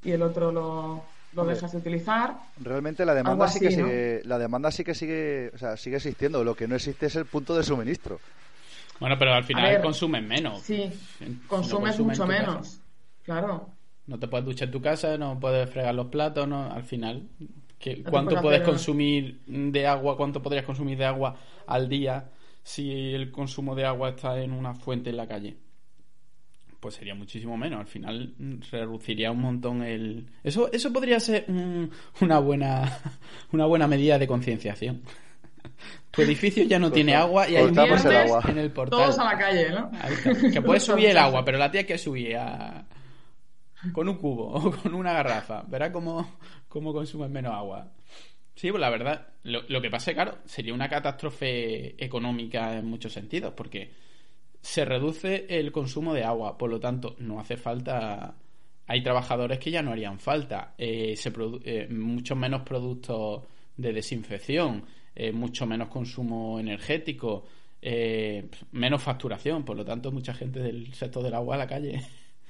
y 0.03 0.11
el 0.11 0.23
otro 0.23 0.51
lo, 0.51 1.05
lo 1.35 1.45
dejas 1.45 1.73
de 1.73 1.79
utilizar. 1.79 2.37
Realmente 2.61 3.05
la 3.05 3.15
demanda 3.15 3.49
sí 3.49 3.61
que 3.61 3.71
sigue, 3.71 4.23
la 4.25 4.39
demanda 4.39 4.71
sí 4.71 4.85
que 4.85 4.95
sigue, 4.95 5.51
o 5.55 5.59
sea, 5.59 5.77
sigue 5.77 5.97
existiendo. 5.97 6.45
Lo 6.45 6.55
que 6.55 6.69
no 6.69 6.77
existe 6.77 7.07
es 7.07 7.17
el 7.17 7.27
punto 7.27 7.57
de 7.57 7.63
suministro. 7.63 8.21
Bueno, 9.01 9.17
pero 9.19 9.35
al 9.35 9.45
final 9.45 9.83
consumen 9.83 10.27
menos. 10.27 10.63
Sí, 10.63 10.91
consumes 11.47 11.99
mucho 11.99 12.27
menos. 12.27 12.81
Claro. 13.25 13.69
No 14.07 14.19
te 14.19 14.29
puedes 14.29 14.45
duchar 14.45 14.69
en 14.69 14.73
tu 14.73 14.83
casa, 14.83 15.17
no 15.17 15.41
puedes 15.41 15.69
fregar 15.71 15.95
los 15.95 16.09
platos, 16.09 16.47
no, 16.47 16.71
al 16.71 16.85
final. 16.85 17.29
¿Cuánto 18.09 18.41
puedes 18.41 18.63
consumir 18.63 19.41
de 19.47 19.87
agua? 19.87 20.17
¿Cuánto 20.17 20.43
podrías 20.43 20.65
consumir 20.65 20.99
de 20.99 21.07
agua 21.07 21.37
al 21.67 21.89
día 21.89 22.31
si 22.63 23.13
el 23.15 23.31
consumo 23.31 23.75
de 23.75 23.85
agua 23.85 24.11
está 24.11 24.39
en 24.41 24.53
una 24.53 24.75
fuente 24.75 25.11
en 25.11 25.17
la 25.17 25.27
calle? 25.27 25.57
Pues 26.85 26.97
sería 26.97 27.15
muchísimo 27.15 27.57
menos. 27.57 27.81
Al 27.81 27.87
final 27.87 28.35
reduciría 28.71 29.31
un 29.31 29.41
montón 29.41 29.83
el. 29.83 30.27
Eso, 30.43 30.71
eso 30.71 30.93
podría 30.93 31.19
ser 31.19 31.47
una 32.21 32.39
buena 32.41 32.99
una 33.53 33.65
buena 33.65 33.89
medida 33.89 34.19
de 34.19 34.27
concienciación. 34.27 35.01
Tu 36.11 36.21
edificio 36.21 36.63
ya 36.65 36.79
no 36.79 36.93
tiene 36.93 37.15
agua 37.15 37.49
y 37.49 37.57
hay 37.57 37.65
un 37.65 37.79
agua. 37.79 38.43
en 38.51 38.59
el 38.59 38.71
portal. 38.71 39.01
Todos 39.01 39.19
a 39.19 39.25
la 39.25 39.39
calle, 39.39 39.71
¿no? 39.71 39.91
Que 40.53 40.61
puedes 40.61 40.83
subir 40.85 41.07
el 41.07 41.17
agua, 41.17 41.43
pero 41.43 41.57
la 41.57 41.71
tía 41.71 41.87
que 41.87 41.97
subir 41.97 42.37
a, 42.37 42.85
con 43.91 44.07
un 44.07 44.19
cubo 44.19 44.53
o 44.53 44.71
con 44.71 44.95
una 44.95 45.15
garrafa. 45.15 45.63
Verá 45.63 45.91
cómo, 45.91 46.37
cómo 46.69 46.93
consumes 46.93 47.31
menos 47.31 47.55
agua. 47.55 47.89
Sí, 48.55 48.71
pues 48.71 48.81
la 48.81 48.91
verdad, 48.91 49.29
lo, 49.43 49.81
que 49.81 49.91
pasa, 49.91 50.13
claro, 50.13 50.37
sería 50.45 50.75
una 50.75 50.91
catástrofe 50.91 51.95
económica 52.05 52.77
en 52.77 52.85
muchos 52.85 53.15
sentidos, 53.15 53.55
porque 53.57 53.91
se 54.65 54.87
reduce 54.87 55.45
el 55.47 55.71
consumo 55.71 56.15
de 56.15 56.25
agua, 56.25 56.57
por 56.57 56.71
lo 56.71 56.81
tanto, 56.81 57.17
no 57.19 57.39
hace 57.39 57.59
falta. 57.59 58.35
Hay 58.87 59.03
trabajadores 59.03 59.59
que 59.59 59.71
ya 59.71 59.83
no 59.83 59.93
harían 59.93 60.19
falta, 60.19 60.75
eh, 60.79 61.15
se 61.17 61.31
eh, 61.65 61.87
mucho 61.91 62.35
menos 62.35 62.63
productos 62.63 63.43
de 63.77 63.93
desinfección, 63.93 64.87
eh, 65.15 65.33
mucho 65.33 65.67
menos 65.67 65.89
consumo 65.89 66.59
energético, 66.59 67.45
menos 68.73 69.03
facturación, 69.03 69.63
por 69.63 69.77
lo 69.77 69.85
tanto, 69.85 70.11
mucha 70.11 70.33
gente 70.33 70.61
del 70.61 70.95
sector 70.95 71.23
del 71.23 71.35
agua 71.35 71.57
a 71.57 71.59
la 71.59 71.67
calle. 71.67 72.01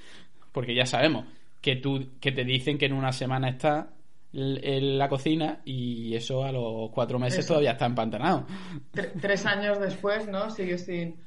porque 0.52 0.72
ya 0.72 0.86
sabemos 0.86 1.26
que 1.60 1.76
tú 1.76 2.12
que 2.20 2.30
te 2.30 2.44
dicen 2.44 2.78
que 2.78 2.86
en 2.86 2.92
una 2.92 3.10
semana 3.10 3.48
está 3.48 3.90
en 4.32 4.98
la 4.98 5.08
cocina 5.08 5.62
y 5.64 6.14
eso 6.14 6.44
a 6.44 6.52
los 6.52 6.90
cuatro 6.92 7.18
meses 7.18 7.44
todavía 7.44 7.72
está 7.72 7.86
empantanado. 7.86 8.46
tres 9.20 9.44
años 9.46 9.80
después, 9.80 10.28
¿no? 10.28 10.48
Sigue 10.50 10.78
sin... 10.78 11.24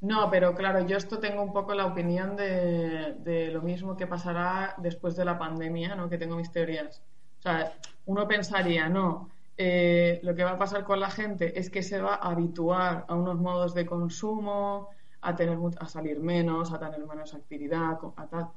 No, 0.00 0.30
pero 0.30 0.54
claro, 0.54 0.86
yo 0.86 0.96
esto 0.96 1.18
tengo 1.18 1.42
un 1.42 1.52
poco 1.52 1.74
la 1.74 1.86
opinión 1.86 2.36
de, 2.36 3.14
de, 3.18 3.50
lo 3.50 3.62
mismo 3.62 3.96
que 3.96 4.06
pasará 4.06 4.74
después 4.78 5.16
de 5.16 5.24
la 5.24 5.38
pandemia, 5.38 5.96
¿no? 5.96 6.08
Que 6.08 6.18
tengo 6.18 6.36
mis 6.36 6.52
teorías. 6.52 7.02
O 7.40 7.42
sea, 7.42 7.72
uno 8.06 8.28
pensaría, 8.28 8.88
no, 8.88 9.30
eh, 9.56 10.20
lo 10.22 10.34
que 10.36 10.44
va 10.44 10.52
a 10.52 10.58
pasar 10.58 10.84
con 10.84 11.00
la 11.00 11.10
gente 11.10 11.58
es 11.58 11.68
que 11.68 11.82
se 11.82 12.00
va 12.00 12.14
a 12.14 12.30
habituar 12.30 13.06
a 13.08 13.14
unos 13.14 13.38
modos 13.40 13.74
de 13.74 13.86
consumo, 13.86 14.88
a 15.20 15.34
tener 15.34 15.58
a 15.80 15.88
salir 15.88 16.20
menos, 16.20 16.72
a 16.72 16.78
tener 16.78 17.04
menos 17.04 17.34
actividad, 17.34 17.98
a 18.16 18.26
tal 18.28 18.48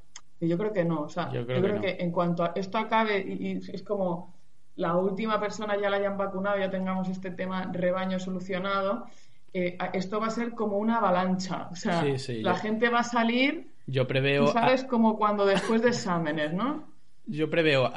yo 0.47 0.57
creo 0.57 0.73
que 0.73 0.83
no. 0.83 1.01
O 1.01 1.09
sea, 1.09 1.31
yo 1.31 1.45
creo, 1.45 1.79
que, 1.79 1.97
en 1.99 2.11
cuanto 2.11 2.43
a 2.43 2.51
esto 2.55 2.77
acabe 2.77 3.19
y, 3.19 3.59
es 3.71 3.83
como 3.83 4.33
la 4.75 4.95
última 4.95 5.39
persona 5.39 5.77
ya 5.79 5.89
la 5.89 5.97
hayan 5.97 6.17
vacunado, 6.17 6.57
ya 6.57 6.69
tengamos 6.69 7.09
este 7.09 7.31
tema 7.31 7.69
rebaño 7.71 8.19
solucionado, 8.19 9.05
eh, 9.53 9.77
esto 9.93 10.19
va 10.19 10.27
a 10.27 10.31
ser 10.31 10.51
como 10.51 10.77
una 10.77 10.97
avalancha. 10.97 11.67
O 11.71 11.75
sea, 11.75 12.03
la 12.27 12.55
gente 12.55 12.89
va 12.89 12.99
a 12.99 13.03
salir. 13.03 13.71
Yo 13.85 14.07
preveo. 14.07 14.47
¿Sabes? 14.47 14.83
Como 14.83 15.17
cuando 15.17 15.45
después 15.45 15.81
de 15.81 15.89
exámenes, 15.89 16.53
¿no? 16.53 16.89
Yo 17.25 17.49
preveo 17.49 17.91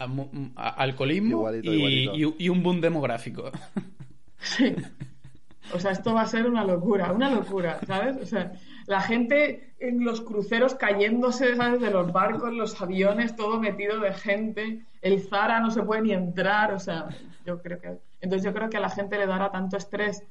alcoholismo 0.57 1.51
y, 1.53 2.49
un 2.49 2.63
boom 2.63 2.81
demográfico. 2.81 3.51
Sí. 4.47 4.77
O 5.73 5.79
sea, 5.79 5.93
esto 5.93 6.13
va 6.13 6.21
a 6.21 6.27
ser 6.27 6.47
una 6.47 6.65
locura, 6.65 7.13
una 7.13 7.31
locura, 7.31 7.81
¿sabes? 7.87 8.19
O 8.21 8.27
sea, 8.27 8.53
la 8.87 9.01
gente 9.01 9.75
en 9.79 10.05
los 10.05 10.21
cruceros 10.21 10.75
cayéndose 10.75 11.57
¿sabes? 11.57 11.81
de 11.81 11.91
los 11.91 12.13
barcos, 12.13 12.53
los 12.53 12.81
aviones, 12.83 13.35
todo 13.37 13.59
metido 13.59 13.99
de 14.01 14.13
gente, 14.13 14.83
el 15.01 15.23
Zara 15.23 15.61
no 15.61 15.71
se 15.71 15.83
puede 15.83 16.03
ni 16.03 16.13
entrar, 16.13 16.75
o 16.75 16.79
sea, 16.79 17.09
yo 17.47 17.63
creo 17.63 17.81
que... 17.81 17.97
Entonces 18.21 18.45
yo 18.45 18.53
creo 18.53 18.69
que 18.69 18.77
a 18.77 18.81
la 18.81 18.91
gente 18.91 19.17
le 19.17 19.27
dará 19.27 19.51
tanto 19.51 19.79
estrés, 19.79 20.23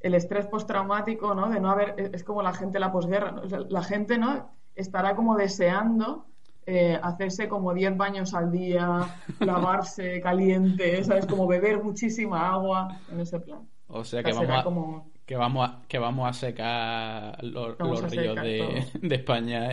el 0.00 0.14
estrés 0.14 0.46
postraumático, 0.46 1.34
¿no? 1.34 1.50
De 1.50 1.60
no 1.60 1.70
haber, 1.70 2.10
es 2.12 2.24
como 2.24 2.42
la 2.42 2.52
gente 2.52 2.78
la 2.78 2.90
posguerra, 2.90 3.42
la 3.68 3.82
gente, 3.82 4.18
¿no? 4.18 4.50
Estará 4.74 5.14
como 5.14 5.36
deseando 5.36 6.26
eh, 6.66 6.98
hacerse 7.02 7.48
como 7.48 7.74
10 7.74 7.96
baños 7.96 8.34
al 8.34 8.50
día, 8.50 9.06
lavarse 9.40 10.20
caliente, 10.20 11.02
¿sabes? 11.04 11.26
Como 11.26 11.46
beber 11.46 11.82
muchísima 11.82 12.50
agua 12.50 13.00
en 13.10 13.20
ese 13.20 13.40
plan. 13.40 13.68
O 13.88 14.04
sea 14.04 14.22
que 14.22 14.32
vamos 14.32 14.50
a, 14.50 15.02
que 15.26 15.36
vamos 15.36 15.68
a, 15.68 15.82
que 15.88 15.98
vamos 15.98 16.28
a 16.28 16.32
secar 16.32 17.42
los, 17.42 17.76
ríos 18.10 18.36
de, 18.42 19.14
España 19.14 19.70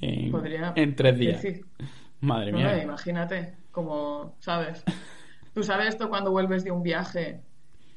en, 0.00 0.96
tres 0.96 1.18
días. 1.18 1.44
Madre 2.20 2.52
mía. 2.52 2.82
imagínate, 2.82 3.54
como, 3.70 4.34
¿sabes? 4.40 4.82
Tú 5.52 5.62
sabes 5.62 5.88
esto 5.88 6.08
cuando 6.08 6.32
vuelves 6.32 6.64
de 6.64 6.72
un 6.72 6.82
viaje 6.82 7.42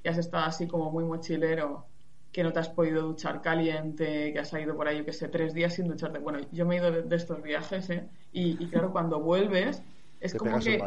y 0.08 0.10
has 0.10 0.18
estado 0.18 0.46
así 0.46 0.68
como 0.68 0.90
muy 0.90 1.04
mochilero, 1.04 1.86
que 2.32 2.42
no 2.42 2.54
te 2.54 2.60
has 2.60 2.70
podido 2.70 3.02
duchar 3.02 3.42
caliente, 3.42 4.32
que 4.32 4.40
has 4.40 4.54
ido 4.54 4.74
por 4.78 4.88
ahí, 4.88 5.00
yo 5.00 5.06
que 5.06 5.12
sé, 5.12 5.28
tres 5.28 5.54
días 5.54 5.74
sin 5.74 5.90
ducharte. 5.90 6.20
Bueno, 6.20 6.40
yo 6.54 6.66
me 6.66 6.76
he 6.76 6.78
ido 6.80 6.92
de, 6.92 7.16
estos 7.16 7.44
viajes, 7.44 7.90
¿eh? 7.90 8.08
y 8.32 8.56
claro, 8.68 8.94
cuando 8.94 9.20
vuelves 9.20 9.84
es 10.20 10.34
como 10.34 10.60
que 10.60 10.82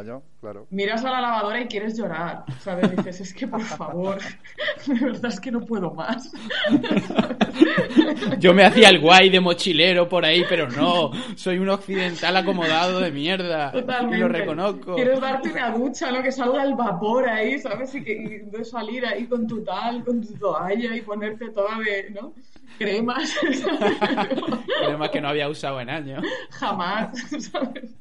miras 0.70 1.04
a 1.04 1.10
la 1.10 1.20
lavadora 1.20 1.60
y 1.60 1.66
quieres 1.66 1.96
llorar, 1.96 2.44
¿sabes? 2.60 2.90
Dices, 2.96 3.20
es 3.20 3.34
que 3.34 3.46
por 3.46 3.60
favor, 3.60 4.18
de 4.86 4.94
verdad 4.94 5.26
es 5.26 5.38
que 5.38 5.52
no 5.52 5.60
puedo 5.60 5.92
más. 5.94 6.32
Yo 8.38 8.52
me 8.52 8.64
hacía 8.64 8.88
el 8.88 9.00
guay 9.00 9.30
de 9.30 9.38
mochilero 9.40 10.08
por 10.08 10.24
ahí, 10.24 10.44
pero 10.48 10.68
no, 10.68 11.12
soy 11.36 11.58
un 11.58 11.68
occidental 11.68 12.36
acomodado 12.36 12.98
de 13.00 13.12
mierda. 13.12 13.70
Totalmente. 13.70 14.16
Y 14.16 14.20
lo 14.20 14.28
reconozco. 14.28 14.94
Quieres 14.96 15.20
darte 15.20 15.52
una 15.52 15.70
ducha, 15.70 16.10
¿no? 16.10 16.22
Que 16.22 16.32
salga 16.32 16.64
el 16.64 16.74
vapor 16.74 17.28
ahí, 17.28 17.58
¿sabes? 17.60 17.94
Y, 17.94 18.02
que, 18.02 18.48
y 18.52 18.64
salir 18.64 19.06
ahí 19.06 19.26
con 19.26 19.46
tu 19.46 19.62
tal, 19.62 20.04
con 20.04 20.20
tu 20.20 20.34
toalla 20.34 20.96
y 20.96 21.02
ponerte 21.02 21.50
toda 21.50 21.78
de, 21.78 22.10
¿no? 22.10 22.34
Cremas. 22.78 23.36
Cremas 24.84 25.10
que 25.10 25.20
no 25.20 25.28
había 25.28 25.48
usado 25.48 25.80
en 25.80 25.90
años. 25.90 26.24
Jamás, 26.50 27.18
¿sabes? 27.50 27.94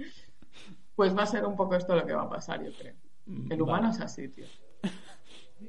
Pues 1.00 1.18
va 1.18 1.24
a 1.24 1.28
ser 1.28 1.46
un 1.46 1.56
poco 1.56 1.78
esto 1.78 1.96
lo 1.96 2.06
que 2.06 2.12
va 2.12 2.24
a 2.24 2.30
pasar, 2.30 2.62
yo 2.62 2.74
creo. 2.78 2.94
Mm, 3.26 3.54
El 3.54 3.62
humano 3.62 3.90
es 3.90 4.02
así, 4.02 4.28
tío. 4.28 4.46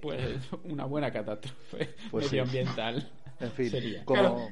Pues 0.03 0.41
una 0.65 0.87
buena 0.87 1.13
catástrofe 1.13 1.95
pues 2.11 2.33
medioambiental. 2.33 3.09
En 3.39 3.53
fin, 3.53 3.73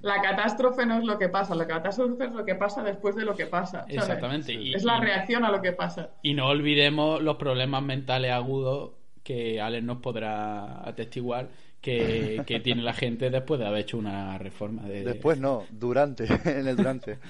la 0.03 0.23
catástrofe 0.23 0.87
no 0.87 0.99
es 0.99 1.05
lo 1.05 1.19
que 1.19 1.29
pasa, 1.29 1.57
la 1.57 1.67
catástrofe 1.67 2.27
es 2.27 2.33
lo 2.33 2.45
que 2.45 2.55
pasa 2.55 2.85
después 2.85 3.17
de 3.17 3.25
lo 3.25 3.35
que 3.35 3.47
pasa. 3.47 3.87
Exactamente. 3.89 4.55
es 4.73 4.85
la 4.85 5.01
reacción 5.01 5.45
a 5.45 5.51
lo 5.51 5.61
que 5.61 5.73
pasa. 5.73 6.11
Y 6.23 6.35
no 6.35 6.47
olvidemos 6.47 7.21
los 7.21 7.39
problemas 7.39 7.83
mentales 7.83 8.31
agudos 8.31 8.93
que 9.25 9.61
Alex 9.61 9.85
nos 9.85 9.99
podrá 9.99 10.89
atestiguar 10.89 11.49
que, 11.81 12.43
que, 12.47 12.61
tiene 12.61 12.83
la 12.83 12.93
gente 12.93 13.31
después 13.31 13.59
de 13.59 13.67
haber 13.67 13.81
hecho 13.81 13.99
una 13.99 14.39
reforma. 14.39 14.83
De... 14.83 15.03
Después 15.03 15.41
no, 15.41 15.65
durante, 15.71 16.25
en 16.45 16.69
el 16.69 16.77
durante. 16.77 17.19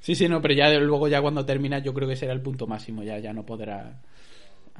Sí, 0.00 0.14
sí, 0.14 0.28
no, 0.28 0.40
pero 0.40 0.54
ya 0.54 0.70
luego 0.78 1.08
ya 1.08 1.20
cuando 1.20 1.44
termina 1.44 1.78
yo 1.78 1.92
creo 1.92 2.08
que 2.08 2.16
será 2.16 2.32
el 2.32 2.40
punto 2.40 2.66
máximo, 2.66 3.02
ya, 3.02 3.18
ya 3.18 3.32
no 3.32 3.44
podrá... 3.44 4.00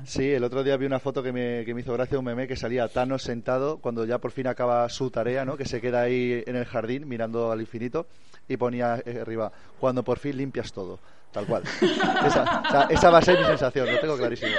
Sí, 0.05 0.31
el 0.31 0.45
otro 0.45 0.65
día 0.65 0.79
vi 0.79 0.87
una 0.87 0.99
foto 0.99 1.23
que 1.23 1.31
me, 1.31 1.63
que 1.67 1.75
me 1.75 1.83
hizo 1.83 1.93
gracia 1.93 2.19
un 2.19 2.25
meme 2.25 2.49
que 2.49 2.57
salía 2.57 2.89
Thanos 2.89 3.23
sentado 3.23 3.79
cuando 3.79 4.07
ya 4.07 4.19
por 4.19 4.31
fin 4.31 4.47
acaba 4.47 4.89
su 4.89 5.11
tarea, 5.11 5.45
¿no? 5.45 5.59
Que 5.59 5.67
se 5.67 5.83
queda 5.83 6.03
ahí 6.03 6.43
en 6.47 6.57
el 6.57 6.65
jardín 6.65 7.07
mirando 7.07 7.53
al 7.53 7.61
infinito 7.61 8.07
y 8.49 8.57
ponía 8.57 9.03
eh, 9.05 9.19
arriba, 9.21 9.53
cuando 9.79 10.03
por 10.03 10.19
fin 10.19 10.39
limpias 10.39 10.73
todo. 10.73 10.99
Tal 11.33 11.47
cual. 11.47 11.63
Esa, 12.27 12.89
esa 12.91 13.11
va 13.11 13.19
a 13.19 13.23
ser 13.23 13.39
mi 13.39 13.45
sensación, 13.45 13.87
lo 13.87 14.01
tengo 14.01 14.17
clarísimo. 14.17 14.51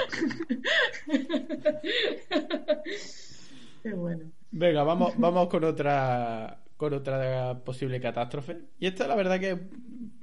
Bueno, 4.52 4.84
vamos, 4.84 5.14
vamos 5.18 5.48
con 5.48 5.64
otra 5.64 6.58
con 6.76 6.94
otra 6.94 7.58
posible 7.64 8.00
catástrofe. 8.00 8.58
Y 8.78 8.86
esta 8.86 9.06
la 9.06 9.14
verdad 9.14 9.38
que 9.38 9.68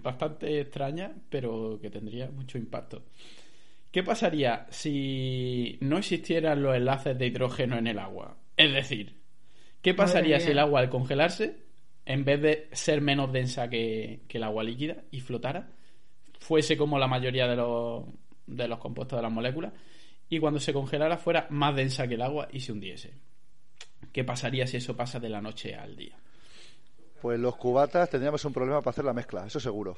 bastante 0.02 0.60
extraña, 0.62 1.14
pero 1.30 1.80
que 1.82 1.89
tendría 1.89 2.30
mucho 2.30 2.58
impacto. 2.58 3.04
¿Qué 3.91 4.04
pasaría 4.04 4.68
si 4.70 5.78
no 5.82 5.97
existieran 5.97 6.62
los 6.62 6.76
enlaces 6.76 7.18
de 7.18 7.28
hidrógeno 7.28 7.78
en 7.78 7.88
el 7.88 8.00
agua? 8.00 8.38
Es 8.56 8.74
decir, 8.74 9.16
¿qué 9.82 9.93
pasaría 9.93 10.39
si 10.39 10.52
el 10.52 10.60
agua 10.60 10.82
al 10.82 10.89
congelarse, 10.89 11.58
en 12.06 12.24
vez 12.24 12.41
de 12.41 12.70
ser 12.72 13.02
menos 13.02 13.32
densa 13.32 13.70
que, 13.70 14.22
que 14.28 14.38
el 14.38 14.43
agua 14.43 14.64
líquida 14.64 14.97
y 15.12 15.22
flotara, 15.22 15.72
fuese 16.39 16.78
como 16.78 17.00
la 17.00 17.08
mayoría 17.08 17.47
de 17.47 17.56
los, 17.56 18.06
de 18.45 18.68
los 18.68 18.80
compuestos 18.80 19.18
de 19.18 19.24
las 19.24 19.32
moléculas, 19.32 19.74
y 20.30 20.39
cuando 20.39 20.60
se 20.60 20.74
congelara 20.74 21.18
fuera 21.18 21.47
más 21.50 21.76
densa 21.76 22.08
que 22.08 22.14
el 22.14 22.22
agua 22.22 22.47
y 22.52 22.60
se 22.60 22.72
hundiese? 22.72 23.14
¿Qué 24.12 24.24
pasaría 24.24 24.68
si 24.68 24.78
eso 24.78 24.95
pasa 24.95 25.20
de 25.20 25.30
la 25.30 25.41
noche 25.41 25.76
al 25.76 25.95
día? 25.95 26.18
Pues 27.22 27.39
los 27.39 27.55
cubatas 27.55 28.09
tendríamos 28.09 28.43
un 28.45 28.53
problema 28.53 28.82
para 28.82 28.91
hacer 28.91 29.05
la 29.05 29.13
mezcla, 29.13 29.45
eso 29.45 29.59
seguro. 29.59 29.97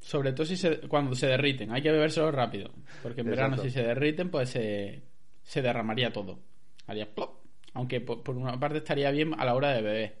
Sobre 0.00 0.32
todo 0.32 0.44
si 0.46 0.56
se, 0.56 0.80
cuando 0.88 1.14
se 1.14 1.26
derriten, 1.28 1.70
hay 1.72 1.80
que 1.82 1.92
bebérselo 1.92 2.30
rápido. 2.32 2.70
Porque 3.02 3.20
en 3.20 3.28
verano, 3.30 3.56
si 3.62 3.70
se 3.70 3.82
derriten, 3.82 4.30
pues 4.30 4.50
se, 4.50 5.00
se 5.42 5.62
derramaría 5.62 6.12
todo. 6.12 6.38
Haría 6.86 7.08
plop. 7.14 7.36
Aunque 7.74 8.00
por, 8.00 8.22
por 8.22 8.36
una 8.36 8.58
parte 8.58 8.78
estaría 8.78 9.10
bien 9.12 9.32
a 9.38 9.44
la 9.44 9.54
hora 9.54 9.70
de 9.72 9.80
beber. 9.82 10.16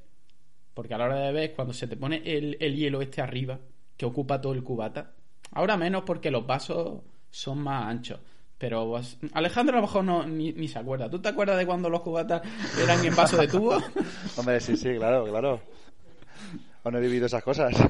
Porque 0.72 0.94
a 0.94 0.98
la 0.98 1.06
hora 1.06 1.16
de 1.16 1.26
beber 1.32 1.50
es 1.50 1.56
cuando 1.56 1.74
se 1.74 1.88
te 1.88 1.96
pone 1.96 2.22
el, 2.24 2.56
el 2.60 2.76
hielo 2.76 3.02
este 3.02 3.20
arriba, 3.20 3.58
que 3.96 4.06
ocupa 4.06 4.40
todo 4.40 4.52
el 4.52 4.62
cubata. 4.62 5.12
Ahora 5.50 5.76
menos 5.76 6.04
porque 6.04 6.30
los 6.30 6.46
vasos 6.46 7.00
son 7.30 7.58
más 7.58 7.86
anchos. 7.86 8.20
Pero 8.56 8.86
vos- 8.86 9.18
Alejandro 9.32 9.76
a 9.76 9.80
lo 9.80 9.86
mejor 9.88 10.04
no, 10.04 10.24
ni, 10.24 10.52
ni 10.52 10.68
se 10.68 10.78
acuerda. 10.78 11.10
¿Tú 11.10 11.20
te 11.20 11.28
acuerdas 11.28 11.58
de 11.58 11.66
cuando 11.66 11.90
los 11.90 12.02
cubatas 12.02 12.40
eran 12.80 13.04
en 13.04 13.16
vaso 13.16 13.36
de 13.36 13.48
tubo? 13.48 13.76
Hombre, 14.36 14.60
sí, 14.60 14.76
sí, 14.76 14.94
claro, 14.96 15.24
claro. 15.24 15.60
Aún 16.84 16.92
no 16.94 16.98
he 16.98 17.02
vivido 17.02 17.26
esas 17.26 17.42
cosas. 17.42 17.74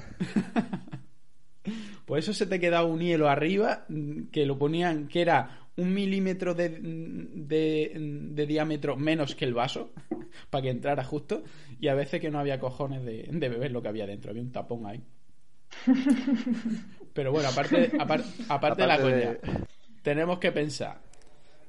Pues 2.07 2.25
eso 2.25 2.35
se 2.35 2.47
te 2.47 2.59
quedaba 2.59 2.87
un 2.87 3.01
hielo 3.01 3.29
arriba 3.29 3.85
mm, 3.89 4.25
que 4.33 4.45
lo 4.47 4.59
ponían, 4.59 5.07
que 5.09 5.21
era 5.23 5.69
un 5.77 5.95
milímetro 5.95 6.55
de, 6.55 6.69
de, 6.71 7.93
de 7.95 8.47
diámetro 8.47 8.97
menos 8.97 9.35
que 9.35 9.45
el 9.45 9.55
vaso, 9.55 9.93
para 10.51 10.63
que 10.63 10.71
entrara 10.71 11.05
justo, 11.05 11.43
y 11.81 11.89
a 11.89 11.95
veces 11.95 12.21
que 12.21 12.31
no 12.31 12.39
había 12.41 12.59
cojones 12.59 13.05
de, 13.05 13.29
de 13.31 13.49
beber 13.49 13.71
lo 13.71 13.81
que 13.81 13.89
había 13.89 14.07
dentro, 14.07 14.31
había 14.31 14.43
un 14.43 14.53
tapón 14.53 14.87
ahí. 14.87 15.01
Pero 17.15 17.31
bueno, 17.33 17.49
aparte, 17.49 17.93
apar- 17.93 18.25
aparte, 18.49 18.83
de 18.83 18.89
la 18.89 18.95
Aparte 18.95 19.03
coña, 19.03 19.17
de- 19.33 19.41
tenemos 20.03 20.39
que 20.39 20.51
pensar 20.53 20.99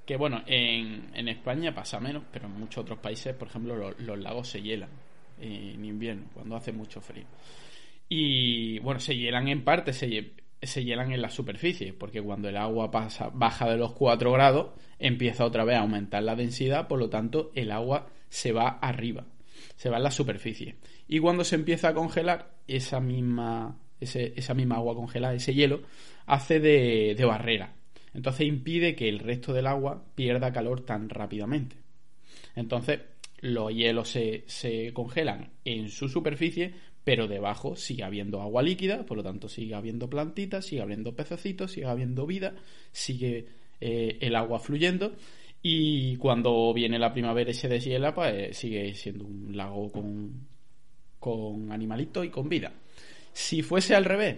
que, 0.06 0.18
bueno, 0.18 0.42
en, 0.48 1.12
en 1.14 1.28
España 1.28 1.74
pasa 1.74 2.00
menos, 2.00 2.24
pero 2.32 2.48
en 2.48 2.60
muchos 2.60 2.82
otros 2.84 3.00
países, 3.00 3.34
por 3.36 3.48
ejemplo, 3.48 3.76
lo- 3.76 3.92
los 4.00 4.20
lagos 4.20 4.50
se 4.50 4.62
hielan 4.62 4.90
en 5.40 5.84
invierno, 5.86 6.26
cuando 6.34 6.56
hace 6.56 6.72
mucho 6.72 7.02
frío. 7.02 7.26
Y 8.10 8.80
bueno, 8.80 9.00
se 9.00 9.16
hielan 9.16 9.48
en 9.48 9.64
parte, 9.64 9.94
se, 9.94 10.34
se 10.62 10.84
hielan 10.84 11.12
en 11.12 11.22
la 11.22 11.30
superficie, 11.30 11.94
porque 11.94 12.22
cuando 12.22 12.50
el 12.50 12.58
agua 12.58 12.92
pasa, 12.92 13.30
baja 13.34 13.70
de 13.70 13.78
los 13.78 13.94
4 13.94 14.32
grados, 14.32 14.72
empieza 15.00 15.46
otra 15.46 15.64
vez 15.64 15.78
a 15.78 15.82
aumentar 15.82 16.24
la 16.24 16.36
densidad, 16.36 16.88
por 16.88 17.00
lo 17.00 17.10
tanto, 17.10 17.52
el 17.56 17.72
agua 17.72 18.08
se 18.30 18.52
va 18.52 18.68
arriba, 18.70 19.26
se 19.76 19.90
va 19.90 19.98
en 19.98 20.04
la 20.04 20.12
superficie. 20.12 20.76
Y 21.08 21.20
cuando 21.20 21.44
se 21.44 21.56
empieza 21.56 21.90
a 21.90 21.94
congelar, 21.94 22.54
esa 22.68 23.00
misma, 23.00 23.78
ese- 24.00 24.34
esa 24.36 24.54
misma 24.54 24.76
agua 24.76 24.96
congelada, 24.96 25.34
ese 25.34 25.54
hielo, 25.54 25.82
hace 26.26 26.60
de, 26.60 27.16
de 27.18 27.26
barrera. 27.26 27.74
Entonces 28.14 28.48
impide 28.48 28.96
que 28.96 29.10
el 29.10 29.20
resto 29.20 29.54
del 29.54 29.68
agua 29.68 30.04
pierda 30.16 30.54
calor 30.54 30.82
tan 30.86 31.10
rápidamente. 31.10 31.76
Entonces, 32.56 33.00
los 33.44 33.74
hielos 33.74 34.08
se, 34.08 34.46
se 34.48 34.94
congelan 34.94 35.52
en 35.66 35.89
su 35.89 36.08
superficie, 36.08 36.74
pero 37.04 37.28
debajo 37.28 37.76
sigue 37.76 38.04
habiendo 38.04 38.41
agua 38.41 38.64
líquida, 38.64 39.06
por 39.06 39.18
lo 39.18 39.24
tanto 39.24 39.50
sigue 39.50 39.76
habiendo 39.76 40.10
plantitas, 40.10 40.66
sigue 40.66 40.82
habiendo 40.82 41.14
pececitos, 41.14 41.74
sigue 41.74 41.88
habiendo 41.88 42.26
vida, 42.26 42.56
sigue 42.94 43.48
eh, 43.82 44.18
el 44.22 44.38
agua 44.38 44.60
fluyendo. 44.60 45.14
Y 45.62 46.16
cuando 46.18 46.74
viene 46.74 46.98
la 46.98 47.12
primavera 47.12 47.52
y 47.52 47.54
se 47.54 47.68
deshiela, 47.68 48.16
pues 48.16 48.56
sigue 48.56 48.96
siendo 48.96 49.26
un 49.26 49.56
lago 49.58 49.91
con, 49.91 50.48
con 51.20 51.70
animalitos 51.70 52.26
y 52.26 52.30
con 52.30 52.48
vida. 52.48 52.72
Si 53.34 53.62
fuese 53.62 53.94
al 53.94 54.06
revés, 54.06 54.38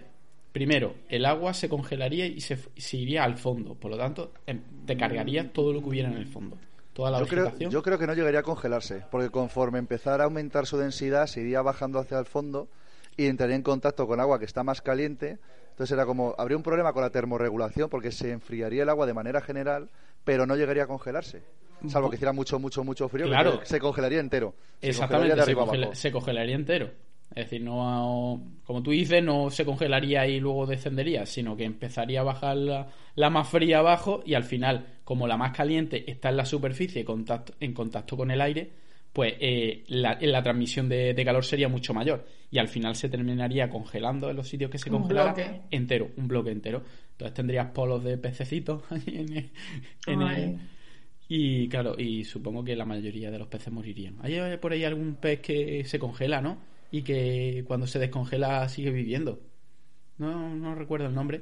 primero, 0.52 0.96
el 1.10 1.26
agua 1.26 1.54
se 1.54 1.70
congelaría 1.70 2.26
y 2.26 2.42
se, 2.42 2.58
se 2.76 2.98
iría 2.98 3.24
al 3.24 3.38
fondo, 3.38 3.76
por 3.76 3.92
lo 3.92 3.98
tanto, 3.98 4.34
em- 4.48 4.62
te 4.88 4.98
cargaría 4.98 5.54
todo 5.54 5.72
lo 5.74 5.82
que 5.82 5.90
hubiera 5.90 6.10
en 6.10 6.18
el 6.18 6.28
fondo. 6.28 6.58
Toda 6.96 7.12
la 7.12 7.20
Yo 7.20 7.28
creo, 7.28 7.44
vegetación. 7.44 7.72
yo 7.72 7.84
creo 7.84 8.00
que 8.00 8.08
no 8.08 8.14
llegaría 8.14 8.40
a 8.40 8.44
congelarse, 8.44 9.04
porque 9.12 9.30
conforme 9.30 9.80
empezara 9.80 10.24
a 10.24 10.28
aumentar 10.28 10.66
su 10.66 10.78
densidad, 10.78 11.28
se 11.28 11.42
iría 11.42 11.62
bajando 11.62 12.00
hacia 12.00 12.18
el 12.18 12.26
fondo 12.26 12.70
y 13.18 13.28
entraría 13.28 13.58
en 13.58 13.64
contacto 13.64 14.08
con 14.08 14.22
agua 14.22 14.40
que 14.40 14.46
está 14.46 14.64
más 14.64 14.82
caliente. 14.82 15.38
Entonces 15.72 15.92
era 15.94 16.06
como, 16.06 16.34
habría 16.38 16.56
un 16.56 16.64
problema 16.64 16.94
con 16.94 17.02
la 17.02 17.10
termorregulación, 17.10 17.90
porque 17.90 18.14
se 18.14 18.32
enfriaría 18.32 18.84
el 18.84 18.90
agua 18.90 19.06
de 19.06 19.14
manera 19.14 19.42
general, 19.42 19.90
pero 20.24 20.46
no 20.46 20.56
llegaría 20.56 20.84
a 20.84 20.88
congelarse. 20.88 21.44
Salvo 21.90 22.10
que 22.10 22.16
hiciera 22.16 22.32
mucho, 22.32 22.60
mucho, 22.60 22.82
mucho 22.86 23.10
frío, 23.10 23.26
que 23.26 23.32
Claro. 23.32 23.60
se 23.66 23.78
congelaría 23.82 24.22
entero. 24.22 24.56
Se 24.80 24.88
Exactamente, 24.88 25.32
congelaría 25.32 25.36
de 25.36 25.42
se, 25.42 25.44
arriba 25.52 25.62
congela- 25.66 25.86
abajo. 25.88 25.96
se 26.00 26.12
congelaría 26.14 26.56
entero. 26.56 26.92
Es 27.34 27.46
decir, 27.46 27.62
no, 27.64 28.42
como 28.66 28.82
tú 28.84 28.92
dices, 28.92 29.22
no 29.24 29.50
se 29.50 29.66
congelaría 29.66 30.28
y 30.28 30.40
luego 30.40 30.66
descendería, 30.66 31.26
sino 31.26 31.56
que 31.58 31.66
empezaría 31.66 32.22
a 32.22 32.24
bajar 32.24 32.56
la, 32.58 32.88
la 33.16 33.30
más 33.30 33.50
fría 33.50 33.80
abajo 33.80 34.24
y 34.26 34.36
al 34.36 34.44
final, 34.44 34.86
como 35.04 35.28
la 35.28 35.36
más 35.36 35.52
caliente 35.56 36.10
está 36.10 36.30
en 36.30 36.38
la 36.38 36.46
superficie 36.46 37.04
contacto, 37.04 37.54
en 37.60 37.74
contacto 37.74 38.16
con 38.16 38.32
el 38.32 38.40
aire, 38.42 38.72
pues 39.12 39.34
eh, 39.40 39.84
la, 39.88 40.18
la 40.22 40.44
transmisión 40.44 40.88
de, 40.88 41.14
de 41.14 41.26
calor 41.26 41.44
sería 41.44 41.68
mucho 41.70 41.94
mayor 41.94 42.26
y 42.52 42.58
al 42.58 42.68
final 42.68 42.96
se 42.96 43.10
terminaría 43.10 43.70
congelando 43.70 44.30
en 44.30 44.36
los 44.36 44.48
sitios 44.48 44.70
que 44.70 44.78
se 44.78 44.90
congelara 44.90 45.34
entero, 45.72 46.12
un 46.18 46.28
bloque 46.28 46.52
entero. 46.52 46.84
Entonces 47.12 47.34
tendrías 47.34 47.68
polos 47.72 48.04
de 48.04 48.18
pececitos 48.18 48.84
en 49.08 49.34
el- 49.38 49.50
en 50.08 50.22
el- 50.22 50.60
y 51.28 51.68
claro, 51.70 51.96
y 51.98 52.24
supongo 52.24 52.64
que 52.64 52.76
la 52.76 52.86
mayoría 52.86 53.32
de 53.32 53.40
los 53.40 53.48
peces 53.48 53.74
morirían. 53.74 54.18
Hay 54.22 54.58
por 54.58 54.74
ahí 54.74 54.84
algún 54.84 55.16
pez 55.16 55.40
que 55.42 55.84
se 55.86 55.98
congela, 55.98 56.40
¿no? 56.40 56.58
Y 56.96 57.02
que 57.04 57.64
cuando 57.68 57.88
se 57.88 58.00
descongela 58.00 58.70
sigue 58.70 58.90
viviendo. 58.92 59.42
No, 60.18 60.56
no 60.56 60.76
recuerdo 60.76 61.08
el 61.08 61.14
nombre, 61.14 61.42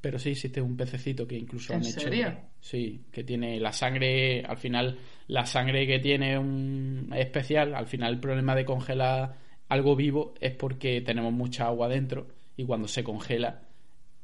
pero 0.00 0.18
sí 0.18 0.30
existe 0.30 0.62
un 0.62 0.76
pececito 0.76 1.26
que 1.26 1.36
incluso 1.36 1.74
¿En 1.74 1.80
han 1.80 1.86
hecho. 1.86 2.00
serio? 2.00 2.34
Sí, 2.60 3.04
que 3.12 3.22
tiene 3.24 3.60
la 3.60 3.72
sangre, 3.72 4.42
al 4.42 4.56
final, 4.56 4.98
la 5.26 5.44
sangre 5.44 5.86
que 5.86 5.98
tiene 5.98 6.38
un 6.38 7.10
es 7.12 7.26
especial. 7.26 7.74
Al 7.74 7.86
final, 7.86 8.14
el 8.14 8.20
problema 8.20 8.54
de 8.54 8.64
congelar 8.64 9.36
algo 9.68 9.96
vivo 9.96 10.34
es 10.40 10.54
porque 10.54 11.02
tenemos 11.02 11.32
mucha 11.32 11.66
agua 11.66 11.88
dentro 11.88 12.28
y 12.56 12.64
cuando 12.64 12.88
se 12.88 13.04
congela 13.04 13.62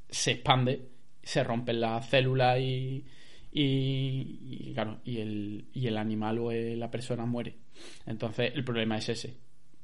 se 0.09 0.31
expande, 0.33 0.89
se 1.23 1.45
rompen 1.45 1.81
las 1.81 2.09
células 2.09 2.59
y, 2.61 3.05
y, 3.53 4.39
y, 4.41 4.73
claro, 4.73 5.01
y 5.05 5.19
el, 5.19 5.67
y 5.75 5.87
el 5.87 5.99
animal 5.99 6.39
o 6.39 6.51
la 6.53 6.91
persona 6.91 7.27
muere. 7.27 7.57
Entonces 8.07 8.53
el 8.55 8.65
problema 8.65 8.97
es 8.99 9.09
ese. 9.11 9.37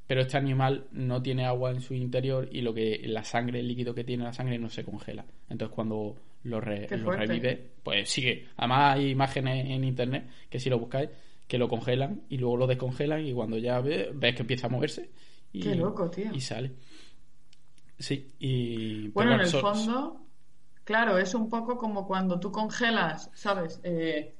Pero 0.07 0.21
este 0.21 0.37
animal 0.37 0.87
no 0.91 1.21
tiene 1.21 1.45
agua 1.45 1.71
en 1.71 1.81
su 1.81 1.93
interior 1.93 2.47
y 2.51 2.61
lo 2.61 2.73
que 2.73 3.01
la 3.05 3.23
sangre, 3.23 3.59
el 3.61 3.67
líquido 3.67 3.95
que 3.95 4.03
tiene 4.03 4.23
la 4.25 4.33
sangre 4.33 4.59
no 4.59 4.69
se 4.69 4.83
congela. 4.83 5.25
Entonces 5.49 5.73
cuando 5.73 6.15
lo, 6.43 6.59
re- 6.59 6.87
lo 6.97 7.11
revive, 7.11 7.71
pues 7.83 8.09
sigue. 8.09 8.47
Además 8.57 8.95
hay 8.97 9.09
imágenes 9.11 9.65
en 9.69 9.83
internet 9.83 10.27
que 10.49 10.59
si 10.59 10.69
lo 10.69 10.77
buscáis 10.79 11.09
que 11.47 11.57
lo 11.57 11.67
congelan 11.69 12.21
y 12.29 12.37
luego 12.37 12.57
lo 12.57 12.67
descongelan 12.67 13.25
y 13.25 13.33
cuando 13.33 13.57
ya 13.57 13.79
ve- 13.79 14.09
ves 14.13 14.35
que 14.35 14.41
empieza 14.41 14.67
a 14.67 14.69
moverse 14.69 15.09
y, 15.53 15.61
Qué 15.61 15.75
loco, 15.75 16.09
tío. 16.09 16.31
y 16.33 16.41
sale. 16.41 16.71
Sí, 17.99 18.33
y... 18.39 19.01
pero 19.09 19.13
Bueno, 19.13 19.33
en 19.35 19.41
el 19.41 19.47
so- 19.47 19.61
fondo, 19.61 20.25
claro, 20.83 21.17
es 21.17 21.33
un 21.35 21.49
poco 21.49 21.77
como 21.77 22.05
cuando 22.07 22.39
tú 22.39 22.51
congelas, 22.51 23.29
¿sabes? 23.33 23.79
Eh, 23.83 24.33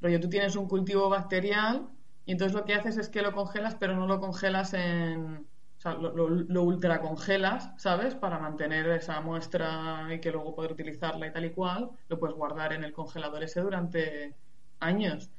rollo, 0.00 0.20
tú 0.20 0.28
tienes 0.28 0.54
un 0.56 0.68
cultivo 0.68 1.08
bacterial 1.08 1.88
y 2.24 2.32
entonces 2.32 2.54
lo 2.56 2.64
que 2.64 2.74
haces 2.74 2.96
es 2.98 3.08
que 3.08 3.22
lo 3.22 3.32
congelas, 3.32 3.76
pero 3.76 3.94
no 3.96 4.06
lo 4.06 4.20
congelas 4.20 4.74
en... 4.74 5.48
O 5.78 5.80
sea, 5.82 5.94
lo, 5.94 6.12
lo, 6.14 6.28
lo 6.28 6.62
ultracongelas, 6.62 7.72
¿sabes? 7.76 8.14
Para 8.14 8.38
mantener 8.38 8.88
esa 8.90 9.20
muestra 9.20 10.06
y 10.14 10.20
que 10.20 10.30
luego 10.30 10.54
poder 10.54 10.72
utilizarla 10.72 11.26
y 11.26 11.32
tal 11.32 11.44
y 11.46 11.52
cual. 11.52 11.90
Lo 12.08 12.18
puedes 12.20 12.36
guardar 12.36 12.72
en 12.72 12.84
el 12.84 12.92
congelador 12.92 13.42
ese 13.42 13.60
durante 13.60 14.36
años. 14.78 15.32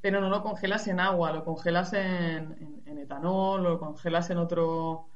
Pero 0.00 0.20
no 0.20 0.28
lo 0.30 0.42
congelas 0.42 0.88
en 0.88 1.00
agua, 1.00 1.32
lo 1.32 1.44
congelas 1.44 1.92
en, 1.94 2.52
en- 2.60 2.82
en 2.86 2.98
etanol, 2.98 3.62
lo 3.62 3.78
congelas 3.78 4.30
en 4.30 4.38
otro, 4.38 5.08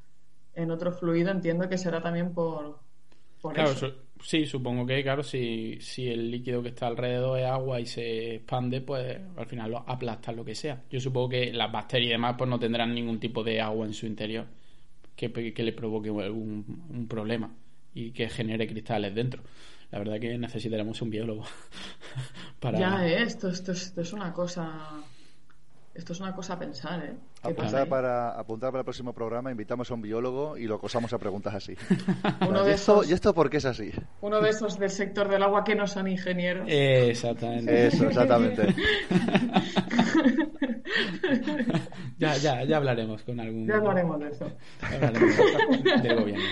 en 0.55 0.71
otro 0.71 0.93
fluido. 0.93 1.31
Entiendo 1.31 1.69
que 1.69 1.79
será 1.79 2.03
también 2.03 2.35
por, 2.35 2.81
por 3.41 3.57
Claro, 3.57 3.75
eso. 3.75 4.06
Sí, 4.23 4.47
supongo 4.47 4.87
que, 4.87 5.03
claro, 5.03 5.23
si, 5.23 5.79
si 5.81 6.09
el 6.09 6.31
líquido 6.31 6.62
que 6.62 6.69
está 6.71 6.87
alrededor 6.87 7.39
es 7.39 7.47
agua 7.47 7.81
y 7.81 7.87
se 7.87 8.37
expande, 8.37 8.81
pues 8.81 9.19
al 9.37 9.47
final 9.47 9.71
lo 9.73 9.79
aplasta 9.89 10.33
lo 10.33 10.45
que 10.45 10.55
sea. 10.55 10.83
Yo 10.91 11.01
supongo 11.01 11.31
que 11.31 11.53
las 11.53 11.71
bacterias 11.73 12.09
y 12.09 12.12
demás 12.12 12.35
pues 12.39 12.49
no 12.51 12.59
tendrán 12.59 12.95
ningún 12.95 13.19
tipo 13.21 13.43
de 13.45 13.61
agua 13.61 13.87
en 13.87 13.95
su 13.95 14.07
interior 14.07 14.47
que, 15.17 15.33
que 15.33 15.62
le 15.62 15.73
provoque 15.73 16.09
algún 16.11 16.85
un 16.91 17.09
problema 17.09 17.55
y 17.95 18.11
que 18.12 18.29
genere 18.29 18.67
cristales 18.67 19.14
dentro. 19.14 19.43
La 19.91 19.99
verdad 20.01 20.19
que 20.21 20.37
necesitaremos 20.39 21.01
un 21.03 21.11
biólogo 21.11 21.45
para... 22.61 22.79
Ya, 22.79 23.07
eh, 23.07 23.23
esto, 23.23 23.49
esto, 23.49 23.73
es- 23.73 23.83
esto 23.87 24.01
es 24.03 24.12
una 24.12 24.33
cosa 24.33 25.03
Esto 25.97 26.12
es 26.12 26.20
una 26.20 26.34
cosa 26.34 26.55
a 26.55 26.59
pensar, 26.59 27.03
¿eh? 27.03 27.14
¿Qué 27.42 27.55
pasa 27.55 27.82
Apuntar 27.82 27.88
para, 27.88 28.30
apuntar 28.38 28.70
para 28.70 28.80
el 28.80 28.84
próximo 28.84 29.12
programa, 29.14 29.51
invitamos 29.51 29.90
a 29.90 29.94
un 29.94 30.03
biólogo 30.03 30.57
y 30.59 30.66
lo 30.66 30.74
acosamos 30.76 31.12
a 31.12 31.18
preguntas 31.18 31.55
así. 31.55 31.74
Uno 32.47 32.62
¿Y 32.62 32.66
de, 32.66 32.72
esto, 32.74 33.01
esos, 33.01 33.11
¿Y 33.11 33.14
esto 33.14 33.34
por 33.34 33.49
qué 33.49 33.57
es 33.59 33.64
así? 33.64 33.90
uno 34.20 34.40
de 34.40 34.51
esos 34.51 34.78
del 34.78 34.90
sector 34.90 35.28
del 35.28 35.42
agua 35.42 35.64
que 35.64 35.74
no 35.74 35.86
son 35.86 36.09
ingenieros. 36.09 36.66
Eh, 36.68 37.11
Exactamente. 37.11 37.86
Eso, 37.86 38.07
exactamente. 38.09 38.74
ya, 42.18 42.36
ya, 42.36 42.64
ya 42.64 42.76
hablaremos 42.76 43.22
con 43.22 43.40
algún. 43.40 43.66
Ya 43.66 43.76
hablaremos 43.76 44.20
de 44.20 44.28
eso. 44.28 44.51
hablaremos 44.82 46.03
del 46.03 46.20
gobierno. 46.20 46.44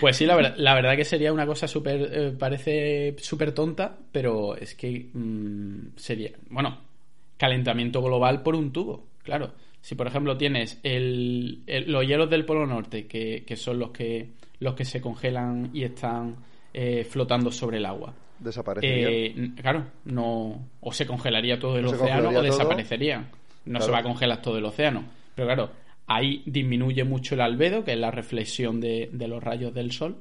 Pues 0.00 0.16
sí, 0.16 0.26
la 0.26 0.36
verdad, 0.36 0.54
la 0.56 0.74
verdad 0.74 0.96
que 0.96 1.04
sería 1.04 1.32
una 1.32 1.46
cosa 1.46 1.68
súper. 1.68 2.08
eh, 2.12 2.32
parece 2.38 3.14
súper 3.18 3.52
tonta, 3.52 3.98
pero 4.10 4.56
es 4.56 4.74
que 4.74 5.10
mm, 5.12 5.96
sería. 5.96 6.30
Bueno, 6.50 6.91
calentamiento 7.36 8.02
global 8.02 8.42
por 8.42 8.54
un 8.54 8.72
tubo, 8.72 9.06
claro. 9.22 9.52
Si 9.80 9.94
por 9.96 10.06
ejemplo 10.06 10.36
tienes 10.36 10.78
el, 10.84 11.62
el- 11.66 11.90
los 11.90 12.06
hielos 12.06 12.30
del 12.30 12.44
Polo 12.44 12.66
Norte, 12.66 13.06
que, 13.06 13.44
que 13.44 13.56
son 13.56 13.78
los 13.80 13.90
que, 13.90 14.30
los 14.60 14.74
que 14.74 14.84
se 14.84 15.00
congelan 15.00 15.70
y 15.72 15.82
están 15.82 16.36
eh, 16.72 17.04
flotando 17.04 17.50
sobre 17.50 17.78
el 17.78 17.86
agua. 17.86 18.14
Desaparecería. 18.38 19.08
Eh, 19.10 19.50
claro, 19.60 19.86
no. 20.04 20.68
O 20.80 20.92
se 20.92 21.06
congelaría 21.06 21.58
todo 21.58 21.78
el 21.78 21.86
océano 21.86 22.28
o 22.28 22.42
desaparecerían. 22.42 23.28
No 23.64 23.80
se 23.80 23.90
va 23.90 23.98
a 23.98 24.02
congelar 24.02 24.40
todo 24.42 24.58
el 24.58 24.64
océano. 24.64 25.04
Pero 25.34 25.46
claro, 25.48 25.70
ahí 26.06 26.42
disminuye 26.46 27.02
mucho 27.04 27.34
el 27.34 27.40
albedo, 27.40 27.84
que 27.84 27.92
es 27.92 27.98
la 27.98 28.10
reflexión 28.12 28.80
de, 28.80 29.10
de 29.12 29.28
los 29.28 29.42
rayos 29.42 29.74
del 29.74 29.90
sol. 29.92 30.16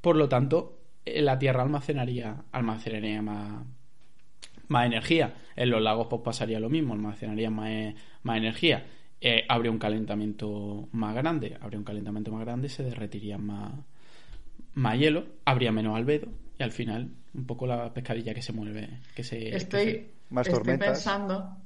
Por 0.00 0.16
lo 0.16 0.28
tanto, 0.28 0.78
eh, 1.04 1.20
la 1.22 1.38
Tierra 1.38 1.62
almacenaría, 1.62 2.36
almacenaría 2.52 3.20
más, 3.22 3.64
más 4.68 4.86
energía. 4.86 5.34
En 5.56 5.70
los 5.70 5.82
lagos 5.82 6.06
pues 6.08 6.22
pasaría 6.22 6.60
lo 6.60 6.70
mismo, 6.70 6.94
almacenaría 6.94 7.50
más, 7.50 7.68
eh, 7.70 7.94
más 8.22 8.36
energía. 8.38 8.86
Eh, 9.20 9.44
habría 9.48 9.70
un 9.72 9.78
calentamiento 9.78 10.88
más 10.92 11.14
grande, 11.14 11.56
habría 11.60 11.78
un 11.78 11.84
calentamiento 11.84 12.30
más 12.32 12.42
grande, 12.42 12.68
se 12.68 12.84
derretiría 12.84 13.38
más, 13.38 13.72
más 14.74 14.98
hielo, 14.98 15.26
habría 15.44 15.72
menos 15.72 15.96
albedo 15.96 16.28
y 16.58 16.62
al 16.62 16.72
final 16.72 17.10
un 17.34 17.46
poco 17.46 17.66
la 17.66 17.92
pescadilla 17.94 18.34
que 18.34 18.42
se 18.42 18.52
mueve, 18.52 19.00
que 19.14 19.24
se... 19.24 19.38
que 19.68 19.78
se- 19.78 19.94
Estoy, 19.94 20.12
Más 20.30 20.48
estoy 20.48 20.74
pensando, 20.76 21.56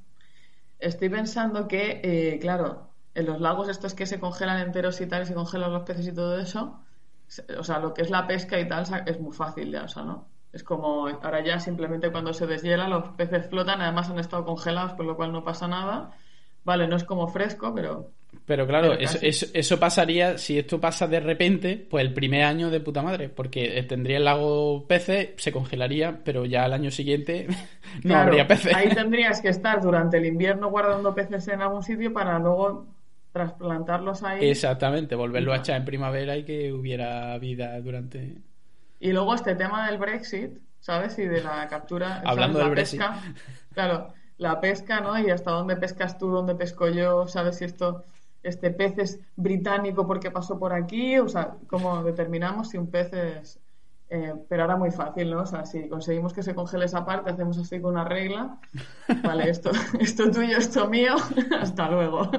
estoy 0.79 1.09
pensando 1.09 1.67
que, 1.67 2.01
eh, 2.03 2.39
claro, 2.39 2.95
en 3.15 3.25
los 3.27 3.41
lagos 3.41 3.69
estos 3.69 3.93
que 3.95 4.05
se 4.07 4.19
congelan 4.19 4.61
enteros 4.61 5.01
y 5.01 5.07
tal, 5.07 5.23
y 5.23 5.25
se 5.27 5.35
congelan 5.35 5.73
los 5.73 5.83
peces 5.83 6.07
y 6.07 6.13
todo 6.15 6.39
eso, 6.39 6.85
o 7.59 7.63
sea, 7.65 7.79
lo 7.79 7.93
que 7.93 8.03
es 8.03 8.09
la 8.11 8.27
pesca 8.27 8.59
y 8.59 8.67
tal, 8.67 8.85
sa- 8.87 8.99
es 8.99 9.19
muy 9.21 9.33
fácil 9.35 9.71
ya, 9.71 9.85
o 9.85 9.89
sea, 9.89 10.03
¿no? 10.03 10.32
Es 10.53 10.63
como 10.63 11.07
ahora 11.07 11.43
ya 11.43 11.59
simplemente 11.59 12.11
cuando 12.11 12.33
se 12.33 12.47
deshiela 12.47 12.87
los 12.87 13.09
peces 13.17 13.49
flotan, 13.49 13.81
además 13.81 14.09
han 14.09 14.19
estado 14.19 14.45
congelados, 14.45 14.93
por 14.93 15.05
lo 15.05 15.15
cual 15.17 15.31
no 15.33 15.43
pasa 15.43 15.67
nada. 15.67 16.11
Vale, 16.63 16.87
no 16.87 16.95
es 16.95 17.03
como 17.03 17.27
fresco, 17.27 17.73
pero 17.75 18.13
Pero 18.45 18.67
claro, 18.67 18.89
Pero 18.89 18.99
eso, 18.99 19.17
eso, 19.21 19.47
eso 19.53 19.79
pasaría, 19.79 20.37
si 20.37 20.59
esto 20.59 20.79
pasa 20.79 21.07
de 21.07 21.19
repente, 21.19 21.77
pues 21.89 22.05
el 22.05 22.13
primer 22.13 22.43
año 22.43 22.69
de 22.69 22.81
puta 22.81 23.01
madre, 23.01 23.29
porque 23.29 23.77
eh, 23.79 23.83
tendría 23.83 24.17
el 24.17 24.25
lago 24.25 24.85
peces, 24.87 25.31
se 25.37 25.51
congelaría, 25.51 26.23
pero 26.23 26.45
ya 26.45 26.63
al 26.65 26.73
año 26.73 26.91
siguiente 26.91 27.47
no 28.03 28.15
Claro, 28.15 28.23
habría 28.25 28.47
peces. 28.47 28.73
Ahí 28.73 28.89
tendrías 28.93 29.41
que 29.41 29.49
estar 29.49 29.81
durante 29.81 30.17
el 30.17 30.25
invierno 30.25 30.69
guardando 30.69 31.15
peces 31.15 31.47
en 31.47 31.61
algún 31.61 31.83
sitio 31.83 32.13
para 32.13 32.39
luego 32.39 32.87
trasplantarlos 33.31 34.23
ahí. 34.23 34.49
Exactamente, 34.49 35.15
volverlo 35.15 35.53
a 35.53 35.57
echar 35.57 35.77
en 35.77 35.85
primavera 35.85 36.37
y 36.37 36.43
que 36.45 36.71
hubiera 36.73 37.37
vida 37.39 37.79
durante... 37.81 38.41
Y 39.03 39.11
luego 39.11 39.35
este 39.35 39.53
tema 39.55 39.85
del 39.87 39.97
Brexit, 39.97 40.59
¿sabes? 40.79 41.19
Y 41.19 41.25
de 41.25 41.41
la 41.43 41.67
captura. 41.67 42.23
¿sabes? 42.23 42.23
Hablando 42.25 42.59
la 42.59 42.69
Brexit. 42.69 42.99
pesca. 43.01 43.21
Claro, 43.73 44.13
la 44.37 44.61
pesca, 44.61 45.01
¿no? 45.01 45.19
Y 45.19 45.29
hasta 45.29 45.51
dónde 45.51 45.75
pescas 45.75 46.17
tú, 46.17 46.29
dónde 46.29 46.55
pesco 46.55 46.87
yo, 46.87 47.27
¿sabes? 47.27 47.57
Si 47.57 47.65
esto, 47.65 48.05
este 48.43 48.71
pez 48.71 48.97
es 48.97 49.19
británico 49.35 50.07
porque 50.07 50.31
pasó 50.31 50.57
por 50.57 50.71
aquí, 50.73 51.19
o 51.19 51.27
sea, 51.27 51.55
¿cómo 51.67 52.01
determinamos 52.03 52.69
si 52.69 52.77
un 52.77 52.89
pez 52.89 53.11
es. 53.11 53.59
eh, 54.09 54.33
pero 54.47 54.61
ahora 54.63 54.77
muy 54.77 54.91
fácil, 54.91 55.31
¿no? 55.31 55.41
O 55.41 55.45
sea, 55.45 55.65
si 55.65 55.89
conseguimos 55.89 56.33
que 56.33 56.43
se 56.43 56.55
congele 56.55 56.85
esa 56.85 57.03
parte, 57.05 57.31
hacemos 57.31 57.57
así 57.57 57.81
con 57.81 57.93
una 57.95 58.05
regla. 58.05 58.57
Vale, 59.23 59.49
esto, 59.49 59.71
esto 59.99 60.31
tuyo, 60.31 60.57
esto 60.57 60.87
mío, 60.87 61.15
hasta 61.59 61.89
luego. 61.89 62.31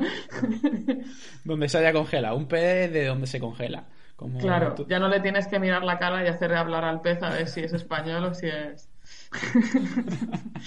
Donde 1.45 1.69
se 1.69 1.79
haya 1.79 1.93
congelado, 1.93 2.37
un 2.37 2.47
pez 2.49 2.91
de 2.93 3.05
donde 3.07 3.27
se 3.27 3.39
congela. 3.41 3.85
Como 4.17 4.39
Claro, 4.39 4.75
tú- 4.75 4.87
ya 4.89 4.99
no 4.99 5.09
le 5.09 5.21
tienes 5.21 5.47
que 5.49 5.59
mirar 5.59 5.83
la 5.85 5.99
cara 5.99 6.25
y 6.25 6.29
hacerle 6.29 6.57
hablar 6.57 6.85
al 6.85 7.01
pez 7.01 7.23
a 7.23 7.31
ver 7.31 7.49
si 7.49 7.61
es 7.61 7.73
español 7.73 8.25
o 8.25 8.35
si 8.35 8.47
es. 8.47 8.89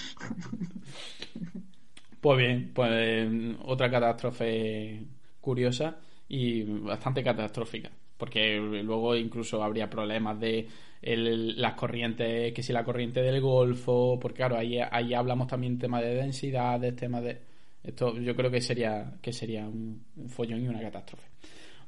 Pues 2.22 2.38
bien, 2.38 2.72
pues 2.74 3.30
otra 3.64 3.90
catástrofe 3.92 5.04
curiosa 5.40 5.98
y 6.28 6.64
bastante 6.64 7.24
catastrófica, 7.24 7.92
porque 8.18 8.58
luego 8.84 9.16
incluso 9.16 9.64
habría 9.64 9.90
problemas 9.90 10.40
de 10.40 10.68
el- 11.02 11.62
las 11.62 11.74
corrientes, 11.76 12.54
que 12.54 12.64
si 12.64 12.74
la 12.74 12.84
corriente 12.84 13.22
del 13.22 13.40
Golfo, 13.42 14.18
porque 14.20 14.38
claro, 14.38 14.58
ahí, 14.58 14.80
ahí 14.80 15.14
hablamos 15.14 15.48
también 15.48 15.78
tema 15.78 16.02
de 16.02 16.16
densidades, 16.16 16.96
temas 16.96 17.24
de... 17.24 17.40
Esto 17.84 18.18
yo 18.20 18.36
creo 18.36 18.52
que 18.52 18.62
sería, 18.62 19.14
que 19.22 19.32
sería 19.32 19.66
un, 19.68 20.04
un 20.18 20.30
follón 20.30 20.62
y 20.64 20.68
una 20.68 20.82
catástrofe. 20.82 21.28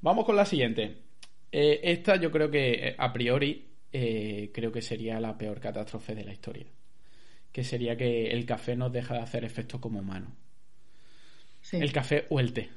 Vamos 0.01 0.25
con 0.25 0.35
la 0.35 0.45
siguiente. 0.45 0.97
Eh, 1.51 1.79
esta 1.83 2.15
yo 2.17 2.31
creo 2.31 2.49
que 2.51 2.89
eh, 2.89 2.95
a 2.97 3.11
priori 3.11 3.65
eh, 3.91 4.51
creo 4.53 4.71
que 4.71 4.81
sería 4.81 5.19
la 5.19 5.37
peor 5.37 5.59
catástrofe 5.59 6.13
de 6.15 6.23
la 6.23 6.33
historia 6.33 6.67
que 7.51 7.63
sería 7.63 7.97
que 7.97 8.27
el 8.31 8.45
café 8.45 8.75
nos 8.75 8.91
deja 8.93 9.15
de 9.15 9.21
hacer 9.21 9.43
efecto 9.43 9.81
como 9.81 9.99
humano. 9.99 10.35
Sí. 11.61 11.77
El 11.77 11.91
café 11.91 12.27
o 12.29 12.39
el 12.39 12.53
té. 12.53 12.69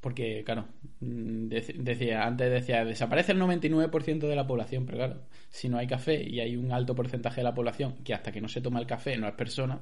Porque, 0.00 0.42
claro, 0.44 0.66
mm, 1.00 1.46
dec- 1.48 1.74
decía, 1.76 2.24
antes 2.26 2.50
decía, 2.50 2.84
desaparece 2.84 3.32
el 3.32 3.38
99% 3.38 4.28
de 4.28 4.36
la 4.36 4.46
población, 4.46 4.84
pero 4.84 4.98
claro, 4.98 5.22
si 5.48 5.68
no 5.68 5.78
hay 5.78 5.86
café 5.86 6.22
y 6.22 6.40
hay 6.40 6.56
un 6.56 6.70
alto 6.72 6.94
porcentaje 6.94 7.36
de 7.40 7.44
la 7.44 7.54
población 7.54 7.94
que 8.04 8.14
hasta 8.14 8.30
que 8.32 8.40
no 8.40 8.48
se 8.48 8.60
toma 8.60 8.78
el 8.80 8.86
café 8.86 9.16
no 9.16 9.26
es 9.26 9.34
persona, 9.34 9.80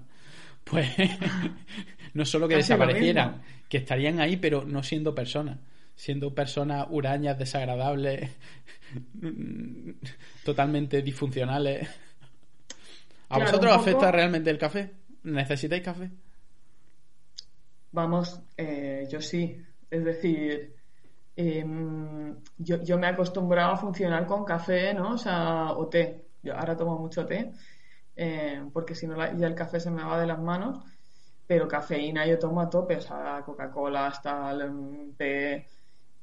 pues 0.63 0.89
no 2.15 2.25
solo 2.25 2.47
que 2.49 2.57
desaparecieran, 2.57 3.43
que 3.69 3.79
estarían 3.79 4.21
ahí, 4.21 4.37
pero 4.37 4.65
no 4.65 4.83
siendo 4.83 5.15
personas, 5.15 5.59
siendo 5.97 6.35
personas 6.35 6.87
hurañas, 6.91 7.39
desagradables, 7.39 8.31
totalmente 10.45 11.03
disfuncionales. 11.03 11.89
¿A 13.29 13.37
Claro, 13.37 13.69
vosotros 13.69 13.73
poco- 13.75 13.81
afecta 13.81 14.11
realmente 14.11 14.49
el 14.51 14.57
café? 14.59 14.83
¿Necesitáis 15.25 15.83
café? 15.83 16.11
Vamos, 17.93 18.43
eh, 18.57 19.07
yo 19.11 19.21
sí. 19.21 19.63
Es 19.91 20.05
decir, 20.05 20.75
em, 21.37 22.37
yo, 22.59 22.83
yo 22.83 22.99
me 22.99 23.07
he 23.09 23.11
acostumbrado 23.11 23.73
a 23.73 23.77
funcionar 23.77 24.27
con 24.27 24.45
café, 24.45 24.95
¿no? 24.95 25.13
O 25.15 25.19
sea, 25.19 25.73
o 25.73 25.89
té. 25.89 26.27
Yo 26.43 26.55
ahora 26.57 26.77
tomo 26.77 26.99
mucho 26.99 27.27
té, 27.27 27.53
eh, 28.17 28.63
porque 28.73 28.95
si 28.95 29.07
no 29.07 29.17
ya 29.37 29.47
el 29.47 29.55
café 29.55 29.81
se 29.81 29.91
me 29.91 30.05
va 30.05 30.21
de 30.21 30.27
las 30.27 30.41
manos. 30.41 30.85
Pero 31.47 31.69
cafeína 31.69 32.27
yo 32.27 32.39
tomo 32.39 32.61
a 32.63 32.71
tope, 32.71 32.97
o 32.99 33.01
sea, 33.03 33.43
Coca-Cola 33.45 34.07
hasta 34.09 34.53
el 34.53 35.15
té. 35.19 35.67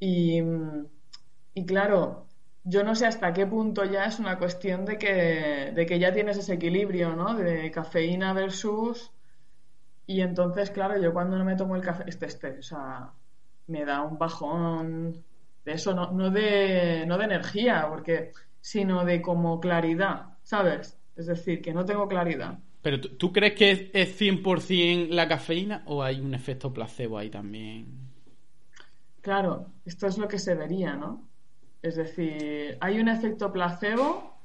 Y, 0.02 0.42
mm, 0.42 0.88
y 1.54 1.66
claro, 1.66 2.28
yo 2.66 2.84
no 2.84 2.96
sé 2.96 3.06
hasta 3.06 3.32
qué 3.32 3.48
punto 3.48 3.86
ya 3.86 4.04
es 4.04 4.20
una 4.20 4.38
cuestión 4.38 4.84
de 4.84 4.98
que, 4.98 5.72
de 5.74 5.86
que 5.86 6.00
ya 6.00 6.12
tienes 6.12 6.38
ese 6.38 6.56
equilibrio, 6.56 7.16
¿no? 7.16 7.36
De 7.36 7.72
cafeína 7.72 8.34
versus 8.34 9.12
y 10.12 10.20
entonces, 10.20 10.72
claro, 10.72 11.02
yo 11.02 11.14
cuando 11.14 11.38
no 11.38 11.46
me 11.46 11.56
tomo 11.56 11.78
el 11.78 11.82
café, 11.82 12.04
este, 12.06 12.26
este, 12.26 12.60
o 12.60 12.62
sea, 12.62 13.12
me 13.68 13.86
da 13.86 14.02
un 14.02 14.18
bajón 14.18 15.24
de 15.64 15.72
eso, 15.72 15.94
no, 15.94 16.12
no 16.12 16.30
de, 16.30 17.06
no 17.08 17.18
de 17.18 17.24
energía, 17.24 17.86
porque, 17.88 18.32
sino 18.60 19.06
de 19.06 19.22
como 19.22 19.62
claridad, 19.62 20.38
¿sabes? 20.44 21.00
Es 21.16 21.28
decir, 21.28 21.62
que 21.62 21.74
no 21.74 21.86
tengo 21.86 22.10
claridad. 22.10 22.60
¿Pero 22.82 23.00
tú 23.00 23.32
crees 23.32 23.54
que 23.54 23.72
es, 23.72 23.82
es 23.94 24.20
100% 24.20 25.10
la 25.12 25.30
cafeína 25.30 25.84
o 25.86 26.04
hay 26.04 26.20
un 26.20 26.34
efecto 26.34 26.74
placebo 26.74 27.18
ahí 27.18 27.30
también? 27.30 28.11
Claro, 29.22 29.68
esto 29.86 30.08
es 30.08 30.18
lo 30.18 30.28
que 30.28 30.40
se 30.40 30.56
vería, 30.56 30.96
¿no? 30.96 31.28
Es 31.82 31.96
decir, 31.96 32.78
¿hay 32.82 33.00
un 33.00 33.08
efecto 33.08 33.52
placebo 33.52 34.40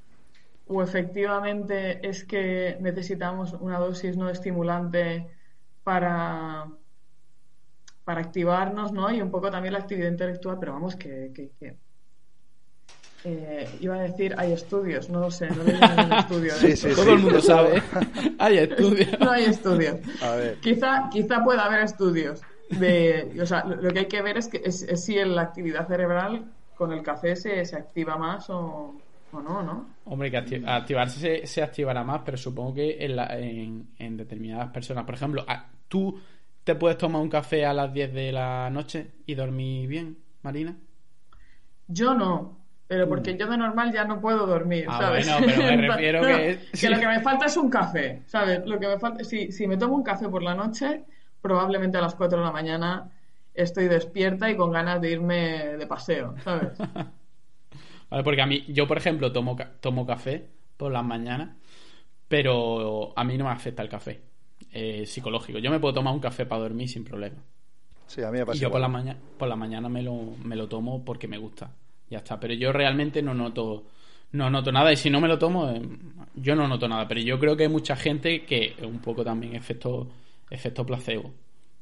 o 0.66 0.83
efectivamente 0.83 2.07
es 2.07 2.24
que 2.24 2.77
necesitamos 2.81 3.53
una 3.55 3.79
dosis 3.79 4.16
no 4.16 4.29
estimulante 4.29 5.27
para, 5.85 6.66
para 8.05 8.20
activarnos, 8.20 8.93
¿no? 8.93 9.11
Y 9.12 9.20
un 9.22 9.31
poco 9.31 9.51
también 9.51 9.74
la 9.74 9.81
actividad 9.81 10.09
intelectual, 10.11 10.59
pero 10.59 10.72
vamos, 10.72 10.97
que... 10.97 11.31
que- 11.35 11.51
que- 11.59 11.77
Eh, 13.29 13.66
iba 13.81 13.97
a 13.97 14.03
decir, 14.03 14.35
hay 14.39 14.53
estudios, 14.53 15.09
no 15.11 15.18
lo 15.18 15.31
sé, 15.33 15.49
no 15.51 15.64
leí 15.64 15.74
ningún 15.81 16.12
estudio 16.12 16.55
de 16.55 16.61
Sí, 16.61 16.66
esto. 16.68 16.89
sí, 16.91 16.95
Todo 16.95 17.12
el 17.14 17.18
mundo 17.18 17.41
sabe. 17.41 17.83
hay 18.39 18.59
estudios. 18.59 19.18
No 19.18 19.31
hay 19.33 19.45
estudios. 19.47 19.97
A 20.22 20.31
ver. 20.37 20.61
Quizá, 20.61 21.09
quizá 21.11 21.43
pueda 21.43 21.64
haber 21.64 21.81
estudios 21.81 22.41
de, 22.71 23.37
o 23.41 23.47
sea, 23.47 23.64
lo, 23.64 23.93
que 23.93 24.01
hay 24.01 24.09
que 24.09 24.23
ver 24.23 24.39
es 24.39 24.49
que 24.49 24.61
es, 24.64 24.83
es 24.83 25.05
si 25.05 25.14
la 25.25 25.43
actividad 25.43 25.87
cerebral 25.89 26.55
con 26.75 26.93
el 26.93 27.03
café 27.03 27.37
se, 27.37 27.64
se 27.64 27.77
activa 27.77 28.17
más 28.19 28.51
o, 28.51 29.03
o 29.31 29.41
no, 29.43 29.62
¿no? 29.62 29.97
Hombre, 30.05 30.31
que 30.31 30.39
acti- 30.39 30.62
activarse 30.67 31.19
se, 31.21 31.47
se 31.47 31.62
activará 31.62 32.05
más, 32.05 32.23
pero 32.25 32.37
supongo 32.37 32.75
que 32.75 33.05
en, 33.05 33.17
la- 33.17 33.39
en- 33.39 33.89
en 33.99 34.17
determinadas 34.17 34.71
personas, 34.71 35.05
por 35.05 35.14
ejemplo, 35.17 35.45
tú 35.89 36.21
te 36.64 36.75
puedes 36.77 36.97
tomar 36.99 37.21
un 37.23 37.29
café 37.29 37.67
a 37.67 37.73
las 37.75 37.93
10 37.93 38.12
de 38.12 38.31
la 38.33 38.71
noche 38.71 39.12
y 39.27 39.35
dormir 39.35 39.89
bien, 39.89 40.19
Marina? 40.43 40.77
Yo 41.89 42.14
no, 42.14 42.67
pero 42.87 43.09
porque 43.09 43.33
Mm. 43.33 43.39
yo 43.39 43.47
de 43.49 43.57
normal 43.57 43.93
ya 43.93 44.05
no 44.05 44.21
puedo 44.21 44.47
dormir, 44.47 44.87
Ah, 44.89 44.99
¿sabes? 44.99 45.27
bueno, 45.27 45.39
pero 45.45 45.62
me 45.62 45.77
refiero 45.89 46.21
No, 46.23 46.27
que- 46.27 46.59
que 46.79 46.91
lo 46.91 46.99
que 46.99 47.07
me 47.07 47.21
falta 47.21 47.47
es 47.47 47.57
un 47.57 47.71
café, 47.71 48.23
¿sabes? 48.27 48.62
Lo 48.67 48.79
que 48.81 48.89
me 48.89 48.99
falta, 48.99 49.25
si, 49.25 49.53
si 49.53 49.67
me 49.67 49.77
tomo 49.77 49.95
un 49.97 50.03
café 50.03 50.29
por 50.29 50.43
la 50.43 50.55
noche, 50.55 51.05
probablemente 51.47 51.99
a 51.99 52.03
las 52.03 52.15
4 52.15 52.39
de 52.39 52.45
la 52.45 52.53
mañana 52.53 53.11
estoy 53.55 53.89
despierta 53.89 54.51
y 54.51 54.57
con 54.57 54.71
ganas 54.73 55.01
de 55.01 55.11
irme 55.13 55.77
de 55.79 55.87
paseo, 55.87 56.35
¿sabes? 56.45 56.73
Vale, 58.11 58.23
porque 58.25 58.43
a 58.43 58.47
mí, 58.47 58.65
yo 58.69 58.87
por 58.87 58.99
ejemplo 58.99 59.33
tomo, 59.33 59.57
ca- 59.57 59.73
tomo 59.81 60.07
café 60.07 60.49
por 60.77 60.93
las 60.93 61.05
mañanas, 61.05 61.57
pero 62.29 63.13
a 63.19 63.25
mí 63.25 63.39
no 63.39 63.45
me 63.47 63.51
afecta 63.53 63.83
el 63.83 63.89
café 63.89 64.23
eh, 64.73 65.07
psicológico. 65.07 65.59
Yo 65.59 65.71
me 65.71 65.81
puedo 65.81 65.95
tomar 65.95 66.15
un 66.15 66.21
café 66.21 66.47
para 66.47 66.63
dormir 66.63 66.89
sin 66.89 67.05
problema. 67.05 67.37
Sí, 68.07 68.23
a 68.23 68.31
mí 68.33 68.39
me 68.39 68.47
pasa 68.47 68.59
Y 68.59 68.59
yo 68.61 68.71
por 68.71 68.81
la, 68.81 68.89
mañana 68.89 69.19
por 69.37 69.49
la 69.49 69.57
mañana 69.57 69.89
me 69.89 70.03
lo, 70.03 70.15
me 70.45 70.57
lo 70.57 70.69
tomo 70.69 71.05
porque 71.05 71.27
me 71.29 71.39
gusta. 71.39 71.71
Ya 72.09 72.19
está. 72.19 72.39
Pero 72.39 72.55
yo 72.55 72.73
realmente 72.73 73.23
no 73.23 73.35
noto 73.35 73.87
no 74.33 74.51
noto 74.51 74.71
nada. 74.73 74.93
Y 74.93 74.97
si 74.97 75.11
no 75.11 75.21
me 75.21 75.29
lo 75.29 75.39
tomo, 75.39 75.69
eh, 75.71 75.83
yo 76.35 76.55
no 76.55 76.69
noto 76.69 76.89
nada. 76.89 77.09
Pero 77.09 77.21
yo 77.21 77.39
creo 77.41 77.57
que 77.57 77.65
hay 77.65 77.69
mucha 77.69 77.97
gente 77.97 78.45
que 78.45 78.77
un 78.83 79.01
poco 79.01 79.25
también 79.25 79.55
efecto, 79.57 80.09
efecto 80.51 80.85
placebo. 80.87 81.33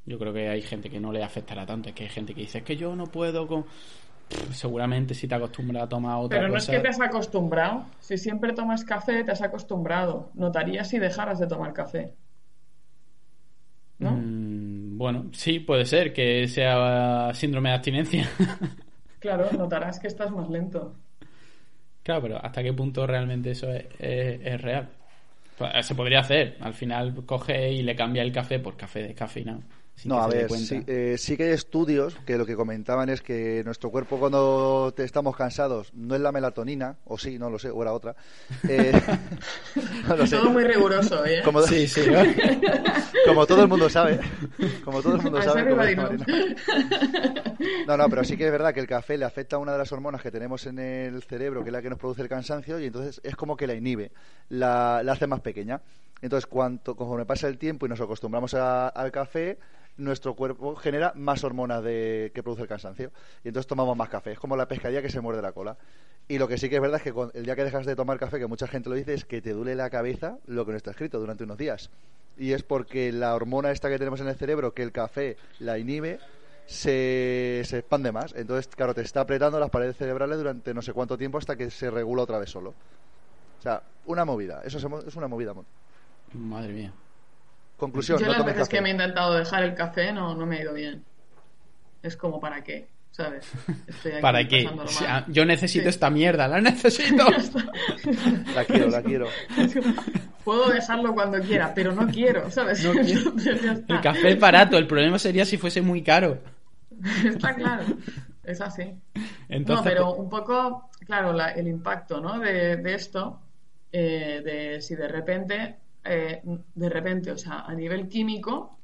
Yo 0.06 0.18
creo 0.18 0.32
que 0.32 0.48
hay 0.48 0.62
gente 0.62 0.90
que 0.90 1.00
no 1.00 1.12
le 1.12 1.22
afectará 1.22 1.64
tanto. 1.66 1.88
Es 1.88 1.94
que 1.94 2.04
hay 2.04 2.10
gente 2.10 2.34
que 2.34 2.42
dice, 2.42 2.58
es 2.58 2.64
que 2.64 2.76
yo 2.76 2.94
no 2.96 3.06
puedo 3.06 3.46
con... 3.46 3.64
Pff, 3.64 4.54
Seguramente 4.54 5.14
si 5.14 5.28
te 5.28 5.34
acostumbras 5.34 5.84
a 5.84 5.88
tomar 5.88 6.18
otra 6.18 6.38
Pero 6.38 6.48
no 6.50 6.56
es 6.56 6.64
cosa... 6.64 6.72
que 6.72 6.80
te 6.80 6.88
has 6.88 7.00
acostumbrado. 7.00 7.86
Si 8.00 8.16
siempre 8.18 8.52
tomas 8.52 8.84
café, 8.84 9.22
te 9.24 9.32
has 9.32 9.42
acostumbrado. 9.42 10.30
Notarías 10.34 10.88
si 10.88 10.98
dejaras 10.98 11.38
de 11.38 11.46
tomar 11.46 11.72
café. 11.72 12.12
¿No? 13.98 14.12
Mm, 14.12 14.98
bueno, 14.98 15.26
sí, 15.32 15.60
puede 15.60 15.84
ser 15.86 16.12
que 16.12 16.48
sea 16.48 17.30
síndrome 17.34 17.68
de 17.70 17.74
abstinencia. 17.76 18.28
Claro, 19.20 19.50
notarás 19.56 19.98
que 20.00 20.06
estás 20.06 20.30
más 20.30 20.50
lento. 20.50 20.96
Claro, 22.02 22.20
pero 22.20 22.44
¿hasta 22.44 22.62
qué 22.62 22.74
punto 22.74 23.06
realmente 23.06 23.52
eso 23.52 23.72
es, 23.72 23.86
es- 23.98 24.40
es 24.44 24.60
real? 24.60 24.90
Pues, 25.56 25.86
Se 25.86 25.94
podría 25.94 26.20
hacer. 26.20 26.56
Al 26.60 26.74
final 26.74 27.24
coge 27.26 27.72
y 27.72 27.82
le 27.82 27.96
cambia 27.96 28.22
el 28.22 28.32
café 28.32 28.58
por 28.58 28.76
café 28.76 29.02
descafeinado. 29.02 29.62
Sin 29.96 30.08
No, 30.08 30.20
a 30.20 30.26
ver, 30.26 30.50
sí, 30.50 30.82
eh, 30.86 31.16
sí 31.18 31.36
que 31.36 31.44
hay 31.44 31.50
estudios 31.50 32.16
que 32.26 32.36
lo 32.36 32.44
que 32.46 32.56
comentaban 32.56 33.08
es 33.08 33.22
que 33.22 33.62
nuestro 33.64 33.90
cuerpo 33.90 34.18
cuando 34.18 34.92
te 34.96 35.04
estamos 35.04 35.36
cansados 35.36 35.92
no 35.94 36.14
es 36.14 36.20
la 36.20 36.32
melatonina, 36.32 36.96
o 37.04 37.16
sí, 37.16 37.38
no 37.38 37.48
lo 37.50 37.58
sé, 37.58 37.70
o 37.70 37.80
era 37.80 37.92
otra. 37.92 38.16
Eh, 38.68 38.92
no 40.08 40.16
lo 40.16 40.26
sé. 40.26 40.36
Todo 40.36 40.50
muy 40.50 40.64
riguroso, 40.64 41.24
¿eh? 41.24 41.42
Como, 41.44 41.62
Sí, 41.62 41.86
sí. 41.86 42.00
como 43.26 43.46
todo 43.46 43.62
el 43.62 43.68
mundo 43.68 43.88
sabe. 43.88 44.18
Como 44.84 45.00
todo 45.02 45.16
el 45.16 45.22
mundo 45.22 45.40
sabe. 45.42 45.64
No, 47.86 47.96
no, 47.96 48.08
pero 48.08 48.24
sí 48.24 48.36
que 48.36 48.46
es 48.46 48.52
verdad 48.52 48.72
que 48.74 48.80
el 48.80 48.86
café 48.86 49.16
le 49.18 49.24
afecta 49.24 49.56
a 49.56 49.58
una 49.58 49.72
de 49.72 49.78
las 49.78 49.92
hormonas 49.92 50.22
que 50.22 50.30
tenemos 50.30 50.66
en 50.66 50.78
el 50.78 51.22
cerebro, 51.22 51.62
que 51.62 51.68
es 51.68 51.72
la 51.72 51.82
que 51.82 51.90
nos 51.90 51.98
produce 51.98 52.22
el 52.22 52.28
cansancio, 52.28 52.78
y 52.80 52.86
entonces 52.86 53.20
es 53.24 53.36
como 53.36 53.56
que 53.56 53.66
la 53.66 53.74
inhibe, 53.74 54.10
la, 54.48 55.02
la 55.04 55.12
hace 55.12 55.26
más 55.26 55.40
pequeña. 55.40 55.80
Entonces, 56.22 56.46
cuanto, 56.46 56.96
conforme 56.96 57.26
pasa 57.26 57.48
el 57.48 57.58
tiempo 57.58 57.84
y 57.86 57.88
nos 57.90 58.00
acostumbramos 58.00 58.54
a- 58.54 58.88
al 58.88 59.12
café, 59.12 59.58
nuestro 59.96 60.34
cuerpo 60.34 60.74
genera 60.76 61.12
más 61.14 61.44
hormonas 61.44 61.82
de, 61.82 62.32
que 62.34 62.42
produce 62.42 62.62
el 62.62 62.68
cansancio. 62.68 63.12
Y 63.44 63.48
entonces 63.48 63.66
tomamos 63.66 63.96
más 63.96 64.08
café. 64.08 64.32
Es 64.32 64.38
como 64.38 64.56
la 64.56 64.66
pescadilla 64.66 65.02
que 65.02 65.10
se 65.10 65.20
muerde 65.20 65.42
la 65.42 65.52
cola. 65.52 65.76
Y 66.28 66.38
lo 66.38 66.48
que 66.48 66.58
sí 66.58 66.68
que 66.68 66.76
es 66.76 66.80
verdad 66.80 67.00
es 67.04 67.12
que 67.12 67.28
el 67.34 67.44
día 67.44 67.54
que 67.54 67.64
dejas 67.64 67.86
de 67.86 67.96
tomar 67.96 68.18
café, 68.18 68.38
que 68.38 68.46
mucha 68.46 68.66
gente 68.66 68.88
lo 68.88 68.94
dice, 68.94 69.14
es 69.14 69.24
que 69.24 69.42
te 69.42 69.52
duele 69.52 69.74
la 69.74 69.90
cabeza 69.90 70.38
lo 70.46 70.64
que 70.64 70.72
no 70.72 70.76
está 70.76 70.90
escrito 70.90 71.18
durante 71.20 71.44
unos 71.44 71.58
días. 71.58 71.90
Y 72.36 72.52
es 72.52 72.62
porque 72.62 73.12
la 73.12 73.34
hormona 73.34 73.70
esta 73.70 73.88
que 73.88 73.98
tenemos 73.98 74.20
en 74.20 74.28
el 74.28 74.34
cerebro, 74.34 74.72
que 74.74 74.82
el 74.82 74.90
café 74.90 75.36
la 75.60 75.78
inhibe, 75.78 76.18
se, 76.66 77.62
se 77.64 77.78
expande 77.78 78.10
más. 78.10 78.34
Entonces, 78.34 78.68
claro, 78.74 78.94
te 78.94 79.02
está 79.02 79.20
apretando 79.20 79.60
las 79.60 79.70
paredes 79.70 79.96
cerebrales 79.96 80.38
durante 80.38 80.74
no 80.74 80.82
sé 80.82 80.92
cuánto 80.92 81.18
tiempo 81.18 81.38
hasta 81.38 81.56
que 81.56 81.70
se 81.70 81.90
regula 81.90 82.22
otra 82.22 82.38
vez 82.38 82.50
solo. 82.50 82.74
O 83.58 83.62
sea, 83.62 83.82
una 84.06 84.24
movida. 84.24 84.62
Eso 84.64 84.78
es 84.78 85.16
una 85.16 85.28
movida. 85.28 85.54
Madre 86.32 86.72
mía. 86.72 86.92
Conclusión, 87.76 88.18
Yo 88.18 88.26
no 88.26 88.32
las 88.32 88.44
veces 88.44 88.60
café. 88.62 88.70
que 88.76 88.80
me 88.82 88.88
he 88.90 88.92
intentado 88.92 89.34
dejar 89.34 89.64
el 89.64 89.74
café 89.74 90.12
no, 90.12 90.34
no 90.34 90.46
me 90.46 90.58
ha 90.58 90.62
ido 90.62 90.74
bien. 90.74 91.04
Es 92.02 92.16
como, 92.16 92.38
¿para 92.40 92.62
qué? 92.62 92.88
¿Sabes? 93.10 93.46
Estoy 93.86 94.12
aquí 94.12 94.20
¿Para 94.22 94.46
qué? 94.48 94.66
O 94.66 94.86
sea, 94.88 95.08
mal. 95.20 95.24
yo 95.28 95.44
necesito 95.44 95.84
Sí. 95.84 95.88
esta 95.88 96.10
mierda, 96.10 96.48
la 96.48 96.60
necesito. 96.60 97.24
La 98.54 98.64
quiero, 98.64 98.88
la 98.90 99.02
quiero. 99.02 99.28
Puedo 100.44 100.68
dejarlo 100.70 101.14
cuando 101.14 101.38
quiera, 101.40 101.72
pero 101.74 101.92
no 101.92 102.06
quiero, 102.08 102.50
¿sabes? 102.50 102.84
No 102.84 102.92
quiero. 102.92 103.32
El 103.88 104.00
café 104.00 104.30
es 104.32 104.40
barato, 104.40 104.76
el 104.76 104.86
problema 104.86 105.18
sería 105.18 105.44
si 105.44 105.56
fuese 105.56 105.80
muy 105.80 106.02
caro. 106.02 106.38
Está 107.24 107.54
claro. 107.54 107.84
Es 108.42 108.60
así. 108.60 108.92
Entonces, 109.48 109.84
no, 109.84 109.90
pero 109.90 110.12
un 110.14 110.28
poco, 110.28 110.90
claro, 111.06 111.32
la- 111.32 111.52
el 111.52 111.66
impacto 111.68 112.20
¿no? 112.20 112.38
de, 112.40 112.76
de 112.76 112.94
esto, 112.94 113.40
eh, 113.92 114.42
de 114.44 114.80
si 114.82 114.94
de 114.96 115.08
repente, 115.08 115.76
eh, 116.04 116.42
de 116.74 116.88
repente, 116.90 117.30
o 117.32 117.38
sea, 117.38 117.60
a 117.60 117.74
nivel 117.74 118.08
químico 118.08 118.80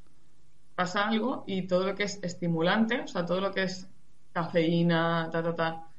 pasa 0.74 1.08
algo 1.08 1.44
y 1.46 1.66
todo 1.66 1.86
lo 1.86 1.94
que 1.94 2.04
es 2.04 2.20
estimulante, 2.22 3.02
o 3.02 3.06
sea, 3.08 3.24
todo 3.26 3.40
lo 3.40 3.52
que 3.52 3.64
es 3.64 3.88
cafeína, 4.32 5.28
ta, 5.32 5.42
ta, 5.42 5.54
ta, 5.54 5.92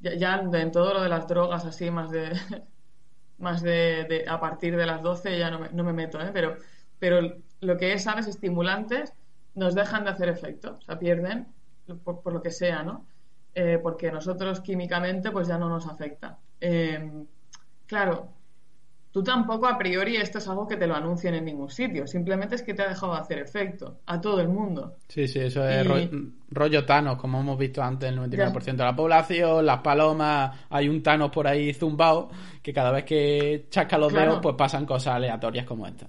ya, 0.00 0.36
en 0.40 0.70
todo 0.72 0.94
lo 0.94 1.02
de 1.02 1.08
las 1.08 1.26
drogas 1.28 1.64
así, 1.66 1.90
más 1.90 2.10
de, 2.10 2.32
más 3.38 3.62
de, 3.62 4.04
de- 4.08 4.24
a 4.28 4.40
partir 4.40 4.76
de 4.76 4.86
las 4.86 5.02
12 5.02 5.38
ya 5.38 5.50
no 5.50 5.58
me, 5.60 5.70
no 5.70 5.84
me 5.84 5.92
meto, 5.92 6.20
¿eh? 6.20 6.30
pero, 6.32 6.56
pero 6.98 7.20
lo 7.60 7.76
que 7.76 7.92
es, 7.94 8.02
¿sabes? 8.04 8.26
Estimulantes 8.26 9.14
nos 9.54 9.74
dejan 9.74 10.04
de 10.04 10.10
hacer 10.10 10.28
efecto, 10.28 10.76
o 10.78 10.82
sea, 10.82 10.98
pierden 10.98 11.54
por, 12.04 12.22
por 12.22 12.32
lo 12.32 12.42
que 12.42 12.50
sea, 12.50 12.82
¿no? 12.82 13.06
Eh, 13.54 13.78
porque 13.82 14.12
nosotros 14.12 14.60
químicamente 14.60 15.30
pues 15.32 15.48
ya 15.48 15.58
no 15.58 15.68
nos 15.68 15.86
afecta. 15.86 16.38
Eh, 16.60 17.26
claro, 17.86 18.39
tú 19.10 19.22
tampoco 19.22 19.66
a 19.66 19.78
priori 19.78 20.16
esto 20.16 20.38
es 20.38 20.48
algo 20.48 20.66
que 20.68 20.76
te 20.76 20.86
lo 20.86 20.94
anuncien 20.94 21.34
en 21.34 21.44
ningún 21.44 21.70
sitio, 21.70 22.06
simplemente 22.06 22.54
es 22.56 22.62
que 22.62 22.74
te 22.74 22.82
ha 22.82 22.88
dejado 22.88 23.14
de 23.14 23.20
hacer 23.20 23.38
efecto 23.38 24.00
a 24.06 24.20
todo 24.20 24.40
el 24.40 24.48
mundo. 24.48 24.98
Sí, 25.08 25.26
sí, 25.26 25.40
eso 25.40 25.66
es 25.66 25.84
Y- 25.84 25.86
ro- 25.86 26.08
rollo 26.50 26.86
Thanos, 26.86 27.16
como 27.18 27.40
hemos 27.40 27.58
visto 27.58 27.82
antes, 27.82 28.08
el 28.08 28.14
99% 28.16 28.84
de 28.84 28.90
la 28.90 28.96
población, 28.96 29.66
las 29.66 29.80
palomas, 29.80 30.56
hay 30.70 30.88
un 30.88 31.02
Thanos 31.02 31.30
por 31.32 31.48
ahí 31.48 31.74
zumbao, 31.74 32.30
que 32.62 32.72
cada 32.72 32.92
vez 32.92 33.04
que 33.04 33.66
chasca 33.70 33.98
los 33.98 34.12
Claro. 34.12 34.14
dedos, 34.14 34.38
pues 34.40 34.54
pasan 34.56 34.86
cosas 34.86 35.14
aleatorias 35.16 35.66
como 35.66 35.86
esta. 35.86 36.08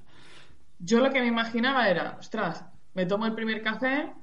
Yo 0.79 0.99
lo 0.99 1.11
que 1.11 1.21
me 1.21 1.27
imaginaba 1.27 1.87
era, 1.89 2.17
ostras, 2.19 2.65
me 2.93 3.05
tomo 3.05 3.25
el 3.25 3.33
primer 3.35 3.61
café, 3.61 4.13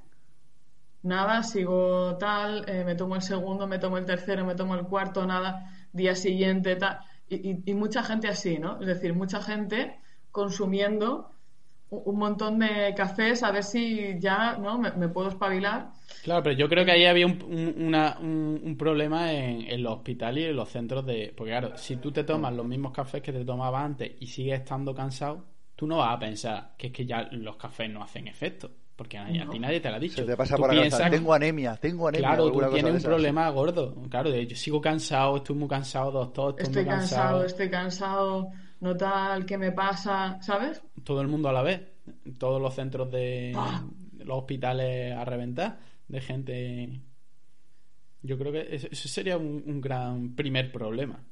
nada, 1.01 1.43
sigo 1.43 2.17
tal, 2.17 2.65
eh, 2.69 2.83
me 2.85 2.95
tomo 2.95 3.15
el 3.15 3.21
segundo, 3.21 3.67
me 3.67 3.79
tomo 3.79 3.97
el 3.97 4.05
tercero, 4.05 4.45
me 4.45 4.55
tomo 4.55 4.75
el 4.75 4.85
cuarto, 4.85 5.25
nada, 5.25 5.87
día 5.93 6.15
siguiente, 6.15 6.75
tal. 6.75 6.99
Y, 7.29 7.71
y- 7.71 7.73
mucha 7.75 8.03
gente 8.03 8.27
así, 8.27 8.57
¿no? 8.59 8.79
Es 8.81 8.87
decir, 8.87 9.13
mucha 9.13 9.41
gente 9.41 9.99
consumiendo 10.31 11.31
un, 11.89 12.17
montón 12.17 12.59
de 12.59 12.93
cafés 12.95 13.43
a 13.43 13.51
ver 13.51 13.63
si 13.63 14.19
ya, 14.19 14.57
¿no? 14.57 14.77
Me, 14.79 15.09
puedo 15.09 15.29
espabilar. 15.29 15.91
Claro, 16.23 16.43
pero 16.43 16.55
yo 16.55 16.67
creo 16.69 16.85
que 16.85 16.91
ahí 16.91 17.05
había 17.05 17.25
un, 17.27 17.41
un- 17.43 17.75
una- 17.87 18.17
un- 18.19 18.75
problema 18.77 19.33
en, 19.33 19.61
en 19.69 19.83
los 19.83 19.93
hospitales 19.97 20.43
y 20.45 20.47
en 20.47 20.55
los 20.55 20.69
centros 20.69 21.05
de... 21.05 21.33
Porque 21.35 21.51
claro, 21.51 21.77
si 21.77 21.97
tú 21.97 22.11
te 22.11 22.23
tomas 22.23 22.53
los 22.53 22.65
mismos 22.65 22.93
cafés 22.93 23.21
que 23.21 23.33
te 23.33 23.43
tomabas 23.45 23.83
antes 23.85 24.11
y 24.19 24.27
sigues 24.27 24.59
estando 24.61 24.93
cansado, 24.95 25.45
tú 25.75 25.85
no 25.87 25.97
vas 25.97 26.15
a 26.15 26.19
pensar 26.19 26.75
que 26.77 26.87
es 26.87 26.93
que 26.93 27.05
ya 27.05 27.23
los 27.31 27.57
cafés 27.57 27.89
no 27.89 28.03
hacen 28.03 28.27
efecto. 28.27 28.71
Porque 28.99 29.17
a, 29.17 29.27
ti 29.49 29.59
nadie 29.59 29.79
te 29.79 29.89
lo 29.89 29.95
ha 29.95 29.99
dicho. 29.99 30.17
Se 30.17 30.25
te 30.25 30.35
pasa 30.35 30.57
Tú 30.57 30.61
por 30.63 30.73
la 30.73 30.81
piensas 30.81 31.09
Tengo 31.09 31.33
anemia, 31.33 31.77
tengo 31.77 32.09
anemia. 32.09 32.27
Claro, 32.27 32.51
tú 32.51 32.59
tienes 32.73 32.95
un 32.95 33.01
problema 33.01 33.49
gordo. 33.49 33.95
Claro, 34.09 34.29
de 34.29 34.45
yo 34.45 34.57
sigo 34.57 34.81
cansado, 34.81 35.37
estoy 35.37 35.55
muy 35.55 35.69
cansado, 35.69 36.11
doctor, 36.11 36.49
estoy, 36.49 36.65
Estoy 36.65 36.83
muy 36.83 36.89
cansado, 36.91 37.21
cansado. 37.21 37.45
estoy 37.45 37.69
cansado, 37.69 38.49
no 38.81 38.97
tal, 38.97 39.45
¿qué 39.45 39.57
me 39.57 39.71
pasa? 39.71 40.37
¿Sabes? 40.41 40.81
Todo 41.05 41.21
el 41.21 41.29
mundo 41.29 41.47
a 41.47 41.53
la 41.53 41.61
vez. 41.61 41.81
Todos 42.37 42.61
los 42.61 42.75
centros 42.75 43.09
de 43.09 43.53
Ah. 43.55 43.85
los 44.17 44.37
hospitales 44.39 45.15
a 45.15 45.23
reventar 45.23 45.79
de 46.09 46.19
gente. 46.19 46.99
Yo 48.21 48.37
creo 48.37 48.51
que 48.51 48.67
ese 48.75 49.07
sería 49.07 49.37
un, 49.37 49.63
un 49.65 49.79
gran 49.79 50.35
primer 50.35 50.73
problema. 50.73 51.23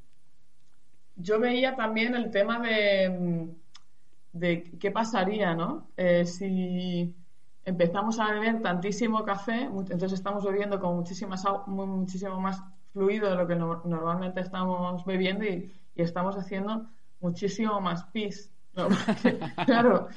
Yo 1.18 1.38
veía 1.38 1.76
también 1.76 2.16
el 2.16 2.32
tema 2.32 2.60
de, 2.62 3.50
de 4.32 4.72
qué 4.80 4.90
pasaría, 4.92 5.54
¿no? 5.54 5.90
Eh, 5.98 6.24
si 6.26 7.14
empezamos 7.72 8.20
a 8.20 8.32
beber 8.34 8.62
tantísimo 8.62 9.24
café, 9.24 9.64
entonces 9.64 10.14
estamos 10.14 10.44
bebiendo 10.46 10.80
con 10.80 10.96
muchísimas, 10.96 11.44
muchísimo 11.68 12.40
más 12.40 12.62
fluido 12.94 13.30
de 13.30 13.36
lo 13.36 13.48
que 13.48 13.56
no- 13.56 13.82
normalmente 13.86 14.40
estamos 14.42 15.06
bebiendo 15.06 15.46
y, 15.46 15.72
y 15.96 16.02
estamos 16.02 16.36
haciendo 16.38 16.90
muchísimo 17.20 17.80
más 17.82 18.06
pis. 18.14 18.54
¿no? 18.76 18.88
Claro, 19.66 20.08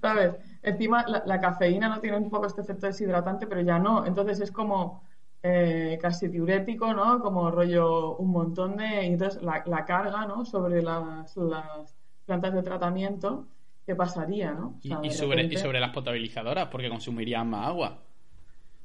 ¿sabes? 0.00 0.34
Encima 0.62 1.04
la, 1.06 1.22
la 1.26 1.40
cafeína 1.40 1.88
no 1.88 2.00
tiene 2.00 2.16
un 2.18 2.30
poco 2.30 2.46
este 2.46 2.62
efecto 2.62 2.86
deshidratante, 2.86 3.46
pero 3.46 3.60
ya 3.62 3.78
no. 3.78 4.06
Entonces 4.06 4.40
es 4.40 4.52
como 4.52 5.02
eh, 5.42 5.98
casi 6.00 6.28
diurético, 6.28 6.92
¿no? 6.94 7.20
Como 7.20 7.50
rollo 7.50 8.16
un 8.16 8.30
montón 8.30 8.76
de... 8.76 9.04
y 9.06 9.12
entonces 9.12 9.42
la, 9.42 9.62
la 9.66 9.84
carga, 9.84 10.26
¿no? 10.26 10.44
Sobre 10.44 10.82
las, 10.82 11.36
las 11.36 11.96
plantas 12.24 12.54
de 12.54 12.62
tratamiento 12.62 13.48
¿qué 13.88 13.96
pasaría, 13.96 14.52
no? 14.54 14.78
O 14.78 14.82
Y, 14.82 14.88
sea, 14.88 15.00
y 15.06 15.10
de 15.10 15.12
sobre, 15.12 15.46
y 15.52 15.56
sobre 15.56 15.78
las 15.80 15.92
potabilizadoras, 15.92 16.66
porque 16.68 16.88
consumirían 16.88 17.48
más 17.48 17.68
agua. 17.68 18.02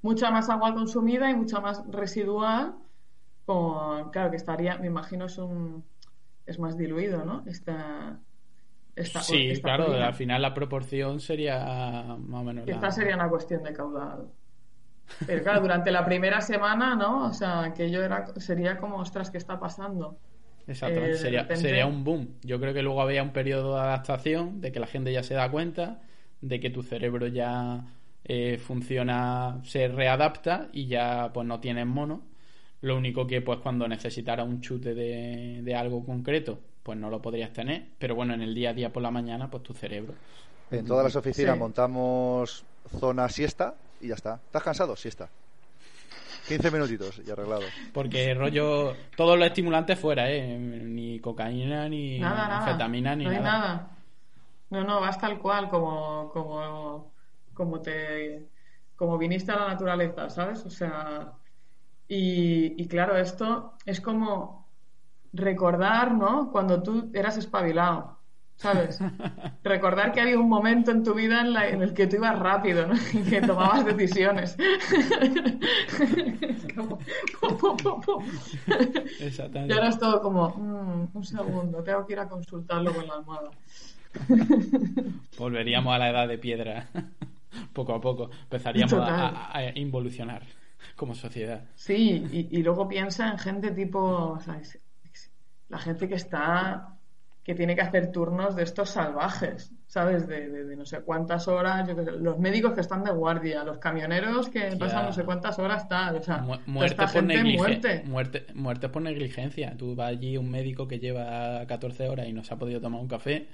mucha 0.01 0.31
más 0.31 0.49
agua 0.49 0.73
consumida 0.73 1.29
y 1.29 1.35
mucha 1.35 1.59
más 1.61 1.83
residual, 1.89 2.75
con, 3.45 4.11
claro, 4.11 4.31
que 4.31 4.37
estaría, 4.37 4.77
me 4.79 4.87
imagino 4.87 5.25
es 5.25 5.37
un, 5.37 5.89
es 6.45 6.59
más 6.59 6.77
diluido, 6.77 7.25
¿no? 7.25 7.43
Esta, 7.47 8.23
esta, 8.95 9.21
Sí, 9.21 9.47
esta 9.49 9.61
claro, 9.63 9.93
al 9.93 10.13
final 10.15 10.41
la 10.41 10.53
proporción 10.53 11.19
sería 11.19 11.59
más 12.19 12.41
o 12.41 12.43
menos 12.43 12.67
la- 12.67 12.77
Esta 12.77 12.91
sería 12.91 13.15
una 13.15 13.29
cuestión 13.29 13.63
de 13.63 13.73
caudal. 13.73 14.33
Pero 15.25 15.43
claro, 15.43 15.61
durante 15.61 15.91
la 15.91 16.05
primera 16.05 16.41
semana, 16.41 16.95
¿no? 16.95 17.27
O 17.27 17.33
sea, 17.33 17.73
que 17.75 17.91
yo 17.91 18.03
era, 18.03 18.27
sería 18.37 18.79
como, 18.79 18.97
ostras, 18.97 19.31
¿qué 19.31 19.37
está 19.39 19.59
pasando? 19.59 20.21
Exactamente, 20.67 21.15
eh, 21.15 21.19
sería, 21.19 21.41
repente- 21.43 21.61
sería 21.61 21.85
un 21.85 22.03
boom. 22.03 22.35
Yo 22.43 22.59
creo 22.59 22.73
que 22.73 22.81
luego 22.81 23.01
había 23.01 23.21
un 23.23 23.31
periodo 23.31 23.75
de 23.75 23.81
adaptación, 23.81 24.61
de 24.61 24.71
que 24.71 24.79
la 24.79 24.87
gente 24.87 25.11
ya 25.11 25.23
se 25.23 25.33
da 25.33 25.49
cuenta, 25.51 26.01
de 26.41 26.59
que 26.59 26.69
tu 26.69 26.83
cerebro 26.83 27.27
ya 27.27 27.85
eh, 28.25 28.57
funciona, 28.57 29.59
se 29.65 29.87
readapta 29.89 30.69
y 30.71 30.87
ya 30.87 31.31
pues 31.33 31.45
no 31.45 31.59
tienes 31.59 31.85
mono. 31.85 32.21
Lo 32.81 32.97
único 32.97 33.27
que 33.27 33.41
pues 33.41 33.59
cuando 33.59 33.87
necesitara 33.87 34.43
un 34.43 34.61
chute 34.61 34.93
de, 34.93 35.61
de 35.61 35.75
algo 35.75 36.05
concreto, 36.05 36.59
pues 36.83 36.97
no 36.97 37.09
lo 37.09 37.21
podrías 37.21 37.51
tener. 37.51 37.85
Pero 37.99 38.15
bueno, 38.15 38.33
en 38.33 38.41
el 38.41 38.53
día 38.55 38.69
a 38.69 38.73
día 38.73 38.91
por 38.93 39.03
la 39.03 39.11
mañana, 39.11 39.49
pues 39.49 39.63
tu 39.63 39.73
cerebro. 39.73 40.13
En 40.71 40.85
todas 40.85 41.03
las 41.05 41.15
oficinas 41.15 41.53
Sí. 41.55 41.59
montamos 41.59 42.63
zona 42.99 43.27
siesta 43.29 43.75
y 44.01 44.07
ya 44.09 44.15
está. 44.15 44.35
¿Estás 44.45 44.63
cansado? 44.63 44.95
Siesta. 44.95 45.29
15 46.47 46.71
minutitos 46.71 47.21
y 47.25 47.29
arreglado. 47.31 47.61
Porque 47.93 48.33
rollo, 48.33 48.95
todos 49.15 49.37
los 49.37 49.47
estimulantes 49.47 49.99
fuera, 49.99 50.29
¿eh? 50.29 50.57
Ni 50.59 51.19
cocaína, 51.19 51.87
ni 51.89 52.19
Nada, 52.19 52.47
nada. 52.47 52.57
anfetamina, 52.59 53.15
ni 53.15 53.25
no 53.25 53.29
hay 53.29 53.39
nada. 53.39 53.51
nada. 53.59 53.97
No, 54.69 54.83
no, 54.83 54.99
vas 55.01 55.19
tal 55.19 55.39
cual 55.39 55.69
como, 55.69 56.29
como, 56.31 57.13
como 57.53 57.81
te, 57.81 58.49
como 58.95 59.17
viniste 59.17 59.51
a 59.51 59.55
la 59.57 59.67
naturaleza, 59.69 60.29
¿sabes? 60.29 60.65
O 60.65 60.69
sea, 60.69 61.33
y, 62.07 62.81
y 62.81 62.87
claro, 62.87 63.17
esto 63.17 63.75
es 63.85 64.01
como 64.01 64.67
recordar, 65.33 66.13
¿no? 66.13 66.51
Cuando 66.51 66.81
tú 66.83 67.09
eras 67.13 67.37
espabilado, 67.37 68.19
¿sabes? 68.55 68.99
Recordar 69.63 70.11
que 70.11 70.21
había 70.21 70.39
un 70.39 70.47
momento 70.49 70.91
en 70.91 71.03
tu 71.03 71.13
vida 71.13 71.41
en, 71.41 71.53
la- 71.53 71.67
en 71.67 71.81
el 71.81 71.93
que 71.93 72.07
tú 72.07 72.15
ibas 72.17 72.37
rápido, 72.39 72.87
¿no? 72.87 72.93
Y 73.13 73.21
que 73.23 73.41
tomabas 73.41 73.85
decisiones. 73.85 74.55
Es 76.41 76.73
como. 76.75 76.99
Y 79.67 79.71
ahora 79.71 79.89
es 79.89 79.99
todo 79.99 80.21
como, 80.21 80.49
"Mm, 80.49 81.07
un 81.13 81.23
segundo, 81.23 81.83
tengo 81.83 82.05
que 82.05 82.13
ir 82.13 82.19
a 82.19 82.27
consultarlo 82.27 82.93
con 82.93 83.07
la 83.07 83.13
almohada. 83.15 83.51
Volveríamos 85.37 85.93
a 85.93 85.97
la 85.97 86.09
edad 86.09 86.27
de 86.27 86.37
piedra. 86.37 86.87
poco 87.73 87.93
a 87.93 88.01
poco. 88.01 88.29
Empezaríamos 88.43 88.93
a, 88.93 89.55
a 89.57 89.77
involucionar 89.77 90.43
como 90.95 91.15
sociedad. 91.15 91.63
Sí, 91.75 92.25
y, 92.31 92.59
y 92.59 92.63
luego 92.63 92.87
piensa 92.87 93.29
en 93.29 93.37
gente 93.39 93.71
tipo, 93.71 93.99
o 93.99 94.39
sea, 94.39 94.59
la 95.69 95.77
gente 95.79 96.07
que 96.07 96.15
está, 96.15 96.92
que 97.43 97.55
tiene 97.55 97.75
que 97.75 97.81
hacer 97.81 98.11
turnos 98.11 98.55
de 98.55 98.63
estos 98.63 98.89
salvajes, 98.91 99.73
¿sabes? 99.87 100.27
De, 100.27 100.49
de- 100.49 100.63
de 100.65 100.75
no 100.77 100.85
sé 100.85 101.01
cuántas 101.01 101.47
horas, 101.47 101.87
yo 101.87 101.95
sé, 101.95 102.11
los 102.13 102.39
médicos 102.39 102.73
que 102.73 102.81
están 102.81 103.03
de 103.03 103.11
guardia, 103.11 103.63
los 103.65 103.79
camioneros 103.79 104.49
que 104.49 104.75
pasan 104.77 105.05
no 105.05 105.13
sé 105.13 105.23
cuántas 105.25 105.59
horas 105.59 105.87
tal, 105.89 106.15
o 106.15 106.23
sea, 106.23 106.37
Mu- 106.37 106.57
muerte, 106.65 107.03
esta 107.03 107.05
por 107.07 107.13
gente 107.13 107.35
negligencia. 107.43 107.89
muerte. 107.91 108.03
Muerte, 108.09 108.45
muerte 108.55 108.89
por 108.89 109.01
negligencia. 109.01 109.75
Tú 109.77 109.95
vas 109.95 110.09
allí 110.09 110.37
un 110.37 110.49
médico 110.49 110.87
que 110.87 110.99
lleva 110.99 111.65
14 111.67 112.07
horas 112.09 112.27
y 112.27 112.33
no 112.33 112.43
se 112.43 112.53
ha 112.53 112.57
podido 112.57 112.79
tomar 112.81 113.01
un 113.01 113.07
café 113.09 113.49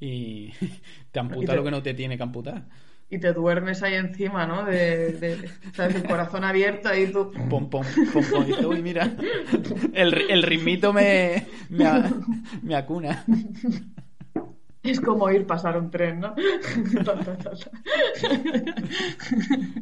y 0.00 0.52
te 1.12 1.20
amputa 1.20 1.44
Y 1.44 1.46
te- 1.46 1.56
lo 1.56 1.64
que 1.64 1.70
no 1.70 1.82
te 1.82 1.94
tiene 1.94 2.16
que 2.16 2.22
amputar. 2.22 2.64
Y 3.12 3.18
te 3.18 3.32
duermes 3.32 3.82
ahí 3.82 3.94
encima, 3.94 4.46
¿no? 4.46 4.64
De, 4.64 5.12
de- 5.12 5.50
¿sabes? 5.74 5.96
El 5.96 6.04
corazón 6.04 6.44
abierto 6.44 6.88
ahí 6.88 7.10
tú. 7.10 7.32
Pom, 7.50 7.68
pom, 7.68 7.84
pom, 8.12 8.24
pom. 8.30 8.42
Y 8.44 8.46
dices, 8.46 8.64
uy, 8.64 8.82
mira, 8.82 9.12
el, 9.92 10.14
el 10.30 10.42
ritmito 10.44 10.92
me, 10.92 11.46
me, 11.68 11.86
me 12.62 12.76
acuna. 12.76 13.24
Es 14.82 15.00
como 15.00 15.28
ir 15.30 15.44
pasar 15.46 15.76
un 15.76 15.90
tren, 15.90 16.20
¿no? 16.20 16.34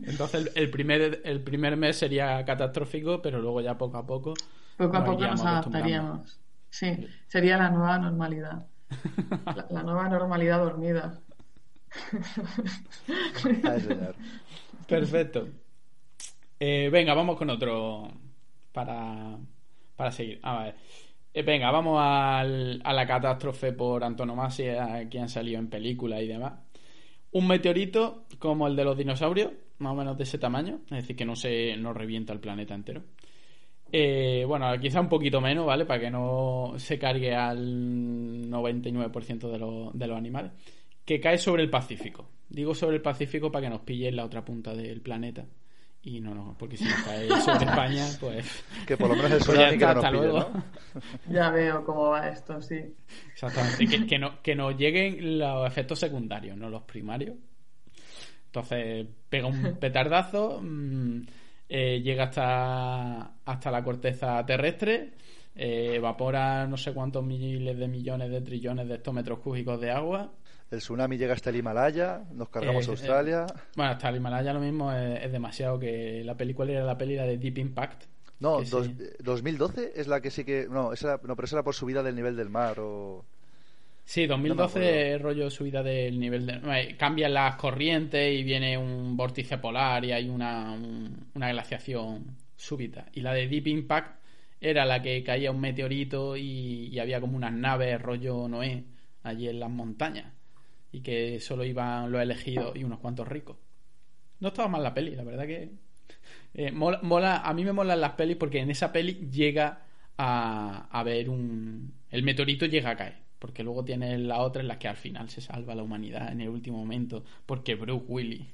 Entonces 0.06 0.34
el, 0.54 0.62
el 0.64 0.70
primer, 0.70 1.20
el 1.24 1.42
primer 1.42 1.76
mes 1.76 1.96
sería 1.96 2.44
catastrófico, 2.44 3.20
pero 3.22 3.40
luego 3.40 3.60
ya 3.60 3.76
poco 3.78 3.98
a 3.98 4.06
poco. 4.06 4.34
Poco 4.76 4.96
a 4.96 5.04
poco 5.04 5.26
nos 5.26 5.44
adaptaríamos. 5.44 6.40
Sí, 6.70 7.06
sería 7.26 7.56
la 7.58 7.70
nueva 7.70 7.98
normalidad. 7.98 8.66
La, 9.54 9.66
la 9.70 9.82
nueva 9.82 10.08
normalidad 10.08 10.58
dormida. 10.58 11.20
Señor. 13.34 14.14
Perfecto. 14.86 15.48
Eh, 16.60 16.88
venga, 16.90 17.14
vamos 17.14 17.36
con 17.36 17.50
otro 17.50 18.10
para, 18.72 19.36
para 19.96 20.10
seguir. 20.12 20.38
A 20.42 20.64
ver. 20.64 20.74
Eh, 21.34 21.42
venga, 21.42 21.70
vamos 21.70 21.98
al- 22.00 22.80
a 22.84 22.92
la 22.92 23.06
catástrofe 23.06 23.72
por 23.72 24.02
antonomasia 24.02 25.08
que 25.08 25.20
han 25.20 25.28
salido 25.28 25.58
en 25.58 25.68
películas 25.68 26.22
y 26.22 26.26
demás. 26.26 26.54
Un 27.32 27.46
meteorito 27.46 28.24
como 28.38 28.66
el 28.66 28.74
de 28.76 28.84
los 28.84 28.96
dinosaurios, 28.96 29.52
más 29.78 29.92
o 29.92 29.96
menos 29.96 30.16
de 30.16 30.24
ese 30.24 30.38
tamaño, 30.38 30.80
es 30.86 31.02
decir, 31.02 31.14
que 31.16 31.26
no 31.26 31.36
se 31.36 31.76
no 31.76 31.92
revienta 31.92 32.32
el 32.32 32.40
planeta 32.40 32.74
entero. 32.74 33.02
Eh, 33.92 34.44
bueno, 34.46 34.66
quizá 34.80 35.00
un 35.00 35.08
poquito 35.08 35.40
menos, 35.40 35.64
¿vale? 35.66 35.84
Para 35.86 36.00
que 36.00 36.10
no 36.10 36.74
se 36.76 36.98
cargue 36.98 37.34
al 37.34 38.50
99% 38.50 39.48
de, 39.50 39.58
los- 39.58 39.96
de 39.98 40.06
los 40.06 40.16
animales. 40.16 40.52
Que 41.08 41.18
cae 41.18 41.38
sobre 41.38 41.62
el 41.62 41.70
Pacífico. 41.70 42.28
Digo 42.50 42.74
sobre 42.74 42.96
el 42.96 43.00
Pacífico 43.00 43.50
para 43.50 43.64
que 43.64 43.70
nos 43.70 43.80
pille 43.80 44.08
en 44.08 44.16
la 44.16 44.26
otra 44.26 44.44
punta 44.44 44.74
del 44.74 45.00
planeta. 45.00 45.42
Y 46.02 46.20
no, 46.20 46.34
no, 46.34 46.54
porque 46.58 46.76
si 46.76 46.84
nos 46.84 47.02
cae 47.02 47.28
sobre 47.40 47.64
España, 47.64 48.04
pues. 48.20 48.62
Que 48.86 48.94
por 48.98 49.08
lo 49.08 49.16
menos 49.16 49.32
el 49.32 49.38
pues 49.38 49.58
ya 49.58 49.70
está, 49.70 49.92
hasta 49.92 50.10
pille, 50.10 50.22
luego. 50.22 50.38
¿no? 50.38 50.64
Ya 51.32 51.48
veo 51.48 51.82
cómo 51.82 52.10
va 52.10 52.28
esto, 52.28 52.60
sí. 52.60 52.94
Exactamente. 53.32 53.86
Que, 53.86 54.06
que, 54.06 54.18
no, 54.18 54.42
que 54.42 54.54
nos 54.54 54.76
lleguen 54.76 55.38
los 55.38 55.66
efectos 55.66 55.98
secundarios, 55.98 56.58
no 56.58 56.68
los 56.68 56.82
primarios. 56.82 57.38
Entonces, 58.44 59.06
pega 59.30 59.46
un 59.46 59.76
petardazo, 59.80 60.60
mm, 60.62 61.22
eh, 61.70 62.02
llega 62.02 62.24
hasta, 62.24 63.32
hasta 63.46 63.70
la 63.70 63.82
corteza 63.82 64.44
terrestre, 64.44 65.14
eh, 65.54 65.94
evapora 65.94 66.66
no 66.66 66.76
sé 66.76 66.92
cuántos 66.92 67.24
miles 67.24 67.78
de 67.78 67.88
millones 67.88 68.30
de 68.30 68.42
trillones 68.42 68.86
de 68.86 68.96
hectómetros 68.96 69.38
cúbicos 69.38 69.80
de 69.80 69.90
agua. 69.90 70.34
El 70.70 70.80
tsunami 70.80 71.16
llega 71.16 71.32
hasta 71.32 71.50
el 71.50 71.56
Himalaya, 71.56 72.24
nos 72.32 72.50
cargamos 72.50 72.86
Eh, 72.86 72.90
Australia. 72.90 73.46
eh, 73.48 73.60
bueno, 73.76 73.92
hasta 73.92 74.08
el 74.10 74.16
Himalaya 74.16 74.52
lo 74.52 74.60
mismo 74.60 74.92
es, 74.92 75.24
es 75.24 75.32
demasiado 75.32 75.78
que 75.78 76.22
la 76.24 76.36
película 76.36 76.70
era 76.72 76.84
la 76.84 76.98
peli 76.98 77.16
la 77.16 77.24
de 77.24 77.38
Deep 77.38 77.58
Impact. 77.58 78.04
No, 78.40 78.62
sí. 78.64 78.70
dos- 78.70 78.88
eh, 78.88 79.16
2012 79.20 79.92
es 79.96 80.06
la 80.08 80.20
que 80.20 80.30
sí 80.30 80.44
que. 80.44 80.66
No, 80.70 80.92
esa 80.92 81.14
era- 81.14 81.20
no, 81.24 81.34
pero 81.34 81.46
esa 81.46 81.56
era 81.56 81.62
por 81.64 81.74
subida 81.74 82.02
del 82.02 82.14
nivel 82.14 82.36
del 82.36 82.50
mar. 82.50 82.78
O... 82.80 83.24
Sí, 84.04 84.26
No 84.26 84.36
me 84.38 84.48
2012 84.48 84.78
acuerdo. 84.78 84.98
es 85.16 85.22
rollo 85.22 85.50
subida 85.50 85.82
del 85.82 86.18
nivel 86.20 86.46
de... 86.46 86.52
eh, 86.80 86.96
Cambian 86.98 87.34
las 87.34 87.56
corrientes 87.56 88.38
y 88.38 88.42
viene 88.42 88.76
un 88.78 89.16
vórtice 89.16 89.58
polar 89.58 90.04
y 90.04 90.12
hay 90.12 90.28
una, 90.28 90.72
un- 90.72 91.28
una 91.34 91.48
glaciación 91.50 92.36
súbita. 92.56 93.06
Y 93.12 93.20
la 93.22 93.32
de 93.34 93.48
Deep 93.48 93.66
Impact 93.66 94.18
era 94.60 94.84
la 94.84 95.00
que 95.02 95.22
caía 95.24 95.50
un 95.50 95.60
meteorito 95.60 96.36
y, 96.36 96.88
y 96.92 96.98
había 96.98 97.20
como 97.20 97.36
unas 97.36 97.52
naves 97.52 98.00
rollo 98.00 98.48
Noé 98.48 98.84
allí 99.22 99.48
en 99.48 99.60
las 99.60 99.70
montañas. 99.70 100.32
Y 100.92 101.00
que 101.00 101.38
solo 101.40 101.64
iban 101.64 102.10
los 102.10 102.20
elegidos 102.22 102.74
y 102.76 102.84
unos 102.84 102.98
cuantos 103.00 103.28
ricos. 103.28 103.56
No 104.40 104.48
estaba 104.48 104.68
mal 104.68 104.82
la 104.82 104.94
peli, 104.94 105.14
la 105.16 105.24
verdad 105.24 105.46
que... 105.46 105.70
eh, 106.54 106.70
mola, 106.72 107.00
mola- 107.02 107.38
a 107.38 107.52
mí 107.54 107.64
me 107.64 107.72
molan 107.72 108.00
las 108.00 108.12
pelis 108.12 108.36
porque 108.36 108.60
en 108.60 108.70
esa 108.70 108.92
peli 108.92 109.28
llega 109.30 109.82
a, 110.16 110.88
a 110.90 111.02
ver 111.02 111.28
un... 111.28 111.92
El 112.10 112.22
meteorito 112.22 112.66
llega 112.66 112.90
a 112.90 112.96
caer. 112.96 113.16
Porque 113.38 113.62
luego 113.62 113.84
tienes 113.84 114.18
la 114.18 114.38
otra 114.38 114.62
en 114.62 114.68
la 114.68 114.80
que 114.80 114.88
al 114.88 114.96
final 114.96 115.28
se 115.30 115.40
salva 115.40 115.74
la 115.76 115.84
humanidad 115.84 116.32
en 116.32 116.40
el 116.40 116.48
último 116.48 116.78
momento. 116.78 117.24
Porque 117.46 117.76
Bruce 117.76 118.04
Willis, 118.08 118.46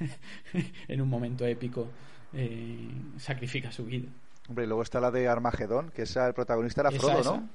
en 0.88 1.00
un 1.00 1.08
momento 1.08 1.44
épico, 1.46 1.88
eh, 2.32 2.88
sacrifica 3.18 3.70
su 3.72 3.84
vida. 3.84 4.08
Hombre, 4.48 4.64
y 4.64 4.68
luego 4.68 4.82
está 4.82 5.00
la 5.00 5.10
de 5.10 5.28
Armagedón, 5.28 5.90
que 5.90 6.02
esa, 6.02 6.26
el 6.26 6.34
protagonista 6.34 6.82
era 6.82 6.90
Frodo, 6.90 7.20
esa. 7.20 7.30
¿no? 7.32 7.48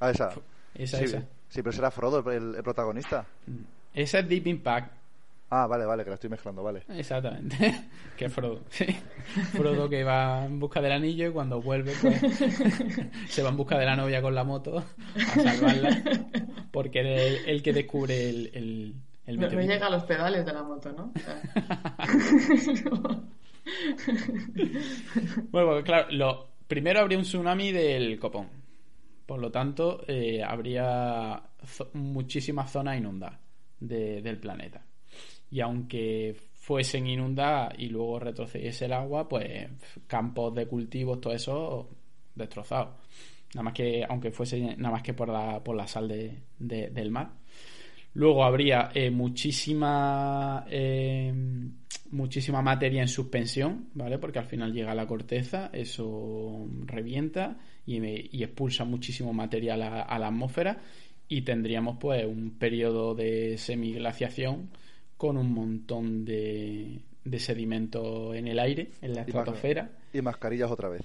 Ah, 0.00 0.10
esa. 0.10 0.30
Esa, 0.74 0.98
sí, 0.98 1.04
esa. 1.04 1.24
Sí, 1.54 1.62
pero 1.62 1.70
ese 1.70 1.80
era 1.80 1.90
Frodo 1.90 2.30
el, 2.30 2.56
el 2.56 2.62
protagonista. 2.62 3.24
Esa 3.94 4.18
es 4.18 4.28
Deep 4.28 4.46
Impact. 4.48 4.92
Ah, 5.50 5.68
vale, 5.68 5.84
vale, 5.84 6.02
que 6.02 6.10
la 6.10 6.14
estoy 6.14 6.30
mezclando, 6.30 6.64
vale. 6.64 6.82
Exactamente. 6.88 7.88
que 8.16 8.28
Frodo. 8.28 8.62
Sí. 8.70 8.86
Frodo 9.52 9.88
que 9.88 10.02
va 10.02 10.46
en 10.46 10.58
busca 10.58 10.80
del 10.80 10.90
anillo 10.90 11.28
y 11.28 11.32
cuando 11.32 11.62
vuelve, 11.62 11.92
pues 12.02 12.20
se 13.28 13.42
va 13.42 13.50
en 13.50 13.56
busca 13.56 13.78
de 13.78 13.86
la 13.86 13.94
novia 13.94 14.20
con 14.20 14.34
la 14.34 14.42
moto 14.42 14.78
a 14.78 15.40
salvarla. 15.40 16.02
Porque 16.72 17.00
es 17.00 17.46
el, 17.46 17.48
el 17.48 17.62
que 17.62 17.72
descubre 17.72 18.28
el, 18.28 18.50
el, 18.52 18.94
el 19.26 19.38
No, 19.38 19.48
llega 19.48 19.86
a 19.86 19.90
los 19.90 20.02
pedales 20.02 20.44
de 20.44 20.52
la 20.52 20.64
moto, 20.64 20.92
¿no? 20.92 21.12
Bueno, 25.50 25.70
pues, 25.70 25.84
claro, 25.84 26.08
lo, 26.10 26.48
primero 26.66 27.00
habría 27.00 27.16
un 27.16 27.24
tsunami 27.24 27.72
del 27.72 28.18
copón. 28.18 28.48
Por 29.26 29.40
lo 29.40 29.50
tanto, 29.50 30.02
eh, 30.06 30.42
habría 30.42 31.42
muchísimas 31.94 32.70
zonas 32.70 32.98
inundadas. 32.98 33.38
del 33.80 34.38
planeta. 34.38 34.84
Y 35.50 35.60
aunque 35.60 36.34
fuesen 36.54 37.06
inundadas 37.06 37.74
y 37.78 37.88
luego 37.88 38.18
retrocediese 38.18 38.86
el 38.86 38.94
agua, 38.94 39.28
pues 39.28 39.68
campos 40.06 40.54
de 40.54 40.66
cultivos, 40.66 41.20
todo 41.20 41.34
eso 41.34 41.90
destrozado. 42.34 42.96
Nada 43.54 43.64
más 43.64 43.74
que, 43.74 44.04
aunque 44.08 44.30
fuese 44.30 44.60
nada 44.76 44.90
más 44.90 45.02
que 45.02 45.14
por 45.14 45.28
la, 45.28 45.62
por 45.62 45.76
la 45.76 45.86
sal 45.86 46.08
de, 46.08 46.40
del 46.58 47.10
mar. 47.10 47.32
Luego 48.14 48.44
habría 48.44 48.90
eh, 48.94 49.10
muchísima, 49.10 50.64
eh, 50.70 51.32
muchísima 52.14 52.62
materia 52.62 53.02
en 53.02 53.08
suspensión, 53.08 53.88
¿vale? 53.94 54.18
Porque 54.18 54.38
al 54.38 54.46
final 54.46 54.72
llega 54.72 54.94
la 54.94 55.06
corteza, 55.06 55.70
eso 55.72 56.66
revienta 56.86 57.58
y, 57.84 57.98
y 58.36 58.42
expulsa 58.42 58.84
muchísimo 58.84 59.32
material 59.32 59.82
a, 59.82 60.02
a, 60.02 60.18
la 60.18 60.28
atmósfera 60.28 60.80
y 61.28 61.42
tendríamos 61.42 61.98
pues 61.98 62.24
un 62.24 62.56
periodo 62.58 63.14
de 63.14 63.58
semiglaciación 63.58 64.70
con 65.16 65.36
un 65.36 65.52
montón 65.52 66.24
de, 66.24 67.00
de 67.24 67.38
sedimento 67.38 68.34
en 68.34 68.48
el 68.48 68.58
aire, 68.58 68.90
en 69.02 69.14
la 69.14 69.22
estratosfera. 69.22 69.90
Y 70.12 70.22
mascarillas 70.22 70.70
otra 70.70 70.88
vez. 70.88 71.02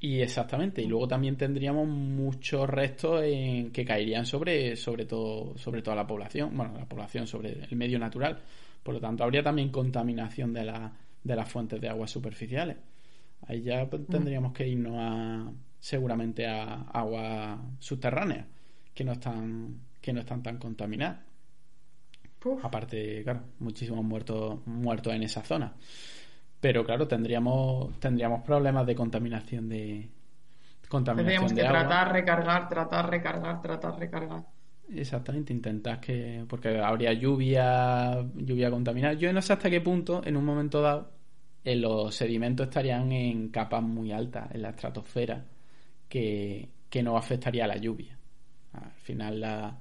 Y 0.00 0.20
exactamente, 0.20 0.82
y 0.82 0.86
luego 0.86 1.06
también 1.06 1.36
tendríamos 1.36 1.86
muchos 1.86 2.68
restos 2.68 3.22
en, 3.22 3.70
que 3.70 3.84
caerían 3.84 4.26
sobre, 4.26 4.74
sobre 4.74 5.06
todo, 5.06 5.56
sobre 5.56 5.80
toda 5.80 5.94
la 5.94 6.06
población, 6.06 6.56
bueno, 6.56 6.76
la 6.76 6.86
población 6.86 7.28
sobre 7.28 7.52
el 7.70 7.76
medio 7.76 8.00
natural. 8.00 8.42
Por 8.82 8.94
lo 8.94 9.00
tanto, 9.00 9.24
habría 9.24 9.42
también 9.42 9.70
contaminación 9.70 10.52
de, 10.52 10.64
la, 10.64 10.92
de 11.22 11.36
las 11.36 11.48
fuentes 11.50 11.80
de 11.80 11.88
aguas 11.88 12.10
superficiales. 12.10 12.76
Ahí 13.46 13.62
ya 13.62 13.88
pues, 13.88 14.06
tendríamos 14.06 14.52
que 14.52 14.68
irnos 14.68 14.94
a, 14.96 15.50
seguramente 15.78 16.46
a 16.46 16.82
aguas 16.92 17.58
subterráneas 17.78 18.46
que 18.94 19.04
no 19.04 19.12
están, 19.12 19.80
que 20.00 20.12
no 20.12 20.20
están 20.20 20.42
tan 20.42 20.58
contaminadas. 20.58 21.18
Aparte, 22.62 23.22
claro, 23.22 23.40
muchísimos 23.60 24.04
muertos, 24.04 24.66
muertos 24.66 25.14
en 25.14 25.22
esa 25.22 25.42
zona. 25.42 25.74
Pero 26.60 26.84
claro, 26.84 27.06
tendríamos, 27.08 27.98
tendríamos 28.00 28.42
problemas 28.42 28.86
de 28.86 28.94
contaminación 28.94 29.68
de. 29.68 30.08
Tendríamos 30.88 31.52
que 31.52 31.62
tratar, 31.62 32.12
recargar, 32.12 32.68
tratar, 32.68 33.10
recargar, 33.10 33.62
tratar, 33.62 33.98
recargar. 33.98 34.44
Exactamente, 34.94 35.52
intentar 35.52 36.00
que. 36.00 36.44
Porque 36.48 36.78
habría 36.78 37.12
lluvia, 37.14 38.22
lluvia 38.36 38.70
contaminada. 38.70 39.14
Yo 39.14 39.32
no 39.32 39.40
sé 39.40 39.52
hasta 39.54 39.70
qué 39.70 39.80
punto, 39.80 40.22
en 40.24 40.36
un 40.36 40.44
momento 40.44 40.82
dado, 40.82 41.10
eh, 41.64 41.76
los 41.76 42.14
sedimentos 42.14 42.66
estarían 42.66 43.10
en 43.12 43.48
capas 43.48 43.82
muy 43.82 44.12
altas, 44.12 44.50
en 44.54 44.62
la 44.62 44.70
estratosfera, 44.70 45.44
que, 46.08 46.68
que 46.90 47.02
no 47.02 47.16
afectaría 47.16 47.64
a 47.64 47.68
la 47.68 47.76
lluvia. 47.78 48.18
Al 48.72 48.92
final, 48.92 49.40
la, 49.40 49.80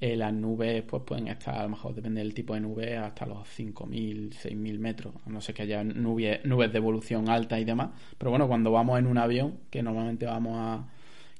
eh, 0.00 0.16
las 0.16 0.32
nubes 0.34 0.82
pues 0.84 1.02
pueden 1.04 1.28
estar, 1.28 1.56
a 1.56 1.62
lo 1.64 1.70
mejor 1.70 1.94
depende 1.94 2.20
del 2.20 2.34
tipo 2.34 2.54
de 2.54 2.60
nube, 2.60 2.96
hasta 2.96 3.26
los 3.26 3.46
5.000, 3.48 4.32
6.000 4.34 4.78
metros. 4.78 5.14
No 5.26 5.40
sé 5.40 5.54
que 5.54 5.62
haya 5.62 5.82
nubes, 5.84 6.44
nubes 6.44 6.72
de 6.72 6.78
evolución 6.78 7.28
alta 7.30 7.58
y 7.58 7.64
demás. 7.64 7.90
Pero 8.18 8.30
bueno, 8.30 8.48
cuando 8.48 8.70
vamos 8.72 8.98
en 8.98 9.06
un 9.06 9.18
avión, 9.18 9.60
que 9.70 9.82
normalmente 9.82 10.26
vamos 10.26 10.54
a 10.58 10.86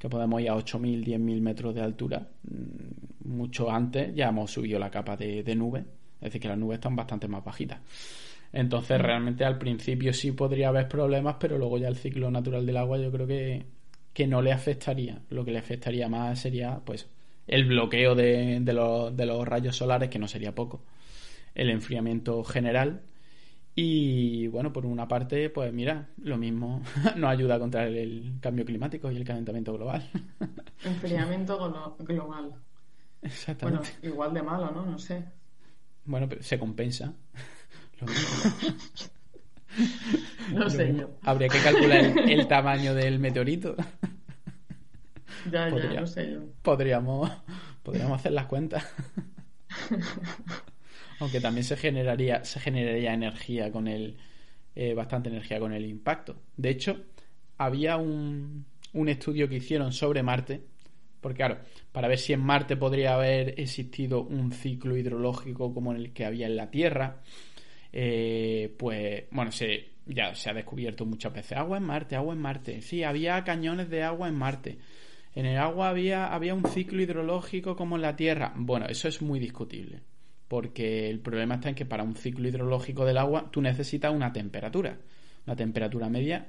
que 0.03 0.09
podemos 0.09 0.41
ir 0.41 0.51
a 0.51 0.57
8.000, 0.57 1.05
10.000 1.05 1.41
metros 1.41 1.73
de 1.77 1.81
altura, 1.81 2.27
mm, 2.43 3.29
mucho 3.29 3.71
antes 3.71 4.13
ya 4.17 4.31
hemos 4.31 4.51
subido 4.51 4.81
la 4.81 4.91
capa 4.91 5.17
de, 5.17 5.45
de 5.45 5.55
nube. 5.55 5.85
Es 6.17 6.23
decir, 6.23 6.41
que 6.41 6.49
las 6.49 6.59
nubes 6.59 6.79
están 6.79 6.97
bastante 6.97 7.29
más 7.29 7.45
bajitas. 7.45 7.79
Entonces, 8.53 8.99
mm. 8.99 9.01
realmente 9.01 9.45
al 9.45 9.59
principio 9.59 10.13
sí 10.13 10.33
podría 10.33 10.71
haber 10.71 10.89
problemas, 10.89 11.37
pero 11.39 11.57
luego 11.57 11.79
ya 11.79 11.87
el 11.87 11.95
ciclo 11.95 12.33
natural 12.33 12.67
del 12.67 12.79
agua 12.79 12.99
yo 12.99 13.13
creo 13.13 13.29
que, 13.29 13.65
que 14.13 14.27
no 14.27 14.43
le 14.43 14.51
afectaría. 14.51 15.23
Lo 15.31 15.45
que 15.45 15.53
le 15.53 15.59
afectaría 15.59 16.09
más 16.09 16.41
sería, 16.41 16.81
pues, 16.85 17.09
el 17.47 17.65
bloqueo 17.65 18.17
de, 18.17 18.59
de, 18.59 18.73
los, 18.73 19.17
de 19.17 19.25
los 19.25 19.47
rayos 19.47 19.77
solares, 19.77 20.11
que 20.11 20.19
no 20.19 20.27
sería 20.27 20.53
poco, 20.53 20.83
el 21.55 21.71
enfriamiento 21.71 22.43
general 22.43 23.03
y 23.75 24.49
bueno, 24.49 24.71
por 24.73 24.85
una 24.85 25.09
parte, 25.09 25.49
pues 25.49 25.73
mira, 25.73 26.09
lo 26.19 26.37
mismo 26.37 26.83
nos 27.17 27.31
ayuda 27.31 27.59
contra 27.59 27.87
el, 27.87 28.35
cambio 28.41 28.67
climático 28.67 29.11
y 29.11 29.17
el 29.17 29.25
calentamiento 29.25 29.73
global. 29.73 30.09
Enfriamiento 30.85 31.97
global. 31.99 32.55
Exactamente. 33.23 33.89
Bueno, 34.01 34.15
igual 34.15 34.35
de 34.35 34.43
malo, 34.43 34.71
¿no? 34.73 34.85
No 34.85 34.99
sé. 34.99 35.25
Bueno, 36.05 36.29
pero 36.29 36.43
se 36.43 36.59
compensa. 36.59 37.15
no 40.53 40.69
sé 40.69 40.95
yo. 40.95 41.09
Habría 41.23 41.49
que 41.49 41.61
calcular 41.61 42.29
el 42.29 42.47
tamaño 42.49 42.95
del 42.95 43.21
meteorito. 43.21 43.77
Ya, 45.51 45.71
ya, 45.71 46.01
no 46.01 46.07
sé 46.07 46.31
yo. 46.31 46.41
Podríamos, 46.63 47.31
podríamos 47.83 48.19
hacer 48.19 48.33
las 48.33 48.45
cuentas. 48.47 48.85
Aunque 51.23 51.41
también 51.41 51.63
se 51.63 51.77
generaría, 51.77 52.45
se 52.45 52.59
generaría 52.59 53.15
energía 53.15 53.71
con 53.71 53.87
el. 53.87 54.17
Eh, 54.75 54.93
bastante 54.93 55.29
energía 55.29 55.61
con 55.61 55.73
el 55.73 55.85
impacto. 55.85 56.35
De 56.57 56.71
hecho, 56.71 57.05
había 57.59 57.97
un, 57.97 58.65
un 58.93 59.09
estudio 59.09 59.49
que 59.49 59.57
hicieron 59.57 59.93
sobre 59.93 60.25
Marte. 60.25 60.63
Porque, 61.21 61.37
claro, 61.37 61.59
para 61.93 62.09
ver 62.09 62.19
si 62.19 62.33
en 62.33 62.41
Marte 62.41 62.77
podría 62.77 63.15
haber 63.15 63.61
existido 63.61 64.25
un 64.25 64.51
ciclo 64.51 64.97
hidrológico 64.97 65.73
como 65.73 65.93
el 65.93 66.13
que 66.13 66.25
había 66.25 66.47
en 66.47 66.57
la 66.57 66.73
Tierra. 66.73 67.23
Eh, 67.93 68.75
pues, 68.77 69.25
bueno, 69.31 69.53
se, 69.53 69.91
ya 70.07 70.35
se 70.35 70.51
ha 70.51 70.55
descubierto 70.55 71.07
muchas 71.07 71.33
veces 71.33 71.57
agua 71.57 71.77
en 71.77 71.85
Marte, 71.85 72.17
agua 72.17 72.35
en 72.35 72.41
Marte. 72.41 72.83
Sí, 72.83 73.05
había 73.05 73.45
cañones 73.45 73.89
de 73.91 74.03
agua 74.03 74.27
en 74.27 74.35
Marte. 74.35 74.79
En 75.37 75.47
el 75.47 75.59
agua 75.59 75.89
había, 75.89 76.35
había 76.35 76.53
un 76.53 76.65
ciclo 76.65 77.01
hidrológico 77.01 77.77
como 77.77 77.95
en 77.95 78.03
la 78.03 78.17
Tierra. 78.17 78.53
Bueno, 78.57 78.87
eso 78.87 79.07
es 79.07 79.23
muy 79.23 79.39
discutible. 79.39 80.01
Porque 80.53 81.09
el 81.09 81.21
problema 81.21 81.55
está 81.55 81.71
en 81.71 81.75
que 81.75 81.87
para 81.87 82.03
un 82.03 82.15
ciclo 82.15 82.47
hidrológico 82.47 83.07
del 83.07 83.17
agua 83.17 83.49
tú 83.51 83.63
necesitas 83.63 84.13
una 84.13 84.35
temperatura. 84.35 84.99
Una 85.47 85.57
temperatura 85.57 86.11
media 86.11 86.49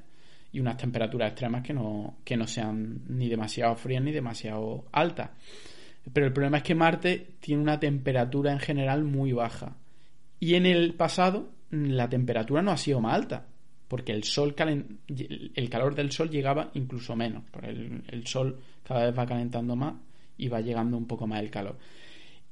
y 0.52 0.60
unas 0.60 0.76
temperaturas 0.76 1.30
extremas 1.30 1.64
que 1.64 1.72
no, 1.72 2.18
que 2.26 2.36
no 2.36 2.46
sean 2.46 3.00
ni 3.08 3.30
demasiado 3.30 3.74
frías 3.78 4.04
ni 4.04 4.12
demasiado 4.12 4.84
altas. 4.92 5.30
Pero 6.12 6.26
el 6.26 6.34
problema 6.34 6.58
es 6.58 6.64
que 6.64 6.76
Marte 6.76 7.36
tiene 7.40 7.62
una 7.62 7.80
temperatura 7.80 8.52
en 8.52 8.60
general 8.60 9.06
muy 9.06 9.32
baja. 9.32 9.78
Y 10.38 10.56
en 10.56 10.66
el 10.66 10.96
pasado 10.96 11.52
la 11.72 12.10
temperatura 12.10 12.62
no 12.62 12.72
ha 12.72 12.78
sido 12.78 13.00
más 13.00 13.16
alta 13.16 13.46
porque 13.88 14.12
el 14.12 14.26
sol 14.26 14.54
el 14.58 15.70
calor 15.70 15.96
del 15.96 16.12
sol 16.12 16.30
llegaba 16.30 16.72
incluso 16.74 17.16
menos, 17.16 17.44
porque 17.50 17.70
el, 17.70 18.28
sol 18.28 18.60
cada 18.84 19.06
vez 19.06 19.18
va 19.18 19.26
calentando 19.26 19.78
más 19.78 19.94
y 20.38 20.50
va 20.50 20.60
llegando 20.60 20.98
un 20.98 21.08
poco 21.08 21.26
más 21.26 21.40
el 21.40 21.50
calor. 21.50 21.78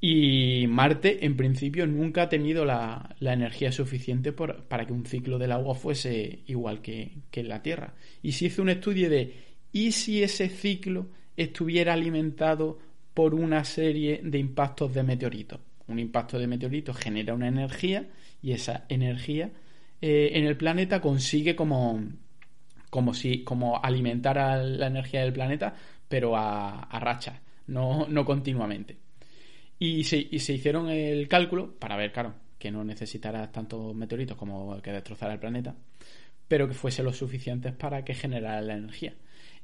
Y 0.04 0.66
Marte, 0.66 1.24
en 1.24 1.36
principio, 1.36 1.86
nunca 1.86 2.22
ha 2.22 2.28
tenido 2.28 2.64
la, 2.64 3.14
energía 3.20 3.70
suficiente 3.70 4.32
para 4.32 4.84
que 4.84 4.92
un 4.92 5.06
ciclo 5.06 5.38
del 5.38 5.52
agua 5.52 5.76
fuese 5.76 6.40
igual 6.48 6.82
que, 6.82 7.12
en 7.30 7.48
la 7.48 7.62
Tierra. 7.62 7.94
Y 8.20 8.32
se 8.32 8.46
hizo 8.46 8.62
un 8.62 8.70
estudio 8.70 9.08
de, 9.08 9.32
¿y 9.70 9.92
si 9.92 10.20
ese 10.24 10.48
ciclo 10.48 11.06
estuviera 11.36 11.92
alimentado 11.92 12.80
por 13.14 13.32
una 13.32 13.64
serie 13.64 14.20
de 14.24 14.40
impactos 14.40 14.92
de 14.92 15.04
meteoritos? 15.04 15.60
Un 15.86 16.00
impacto 16.00 16.36
de 16.36 16.48
meteoritos 16.48 16.96
genera 16.96 17.32
una 17.32 17.46
energía 17.46 18.08
y 18.42 18.50
esa 18.50 18.86
energía 18.88 19.52
eh, 20.00 20.32
en 20.34 20.46
el 20.46 20.56
planeta 20.56 21.00
consigue 21.00 21.54
como, 21.54 22.02
como 22.90 23.14
si 23.14 23.44
como 23.44 23.80
alimentar 23.80 24.36
a 24.36 24.56
la 24.56 24.88
energía 24.88 25.22
del 25.22 25.32
planeta, 25.32 25.76
pero 26.08 26.36
a, 26.36 26.88
a 26.90 27.20
no, 27.68 28.08
no 28.08 28.24
continuamente. 28.24 29.01
Y 29.84 30.04
se, 30.04 30.28
y 30.30 30.38
se 30.38 30.52
hicieron 30.52 30.88
el 30.90 31.26
cálculo 31.26 31.74
para 31.76 31.96
ver, 31.96 32.12
claro, 32.12 32.34
que 32.56 32.70
no 32.70 32.84
necesitara 32.84 33.50
tantos 33.50 33.92
meteoritos 33.96 34.36
como 34.36 34.80
que 34.80 34.92
destrozara 34.92 35.32
el 35.32 35.40
planeta, 35.40 35.74
pero 36.46 36.68
que 36.68 36.74
fuese 36.74 37.02
lo 37.02 37.12
suficientes 37.12 37.72
para 37.72 38.04
que 38.04 38.14
generara 38.14 38.60
la 38.60 38.74
energía. 38.74 39.12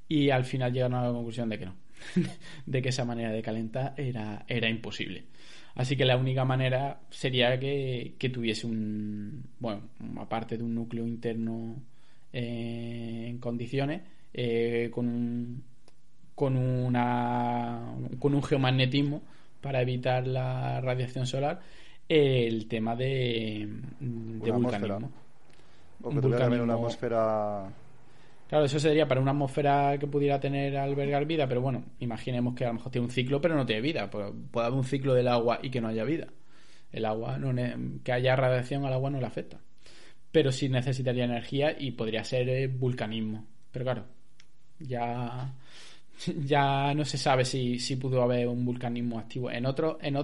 Y 0.09 0.31
al 0.31 0.45
final 0.45 0.73
llegaron 0.73 0.99
a 0.99 1.05
la 1.05 1.13
conclusión 1.13 1.49
de 1.49 1.61
que 1.61 1.67
no, 1.67 1.77
de 2.67 2.83
que 2.83 2.89
esa 2.89 3.05
manera 3.05 3.31
de 3.31 3.43
calentar 3.43 3.95
era, 3.97 4.45
era 4.49 4.69
imposible. 4.69 5.27
Así 5.77 5.97
que 5.97 6.05
la 6.05 6.17
única 6.17 6.45
manera 6.45 7.01
sería 7.11 7.57
que, 7.61 8.17
tuviese 8.35 8.67
un, 8.67 9.45
bueno, 9.61 9.83
aparte 10.17 10.59
de 10.59 10.65
un 10.65 10.75
núcleo 10.75 11.07
interno 11.07 11.81
eh, 12.33 13.27
en 13.29 13.39
condiciones, 13.39 14.03
eh, 14.35 14.91
con 14.93 15.07
un, 15.07 15.63
con 16.35 16.57
una, 16.57 17.95
con 18.19 18.35
un 18.35 18.43
geomagnetismo 18.43 19.38
para 19.61 19.83
evitar 19.83 20.27
la 20.27 20.81
radiación 20.81 21.27
solar, 21.27 21.61
el 22.09 22.69
tema 22.69 22.97
de, 22.97 23.69
de 24.01 24.51
vulcanismo. 24.51 25.11
O 26.03 26.11
que 26.11 26.21
tuviera 26.21 26.47
una 26.47 26.75
atmósfera 26.75 27.69
Claro, 28.49 28.65
eso 28.65 28.81
sería 28.81 29.07
para 29.07 29.21
una 29.21 29.33
atmósfera 29.33 29.99
que 29.99 30.07
pudiera 30.07 30.41
tener 30.41 30.75
albergar 30.79 31.27
vida, 31.27 31.47
pero 31.47 31.61
bueno, 31.61 31.85
imaginemos 32.01 32.55
que 32.55 32.65
a 32.65 32.69
lo 32.69 32.75
mejor 32.75 32.91
tiene 32.91 33.07
un 33.07 33.11
ciclo, 33.11 33.43
pero 33.43 33.55
no 33.55 33.67
tiene 33.67 33.83
vida. 33.83 34.09
Pues 34.09 34.33
puede 34.51 34.67
haber 34.67 34.79
un 34.79 34.85
ciclo 34.85 35.13
del 35.13 35.29
agua 35.29 35.59
y 35.63 35.69
que 35.71 35.83
no 35.83 35.89
haya 35.89 36.05
vida. 36.05 36.29
El 36.91 37.05
agua, 37.05 37.37
no 37.37 37.55
que 38.03 38.13
haya 38.13 38.37
radiación 38.37 38.87
al 38.87 38.95
agua 38.95 39.11
no 39.11 39.21
le 39.21 39.27
afecta. 39.27 39.59
Pero 40.33 40.51
sí 40.51 40.71
necesitaría 40.71 41.25
energía 41.25 41.77
y 41.79 41.91
podría 41.91 42.25
ser 42.25 42.49
eh, 42.49 42.69
vulcanismo. 42.69 43.47
Pero 43.71 43.85
claro, 43.85 44.05
ya, 44.79 45.53
ya 46.45 46.95
no 46.95 47.05
se 47.05 47.19
sabe 47.19 47.45
si, 47.45 47.79
si 47.79 47.97
pudo 47.97 48.23
haber 48.23 48.49
un 48.49 48.65
vulcanismo 48.65 49.19
activo. 49.19 49.51
En 49.51 49.67
otro, 49.67 49.99
en 50.01 50.17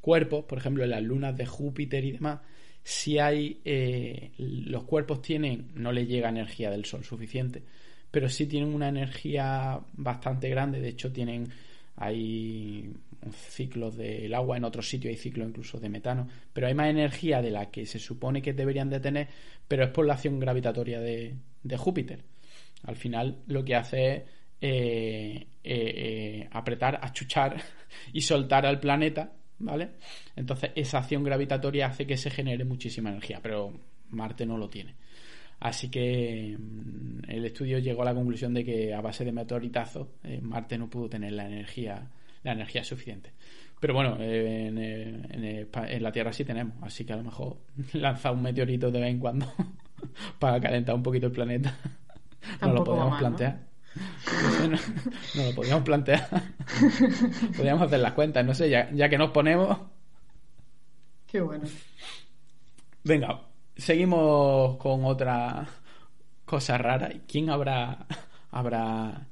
cuerpos, 0.00 0.44
por 0.44 0.58
ejemplo, 0.58 0.84
en 0.84 0.90
las 0.90 1.02
lunas 1.02 1.36
de 1.36 1.46
Júpiter 1.46 2.04
y 2.04 2.12
demás, 2.12 2.40
si 2.84 3.18
hay 3.18 3.60
eh, 3.64 4.32
los 4.36 4.84
cuerpos 4.84 5.22
tienen 5.22 5.70
no 5.74 5.90
le 5.90 6.06
llega 6.06 6.28
energía 6.28 6.70
del 6.70 6.84
sol 6.84 7.02
suficiente 7.02 7.62
pero 8.10 8.28
sí 8.28 8.46
tienen 8.46 8.74
una 8.74 8.88
energía 8.88 9.80
bastante 9.94 10.50
grande 10.50 10.80
de 10.82 10.90
hecho 10.90 11.10
tienen 11.10 11.48
hay 11.96 12.92
ciclos 13.32 13.96
del 13.96 14.34
agua 14.34 14.58
en 14.58 14.64
otros 14.64 14.86
sitios 14.86 15.12
hay 15.12 15.16
ciclos 15.16 15.48
incluso 15.48 15.80
de 15.80 15.88
metano 15.88 16.28
pero 16.52 16.66
hay 16.66 16.74
más 16.74 16.88
energía 16.88 17.40
de 17.40 17.50
la 17.50 17.70
que 17.70 17.86
se 17.86 17.98
supone 17.98 18.42
que 18.42 18.52
deberían 18.52 18.90
de 18.90 19.00
tener 19.00 19.28
pero 19.66 19.84
es 19.84 19.90
por 19.90 20.04
la 20.04 20.12
acción 20.12 20.38
gravitatoria 20.38 21.00
de, 21.00 21.34
de 21.62 21.76
Júpiter 21.78 22.22
al 22.82 22.96
final 22.96 23.38
lo 23.46 23.64
que 23.64 23.76
hace 23.76 24.14
es 24.14 24.22
eh, 24.66 25.46
eh, 25.62 26.48
apretar, 26.50 26.98
achuchar 27.02 27.56
y 28.12 28.20
soltar 28.22 28.66
al 28.66 28.80
planeta 28.80 29.32
¿vale? 29.58 29.90
Entonces 30.36 30.70
esa 30.74 30.98
acción 30.98 31.24
gravitatoria 31.24 31.86
hace 31.86 32.06
que 32.06 32.16
se 32.16 32.30
genere 32.30 32.64
muchísima 32.64 33.10
energía, 33.10 33.40
pero 33.42 33.72
Marte 34.10 34.46
no 34.46 34.58
lo 34.58 34.68
tiene. 34.68 34.94
Así 35.60 35.90
que 35.90 36.56
mm, 36.58 37.30
el 37.30 37.44
estudio 37.44 37.78
llegó 37.78 38.02
a 38.02 38.06
la 38.06 38.14
conclusión 38.14 38.54
de 38.54 38.64
que 38.64 38.94
a 38.94 39.00
base 39.00 39.24
de 39.24 39.32
meteoritazos 39.32 40.08
eh, 40.22 40.40
Marte 40.42 40.78
no 40.78 40.90
pudo 40.90 41.08
tener 41.08 41.32
la 41.32 41.46
energía, 41.46 42.10
la 42.42 42.52
energía 42.52 42.84
suficiente. 42.84 43.32
Pero 43.80 43.94
bueno, 43.94 44.16
eh, 44.20 44.66
en, 44.68 44.78
en, 44.78 46.02
la 46.02 46.12
Tierra 46.12 46.32
sí 46.32 46.44
tenemos, 46.44 46.74
así 46.82 47.04
que 47.04 47.12
a 47.12 47.16
lo 47.16 47.24
mejor 47.24 47.58
lanza 47.92 48.30
un 48.30 48.42
meteorito 48.42 48.90
de 48.90 49.00
vez 49.00 49.10
en 49.10 49.18
cuando 49.18 49.46
para 50.38 50.60
calentar 50.60 50.94
un 50.94 51.02
poquito 51.02 51.26
el 51.26 51.32
planeta. 51.32 51.76
no 52.60 52.72
lo 52.72 52.84
podemos 52.84 53.18
plantear. 53.18 53.52
No, 53.52 53.73
lo 55.34 55.54
podíamos 55.54 55.84
plantear. 55.84 56.28
podíamos 57.56 57.82
hacer 57.82 58.00
las 58.00 58.12
cuentas, 58.12 58.44
no 58.44 58.54
sé, 58.54 58.68
ya, 58.68 58.90
ya 58.92 59.08
que 59.08 59.18
nos 59.18 59.30
ponemos. 59.30 59.78
Qué 61.26 61.40
bueno. 61.40 61.64
Venga, 63.02 63.40
seguimos 63.76 64.76
con 64.76 65.04
otra 65.04 65.66
cosa 66.44 66.78
rara. 66.78 67.10
¿Quién 67.26 67.50
habrá, 67.50 68.06
habrá 68.50 69.26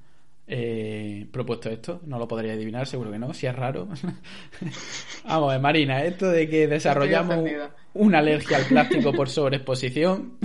eh, 0.46 1.26
propuesto 1.32 1.70
esto? 1.70 2.00
No 2.04 2.18
lo 2.18 2.28
podría 2.28 2.52
adivinar, 2.52 2.86
seguro 2.86 3.10
que 3.10 3.18
no, 3.18 3.32
si 3.32 3.46
es 3.46 3.54
raro. 3.54 3.88
Vamos, 5.24 5.60
Marina, 5.60 6.04
esto 6.04 6.28
de 6.28 6.48
que 6.48 6.66
desarrollamos 6.66 7.48
una 7.94 8.18
alergia 8.18 8.58
al 8.58 8.64
plástico 8.64 9.12
por 9.12 9.28
sobreexposición. 9.28 10.38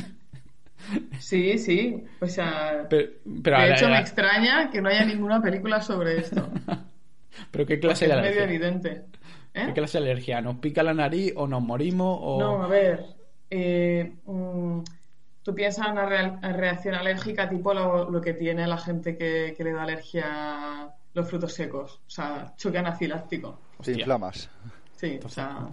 Sí, 1.19 1.57
sí. 1.57 2.03
O 2.19 2.27
sea, 2.27 2.87
de 2.89 3.71
hecho 3.71 3.89
me 3.89 3.99
extraña 3.99 4.69
que 4.69 4.81
no 4.81 4.89
haya 4.89 5.05
ninguna 5.05 5.41
película 5.41 5.81
sobre 5.81 6.17
esto. 6.19 6.49
¿Pero 7.51 7.65
qué 7.65 7.79
clase 7.79 8.07
de 8.07 8.13
alergia? 8.13 8.29
Es 8.29 8.35
medio 8.35 8.49
evidente. 8.49 9.05
¿Qué 9.53 9.61
¿Eh? 9.61 9.73
clase 9.73 9.99
de 9.99 10.05
alergia? 10.11 10.41
¿Nos 10.41 10.57
pica 10.57 10.83
la 10.83 10.93
nariz 10.93 11.33
o 11.35 11.47
nos 11.47 11.61
morimos? 11.61 12.17
O... 12.21 12.39
No, 12.39 12.63
a 12.63 12.67
ver. 12.67 13.05
Eh, 13.49 14.13
mm, 14.25 14.79
tú 15.43 15.55
piensas 15.55 15.87
en 15.87 15.93
una 15.93 16.05
reacción 16.53 16.95
alérgica 16.95 17.49
tipo 17.49 17.73
lo, 17.73 18.21
que 18.21 18.33
tiene 18.33 18.67
la 18.67 18.77
gente 18.77 19.17
que, 19.17 19.55
le 19.57 19.71
da 19.71 19.83
alergia 19.83 20.25
a 20.27 20.95
los 21.13 21.29
frutos 21.29 21.53
secos. 21.53 22.01
O 22.07 22.09
sea, 22.09 22.53
choque 22.57 22.77
anafiláctico. 22.77 23.59
Te 23.83 23.91
inflamas. 23.93 24.49
Sí, 24.95 25.19
o 25.23 25.29
sea... 25.29 25.67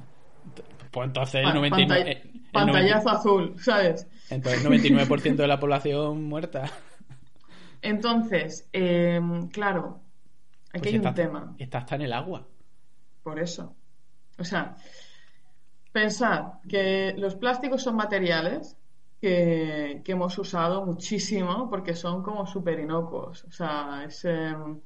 Pues 0.90 1.06
entonces 1.08 1.42
el 1.44 1.54
99... 1.54 2.22
Pantallazo 2.52 3.10
azul, 3.10 3.54
¿sabes? 3.58 4.06
Entonces, 4.30 4.64
99% 4.64 5.36
de 5.36 5.46
la 5.46 5.60
población 5.60 6.24
muerta. 6.24 6.70
Entonces, 7.82 8.68
em, 8.72 9.48
claro, 9.48 10.00
aquí 10.72 10.80
pues 10.80 10.94
hay 10.94 10.98
un 10.98 11.14
tema. 11.14 11.54
Está 11.58 11.78
hasta 11.78 11.96
en 11.96 12.02
el 12.02 12.12
agua. 12.12 12.46
Por 13.22 13.38
eso. 13.38 13.74
O 14.38 14.44
sea, 14.44 14.76
pensad 15.92 16.54
que 16.68 17.14
los 17.18 17.36
plásticos 17.36 17.82
son 17.82 17.96
materiales 17.96 18.76
que, 19.20 20.02
hemos 20.06 20.36
usado 20.38 20.84
muchísimo 20.84 21.68
porque 21.70 21.94
son 21.94 22.22
como 22.22 22.46
súper 22.46 22.80
inocuos. 22.80 23.44
O 23.44 23.52
sea, 23.52 24.04
es, 24.06 24.24
em, 24.24 24.80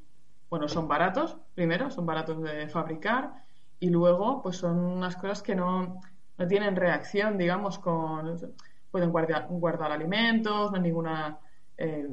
bueno, 0.50 0.68
son 0.68 0.88
baratos, 0.88 1.36
primero, 1.54 1.90
son 1.90 2.06
baratos 2.06 2.42
de 2.42 2.68
fabricar 2.68 3.44
y 3.80 3.90
luego, 3.90 4.42
pues 4.42 4.56
son 4.56 4.78
unas 4.78 5.16
cosas 5.16 5.42
que 5.42 5.54
no, 5.54 6.00
no 6.36 6.46
tienen 6.46 6.76
reacción, 6.76 7.38
digamos, 7.38 7.78
con 7.78 8.28
pueden 8.90 9.10
guardar, 9.10 9.46
guardar 9.48 9.92
alimentos, 9.92 10.70
no 10.70 10.76
hay 10.76 10.82
ninguna, 10.82 11.38
eh, 11.76 12.08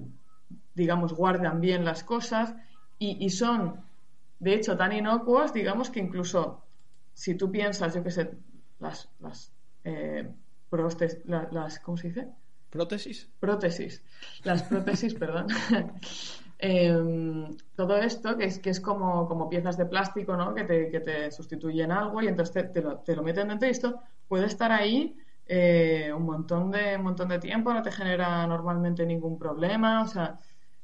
digamos, 0.73 1.13
guardan 1.13 1.61
bien 1.61 1.85
las 1.85 2.03
cosas 2.03 2.55
y, 2.97 3.29
son, 3.29 3.81
de 4.39 4.53
hecho, 4.53 4.77
tan 4.77 4.93
inocuos, 4.93 5.53
digamos, 5.53 5.89
que 5.89 5.99
incluso 5.99 6.63
si 7.13 7.35
tú 7.35 7.51
piensas, 7.51 7.93
yo 7.93 8.03
qué 8.03 8.11
sé, 8.11 8.31
las, 8.79 9.09
las, 9.19 9.51
eh, 9.83 10.31
las, 11.51 11.79
¿cómo 11.79 11.97
se 11.97 12.07
dice? 12.07 12.27
Prótesis. 12.69 13.29
Prótesis. 13.39 14.03
Las 14.43 14.63
prótesis, 14.63 15.13
perdón. 15.23 15.47
Em, 16.57 17.55
todo 17.75 17.97
esto, 17.97 18.37
que 18.37 18.45
es, 18.45 18.59
que 18.59 18.69
es 18.69 18.79
como, 18.79 19.27
como 19.27 19.49
piezas 19.49 19.77
de 19.77 19.85
plástico, 19.85 20.37
¿no? 20.37 20.55
Que 20.55 20.63
te, 20.63 20.89
que 20.89 21.01
te 21.01 21.29
sustituyen 21.29 21.91
algo 21.91 22.21
y 22.21 22.27
entonces 22.27 22.71
te, 22.71 22.81
lo, 22.81 22.99
te 22.99 23.13
lo 23.13 23.23
meten 23.23 23.49
dentro 23.49 23.67
y 23.67 23.71
esto 23.71 23.99
puede 24.29 24.45
estar 24.45 24.71
ahí 24.71 25.17
eh, 25.47 26.11
un 26.15 26.23
montón 26.23 26.71
de 26.71 26.97
un 26.97 27.03
montón 27.03 27.29
de 27.29 27.39
tiempo, 27.39 27.73
no 27.73 27.81
te 27.81 27.91
genera 27.91 28.45
normalmente 28.47 29.05
ningún 29.05 29.37
problema, 29.37 30.01
o 30.03 30.07
sea, 30.07 30.37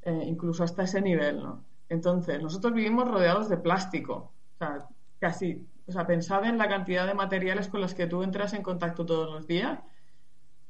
eh, 0.04 0.24
incluso 0.26 0.64
hasta 0.64 0.84
ese 0.84 1.02
nivel, 1.02 1.42
¿no? 1.42 1.66
Entonces, 1.90 2.42
nosotros 2.42 2.74
vivimos 2.74 3.08
rodeados 3.08 3.50
de 3.50 3.58
plástico, 3.58 4.34
o 4.56 4.58
sea, 4.58 4.88
casi, 5.20 5.68
o 5.88 5.92
sea, 5.92 6.08
pensad 6.08 6.46
en 6.46 6.58
la 6.58 6.70
cantidad 6.70 7.08
de 7.08 7.14
materiales 7.14 7.68
con 7.70 7.82
los 7.82 7.94
que 7.94 8.08
tú 8.08 8.24
entras 8.24 8.54
en 8.54 8.64
contacto 8.64 9.06
todos 9.06 9.32
los 9.32 9.48
días, 9.48 9.80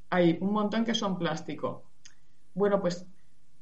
hay 0.10 0.38
un 0.42 0.54
montón 0.54 0.84
que 0.86 0.94
son 0.94 1.18
plástico. 1.18 1.84
Bueno, 2.54 2.82
pues 2.82 3.06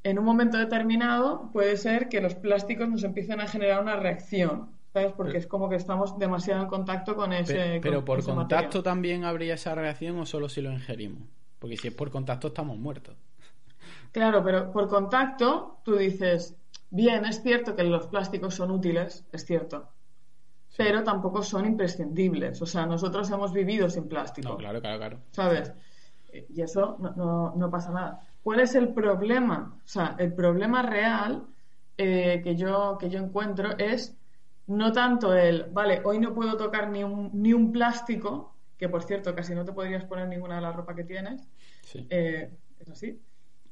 en 0.03 0.19
un 0.19 0.25
momento 0.25 0.57
determinado 0.57 1.51
puede 1.51 1.77
ser 1.77 2.09
que 2.09 2.21
los 2.21 2.36
plásticos 2.36 2.89
nos 2.89 3.03
empiecen 3.03 3.41
a 3.41 3.47
generar 3.47 3.82
una 3.82 3.97
reacción 3.97 4.78
¿sabes? 4.99 5.13
Porque 5.15 5.37
es 5.37 5.47
como 5.47 5.69
que 5.69 5.75
estamos 5.75 6.17
demasiado 6.17 6.61
en 6.61 6.67
contacto 6.67 7.15
con 7.15 7.33
ese. 7.33 7.79
Pero, 7.81 8.03
por 8.03 8.23
contacto 8.23 8.83
también 8.83 9.23
habría 9.23 9.55
esa 9.55 9.75
reacción 9.75 10.19
o 10.19 10.25
solo 10.25 10.49
si 10.49 10.61
lo 10.61 10.71
ingerimos. 10.71 11.27
Porque 11.59 11.77
si 11.77 11.89
es 11.89 11.93
por 11.93 12.09
contacto 12.09 12.47
estamos 12.47 12.77
muertos. 12.77 13.15
Claro, 14.11 14.43
pero 14.43 14.71
por 14.71 14.87
contacto 14.87 15.79
tú 15.83 15.95
dices, 15.95 16.55
bien, 16.89 17.25
es 17.25 17.41
cierto 17.41 17.75
que 17.75 17.83
los 17.83 18.07
plásticos 18.07 18.55
son 18.55 18.71
útiles, 18.71 19.25
es 19.31 19.45
cierto. 19.45 19.89
Pero 20.77 21.03
tampoco 21.03 21.43
son 21.43 21.65
imprescindibles. 21.65 22.61
O 22.61 22.65
sea, 22.65 22.85
nosotros 22.85 23.29
hemos 23.31 23.51
vivido 23.51 23.89
sin 23.89 24.07
plástico. 24.07 24.49
No, 24.49 24.57
claro, 24.57 24.79
claro, 24.79 24.97
claro. 24.97 25.19
¿Sabes? 25.31 25.73
Y 26.31 26.61
eso 26.61 26.97
no, 26.99 27.53
no, 27.55 27.71
pasa 27.71 27.91
nada. 27.91 28.23
¿Cuál 28.43 28.61
es 28.61 28.75
el 28.75 28.89
problema? 28.93 29.77
O 29.83 29.87
sea, 29.87 30.15
el 30.17 30.33
problema 30.33 30.81
real 30.83 31.47
eh, 31.97 32.39
que, 32.43 32.55
yo, 32.55 32.97
que 32.99 33.09
yo 33.09 33.19
encuentro 33.19 33.77
es 33.77 34.18
no 34.70 34.91
tanto 34.91 35.34
el, 35.34 35.65
vale, 35.72 36.01
hoy 36.03 36.20
no 36.20 36.34
puedo 36.34 36.55
tocar 36.55 36.89
ni 36.89 37.03
un, 37.03 37.32
ni 37.34 37.53
un 37.53 37.72
plástico, 37.72 38.55
que 38.78 38.88
por 38.88 39.03
cierto 39.03 39.36
casi 39.36 39.53
no 39.55 39.65
te 39.65 39.74
podrías 39.74 40.05
poner 40.05 40.28
ninguna 40.28 40.55
de 40.55 40.61
la 40.61 40.72
ropa 40.72 40.95
que 40.95 41.03
tienes, 41.03 41.49
eh, 42.09 42.51
es 42.80 42.89
así, 42.89 43.20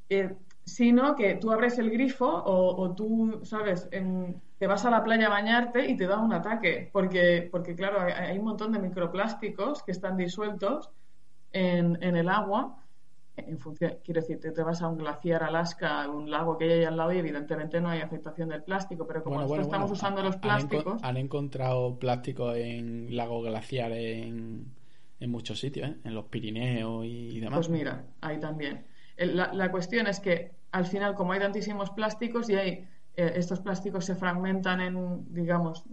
eh, 0.10 0.36
sino 0.66 1.16
que 1.16 1.36
tú 1.36 1.52
abres 1.52 1.78
el 1.78 1.91
grifo 1.91 2.26
o, 2.28 2.93
tú, 2.95 3.41
sabes, 3.43 3.88
te 3.89 4.68
vas 4.68 4.86
a 4.86 4.89
la 4.89 5.04
playa 5.04 5.28
a 5.28 5.30
bañarte 5.30 5.88
y 5.88 5.95
te 5.95 6.08
da 6.08 6.20
un 6.20 6.34
ataque, 6.34 6.89
porque, 6.91 7.48
porque 7.52 7.76
claro, 7.76 8.02
hay, 8.02 8.38
un 8.38 8.45
montón 8.45 8.74
de 8.74 8.80
microplásticos 8.80 9.84
que 9.84 9.91
están 9.91 10.18
disueltos 10.18 10.89
en, 11.54 12.02
en 12.04 12.18
el 12.18 12.28
agua 12.28 12.84
en 13.38 13.60
función, 13.60 13.98
quiero 14.04 14.22
decir, 14.22 14.40
te, 14.40 14.64
vas 14.64 14.82
a 14.82 14.88
un 14.88 14.98
glaciar 14.98 15.44
Alaska, 15.44 16.04
a 16.04 16.10
un 16.10 16.30
lago 16.32 16.58
que 16.58 16.66
hay 16.66 16.72
ahí 16.72 16.84
al 16.86 16.98
lado 16.98 17.14
y 17.14 17.20
evidentemente 17.20 17.80
no 17.80 17.90
hay 17.90 18.02
afectación 18.02 18.50
del 18.50 18.64
plástico, 18.64 19.06
pero 19.06 19.24
como 19.24 19.40
nosotros 19.40 19.68
estamos 19.68 19.92
usando 19.92 20.24
los 20.24 20.38
plásticos... 20.38 21.04
Han, 21.04 21.18
encontrado 21.18 22.00
plástico 22.00 22.54
en 22.54 23.16
lagos 23.16 23.46
glaciares 23.46 24.26
en, 24.26 24.74
en 25.20 25.32
muchos 25.32 25.60
sitios, 25.60 25.90
¿eh? 25.90 25.98
en 26.04 26.16
los 26.16 26.26
Pirineos 26.26 27.06
y, 27.06 27.40
demás. 27.40 27.58
Pues 27.58 27.70
mira, 27.70 28.06
ahí 28.22 28.40
también. 28.40 28.86
La, 29.18 29.54
la, 29.54 29.72
cuestión 29.72 30.08
es 30.08 30.20
que 30.20 30.52
al 30.72 30.86
final, 30.86 31.14
como 31.14 31.34
hay 31.34 31.40
tantísimos 31.40 31.92
plásticos 31.92 32.50
y 32.50 32.56
hay, 32.56 32.88
eh, 33.16 33.34
estos 33.36 33.60
plásticos 33.60 34.06
se 34.06 34.16
fragmentan 34.16 34.82
en, 34.82 35.34
digamos, 35.34 35.84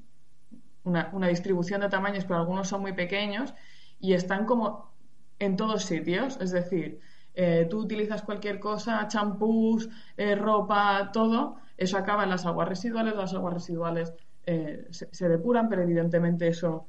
una, 0.85 1.11
una 1.13 1.29
distribución 1.29 1.83
de 1.83 1.89
tamaños, 1.91 2.25
pero 2.25 2.41
algunos 2.41 2.69
son 2.69 2.81
muy 2.81 2.95
pequeños 2.95 3.55
y 4.01 4.15
están 4.15 4.47
como 4.47 4.95
en 5.39 5.57
todos 5.57 5.85
sitios, 5.85 6.39
es 6.41 6.51
decir, 6.53 7.01
eh, 7.35 7.67
tú 7.69 7.81
utilizas 7.81 8.23
cualquier 8.23 8.61
cosa, 8.61 9.07
champús, 9.09 9.89
eh, 10.17 10.35
ropa, 10.35 11.11
todo, 11.13 11.57
eso 11.77 11.99
acaba 11.99 12.25
en 12.25 12.31
las 12.31 12.47
aguas 12.47 12.69
residuales, 12.69 13.17
las 13.17 13.35
aguas 13.35 13.55
residuales 13.55 14.15
eh, 14.47 14.87
se, 14.91 15.29
depuran, 15.29 15.69
pero 15.69 15.83
evidentemente 15.83 16.49
eso 16.49 16.87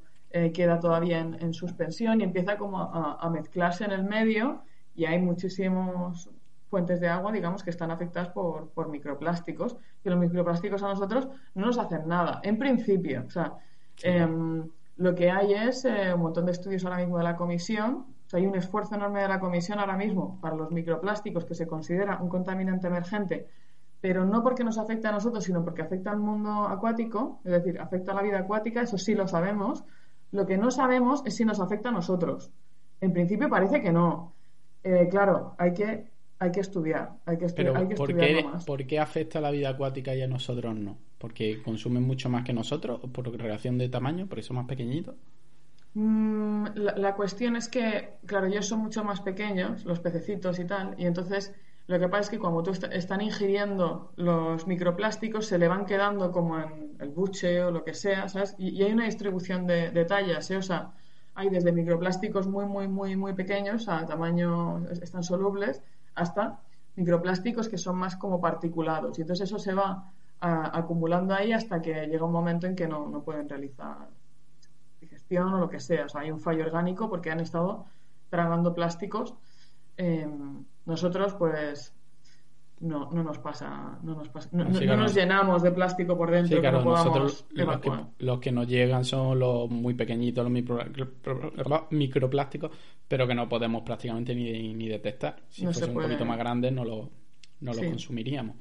queda 0.52 0.78
todavía 0.78 1.20
en, 1.20 1.54
suspensión 1.54 2.20
y 2.20 2.24
empieza 2.24 2.58
como 2.58 2.78
a, 2.78 3.30
mezclarse 3.30 3.84
en 3.84 3.92
el 3.92 4.04
medio 4.04 4.64
y 4.94 5.06
hay 5.06 5.18
muchísimos 5.18 6.28
fuentes 6.68 7.00
de 7.00 7.08
agua, 7.08 7.32
digamos, 7.32 7.62
que 7.62 7.70
están 7.70 7.90
afectadas 7.90 8.28
por, 8.28 8.68
por 8.70 8.90
microplásticos, 8.90 9.78
que 10.02 10.10
los 10.10 10.18
microplásticos 10.18 10.82
a 10.82 10.88
nosotros 10.88 11.28
no 11.54 11.64
nos 11.64 11.78
hacen 11.78 12.06
nada, 12.06 12.40
en 12.42 12.58
principio, 12.58 13.24
o 13.26 13.30
sea, 13.30 13.54
em, 14.02 14.68
Lo 14.96 15.14
que 15.14 15.30
hay 15.30 15.52
es 15.52 15.84
eh, 15.84 16.14
un 16.14 16.22
montón 16.22 16.46
de 16.46 16.52
estudios 16.52 16.84
ahora 16.84 16.98
mismo 16.98 17.18
de 17.18 17.24
la 17.24 17.36
comisión. 17.36 18.06
Hay 18.32 18.46
un 18.46 18.56
esfuerzo 18.56 18.96
enorme 18.96 19.22
de 19.22 19.28
la 19.28 19.38
comisión 19.38 19.78
ahora 19.78 19.96
mismo 19.96 20.40
para 20.40 20.56
los 20.56 20.70
microplásticos 20.72 21.44
que 21.44 21.54
se 21.54 21.66
considera 21.66 22.18
un 22.20 22.28
contaminante 22.28 22.88
emergente, 22.88 23.46
pero 24.00 24.24
no 24.24 24.42
porque 24.42 24.64
nos 24.64 24.78
afecta 24.78 25.08
a 25.08 25.12
nosotros, 25.12 25.44
sino 25.44 25.64
porque 25.64 25.82
afecta 25.82 26.10
al 26.10 26.18
mundo 26.18 26.66
acuático, 26.68 27.40
es 27.44 27.52
decir, 27.52 27.80
afecta 27.80 28.12
a 28.12 28.14
la 28.16 28.22
vida 28.22 28.38
acuática, 28.38 28.82
eso 28.82 28.98
sí 28.98 29.14
lo 29.14 29.26
sabemos. 29.28 29.84
Lo 30.32 30.44
que 30.44 30.58
no 30.58 30.70
sabemos 30.70 31.22
es 31.24 31.36
si 31.36 31.44
nos 31.44 31.60
afecta 31.60 31.88
a 31.90 31.92
nosotros. 31.92 32.50
En 33.00 33.12
principio 33.12 33.48
parece 33.48 33.80
que 33.80 33.92
no. 33.92 34.34
Eh, 34.82 35.08
claro, 35.10 35.54
hay 35.58 35.72
que, 35.72 36.10
hay 36.38 36.50
que 36.50 36.60
estudiar, 36.60 37.12
hay 37.24 37.38
que, 37.38 37.46
Pero 37.46 37.76
hay 37.76 37.88
que 37.88 37.94
¿por 37.94 38.16
qué, 38.16 38.44
¿por 38.66 38.86
qué 38.86 38.98
afecta 38.98 39.38
a 39.38 39.42
la 39.42 39.50
vida 39.50 39.70
acuática 39.70 40.14
y 40.14 40.22
a 40.22 40.28
nosotros 40.28 40.74
no? 40.74 40.98
¿Porque 41.18 41.62
consumen 41.62 42.02
mucho 42.02 42.28
más 42.28 42.44
que 42.44 42.52
nosotros? 42.52 43.00
¿O 43.02 43.08
por 43.08 43.30
relación 43.36 43.78
de 43.78 43.88
tamaño? 43.88 44.26
¿Por 44.26 44.38
eso 44.38 44.52
más 44.52 44.66
pequeñitos? 44.66 45.16
Mm, 45.98 46.66
la, 46.74 47.14
cuestión 47.14 47.56
es 47.56 47.68
que, 47.68 48.18
claro, 48.26 48.46
ellos 48.48 48.66
son 48.66 48.80
mucho 48.80 49.02
más 49.02 49.22
pequeños, 49.22 49.86
los 49.86 49.98
pececitos 49.98 50.58
y 50.58 50.66
tal, 50.66 50.94
y 50.98 51.06
entonces 51.06 51.54
lo 51.86 51.98
que 51.98 52.06
pasa 52.08 52.20
es 52.24 52.30
que 52.30 52.38
cuando 52.38 52.62
tú 52.62 52.72
están 52.90 53.22
ingiriendo 53.22 54.12
los 54.16 54.66
microplásticos 54.66 55.46
se 55.46 55.56
le 55.56 55.68
van 55.68 55.86
quedando 55.86 56.32
como 56.32 56.58
en 56.58 56.96
el 57.00 57.08
buche 57.08 57.64
o 57.64 57.70
lo 57.70 57.82
que 57.82 57.94
sea, 57.94 58.28
¿sabes? 58.28 58.54
Y, 58.58 58.82
hay 58.82 58.92
una 58.92 59.06
distribución 59.06 59.66
de, 59.66 60.04
tallas, 60.04 60.50
¿eh? 60.50 60.58
O 60.58 60.62
sea, 60.62 60.92
hay 61.34 61.48
desde 61.48 61.72
microplásticos 61.72 62.46
muy, 62.46 62.66
muy, 62.66 62.88
muy, 62.88 63.16
muy 63.16 63.32
pequeños 63.32 63.88
a 63.88 64.04
tamaño, 64.04 64.86
están 64.90 65.22
solubles, 65.22 65.82
hasta 66.14 66.60
microplásticos 66.96 67.70
que 67.70 67.78
son 67.78 67.96
más 67.96 68.16
como 68.16 68.38
particulados. 68.38 69.18
Y 69.18 69.22
entonces 69.22 69.48
eso 69.48 69.58
se 69.58 69.72
va 69.72 70.12
acumulando 70.40 71.34
ahí 71.34 71.52
hasta 71.52 71.80
que 71.80 72.06
llega 72.06 72.26
un 72.26 72.32
momento 72.32 72.66
en 72.66 72.76
que 72.76 72.86
no, 72.86 73.22
pueden 73.24 73.48
realizar 73.48 74.08
o 75.30 75.58
lo 75.58 75.68
que 75.68 75.80
sea. 75.80 76.04
O 76.06 76.08
sea, 76.08 76.22
hay 76.22 76.30
un 76.30 76.40
fallo 76.40 76.64
orgánico 76.64 77.08
porque 77.08 77.30
han 77.30 77.40
estado 77.40 77.86
tragando 78.30 78.74
plásticos. 78.74 79.34
Em, 79.96 80.64
nosotros, 80.84 81.34
pues, 81.34 81.94
no, 82.80 83.10
no 83.10 83.22
nos 83.22 83.38
pasa, 83.38 83.98
no 84.02 84.14
nos 84.14 84.28
pasa, 84.28 84.50
no, 84.52 84.64
nos 84.64 85.14
llenamos 85.14 85.62
de 85.62 85.72
plástico 85.72 86.16
por 86.16 86.30
dentro. 86.30 86.60
que 86.60 86.70
nosotros 86.70 87.46
los 88.18 88.40
que, 88.40 88.52
nos 88.52 88.68
llegan 88.68 89.04
son 89.04 89.38
los 89.38 89.70
muy 89.70 89.94
pequeñitos, 89.94 90.44
los 90.44 91.82
microplásticos, 91.90 92.70
pero 93.08 93.26
que 93.26 93.34
no 93.34 93.48
podemos 93.48 93.82
prácticamente 93.82 94.34
ni, 94.34 94.74
ni 94.74 94.88
detectar. 94.88 95.36
Si 95.48 95.64
fuese 95.64 95.86
un 95.86 95.94
poquito 95.94 96.26
más 96.26 96.36
grande 96.36 96.70
no 96.70 96.84
lo, 96.84 97.10
no 97.60 97.72
lo 97.72 97.82
consumiríamos. 97.82 98.56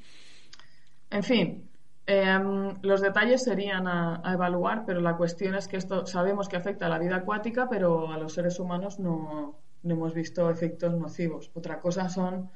En 1.09 1.24
fin, 1.24 1.70
em, 2.08 2.74
los 2.82 3.01
detalles 3.01 3.43
serían 3.43 3.88
a, 3.88 4.22
evaluar, 4.34 4.84
pero 4.86 5.01
la 5.01 5.18
cuestión 5.18 5.56
es 5.56 5.68
que 5.68 5.78
esto 5.78 6.06
sabemos 6.06 6.47
que 6.47 6.58
afecta 6.58 6.86
a 6.86 6.89
la 6.89 6.99
vida 6.99 7.18
acuática, 7.18 7.68
pero 7.70 8.12
a 8.12 8.18
los 8.18 8.34
seres 8.34 8.60
humanos 8.60 8.99
no, 8.99 9.60
no 9.84 9.93
hemos 9.93 10.14
visto 10.14 10.49
efectos 10.49 10.93
nocivos. 10.93 11.51
Otra 11.53 11.80
cosa 11.80 12.10
son 12.10 12.49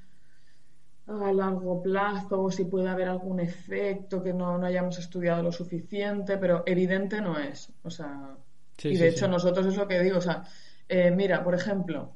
a 1.10 1.34
largo 1.34 1.82
plazo, 1.82 2.52
si 2.52 2.66
puede 2.66 2.88
haber 2.88 3.08
algún 3.08 3.40
efecto 3.40 4.22
que 4.22 4.34
no, 4.34 4.64
hayamos 4.64 5.00
estudiado 5.00 5.42
lo 5.42 5.52
suficiente, 5.52 6.38
pero 6.38 6.64
evidente 6.66 7.20
no 7.22 7.40
es. 7.40 7.74
O 7.84 7.90
sea, 7.90 8.38
y 8.84 8.98
de 8.98 9.08
hecho 9.08 9.28
nosotros 9.28 9.66
es 9.66 9.78
lo 9.78 9.88
que 9.88 10.00
digo, 10.00 10.20
o 10.20 10.22
sea, 10.22 10.44
eh, 10.88 11.12
mira, 11.12 11.44
por 11.44 11.56
ejemplo, 11.56 12.14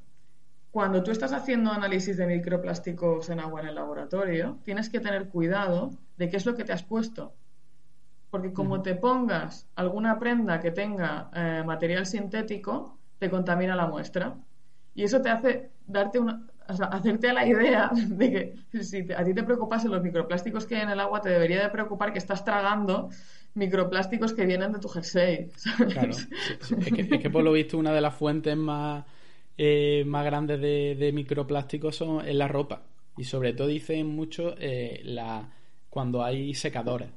cuando 0.74 1.04
tú 1.04 1.12
estás 1.12 1.34
haciendo 1.34 1.72
análisis 1.72 2.18
de 2.18 2.26
microplásticos 2.26 3.30
en 3.30 3.40
agua 3.40 3.62
en 3.62 3.68
el 3.68 3.76
laboratorio, 3.76 4.58
tienes 4.64 4.90
que 4.90 5.00
tener 5.00 5.28
cuidado 5.30 5.92
de 6.18 6.30
qué 6.30 6.38
es 6.38 6.48
lo 6.48 6.56
que 6.56 6.64
te 6.64 6.74
has 6.74 6.82
puesto. 6.82 7.36
Porque 8.32 8.52
como 8.54 8.82
te 8.82 8.96
pongas 8.96 9.68
alguna 9.76 10.18
prenda 10.18 10.60
que 10.60 10.72
tenga 10.72 11.30
eh, 11.36 11.62
material 11.64 12.08
sintético, 12.08 12.98
te 13.20 13.30
contamina 13.30 13.76
la 13.76 13.86
muestra. 13.86 14.36
Y 14.96 15.04
eso 15.04 15.22
te 15.22 15.30
hace 15.30 15.70
darte 15.86 16.18
una, 16.18 16.48
o 16.68 16.74
sea, 16.74 16.88
hacerte 16.88 17.30
a 17.30 17.34
la 17.34 17.46
idea 17.46 17.92
de 18.08 18.56
que 18.72 18.84
si 18.84 19.06
a 19.14 19.24
ti 19.24 19.36
te 19.36 19.44
preocupasen 19.44 19.92
los 19.92 20.02
microplásticos 20.02 20.66
que 20.66 20.78
hay 20.78 20.82
en 20.82 20.90
el 20.90 21.00
agua, 21.00 21.22
te 21.22 21.30
debería 21.30 21.62
de 21.62 21.70
preocupar 21.70 22.12
que 22.12 22.18
estás 22.18 22.44
tragando 22.44 23.10
microplásticos 23.54 24.34
que 24.34 24.48
vienen 24.48 24.72
de 24.72 24.80
tu 24.80 24.90
jersey. 24.90 25.52
Claro, 25.92 26.10
Es, 26.10 26.28
que, 27.22 27.30
por 27.30 27.44
lo 27.44 27.52
visto 27.52 27.78
una 27.78 27.94
de 27.94 28.02
las 28.02 28.16
fuentes 28.16 28.58
más, 28.58 29.06
eh, 29.58 30.04
más 30.06 30.26
grandes 30.26 30.60
de, 30.60 31.12
microplásticos 31.14 31.96
son 31.96 32.28
en 32.28 32.38
la 32.38 32.48
ropa. 32.48 32.84
Y 33.18 33.24
sobre 33.24 33.54
todo 33.54 33.68
dicen 33.68 34.08
mucho 34.08 34.56
eh, 34.58 35.02
la, 35.04 35.50
cuando 35.90 36.24
hay 36.24 36.54
secadores, 36.56 37.10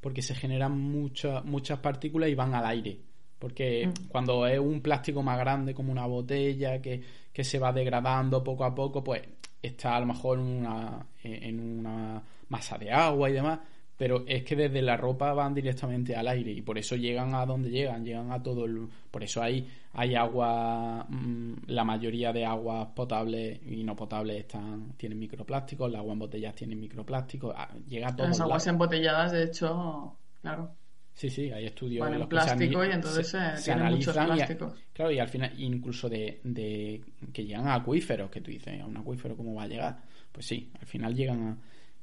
porque 0.00 0.22
se 0.22 0.34
generan 0.34 0.78
muchas 0.78 1.44
muchas 1.44 1.78
partículas 1.80 2.30
y 2.30 2.34
van 2.34 2.54
al 2.54 2.66
aire. 2.66 2.98
Porque 3.38 3.86
mm. 3.86 4.08
cuando 4.08 4.46
es 4.46 4.58
un 4.58 4.80
plástico 4.80 5.22
más 5.22 5.38
grande, 5.38 5.74
como 5.74 5.92
una 5.92 6.06
botella, 6.06 6.80
que, 6.80 7.02
que, 7.32 7.44
se 7.44 7.58
va 7.58 7.72
degradando 7.72 8.42
poco 8.42 8.64
a 8.64 8.74
poco, 8.74 9.04
pues 9.04 9.22
está 9.60 9.96
a 9.96 10.00
lo 10.00 10.06
mejor 10.06 10.38
en 10.38 10.44
una, 10.44 11.06
en 11.22 11.60
una 11.60 12.22
masa 12.48 12.78
de 12.78 12.90
agua 12.90 13.28
y 13.28 13.34
demás. 13.34 13.60
Pero 13.96 14.24
es 14.26 14.44
que 14.44 14.56
desde 14.56 14.82
la 14.82 14.96
ropa 14.96 15.32
van 15.32 15.54
directamente 15.54 16.14
al 16.14 16.28
aire 16.28 16.52
y 16.52 16.60
por 16.60 16.76
eso 16.76 16.96
llegan 16.96 17.34
a 17.34 17.46
donde 17.46 17.70
llegan, 17.70 18.04
llegan 18.04 18.30
a 18.30 18.42
todo 18.42 18.66
el... 18.66 18.86
Por 19.10 19.24
eso 19.24 19.42
hay, 19.42 19.66
hay 19.94 20.14
agua, 20.14 21.06
mm, 21.08 21.54
la 21.68 21.84
mayoría 21.84 22.30
de 22.32 22.44
aguas 22.44 22.88
potables 22.94 23.58
y 23.66 23.82
no 23.84 23.96
potables 23.96 24.40
están 24.40 24.92
tienen 24.98 25.18
microplásticos, 25.18 25.88
el 25.88 25.96
agua 25.96 26.12
en 26.12 26.18
botellas 26.18 26.54
tiene 26.54 26.76
microplásticos, 26.76 27.54
ah, 27.56 27.70
llega 27.88 28.08
a 28.08 28.16
todo. 28.16 28.28
Las 28.28 28.40
aguas 28.40 28.66
embotelladas, 28.66 29.32
de 29.32 29.44
hecho, 29.44 30.14
claro. 30.42 30.70
Sí, 31.14 31.30
sí, 31.30 31.50
hay 31.50 31.64
estudios 31.64 32.06
en 32.06 32.28
plástico 32.28 32.84
y 32.84 32.90
entonces 32.90 33.26
se, 33.28 33.72
analizan 33.72 34.26
plásticos. 34.26 34.74
claro, 34.92 35.10
y 35.10 35.18
al 35.18 35.28
final 35.28 35.50
incluso 35.56 36.10
de, 36.10 36.40
de, 36.44 37.02
que 37.32 37.46
llegan 37.46 37.66
a 37.68 37.76
acuíferos, 37.76 38.30
que 38.30 38.42
tú 38.42 38.50
dices, 38.50 38.78
a 38.82 38.84
un 38.84 38.98
acuífero 38.98 39.34
cómo 39.34 39.54
va 39.54 39.62
a 39.62 39.66
llegar. 39.66 39.96
Pues 40.30 40.44
sí, 40.44 40.70
al 40.78 40.84
final 40.84 41.14
llegan 41.14 41.42
a, 41.42 41.56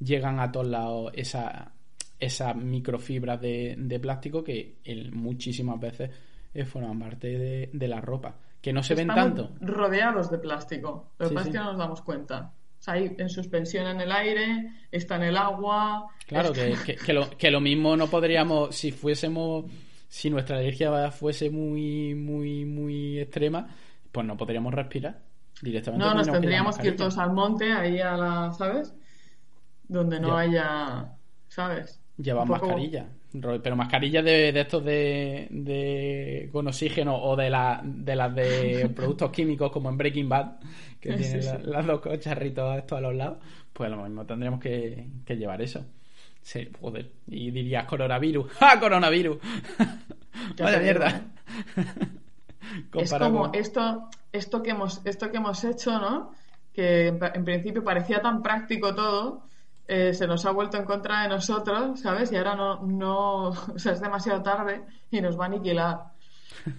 llegan 0.04 0.39
a 0.39 0.52
todos 0.52 0.66
lados 0.66 1.12
esa, 1.14 1.72
esas 2.20 2.55
microfibras 2.55 3.41
de, 3.41 3.76
de 3.78 3.99
plástico 3.99 4.43
que 4.43 4.78
muchísimas 5.11 5.80
veces 5.80 6.09
eh, 6.53 6.66
forman 6.66 6.99
parte 6.99 7.70
de, 7.72 7.88
la 7.88 7.99
ropa. 8.01 8.36
Que 8.61 8.72
no 8.72 8.82
se 8.82 8.95
ven 8.95 9.07
tanto. 9.07 9.51
rodeados 9.59 10.32
de 10.32 10.38
plástico. 10.38 11.11
Pasa 11.18 11.41
es 11.41 11.47
que 11.49 11.57
no 11.57 11.66
nos 11.66 11.78
damos 11.78 12.01
cuenta 12.01 12.53
ahí 12.88 13.16
en 13.18 13.30
suspensión 13.30 13.88
en 13.88 14.01
el 14.01 14.11
aire, 14.11 14.72
está 14.91 15.16
en 15.16 15.24
el 15.24 15.38
agua. 15.38 16.07
Claro, 16.28 16.51
que, 16.53 16.76
que, 17.03 17.14
lo, 17.14 17.30
que 17.38 17.51
lo 17.51 17.61
mismo 17.61 17.95
no 17.95 18.07
podríamos, 18.07 18.76
si 18.76 18.91
fuésemos, 18.91 19.66
si 20.07 20.30
nuestra 20.30 20.57
alergia 20.57 21.11
fuese 21.11 21.49
muy, 21.49 22.16
muy, 22.16 22.66
muy 22.66 23.20
extrema, 23.20 23.68
pues 24.11 24.26
no 24.26 24.38
podríamos 24.38 24.74
respirar 24.74 25.20
directamente. 25.61 26.06
No, 26.06 26.14
nos 26.14 26.30
tendríamos 26.30 26.77
que 26.77 26.90
ir 26.90 26.95
todos 26.95 27.18
al 27.18 27.31
monte, 27.31 27.72
ahí 27.72 27.99
a 27.99 28.18
la, 28.18 28.53
¿sabes? 28.53 28.94
Donde 29.88 30.19
no 30.19 30.35
haya, 30.35 31.14
¿sabes? 31.48 32.02
Llevar 32.18 32.48
mascarilla. 32.48 33.07
Pero 33.41 33.76
mascarilla 33.76 34.22
de, 34.22 34.52
de 34.52 34.61
estos 34.61 34.85
de, 34.85 36.49
con 36.52 36.68
oxígeno 36.68 37.15
o 37.15 37.35
de, 37.35 37.49
la, 37.49 37.81
de 37.84 38.15
las 38.15 38.35
de 38.35 38.90
productos 38.95 39.31
químicos 39.31 39.72
como 39.72 39.90
en 39.90 39.98
Breaking 39.98 40.30
Bad, 40.30 40.60
que 40.99 41.14
tienen 41.14 41.72
las 41.72 41.85
dos 41.88 41.99
cocharritos 42.02 42.77
estos 42.77 42.99
a 42.99 43.02
los 43.02 43.15
lados, 43.15 43.40
pues 43.73 43.90
lo 43.90 43.98
mismo 43.98 44.26
tendríamos 44.26 44.60
que, 44.60 45.07
llevar 45.27 45.61
eso. 45.64 45.84
Sí, 46.44 46.69
joder. 46.80 47.10
Y 47.27 47.49
dirías 47.49 47.85
coronavirus. 47.85 48.52
¡Ja, 48.60 48.80
coronavirus! 48.80 49.38
Vaya 50.60 50.80
mierda. 50.80 51.22
es 52.94 53.14
como 53.14 53.52
esto, 53.53 54.10
esto, 54.31 54.61
que 54.61 54.72
hemos, 54.72 55.03
esto 55.06 55.31
que 55.31 55.38
hemos 55.38 55.64
hecho, 55.64 55.98
¿no? 55.99 56.31
Que 56.72 57.07
en 57.07 57.45
principio 57.45 57.84
parecía 57.84 58.22
tan 58.22 58.44
práctico 58.44 58.94
todo 58.94 59.44
eh, 59.88 60.14
se 60.14 60.27
nos 60.27 60.45
ha 60.45 60.51
vuelto 60.51 60.77
en 60.77 60.85
contra 60.85 61.23
de 61.23 61.30
nosotros, 61.30 61.99
¿sabes? 61.99 62.31
Y 62.31 62.38
ahora 62.38 62.55
no, 62.55 62.81
no, 62.84 63.49
o 63.76 63.80
sea, 63.80 63.93
es 63.93 64.01
demasiado 64.01 64.41
tarde 64.41 64.84
y 65.11 65.22
nos 65.22 65.39
va 65.39 65.45
a 65.45 65.47
aniquilar. 65.47 65.99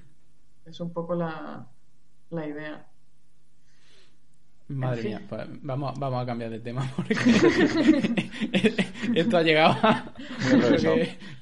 Es 0.65 0.81
un 0.81 0.95
poco 0.95 1.15
la, 1.15 1.67
la 2.31 2.47
idea. 2.47 2.87
Madre 4.69 5.03
mía, 5.03 5.21
pues 5.29 5.47
vamos, 5.61 5.93
vamos 5.99 6.23
a 6.23 6.27
cambiar 6.27 6.51
de 6.51 6.61
tema 6.61 6.91
porque 6.97 7.15
esto 9.15 9.37
ha 9.37 9.43
llegado 9.43 9.77
a 9.83 10.07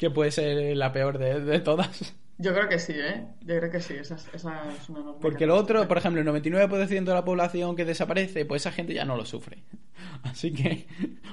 que, 0.00 0.10
puede 0.10 0.32
ser 0.32 0.76
la 0.76 0.92
peor 0.92 1.18
de 1.18 1.60
todas. 1.60 2.16
Yo 2.38 2.52
creo 2.54 2.68
que 2.68 2.78
sí, 2.78 2.94
¿eh? 2.96 3.26
Yo 3.42 3.58
creo 3.58 3.70
que 3.70 3.80
sí, 3.80 3.94
esa, 3.94 4.16
es 4.16 4.44
una 4.44 5.14
Porque 5.20 5.46
lo 5.46 5.54
otro, 5.54 5.86
por 5.86 5.98
ejemplo, 5.98 6.20
el 6.20 6.26
99% 6.44 7.04
de 7.04 7.14
la 7.14 7.24
población 7.24 7.76
que 7.76 7.84
desaparece, 7.84 8.44
pues 8.44 8.62
esa 8.62 8.72
gente 8.72 8.94
ya 8.94 9.04
no 9.04 9.16
lo 9.16 9.24
sufre. 9.24 9.58
Así 10.22 10.52
que, 10.52 10.86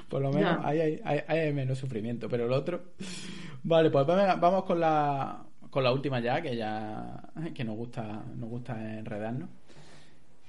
por 0.08 0.22
lo 0.22 0.32
menos, 0.32 0.58
hay, 0.64 1.00
hay, 1.04 1.52
menos 1.52 1.78
sufrimiento. 1.78 2.28
Pero 2.28 2.46
el 2.46 2.52
otro... 2.52 2.92
Vale, 3.62 3.90
pues 3.90 4.06
vamos 4.06 4.64
con 4.64 4.80
la, 4.80 5.44
con 5.70 5.84
la 5.84 5.92
última 5.92 6.20
ya, 6.20 6.40
que 6.40 6.56
ya 6.56 7.30
que 7.54 7.64
nos 7.64 7.76
gusta, 7.76 8.22
nos 8.36 8.48
gusta 8.48 8.98
enredarnos. 8.98 9.48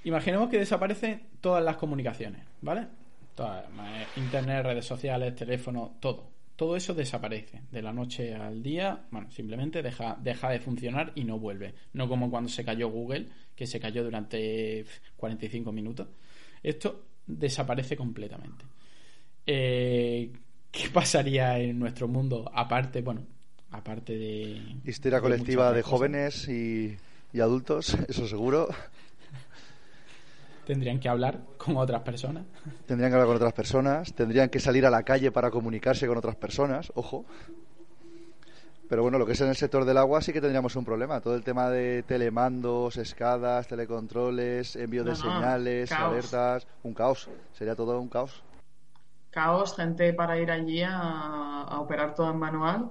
Imaginemos 0.04 0.48
que 0.48 0.58
desaparecen 0.58 1.22
todas 1.40 1.62
las 1.62 1.76
comunicaciones, 1.76 2.42
¿vale? 2.60 2.88
Todas, 3.34 3.64
internet, 4.16 4.64
redes 4.64 4.84
sociales, 4.84 5.34
teléfono, 5.34 5.94
todo. 6.00 6.31
Todo 6.62 6.76
eso 6.76 6.94
desaparece 6.94 7.60
de 7.72 7.82
la 7.82 7.92
noche 7.92 8.36
al 8.36 8.62
día. 8.62 9.06
Bueno, 9.10 9.28
simplemente 9.32 9.82
deja, 9.82 10.16
deja 10.22 10.48
de 10.48 10.60
funcionar 10.60 11.10
y 11.16 11.24
no 11.24 11.36
vuelve. 11.36 11.74
No 11.92 12.08
como 12.08 12.30
cuando 12.30 12.48
se 12.48 12.64
cayó 12.64 12.88
Google, 12.88 13.26
que 13.56 13.66
se 13.66 13.80
cayó 13.80 14.04
durante 14.04 14.84
45 15.16 15.72
minutos. 15.72 16.06
Esto 16.62 17.06
desaparece 17.26 17.96
completamente. 17.96 18.64
Eh, 19.44 20.30
¿Qué 20.70 20.88
pasaría 20.90 21.58
en 21.58 21.80
nuestro 21.80 22.06
mundo 22.06 22.48
aparte, 22.54 23.02
bueno, 23.02 23.26
aparte 23.72 24.16
de... 24.16 24.62
Histeria 24.84 25.20
colectiva 25.20 25.72
de 25.72 25.82
jóvenes 25.82 26.48
y, 26.48 26.96
y 27.32 27.40
adultos, 27.40 27.98
eso 28.08 28.28
seguro. 28.28 28.68
Tendrían 30.66 31.00
que 31.00 31.08
hablar 31.08 31.40
con 31.58 31.76
otras 31.76 32.02
personas. 32.02 32.44
Tendrían 32.86 33.10
que 33.10 33.14
hablar 33.14 33.26
con 33.26 33.36
otras 33.36 33.52
personas, 33.52 34.14
tendrían 34.14 34.48
que 34.48 34.60
salir 34.60 34.86
a 34.86 34.90
la 34.90 35.02
calle 35.02 35.32
para 35.32 35.50
comunicarse 35.50 36.06
con 36.06 36.16
otras 36.16 36.36
personas, 36.36 36.92
ojo. 36.94 37.24
Pero 38.92 39.02
bueno, 39.02 39.18
lo 39.18 39.24
que 39.24 39.32
es 39.32 39.40
en 39.40 39.48
el 39.48 39.56
sector 39.56 39.86
del 39.86 39.96
agua 39.96 40.20
sí 40.20 40.34
que 40.34 40.40
tendríamos 40.42 40.76
un 40.76 40.84
problema. 40.84 41.22
Todo 41.22 41.34
el 41.34 41.42
tema 41.42 41.70
de 41.70 42.02
telemandos, 42.02 42.98
escadas, 42.98 43.66
telecontroles, 43.66 44.76
envío 44.76 45.02
de 45.02 45.16
señales, 45.16 45.90
alertas, 45.90 46.66
un 46.82 46.92
caos. 46.92 47.30
Sería 47.54 47.74
todo 47.74 47.98
un 47.98 48.10
caos. 48.10 48.44
Caos, 49.30 49.74
gente 49.74 50.12
para 50.12 50.38
ir 50.38 50.50
allí 50.50 50.82
a, 50.84 51.80
operar 51.80 52.14
todo 52.14 52.32
en 52.32 52.38
manual 52.38 52.90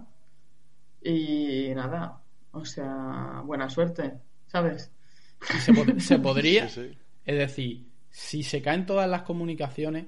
y 1.03 1.71
nada. 1.75 2.19
O 2.51 2.65
sea, 2.65 3.43
buena 3.45 3.69
suerte, 3.69 4.13
¿sabes? 4.47 4.91
Se, 5.99 6.17
podría, 6.17 6.67
es 7.25 7.37
decir, 7.37 7.87
si 8.09 8.43
se 8.43 8.61
caen 8.61 8.85
todas 8.85 9.09
las 9.09 9.21
comunicaciones, 9.23 10.05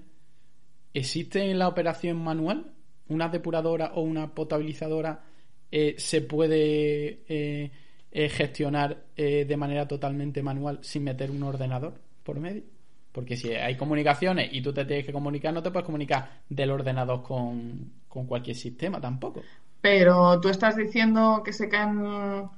¿existe 0.93 1.49
en 1.49 1.59
la 1.59 1.67
operación 1.67 2.17
manual 2.17 2.73
una 3.07 3.29
depuradora 3.29 3.91
o 3.95 4.01
una 4.01 4.33
potabilizadora? 4.33 5.23
Eh, 5.71 5.95
¿Se 5.97 6.21
puede 6.21 7.23
eh, 7.27 7.71
eh, 8.11 8.29
gestionar 8.29 9.05
de 9.15 9.57
manera 9.57 9.87
totalmente 9.87 10.43
manual 10.43 10.79
sin 10.81 11.03
meter 11.03 11.31
un 11.31 11.43
ordenador 11.43 11.95
por 12.23 12.39
medio? 12.39 12.63
Porque 13.11 13.37
si 13.37 13.51
hay 13.53 13.77
comunicaciones 13.77 14.49
y 14.51 14.61
tú 14.61 14.73
te 14.73 14.85
tienes 14.85 15.05
que 15.05 15.13
comunicar, 15.13 15.53
no 15.53 15.61
te 15.61 15.69
puedes 15.69 15.85
comunicar 15.85 16.41
del 16.49 16.71
ordenador 16.71 17.21
con, 17.21 17.91
cualquier 18.07 18.55
sistema 18.55 18.99
tampoco. 18.99 19.41
Pero 19.81 20.39
tú 20.39 20.49
estás 20.49 20.75
diciendo 20.75 21.41
que 21.45 21.53
se 21.53 21.69
caen 21.69 22.49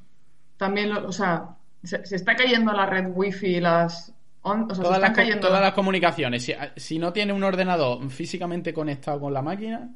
también, 0.57 0.91
o 0.93 1.11
sea, 1.11 1.57
se, 1.83 2.05
se, 2.05 2.15
está 2.15 2.35
cayendo 2.35 2.71
la 2.71 2.85
red 2.85 3.07
wifi 3.13 3.59
las 3.59 4.14
todas, 4.45 4.99
las, 4.99 5.73
comunicaciones. 5.73 6.51
Si, 6.75 6.99
no 6.99 7.11
tiene 7.11 7.33
un 7.33 7.43
ordenador 7.43 8.07
físicamente 8.09 8.73
conectado 8.73 9.19
con 9.19 9.33
la 9.33 9.41
máquina, 9.41 9.89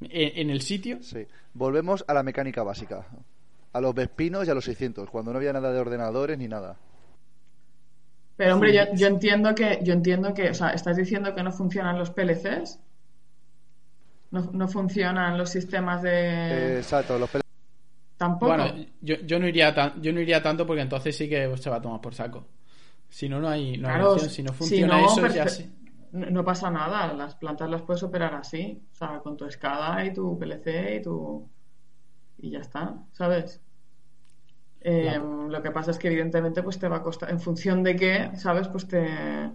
en, 0.00 0.50
el 0.50 0.60
sitio. 0.60 1.02
Sí. 1.02 1.26
Volvemos 1.54 2.04
a 2.06 2.14
la 2.14 2.22
mecánica 2.22 2.62
básica. 2.62 3.06
A 3.72 3.80
los 3.80 3.94
Vespinos 3.94 4.46
y 4.46 4.50
a 4.50 4.54
los 4.54 4.64
600, 4.64 5.10
cuando 5.10 5.32
no 5.32 5.38
había 5.38 5.52
nada 5.52 5.72
de 5.72 5.80
ordenadores 5.80 6.38
ni 6.38 6.46
nada. 6.46 6.76
Pero 8.36 8.54
hombre, 8.54 8.72
yo, 8.94 9.06
entiendo 9.08 9.52
que, 9.54 9.80
yo 9.82 9.92
entiendo 9.92 10.32
que, 10.32 10.50
o 10.50 10.54
sea, 10.54 10.70
estás 10.70 10.96
diciendo 10.96 11.34
que 11.34 11.42
no 11.42 11.50
funcionan 11.50 11.98
los 11.98 12.10
PLCs, 12.10 12.78
no, 14.30 14.68
funcionan 14.68 15.36
los 15.36 15.50
sistemas 15.50 16.02
de. 16.02 16.78
exacto, 16.78 17.18
los 17.18 17.28
PLCs. 17.28 17.42
Tampoco. 18.16 18.56
Bueno, 18.56 18.72
yo, 19.00 19.16
yo 19.16 19.38
no 19.38 19.48
iría 19.48 19.94
yo 20.00 20.12
no 20.12 20.20
iría 20.20 20.42
tanto 20.42 20.66
porque 20.66 20.82
entonces 20.82 21.16
sí 21.16 21.28
que 21.28 21.56
se 21.56 21.70
va 21.70 21.76
a 21.76 21.82
tomar 21.82 22.00
por 22.00 22.14
saco. 22.14 22.46
Si 23.08 23.28
no, 23.28 23.40
no 23.40 23.48
hay, 23.48 23.78
no 23.78 24.18
Si 24.18 24.42
no 24.42 24.52
funciona 24.52 25.04
eso, 25.04 25.26
ya 25.28 25.46
No 26.12 26.44
pasa 26.44 26.70
nada, 26.70 27.12
las 27.14 27.34
plantas 27.36 27.70
las 27.70 27.82
puedes 27.82 28.02
operar 28.02 28.34
así, 28.34 28.82
o 28.92 28.94
sea, 28.94 29.20
con 29.20 29.36
tu 29.36 29.44
escala 29.46 30.04
y 30.04 30.12
tu 30.12 30.38
PLC 30.38 30.96
y 30.96 31.02
tu. 31.02 31.48
y 32.38 32.50
ya 32.50 32.60
está, 32.60 32.96
¿sabes? 33.12 33.60
Em, 34.80 35.48
lo 35.48 35.60
que 35.60 35.70
pasa 35.70 35.90
es 35.90 35.98
que 35.98 36.08
evidentemente 36.08 36.62
pues 36.62 36.78
te 36.78 36.88
va 36.88 36.98
a 36.98 37.02
costar, 37.02 37.30
en 37.30 37.40
función 37.40 37.82
de 37.82 37.96
qué, 37.96 38.30
¿sabes? 38.36 38.68
Pues 38.68 38.86
te 38.86 39.50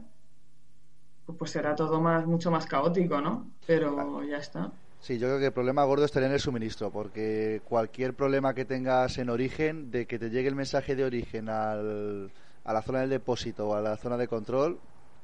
pues 1.38 1.52
será 1.52 1.74
todo 1.74 2.02
más 2.02 2.26
mucho 2.26 2.52
más 2.52 2.66
caótico, 2.66 3.22
¿no? 3.22 3.52
Pero 3.66 4.24
ya 4.24 4.38
está. 4.38 4.72
Sí, 5.00 5.18
yo 5.18 5.28
creo 5.28 5.40
que 5.40 5.48
el 5.48 5.52
problema 5.52 5.84
gordo 5.84 6.06
estaría 6.06 6.28
en 6.28 6.34
el 6.34 6.40
suministro, 6.40 6.92
porque 6.92 7.62
cualquier 7.66 8.14
problema 8.14 8.54
que 8.54 8.66
tengas 8.66 9.18
en 9.18 9.30
origen, 9.30 9.92
de 9.92 10.06
que 10.06 10.18
te 10.18 10.30
llegue 10.30 10.48
el 10.48 10.56
mensaje 10.56 10.96
de 10.96 11.04
origen 11.04 11.50
al, 11.50 12.32
a 12.64 12.74
la 12.74 12.82
zona 12.82 13.02
del 13.02 13.10
depósito 13.10 13.70
o 13.70 13.76
a 13.76 13.82
la 13.82 13.98
zona 13.98 14.18
de 14.18 14.28
control, 14.28 14.80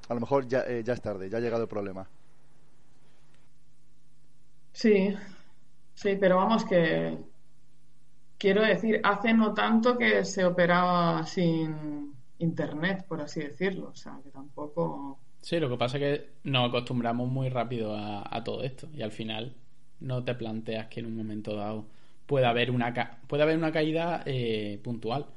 a 0.07 0.13
lo 0.13 0.19
mejor 0.19 0.47
ya, 0.47 0.61
eh, 0.67 0.83
ya 0.83 0.93
es 0.93 1.01
tarde, 1.01 1.29
ya 1.29 1.37
ha 1.37 1.41
llegado 1.41 1.63
el 1.63 1.69
problema. 1.69 2.07
Sí, 4.71 5.13
sí, 5.93 6.15
pero 6.19 6.37
vamos 6.37 6.65
que 6.65 7.17
quiero 8.37 8.63
decir, 8.63 9.01
hace 9.03 9.33
no 9.33 9.53
tanto 9.53 9.97
que 9.97 10.23
se 10.25 10.45
operaba 10.45 11.25
sin 11.25 12.13
internet, 12.39 13.05
por 13.07 13.21
así 13.21 13.41
decirlo, 13.41 13.89
o 13.89 13.95
sea, 13.95 14.17
que 14.23 14.29
tampoco... 14.29 15.19
Sí, 15.41 15.59
lo 15.59 15.69
que 15.69 15.77
pasa 15.77 15.97
es 15.97 16.03
que 16.03 16.29
nos 16.43 16.69
acostumbramos 16.69 17.29
muy 17.29 17.49
rápido 17.49 17.95
a, 17.95 18.43
todo 18.43 18.63
esto 18.63 18.89
y 18.93 19.01
al 19.01 19.11
final 19.11 19.55
no 19.99 20.23
te 20.23 20.35
planteas 20.35 20.87
que 20.87 20.99
en 20.99 21.05
un 21.05 21.15
momento 21.15 21.55
dado 21.55 21.85
pueda 22.25 22.49
haber 22.49 22.71
una, 22.71 22.93
puede 23.27 23.43
haber 23.43 23.57
una 23.57 23.71
caída 23.71 24.23
eh, 24.25 24.79
puntual 24.83 25.27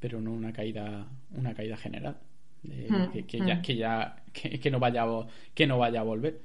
pero 0.00 0.20
no 0.20 0.32
una 0.32 0.52
caída 0.52 1.06
una 1.36 1.54
caída 1.54 1.76
general 1.76 2.16
hmm, 2.62 3.24
que, 3.26 3.38
ya 3.38 3.56
hmm. 3.56 3.62
que 3.62 3.76
ya 3.76 4.16
que, 4.32 4.70
no 4.70 4.80
vaya 4.80 5.06
que 5.54 5.66
no 5.66 5.78
vaya 5.78 6.00
a 6.00 6.04
volver 6.04 6.40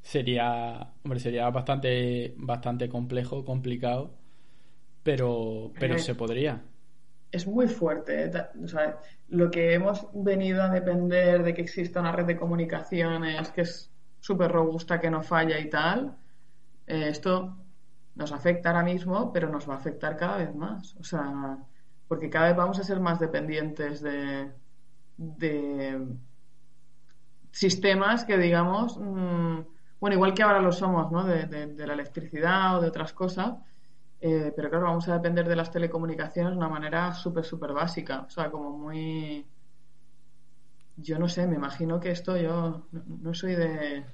sería 0.00 0.92
hombre 1.04 1.20
sería 1.20 1.50
bastante 1.50 2.34
bastante 2.36 2.88
complejo 2.88 3.44
complicado 3.44 4.14
pero 5.02 5.72
pero 5.78 5.98
se 5.98 6.14
podría 6.14 6.62
es 7.30 7.46
muy 7.46 7.66
fuerte 7.66 8.24
¿eh? 8.24 8.30
lo 9.28 9.50
que 9.50 9.74
hemos 9.74 10.06
venido 10.12 10.62
a 10.62 10.68
depender 10.68 11.42
de 11.42 11.54
que 11.54 11.62
exista 11.62 12.00
una 12.00 12.12
red 12.12 12.26
de 12.26 12.36
comunicaciones 12.36 13.50
que 13.50 13.62
es 13.62 13.90
súper 14.20 14.50
robusta 14.50 15.00
que 15.00 15.10
no 15.10 15.22
falla 15.22 15.58
y 15.58 15.68
tal 15.68 16.16
eh, 16.86 17.08
esto 17.08 17.56
nos 18.14 18.32
afecta 18.32 18.70
ahora 18.70 18.84
mismo 18.84 19.32
pero 19.32 19.48
nos 19.48 19.68
va 19.68 19.74
a 19.74 19.78
afectar 19.78 20.16
cada 20.16 20.36
vez 20.36 20.54
más 20.54 20.94
o 20.96 21.04
sea 21.04 21.58
porque 22.08 22.30
cada 22.30 22.48
vez 22.48 22.56
vamos 22.56 22.78
a 22.78 22.84
ser 22.84 23.00
más 23.00 23.18
dependientes 23.18 24.02
de, 24.02 24.50
sistemas 27.50 28.24
que 28.24 28.38
digamos, 28.38 28.98
mm, 28.98 29.60
bueno, 30.00 30.14
igual 30.14 30.34
que 30.34 30.42
ahora 30.42 30.60
lo 30.60 30.72
somos, 30.72 31.12
¿no? 31.12 31.24
De, 31.24 31.46
la 31.86 31.92
electricidad 31.92 32.78
o 32.78 32.80
de 32.80 32.88
otras 32.88 33.12
cosas, 33.12 33.54
eh, 34.20 34.52
pero 34.54 34.70
claro, 34.70 34.86
vamos 34.86 35.08
a 35.08 35.14
depender 35.14 35.48
de 35.48 35.56
las 35.56 35.70
telecomunicaciones 35.70 36.52
de 36.52 36.58
una 36.58 36.68
manera 36.68 37.12
súper, 37.14 37.44
súper 37.44 37.72
básica, 37.72 38.20
o 38.26 38.30
sea, 38.30 38.50
como 38.50 38.70
muy... 38.70 39.46
Yo 40.96 41.18
no 41.18 41.28
sé, 41.28 41.46
me 41.46 41.56
imagino 41.56 41.98
que 41.98 42.10
esto 42.10 42.36
yo 42.36 42.86
no, 42.92 43.34
soy 43.34 43.54
de, 43.54 44.04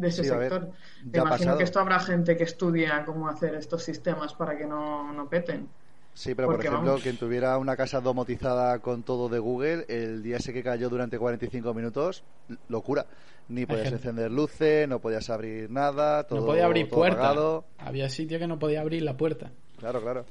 ese 0.00 0.24
sector. 0.24 0.70
me 1.04 1.18
imagino 1.18 1.56
que 1.58 1.64
esto 1.64 1.80
habrá 1.80 1.98
gente 1.98 2.36
que 2.36 2.44
estudia 2.44 3.04
cómo 3.04 3.28
hacer 3.28 3.54
estos 3.54 3.82
sistemas 3.82 4.32
para 4.34 4.56
que 4.56 4.64
no, 4.64 5.12
no 5.12 5.28
peten. 5.28 5.68
Sí, 6.14 6.34
pero 6.34 6.48
por 6.48 6.64
ejemplo, 6.64 6.98
quien 7.02 7.16
tuviera 7.16 7.56
una 7.58 7.76
casa 7.76 8.00
domotizada 8.00 8.78
con 8.80 9.02
todo 9.02 9.28
de 9.28 9.38
Google, 9.38 9.86
el 9.88 10.22
día 10.22 10.36
ese 10.36 10.52
que 10.52 10.62
cayó 10.62 10.90
durante 10.90 11.18
45 11.18 11.72
minutos, 11.72 12.22
locura. 12.68 13.06
Ni 13.48 13.66
podías 13.66 13.92
encender 13.92 14.30
luces, 14.30 14.88
no 14.88 15.00
podías 15.00 15.28
abrir 15.28 15.70
nada, 15.70 16.24
todo 16.24 16.40
No 16.40 16.46
podía 16.46 16.66
abrir 16.66 16.88
puerta. 16.88 17.34
Había 17.78 18.08
sitio 18.08 18.38
que 18.38 18.46
no 18.46 18.58
podía 18.58 18.80
abrir 18.80 19.02
la 19.02 19.16
puerta. 19.16 19.50
Claro, 19.78 20.00
claro. 20.00 20.24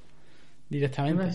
Directamente. 0.70 1.28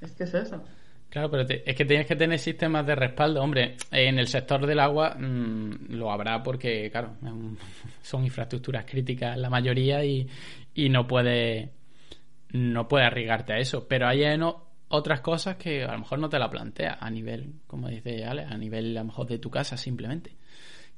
Es, 0.00 0.12
que 0.12 0.24
es 0.24 0.34
eso. 0.34 0.62
Claro, 1.10 1.30
pero 1.30 1.42
es 1.42 1.76
que 1.76 1.84
tienes 1.84 2.06
que 2.06 2.16
tener 2.16 2.38
sistemas 2.38 2.86
de 2.86 2.94
respaldo. 2.94 3.42
Hombre, 3.42 3.76
en 3.90 4.18
el 4.18 4.26
sector 4.26 4.66
del 4.66 4.80
agua 4.80 5.14
mm, 5.18 5.90
lo 5.90 6.10
habrá 6.10 6.42
porque, 6.42 6.90
claro, 6.90 7.16
son 8.02 8.24
infraestructuras 8.24 8.86
críticas 8.86 9.36
la 9.36 9.50
mayoría 9.50 10.04
y, 10.04 10.26
y 10.74 10.88
no 10.88 11.06
puede 11.06 11.70
no 12.52 12.86
puedes 12.86 13.06
arriesgarte 13.06 13.54
a 13.54 13.58
eso. 13.58 13.86
Pero 13.88 14.06
hay 14.06 14.22
otras 14.88 15.20
cosas 15.20 15.56
que 15.56 15.84
a 15.84 15.92
lo 15.92 15.98
mejor 15.98 16.18
no 16.18 16.28
te 16.28 16.38
la 16.38 16.50
planteas 16.50 16.98
a 17.00 17.10
nivel, 17.10 17.54
como 17.66 17.88
dice 17.88 18.24
Ale, 18.24 18.44
a 18.44 18.56
nivel 18.56 18.96
a 18.96 19.00
lo 19.00 19.06
mejor 19.06 19.26
de 19.26 19.38
tu 19.38 19.50
casa 19.50 19.76
simplemente. 19.76 20.36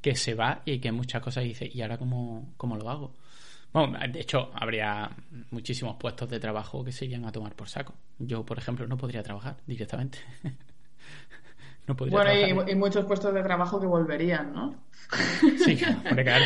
Que 0.01 0.14
se 0.16 0.35
va 0.35 0.62
y 0.64 0.81
que 0.81 0.93
muchas 0.93 1.22
cosas 1.22 1.44
dice 1.44 1.70
¿y 1.72 1.81
ahora 1.81 1.97
cómo, 1.97 2.52
cómo 2.56 2.76
lo 2.76 2.90
hago? 2.90 3.14
Bueno, 3.72 3.98
de 4.09 4.20
hecho, 4.20 4.51
habría 4.55 5.10
muchísimos 5.51 5.97
puestos 5.97 6.28
de 6.28 6.39
trabajo 6.39 6.85
que 6.85 6.93
se 6.93 7.06
irían 7.06 7.24
a 7.24 7.32
tomar 7.32 7.56
por 7.56 7.68
saco. 7.68 7.94
Yo, 8.18 8.44
por 8.44 8.59
ejemplo, 8.59 8.86
no 8.86 8.97
podría 8.97 9.22
trabajar 9.22 9.56
directamente. 9.66 10.18
no 11.89 11.97
podría 11.97 12.16
bueno, 12.16 12.64
Y, 12.68 12.74
muchos 12.76 13.05
puestos 13.05 13.35
de 13.35 13.43
trabajo 13.43 13.81
que 13.81 13.86
volverían, 13.86 14.52
¿no? 14.52 14.76
sí, 15.64 15.76
claro. 15.76 16.44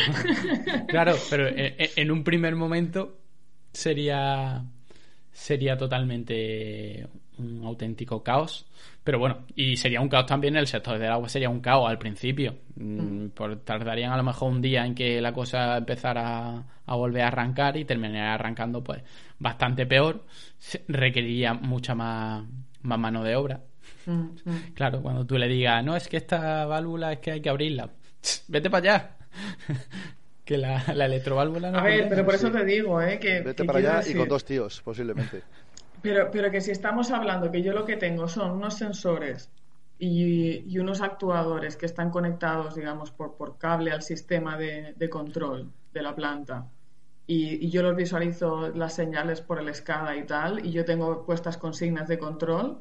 claro, 0.87 1.15
pero 1.29 1.47
en 1.55 2.09
un 2.09 2.23
primer 2.23 2.55
momento 2.55 3.19
sería 3.73 4.65
sería 5.39 5.77
totalmente 5.77 7.07
un 7.37 7.63
auténtico 7.63 8.21
caos. 8.23 8.65
Pero 9.03 9.17
bueno, 9.19 9.45
y 9.55 9.77
sería 9.77 10.01
un 10.01 10.09
caos 10.09 10.25
también 10.25 10.55
el 10.57 10.67
sector 10.67 10.99
del 10.99 11.09
agua, 11.11 11.29
sería 11.29 11.49
un 11.49 11.61
caos 11.61 11.89
al 11.89 11.97
principio. 11.97 12.55
Mm, 12.75 13.27
Por, 13.29 13.55
tardarían 13.61 14.11
a 14.11 14.17
lo 14.17 14.23
mejor 14.23 14.51
un 14.51 14.61
día 14.61 14.85
en 14.85 14.93
que 14.93 15.21
la 15.21 15.31
cosa 15.33 15.77
empezara 15.77 16.63
a 16.85 16.95
volver 16.95 17.23
a 17.23 17.27
arrancar 17.27 17.77
y 17.77 17.85
terminaría 17.85 18.33
arrancando 18.33 18.83
pues 18.83 19.01
bastante 19.39 19.85
peor. 19.85 20.25
Se- 20.57 20.83
Requeriría 20.87 21.53
mucha 21.53 21.95
más, 21.95 22.43
más 22.81 22.99
mano 22.99 23.23
de 23.23 23.35
obra. 23.35 23.61
Mm, 24.05 24.11
mm. 24.45 24.73
Claro, 24.75 25.01
cuando 25.01 25.25
tú 25.25 25.37
le 25.37 25.47
digas, 25.47 25.83
no, 25.83 25.95
es 25.95 26.07
que 26.07 26.17
esta 26.17 26.65
válvula 26.65 27.13
es 27.13 27.19
que 27.19 27.31
hay 27.31 27.41
que 27.41 27.49
abrirla. 27.49 27.89
Vete 28.49 28.69
para 28.69 28.93
allá. 28.93 29.15
Que 30.49 30.57
la, 30.57 30.83
la 30.95 31.05
electroválvula 31.05 31.69
no 31.69 31.77
A 31.77 31.83
ver, 31.83 32.09
pero 32.09 32.25
por 32.25 32.33
eso 32.33 32.49
te 32.51 32.65
digo, 32.65 32.99
¿eh? 32.99 33.19
Que, 33.19 33.41
Vete 33.41 33.61
que 33.61 33.65
para 33.65 33.77
allá 33.77 34.09
y 34.09 34.15
con 34.15 34.27
dos 34.27 34.43
tíos, 34.43 34.81
posiblemente. 34.81 35.43
Pero, 36.01 36.31
pero 36.31 36.49
que 36.49 36.59
si 36.59 36.71
estamos 36.71 37.11
hablando 37.11 37.51
que 37.51 37.61
yo 37.61 37.71
lo 37.71 37.85
que 37.85 37.97
tengo 37.97 38.27
son 38.27 38.51
unos 38.53 38.73
sensores 38.73 39.51
y, 39.99 40.63
y 40.67 40.79
unos 40.79 41.01
actuadores 41.01 41.77
que 41.77 41.85
están 41.85 42.09
conectados, 42.09 42.73
digamos, 42.73 43.11
por, 43.11 43.37
por 43.37 43.59
cable 43.59 43.91
al 43.91 44.01
sistema 44.01 44.57
de, 44.57 44.95
de 44.97 45.07
control 45.07 45.71
de 45.93 46.01
la 46.01 46.15
planta. 46.15 46.65
Y, 47.27 47.63
y 47.63 47.69
yo 47.69 47.83
los 47.83 47.95
visualizo 47.95 48.69
las 48.69 48.95
señales 48.95 49.41
por 49.41 49.59
el 49.59 49.71
SCADA 49.71 50.15
y 50.15 50.25
tal, 50.25 50.65
y 50.65 50.71
yo 50.71 50.83
tengo 50.83 51.27
puestas 51.27 51.57
consignas 51.57 52.07
de 52.07 52.17
control. 52.17 52.79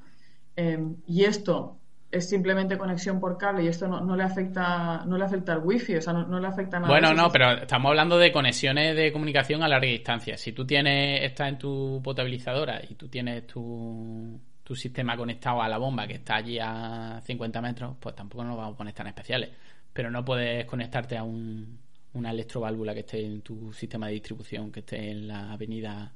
eh, 0.57 0.79
y 1.07 1.25
esto 1.25 1.77
es 2.11 2.29
simplemente 2.29 2.79
conexión 2.79 3.21
por 3.21 3.37
cable 3.37 3.65
y 3.65 3.69
esto 3.69 3.87
no, 3.87 4.01
no 4.01 4.17
le 4.17 4.23
afecta 4.23 5.05
no 5.05 5.19
le 5.19 5.25
afecta 5.25 5.53
al 5.53 5.61
wifi, 5.63 5.97
o 5.97 6.01
sea, 6.01 6.15
no, 6.15 6.27
no 6.27 6.41
le 6.41 6.47
afecta 6.47 6.79
nada. 6.79 6.91
Bueno, 6.91 7.13
no, 7.13 7.31
pero 7.31 7.63
estamos 7.63 7.91
hablando 7.91 8.17
de 8.19 8.33
conexiones 8.33 8.97
de 8.97 9.13
comunicación 9.13 9.63
a 9.63 9.69
larga 9.69 9.89
distancia. 9.89 10.37
Si 10.37 10.53
tú 10.53 10.67
tienes, 10.67 11.23
estás 11.23 11.49
en 11.49 11.59
tu 11.59 12.01
potabilizadora 12.03 12.81
y 12.89 12.95
tú 12.95 13.09
tienes 13.09 13.47
tu, 13.47 14.41
tu 14.63 14.75
sistema 14.75 15.17
conectado 15.17 15.61
a 15.61 15.69
la 15.69 15.77
bomba 15.77 16.07
que 16.07 16.15
está 16.15 16.37
allí 16.37 16.59
a 16.59 17.21
50 17.23 17.61
metros, 17.61 17.97
pues 18.01 18.15
tampoco 18.15 18.43
nos 18.43 18.57
vamos 18.57 18.75
a 18.75 18.77
poner 18.79 18.95
tan 18.95 19.09
especiales. 19.09 19.51
Pero 19.93 20.11
no 20.11 20.25
puedes 20.25 20.65
conectarte 20.65 21.19
a 21.19 21.23
un, 21.25 21.79
una 22.15 22.31
electroválvula 22.31 22.95
que 22.95 23.01
esté 23.01 23.25
en 23.25 23.43
tu 23.43 23.71
sistema 23.75 24.07
de 24.07 24.15
distribución, 24.15 24.73
que 24.73 24.81
esté 24.81 25.11
en 25.11 25.29
la 25.29 25.53
avenida 25.53 26.11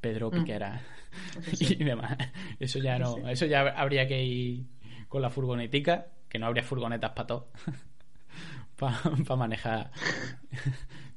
Pedro 0.00 0.30
Piquera 0.30 0.80
y 1.60 1.82
demás. 1.82 2.16
Eso 2.60 2.78
ya 2.78 2.96
no, 2.96 3.28
eso 3.28 3.46
ya 3.46 3.62
habría 3.76 4.06
que 4.06 4.22
ir 4.22 4.64
con 5.12 5.20
la 5.20 5.28
furgonetica, 5.28 6.06
que 6.26 6.38
no 6.38 6.46
habría 6.46 6.62
furgonetas 6.62 7.10
para 7.10 7.26
todo. 7.26 7.48
para 8.76 9.36
manejar 9.36 9.90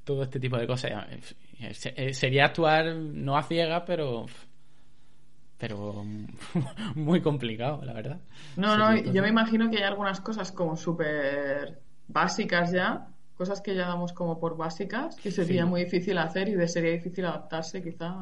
todo 0.03 0.23
este 0.23 0.38
tipo 0.38 0.57
de 0.57 0.67
cosas. 0.67 0.91
Eh, 1.59 2.13
Sería 2.13 2.45
actuar 2.47 2.93
no 2.93 3.38
a 3.38 3.43
ciegas, 3.43 3.84
pero 3.88 4.26
pero 5.57 6.03
muy 6.95 7.22
complicado, 7.22 7.84
la 7.85 7.93
verdad. 7.93 8.19
No, 8.57 8.76
no, 8.77 8.93
yo 8.97 9.22
me 9.22 9.30
imagino 9.30 9.69
que 9.72 9.77
hay 9.77 9.84
algunas 9.84 10.19
cosas 10.19 10.51
como 10.51 10.76
súper 10.76 11.80
básicas 12.09 12.73
ya, 12.73 13.07
cosas 13.38 13.61
que 13.61 13.73
ya 13.73 13.88
damos 13.88 14.11
como 14.11 14.38
por 14.38 14.57
básicas, 14.57 15.15
que 15.15 15.31
sería 15.31 15.63
Sí. 15.63 15.69
muy 15.69 15.85
difícil 15.85 16.17
hacer 16.17 16.49
y 16.49 16.55
de 16.55 16.67
sería 16.67 16.91
difícil 16.91 17.26
adaptarse 17.26 17.81
quizá. 17.81 18.13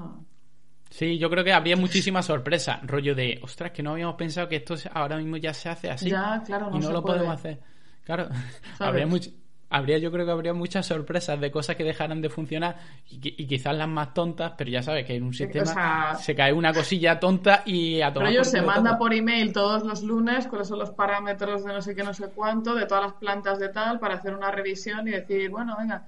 Sí, 0.93 1.17
yo 1.17 1.27
creo 1.27 1.43
que 1.43 1.51
habría 1.51 1.75
muchísimas 1.75 2.27
sorpresas, 2.27 2.79
rollo 2.83 3.15
de, 3.15 3.39
ostras, 3.41 3.71
que 3.71 3.81
no 3.81 3.93
habíamos 3.93 4.13
pensado 4.15 4.47
que 4.47 4.57
esto 4.57 4.75
ahora 4.93 5.17
mismo 5.17 5.37
ya 5.37 5.51
se 5.51 5.67
hace 5.67 5.89
así 5.89 6.11
Ya, 6.11 6.43
claro, 6.45 6.69
no 6.69 6.77
y 6.77 6.79
no 6.81 6.87
se 6.87 6.93
lo 6.93 7.01
puede. 7.01 7.15
podemos 7.17 7.35
hacer. 7.39 7.59
Claro, 8.03 8.29
habría 8.79 9.07
much- 9.07 9.33
habría 9.71 9.97
yo 9.97 10.11
creo 10.11 10.23
que 10.23 10.31
habría 10.31 10.53
muchas 10.53 10.85
sorpresas 10.85 11.41
de 11.41 11.49
cosas 11.49 11.75
que 11.77 11.83
dejaran 11.83 12.21
de 12.21 12.29
funcionar 12.29 12.77
y, 13.09 13.19
qui- 13.19 13.33
y 13.35 13.47
quizás 13.47 13.75
las 13.75 13.87
más 13.87 14.13
tontas, 14.13 14.53
pero 14.55 14.69
ya 14.69 14.83
sabes 14.83 15.03
que 15.07 15.15
en 15.15 15.23
un 15.23 15.33
sistema 15.33 15.65
sea- 15.73 16.15
se 16.15 16.35
cae 16.35 16.53
una 16.53 16.71
cosilla 16.71 17.19
tonta 17.19 17.63
y 17.65 17.99
a 18.01 18.13
tomar 18.13 18.29
Pero 18.29 18.41
ellos 18.41 18.51
se 18.51 18.61
manda 18.61 18.95
por 18.95 19.15
email 19.15 19.51
todos 19.51 19.81
los 19.83 20.03
lunes 20.03 20.45
cuáles 20.45 20.67
son 20.67 20.77
los 20.77 20.91
parámetros 20.91 21.65
de 21.65 21.73
no 21.73 21.81
sé 21.81 21.95
qué, 21.95 22.03
no 22.03 22.13
sé 22.13 22.27
cuánto, 22.35 22.75
de 22.75 22.85
todas 22.85 23.03
las 23.05 23.13
plantas 23.13 23.57
de 23.57 23.69
tal, 23.69 23.97
para 23.99 24.13
hacer 24.13 24.35
una 24.35 24.51
revisión 24.51 25.07
y 25.07 25.11
decir, 25.11 25.49
bueno, 25.49 25.75
venga, 25.79 26.05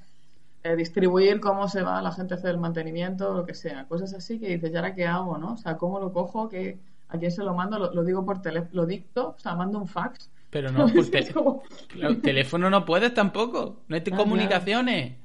eh, 0.65 0.75
distribuir 0.75 1.39
cómo 1.39 1.67
se 1.67 1.83
va 1.83 2.01
la 2.01 2.11
gente 2.11 2.33
a 2.33 2.37
hacer 2.37 2.49
el 2.49 2.57
mantenimiento, 2.57 3.33
lo 3.35 3.45
que 3.45 3.53
sea. 3.53 3.85
Cosas 3.87 4.13
así 4.15 4.39
que 4.39 4.47
dices, 4.49 4.71
¿y 4.73 4.75
ahora 4.75 4.95
qué 4.95 5.05
hago, 5.05 5.37
no? 5.37 5.53
O 5.53 5.57
sea, 5.57 5.77
¿cómo 5.77 5.99
lo 5.99 6.11
cojo? 6.11 6.49
¿Qué, 6.49 6.79
¿A 7.09 7.19
quién 7.19 7.29
se 7.31 7.43
lo 7.43 7.53
mando? 7.53 7.77
Lo, 7.77 7.93
lo 7.93 8.03
digo 8.03 8.25
por 8.25 8.41
teléfono, 8.41 8.71
lo 8.73 8.85
dicto, 8.87 9.35
o 9.37 9.39
sea, 9.39 9.53
mando 9.55 9.77
un 9.77 9.87
fax. 9.87 10.31
Pero 10.49 10.71
no, 10.73 10.87
por 10.87 11.05
te- 11.11 11.19
Es 11.19 11.31
como- 11.33 11.61
claro, 11.87 12.17
teléfono 12.17 12.69
no 12.71 12.83
puedes 12.83 13.13
tampoco, 13.13 13.81
no 13.87 13.95
hay 13.95 14.01
te- 14.01 14.11
Ah, 14.13 14.17
comunicaciones. 14.17 15.17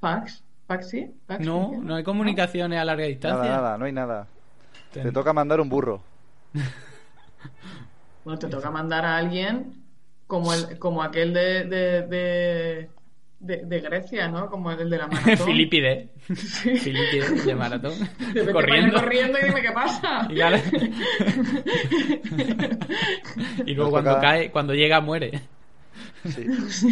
Fax, 0.00 0.44
fax 0.68 0.88
sí, 0.88 1.10
fax 1.26 1.44
No, 1.44 1.72
no 1.82 1.96
hay 1.96 2.04
comunicaciones 2.04 2.78
a 2.78 2.84
larga 2.84 3.04
distancia. 3.06 3.42
Nada, 3.42 3.56
nada, 3.56 3.78
no 3.78 3.84
hay 3.86 3.92
nada. 3.92 4.28
Ten- 4.92 5.02
Te 5.02 5.10
toca 5.12 5.32
mandar 5.32 5.60
un 5.60 5.68
burro. 5.68 6.00
Bueno, 8.24 8.38
te 8.38 8.48
toca 8.48 8.70
mandar 8.70 9.04
a 9.06 9.16
alguien 9.16 9.72
como 10.26 10.52
el, 10.52 10.78
como 10.78 11.02
aquel 11.02 11.32
de, 11.32 11.64
de, 11.64 12.02
de, 12.02 12.90
de- 13.40 13.64
de 13.64 13.80
Grecia, 13.80 14.28
¿no? 14.28 14.48
Como 14.50 14.70
el 14.72 14.90
de 14.90 14.98
la 14.98 15.06
maratón. 15.08 15.46
Filipide. 15.46 16.08
Filipide 16.28 17.30
de 17.44 17.54
maratón. 17.54 17.92
Corriendo. 18.52 19.00
corriendo 19.00 19.38
y 19.40 19.44
dime 19.46 19.62
qué 19.62 19.72
pasa. 19.72 20.26
Y, 20.30 20.34
claro- 20.34 20.58
y 23.66 23.74
luego 23.74 23.84
Nos 23.84 23.90
cuando 23.90 24.10
toca- 24.10 24.20
cae, 24.20 24.50
cuando 24.50 24.74
llega, 24.74 25.00
muere. 25.00 25.40
Sí. 26.24 26.44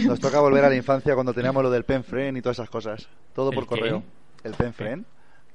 Nos 0.06 0.20
toca 0.20 0.40
volver 0.40 0.64
a 0.64 0.68
la 0.68 0.76
infancia 0.76 1.14
cuando 1.14 1.34
teníamos 1.34 1.62
lo 1.62 1.70
del 1.70 1.84
pen 1.84 2.04
friend 2.04 2.38
y 2.38 2.42
todas 2.42 2.58
esas 2.58 2.70
cosas. 2.70 3.08
Todo 3.34 3.50
por 3.52 3.66
correo. 3.66 4.02
¿El 4.44 4.54
pen 4.54 4.72
friend? 4.72 5.04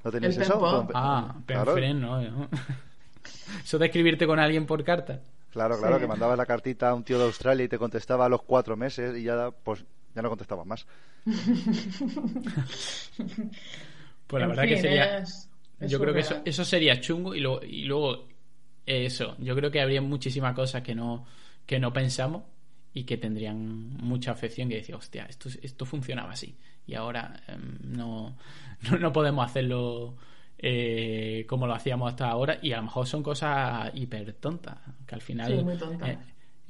¿No 0.04 0.12
tenéis 0.12 0.36
El 0.38 0.44
eso? 0.44 0.88
Ah, 0.94 1.36
Claro. 1.46 1.74
Penfren, 1.76 2.02
no, 2.02 2.22
no. 2.22 2.50
Eso 3.64 3.78
de 3.78 3.86
escribirte 3.86 4.26
con 4.28 4.40
alguien 4.40 4.66
por 4.66 4.84
carta. 4.84 5.20
Claro, 5.52 5.78
claro, 5.80 5.96
Sí. 5.96 6.02
que 6.02 6.08
mandabas 6.08 6.38
la 6.38 6.46
cartita 6.46 6.90
a 6.90 6.94
un 6.94 7.04
tío 7.04 7.18
de 7.20 7.26
Australia 7.26 7.66
y 7.66 7.68
te 7.68 7.78
contestaba 7.78 8.26
a 8.26 8.30
los 8.30 8.42
cuatro 8.42 8.76
meses 8.78 9.18
y 9.18 9.24
ya, 9.24 9.52
pues, 9.64 9.84
ya 10.16 10.22
no 10.22 10.30
contestabas 10.30 10.66
más. 10.68 10.86
Pues 14.28 14.40
la 14.42 14.46
En 14.46 14.48
verdad 14.48 14.68
que 14.68 14.78
sería. 14.78 15.18
es- 15.20 15.50
es 15.80 15.92
yo 15.92 16.00
creo 16.00 16.14
que 16.14 16.20
eso, 16.22 16.42
eso 16.46 16.64
sería 16.66 17.00
chungo 17.02 17.34
y 17.36 17.40
luego, 17.42 17.62
y 17.64 17.84
luego 17.86 18.28
eh, 18.86 19.06
eso. 19.06 19.36
Yo 19.40 19.56
creo 19.56 19.72
que 19.72 19.82
habría 19.82 20.02
muchísimas 20.02 20.54
cosas 20.56 20.82
que 20.84 20.96
no, 20.96 21.26
que 21.66 21.80
no 21.80 21.92
pensamos 21.94 22.44
y 22.94 23.04
que 23.06 23.18
tendrían 23.18 23.90
mucha 23.98 24.32
afección 24.32 24.70
que 24.70 24.76
decir, 24.76 24.96
hostia, 24.96 25.26
esto, 25.26 25.50
esto 25.62 25.86
funcionaba 25.86 26.32
así 26.34 26.58
y 26.88 26.96
ahora 26.96 27.42
em, 27.48 27.78
no, 27.84 28.38
no, 28.92 28.98
no 29.00 29.14
podemos 29.14 29.46
hacerlo 29.46 30.18
eh, 30.58 31.46
como 31.48 31.68
lo 31.68 31.74
hacíamos 31.74 32.10
hasta 32.12 32.30
ahora 32.30 32.60
y 32.62 32.74
a 32.74 32.78
lo 32.78 32.84
mejor 32.84 33.08
son 33.08 33.24
cosas 33.24 33.92
hiper 33.96 34.34
tontas 34.34 34.78
que 35.08 35.16
al 35.16 35.22
final 35.22 35.58
Sí, 35.60 35.64
muy 35.64 35.76
tontas. 35.78 36.10
eh, 36.10 36.18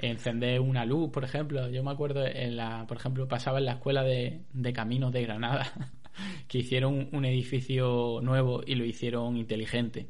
encender 0.01 0.59
una 0.59 0.85
luz 0.85 1.09
por 1.11 1.23
ejemplo. 1.23 1.69
Yo 1.69 1.83
me 1.83 1.91
acuerdo 1.91 2.25
en 2.25 2.55
la 2.57 2.85
por 2.87 2.97
ejemplo 2.97 3.27
pasaba 3.27 3.59
en 3.59 3.65
la 3.65 3.73
escuela 3.73 4.03
de, 4.03 4.41
de 4.53 4.73
caminos 4.73 5.11
de 5.11 5.23
Granada 5.23 5.71
que 6.47 6.59
hicieron 6.59 7.09
un 7.11 7.25
edificio 7.25 8.19
nuevo 8.21 8.61
y 8.65 8.75
lo 8.75 8.85
hicieron 8.85 9.37
inteligente. 9.37 10.07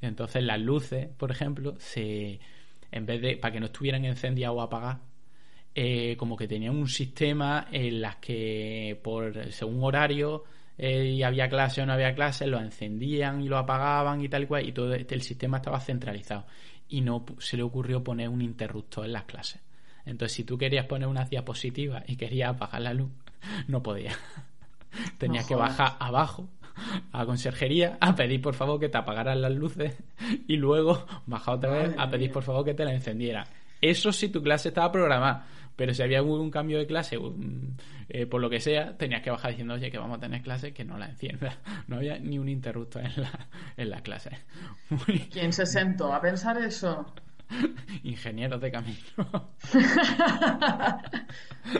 Entonces 0.00 0.42
las 0.42 0.60
luces 0.60 1.08
por 1.16 1.30
ejemplo 1.30 1.74
se 1.78 2.38
en 2.92 3.06
vez 3.06 3.20
de 3.20 3.36
para 3.36 3.52
que 3.52 3.60
no 3.60 3.66
estuvieran 3.66 4.04
encendidas 4.04 4.52
o 4.52 4.62
apagadas 4.62 4.98
eh, 5.74 6.16
como 6.16 6.36
que 6.36 6.48
tenían 6.48 6.74
un 6.76 6.88
sistema 6.88 7.68
en 7.70 8.00
las 8.00 8.16
que 8.16 8.98
por 9.02 9.52
según 9.52 9.82
horario 9.84 10.44
eh, 10.78 11.04
y 11.16 11.22
había 11.22 11.48
clase 11.48 11.82
o 11.82 11.86
no 11.86 11.92
había 11.92 12.14
clase 12.14 12.46
lo 12.46 12.58
encendían 12.60 13.42
y 13.42 13.48
lo 13.48 13.58
apagaban 13.58 14.22
y 14.22 14.28
tal 14.28 14.44
y 14.44 14.46
cual 14.46 14.66
y 14.68 14.72
todo 14.72 14.94
este- 14.94 15.14
el 15.14 15.22
sistema 15.22 15.58
estaba 15.58 15.80
centralizado 15.80 16.46
y 16.88 17.00
no 17.00 17.24
se 17.38 17.56
le 17.56 17.62
ocurrió 17.62 18.02
poner 18.02 18.28
un 18.28 18.42
interruptor 18.42 19.04
en 19.06 19.12
las 19.12 19.24
clases. 19.24 19.60
Entonces 20.04 20.36
si 20.36 20.44
tú 20.44 20.56
querías 20.56 20.86
poner 20.86 21.08
unas 21.08 21.30
diapositivas 21.30 22.04
y 22.06 22.16
querías 22.16 22.50
apagar 22.50 22.80
la 22.82 22.94
luz 22.94 23.10
no 23.68 23.82
podías 23.82 24.16
tenías 25.18 25.44
No 25.44 25.48
que 25.48 25.54
bajar 25.54 25.96
abajo 25.98 26.48
a 27.12 27.18
la 27.18 27.26
conserjería 27.26 27.98
a 28.00 28.14
pedir 28.14 28.40
por 28.40 28.54
favor 28.54 28.78
que 28.78 28.88
te 28.88 28.98
apagaran 28.98 29.40
las 29.40 29.52
luces 29.52 29.96
y 30.46 30.56
luego 30.56 31.06
bajar 31.26 31.56
otra 31.56 31.70
vez 31.70 31.94
a 31.98 32.10
pedir 32.10 32.30
por 32.30 32.42
favor 32.42 32.64
que 32.64 32.74
te 32.74 32.84
la 32.84 32.92
encendieran. 32.92 33.46
Eso 33.80 34.12
si 34.12 34.28
tu 34.28 34.42
clase 34.42 34.68
estaba 34.68 34.90
programada 34.90 35.46
pero 35.76 35.94
si 35.94 36.02
había 36.02 36.22
un 36.22 36.50
cambio 36.50 36.78
de 36.78 36.86
clase 36.86 37.18
un- 37.18 37.76
eh, 38.08 38.26
por 38.26 38.40
lo 38.40 38.48
que 38.50 38.60
sea 38.60 38.96
tenías 38.96 39.22
que 39.22 39.30
bajar 39.30 39.50
diciendo 39.50 39.74
oye 39.74 39.90
que 39.90 39.98
vamos 39.98 40.18
a 40.18 40.20
tener 40.20 40.42
clase 40.42 40.72
que 40.72 40.84
no 40.84 40.96
la 40.98 41.06
encienda 41.06 41.58
no 41.88 41.96
había 41.96 42.18
ni 42.18 42.38
un 42.38 42.48
interruptor 42.48 43.04
en 43.04 43.22
la, 43.22 43.48
en 43.76 43.90
la 43.90 44.00
clase. 44.00 44.30
Muy 44.90 45.18
¿Quién 45.30 45.52
se 45.52 45.66
sentó 45.66 46.12
a 46.12 46.20
pensar 46.20 46.58
eso? 46.58 47.06
ingenieros 48.02 48.60
de 48.60 48.72
camino. 48.72 48.96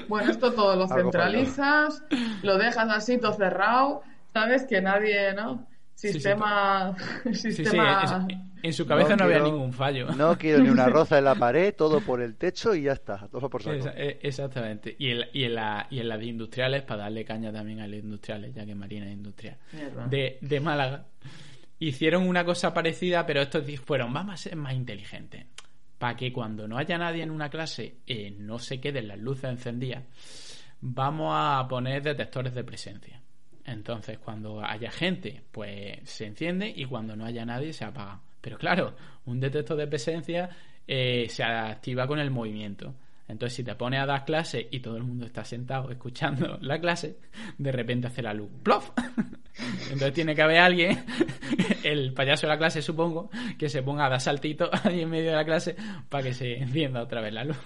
Bueno, 0.09 0.31
esto 0.31 0.53
todo 0.53 0.77
lo 0.77 0.89
centralizas, 0.89 2.03
lo 2.43 2.59
dejas 2.59 2.89
así 2.91 3.19
todo 3.19 3.33
cerrado, 3.33 4.03
sabes 4.33 4.65
que 4.65 4.81
nadie, 4.81 5.33
¿no? 5.35 5.67
Sí, 5.97 6.13
Sistema, 6.13 6.95
sí, 7.25 7.35
sí, 7.35 7.53
sistema. 7.53 8.27
es- 8.29 8.37
en 8.63 8.73
su 8.73 8.87
cabeza 8.87 9.11
no, 9.11 9.17
No 9.17 9.25
había 9.25 9.41
ningún 9.41 9.73
fallo 9.73 10.07
No 10.15 10.37
quiero 10.39 10.63
ni 10.63 10.69
una 10.71 10.87
roza 10.89 11.19
en 11.19 11.25
la 11.25 11.35
pared, 11.35 11.75
todo 11.77 12.01
por 12.01 12.21
el 12.23 12.37
techo 12.37 12.75
y 12.75 12.83
ya 12.83 12.93
está, 12.93 13.27
todo 13.29 13.49
por 13.51 13.63
saco. 13.63 13.89
Eh, 13.95 14.19
Exactamente. 14.23 14.95
Y 14.99 15.11
en, 15.11 15.21
y, 15.33 15.45
en 15.45 15.55
la, 15.55 15.87
y 15.91 15.99
en 16.01 16.09
las 16.09 16.19
de 16.19 16.27
industriales, 16.27 16.83
para 16.83 17.03
darle 17.05 17.25
caña 17.25 17.53
también 17.53 17.81
a 17.81 17.87
las 17.89 17.99
industriales, 18.01 18.55
ya 18.55 18.65
que 18.65 18.75
Marina 18.75 19.07
es 19.07 19.13
industrial, 19.13 19.57
de 20.41 20.61
Málaga, 20.61 21.07
hicieron 21.79 22.27
una 22.27 22.45
cosa 22.45 22.73
parecida, 22.73 23.25
pero 23.27 23.43
estos 23.43 23.65
fueron, 23.81 24.13
vamos 24.13 24.35
a 24.35 24.37
ser 24.37 24.57
más 24.57 24.75
inteligentes. 24.75 25.47
Para 25.99 26.17
que 26.17 26.33
cuando 26.33 26.69
no 26.69 26.77
haya 26.77 26.99
nadie 26.99 27.23
en 27.23 27.31
una 27.31 27.49
clase 27.49 27.97
eh, 28.07 28.35
no 28.39 28.59
se 28.59 28.81
queden 28.81 29.09
las 29.09 29.19
luces 29.19 29.45
encendidas, 29.45 30.05
vamos 30.81 31.33
a 31.35 31.67
poner 31.69 32.03
detectores 32.03 32.55
de 32.55 32.65
presencia. 32.65 33.23
Entonces, 33.67 34.19
cuando 34.19 34.65
haya 34.65 34.91
gente, 34.91 35.43
pues 35.51 35.99
se 36.05 36.27
enciende 36.27 36.73
y 36.75 36.85
cuando 36.85 37.17
no 37.17 37.25
haya 37.25 37.45
nadie, 37.45 37.73
se 37.73 37.85
apaga. 37.85 38.21
Pero 38.41 38.59
claro, 38.59 38.95
un 39.25 39.41
detector 39.41 39.77
de 39.77 39.89
presencia 39.89 40.49
eh, 40.87 41.27
se 41.29 41.43
activa 41.43 42.07
con 42.07 42.21
el 42.21 42.31
movimiento. 42.31 42.95
Entonces, 43.29 43.57
si 43.57 43.65
te 43.65 43.75
pones 43.75 44.01
a 44.01 44.07
dar 44.07 44.25
clase 44.25 44.69
y 44.71 44.81
todo 44.81 44.97
el 44.97 45.03
mundo 45.03 45.27
está 45.27 45.45
sentado 45.45 45.91
escuchando 45.91 46.59
la 46.61 46.81
clase, 46.81 47.19
de 47.59 47.73
repente 47.73 48.07
hace 48.07 48.23
la 48.23 48.35
luz. 48.35 48.51
¡Plof! 48.63 48.91
Entonces 49.91 50.13
tiene 50.13 50.35
que 50.35 50.43
haber 50.43 50.59
alguien, 50.59 51.05
el 51.83 52.13
payaso 52.13 52.47
de 52.47 52.53
la 52.53 52.59
clase 52.59 52.83
supongo, 52.83 53.31
que 53.59 53.69
se 53.69 53.83
ponga 53.83 54.07
a 54.07 54.11
dar 54.11 54.21
saltito 54.21 54.69
ahí 54.85 55.01
en 55.01 55.11
medio 55.11 55.31
de 55.31 55.37
la 55.37 55.45
clase 55.45 55.75
para 56.09 56.25
que 56.25 56.35
se 56.35 56.59
encienda 56.59 57.03
otra 57.03 57.23
vez 57.23 57.33
la 57.33 57.45
luz. 57.45 57.59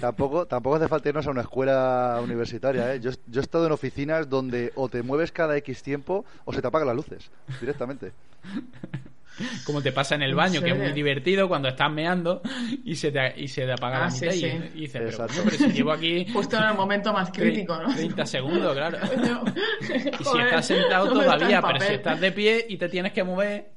tampoco, 0.00 0.46
tampoco 0.46 0.76
hace 0.76 0.88
falta 0.88 1.08
irnos 1.08 1.26
a 1.26 1.30
una 1.30 1.40
escuela 1.40 2.20
universitaria. 2.22 2.94
¿eh? 2.94 3.00
Yo, 3.00 3.10
yo 3.26 3.40
he 3.40 3.42
estado 3.42 3.66
en 3.66 3.72
oficinas 3.72 4.28
donde 4.28 4.72
o 4.76 4.88
te 4.88 5.02
mueves 5.02 5.32
cada 5.32 5.56
X 5.56 5.82
tiempo 5.82 6.24
o 6.44 6.52
se 6.52 6.62
te 6.62 6.68
apagan 6.68 6.86
las 6.86 6.96
luces 6.96 7.30
directamente. 7.60 8.12
Como 9.64 9.82
te 9.82 9.92
pasa 9.92 10.14
en 10.14 10.22
el 10.22 10.34
baño, 10.34 10.60
que 10.60 10.70
es 10.70 10.76
muy 10.76 10.92
divertido 10.92 11.48
cuando 11.48 11.68
estás 11.68 11.90
meando 11.90 12.42
y 12.84 12.94
se 12.96 13.10
te, 13.10 13.40
y 13.40 13.48
se 13.48 13.64
te 13.64 13.72
apaga 13.72 14.00
la 14.00 14.06
ah, 14.06 14.10
mitad 14.10 14.32
y, 14.32 14.80
dices, 14.80 15.16
pero, 15.16 15.50
si 15.50 15.72
llevo 15.72 15.92
aquí... 15.92 16.26
Justo 16.32 16.56
en 16.56 16.64
el 16.64 16.74
momento 16.74 17.12
más 17.12 17.30
crítico, 17.30 17.76
¿no? 17.76 17.94
30 17.94 18.26
segundos, 18.26 18.74
claro. 18.74 18.98
y 19.80 20.24
si 20.24 20.38
estás 20.38 20.66
sentado 20.66 21.12
todavía, 21.12 21.60
pero 21.62 21.80
si 21.80 21.92
estás 21.94 22.20
de 22.20 22.32
pie 22.32 22.66
y 22.68 22.76
te 22.76 22.88
tienes 22.88 23.12
que 23.12 23.24
mover 23.24 23.72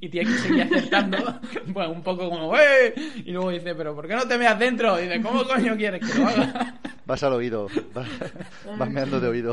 y 0.00 0.08
tienes 0.08 0.34
que 0.34 0.48
seguir 0.48 0.62
acertando, 0.62 1.40
pues 1.72 1.88
un 1.88 2.02
poco 2.02 2.28
como, 2.28 2.56
¡eh! 2.56 2.94
Y 3.24 3.32
luego 3.32 3.50
dice, 3.50 3.74
¿pero 3.74 3.94
por 3.94 4.06
qué 4.06 4.14
no 4.14 4.26
te 4.26 4.38
meas 4.38 4.58
dentro? 4.58 4.98
Y 5.00 5.04
dice, 5.04 5.20
¿cómo 5.20 5.44
coño 5.44 5.76
quieres 5.76 6.00
que 6.00 6.18
lo 6.18 6.26
haga? 6.26 6.74
Vas 7.06 7.22
al 7.22 7.32
oído, 7.34 7.68
vas, 7.94 8.08
vas 8.78 8.90
meando 8.90 9.20
de 9.20 9.28
oído. 9.28 9.52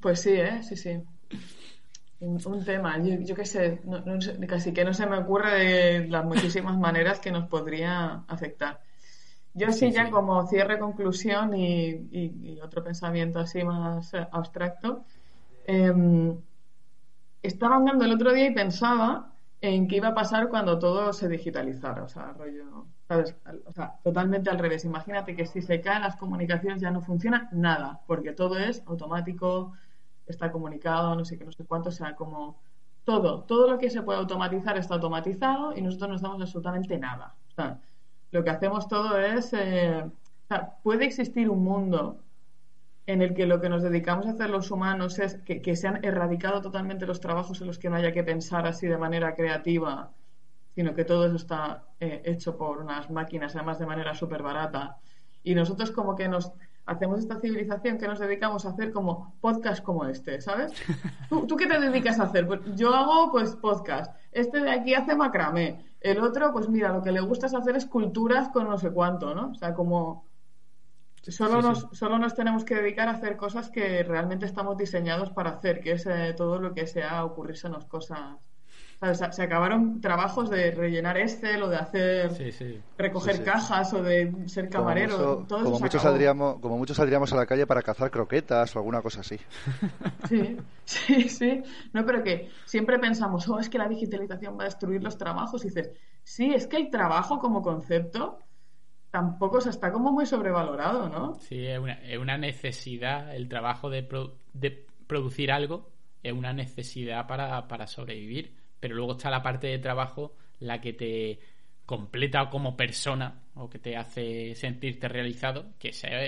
Pues 0.00 0.20
sí, 0.20 0.30
¿eh? 0.30 0.62
Sí, 0.62 0.76
sí 0.76 1.00
un, 2.24 2.64
tema. 2.64 2.98
Yo, 2.98 3.14
yo 3.20 3.34
qué 3.34 3.44
sé, 3.44 3.80
casi 4.48 4.72
que 4.72 4.84
no 4.84 4.94
se 4.94 5.06
me 5.06 5.18
ocurre 5.18 5.58
de 5.58 6.08
las 6.08 6.24
muchísimas 6.24 6.76
maneras 6.78 7.20
que 7.20 7.30
nos 7.30 7.48
podría 7.48 8.24
afectar. 8.28 8.80
Yo 9.54 9.70
sí, 9.70 9.92
ya 9.92 10.10
como 10.10 10.46
cierre, 10.48 10.80
conclusión 10.80 11.54
y, 11.54 12.58
otro 12.62 12.82
pensamiento 12.82 13.38
así 13.38 13.62
más 13.62 14.12
abstracto, 14.32 15.04
em, 15.66 16.36
estaba 17.42 17.76
andando 17.76 18.04
el 18.04 18.12
otro 18.12 18.32
día 18.32 18.46
y 18.46 18.54
pensaba 18.54 19.32
en 19.60 19.86
qué 19.86 19.96
iba 19.96 20.08
a 20.08 20.14
pasar 20.14 20.48
cuando 20.48 20.78
todo 20.78 21.12
se 21.12 21.28
digitalizara, 21.28 22.02
o 22.02 22.08
sea, 22.08 22.32
rollo, 22.32 22.86
O 23.66 23.72
sea, 23.72 23.94
totalmente 24.02 24.50
al 24.50 24.58
revés. 24.58 24.84
Imagínate 24.84 25.36
que 25.36 25.46
si 25.46 25.62
se 25.62 25.80
caen 25.80 26.02
las 26.02 26.16
comunicaciones 26.16 26.80
ya 26.80 26.90
no 26.90 27.00
funciona 27.00 27.48
nada, 27.52 28.00
porque 28.06 28.32
todo 28.32 28.58
es 28.58 28.82
automático, 28.86 29.72
está 30.26 30.50
comunicado, 30.50 31.14
no 31.14 31.24
sé 31.24 31.38
qué, 31.38 31.44
no 31.44 31.52
sé 31.52 31.64
cuánto, 31.64 31.90
o 31.90 31.92
sea, 31.92 32.14
como 32.14 32.56
todo, 33.04 33.42
todo 33.42 33.70
lo 33.70 33.78
que 33.78 33.90
se 33.90 34.02
puede 34.02 34.18
automatizar 34.18 34.76
está 34.78 34.94
automatizado 34.94 35.76
y 35.76 35.82
nosotros 35.82 36.08
no 36.10 36.16
estamos 36.16 36.40
absolutamente 36.40 36.98
nada. 36.98 37.34
Lo 38.30 38.42
que 38.42 38.50
hacemos 38.50 38.88
todo 38.88 39.18
es, 39.18 39.52
eh, 39.52 40.04
puede 40.82 41.04
existir 41.04 41.48
un 41.48 41.62
mundo 41.62 42.18
en 43.06 43.20
el 43.20 43.34
que 43.34 43.46
lo 43.46 43.60
que 43.60 43.68
nos 43.68 43.82
dedicamos 43.82 44.26
a 44.26 44.30
hacer 44.30 44.48
los 44.48 44.70
humanos 44.70 45.18
es 45.18 45.36
que, 45.44 45.76
se 45.76 45.88
han 45.88 46.04
erradicado 46.04 46.62
totalmente 46.62 47.06
los 47.06 47.20
trabajos 47.20 47.60
en 47.60 47.66
los 47.66 47.78
que 47.78 47.90
no 47.90 47.96
haya 47.96 48.12
que 48.12 48.24
pensar 48.24 48.66
así 48.66 48.86
de 48.86 48.96
manera 48.96 49.34
creativa, 49.34 50.10
sino 50.74 50.94
que 50.94 51.04
todo 51.04 51.26
eso 51.26 51.36
está 51.36 51.84
eh, 52.00 52.22
hecho 52.24 52.56
por 52.56 52.78
unas 52.78 53.10
máquinas, 53.10 53.54
además 53.54 53.78
de 53.78 53.86
manera 53.86 54.14
súper 54.14 54.42
barata. 54.42 54.96
Y 55.42 55.54
nosotros 55.54 55.90
como 55.90 56.16
que 56.16 56.28
nos 56.28 56.52
hacemos 56.86 57.18
esta 57.18 57.40
civilización 57.40 57.98
que 57.98 58.06
nos 58.06 58.18
dedicamos 58.18 58.66
a 58.66 58.70
hacer 58.70 58.92
como 58.92 59.34
podcast 59.40 59.82
como 59.82 60.04
este, 60.04 60.40
¿sabes? 60.40 60.72
¿Tú, 61.28 61.56
qué 61.56 61.66
te 61.66 61.80
dedicas 61.80 62.20
a 62.20 62.24
hacer? 62.24 62.46
Pues 62.46 62.60
yo 62.76 62.94
hago 62.94 63.30
pues 63.30 63.56
podcast. 63.56 64.14
Este 64.32 64.60
de 64.60 64.70
aquí 64.70 64.94
hace 64.94 65.14
macramé. 65.14 65.84
El 66.00 66.20
otro, 66.20 66.52
pues 66.52 66.68
mira, 66.68 66.92
lo 66.92 67.02
que 67.02 67.12
le 67.12 67.20
gusta 67.20 67.46
es 67.46 67.54
hacer 67.54 67.76
esculturas 67.76 68.48
con 68.50 68.68
no 68.68 68.78
sé 68.78 68.90
cuánto, 68.90 69.34
¿no? 69.34 69.50
O 69.50 69.54
sea, 69.54 69.74
como 69.74 70.26
solo, 71.22 71.62
nos, 71.62 71.88
solo 71.92 72.18
nos 72.18 72.34
tenemos 72.34 72.64
que 72.64 72.74
dedicar 72.74 73.08
a 73.08 73.12
hacer 73.12 73.36
cosas 73.36 73.70
que 73.70 74.02
realmente 74.02 74.44
estamos 74.44 74.76
diseñados 74.76 75.30
para 75.30 75.50
hacer, 75.50 75.80
que 75.80 75.92
es 75.92 76.06
eh, 76.06 76.34
todo 76.36 76.60
lo 76.60 76.74
que 76.74 76.86
sea 76.86 77.24
ocurrirsenos 77.24 77.86
cosas 77.86 78.36
se 79.12 79.42
acabaron 79.42 80.00
trabajos 80.00 80.50
de 80.50 80.70
rellenar 80.70 81.18
Excel 81.18 81.62
o 81.62 81.68
de 81.68 81.76
hacer 81.76 82.30
recoger 82.96 83.44
cajas 83.44 83.92
o 83.92 84.02
de 84.02 84.32
ser 84.48 84.68
camarero. 84.68 85.46
Como, 85.48 85.64
como 85.64 85.80
muchos 85.80 86.02
saldríamos, 86.02 86.60
como 86.60 86.78
muchos 86.78 86.96
saldríamos 86.96 87.32
a 87.32 87.36
la 87.36 87.46
calle 87.46 87.66
para 87.66 87.82
cazar 87.82 88.10
croquetas 88.10 88.74
o 88.74 88.78
alguna 88.78 89.02
cosa 89.02 89.20
así. 89.20 89.38
Sí, 90.28 90.56
sí, 90.84 91.28
sí. 91.28 91.62
No, 91.92 92.04
pero 92.06 92.22
que 92.22 92.48
siempre 92.64 92.98
pensamos, 92.98 93.46
oh, 93.48 93.58
es 93.58 93.68
que 93.68 93.78
la 93.78 93.88
digitalización 93.88 94.58
va 94.58 94.62
a 94.62 94.66
destruir 94.66 95.02
los 95.02 95.18
trabajos. 95.18 95.64
Y 95.64 95.68
dices, 95.68 95.90
sí, 96.22 96.54
es 96.54 96.66
que 96.66 96.78
el 96.78 96.90
trabajo 96.90 97.38
como 97.38 97.60
concepto 97.60 98.38
tampoco 99.10 99.60
se 99.60 99.70
está 99.70 99.92
como 99.92 100.12
muy 100.12 100.26
sobrevalorado, 100.26 101.08
¿no? 101.08 101.34
Sí, 101.40 101.66
es 101.66 101.78
una, 102.18 102.38
necesidad, 102.38 103.34
el 103.34 103.48
trabajo 103.48 103.90
de, 103.90 104.08
de 104.54 104.86
producir 105.06 105.52
algo 105.52 105.90
es 106.22 106.32
una 106.32 106.52
necesidad 106.52 107.26
para, 107.26 107.68
para 107.68 107.86
sobrevivir 107.86 108.63
pero 108.84 108.96
luego 108.96 109.12
está 109.12 109.30
la 109.30 109.42
parte 109.42 109.68
de 109.68 109.78
trabajo 109.78 110.34
la 110.60 110.78
que 110.78 110.92
te 110.92 111.38
completa 111.86 112.50
como 112.50 112.76
persona 112.76 113.44
o 113.54 113.70
que 113.70 113.78
te 113.78 113.96
hace 113.96 114.54
sentirte 114.54 115.08
realizado, 115.08 115.70
que 115.78 115.90
sea, 115.90 116.20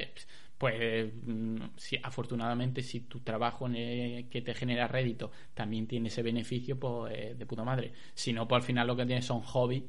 pues 0.57 1.13
mm, 1.23 1.57
si, 1.77 1.99
afortunadamente 2.03 2.83
si 2.83 3.01
tu 3.01 3.21
trabajo 3.21 3.69
que 3.69 4.43
te 4.43 4.55
genera 4.55 4.89
rédito 4.89 5.31
también 5.53 5.87
tiene 5.87 6.09
ese 6.09 6.23
beneficio, 6.23 6.81
pues 6.81 7.39
de 7.39 7.45
puta 7.45 7.63
madre. 7.63 7.93
Si 8.15 8.33
no, 8.33 8.49
pues 8.49 8.63
al 8.63 8.67
final 8.67 8.87
lo 8.87 8.97
que 8.97 9.05
tienes 9.05 9.27
son 9.27 9.43
hobbies. 9.43 9.85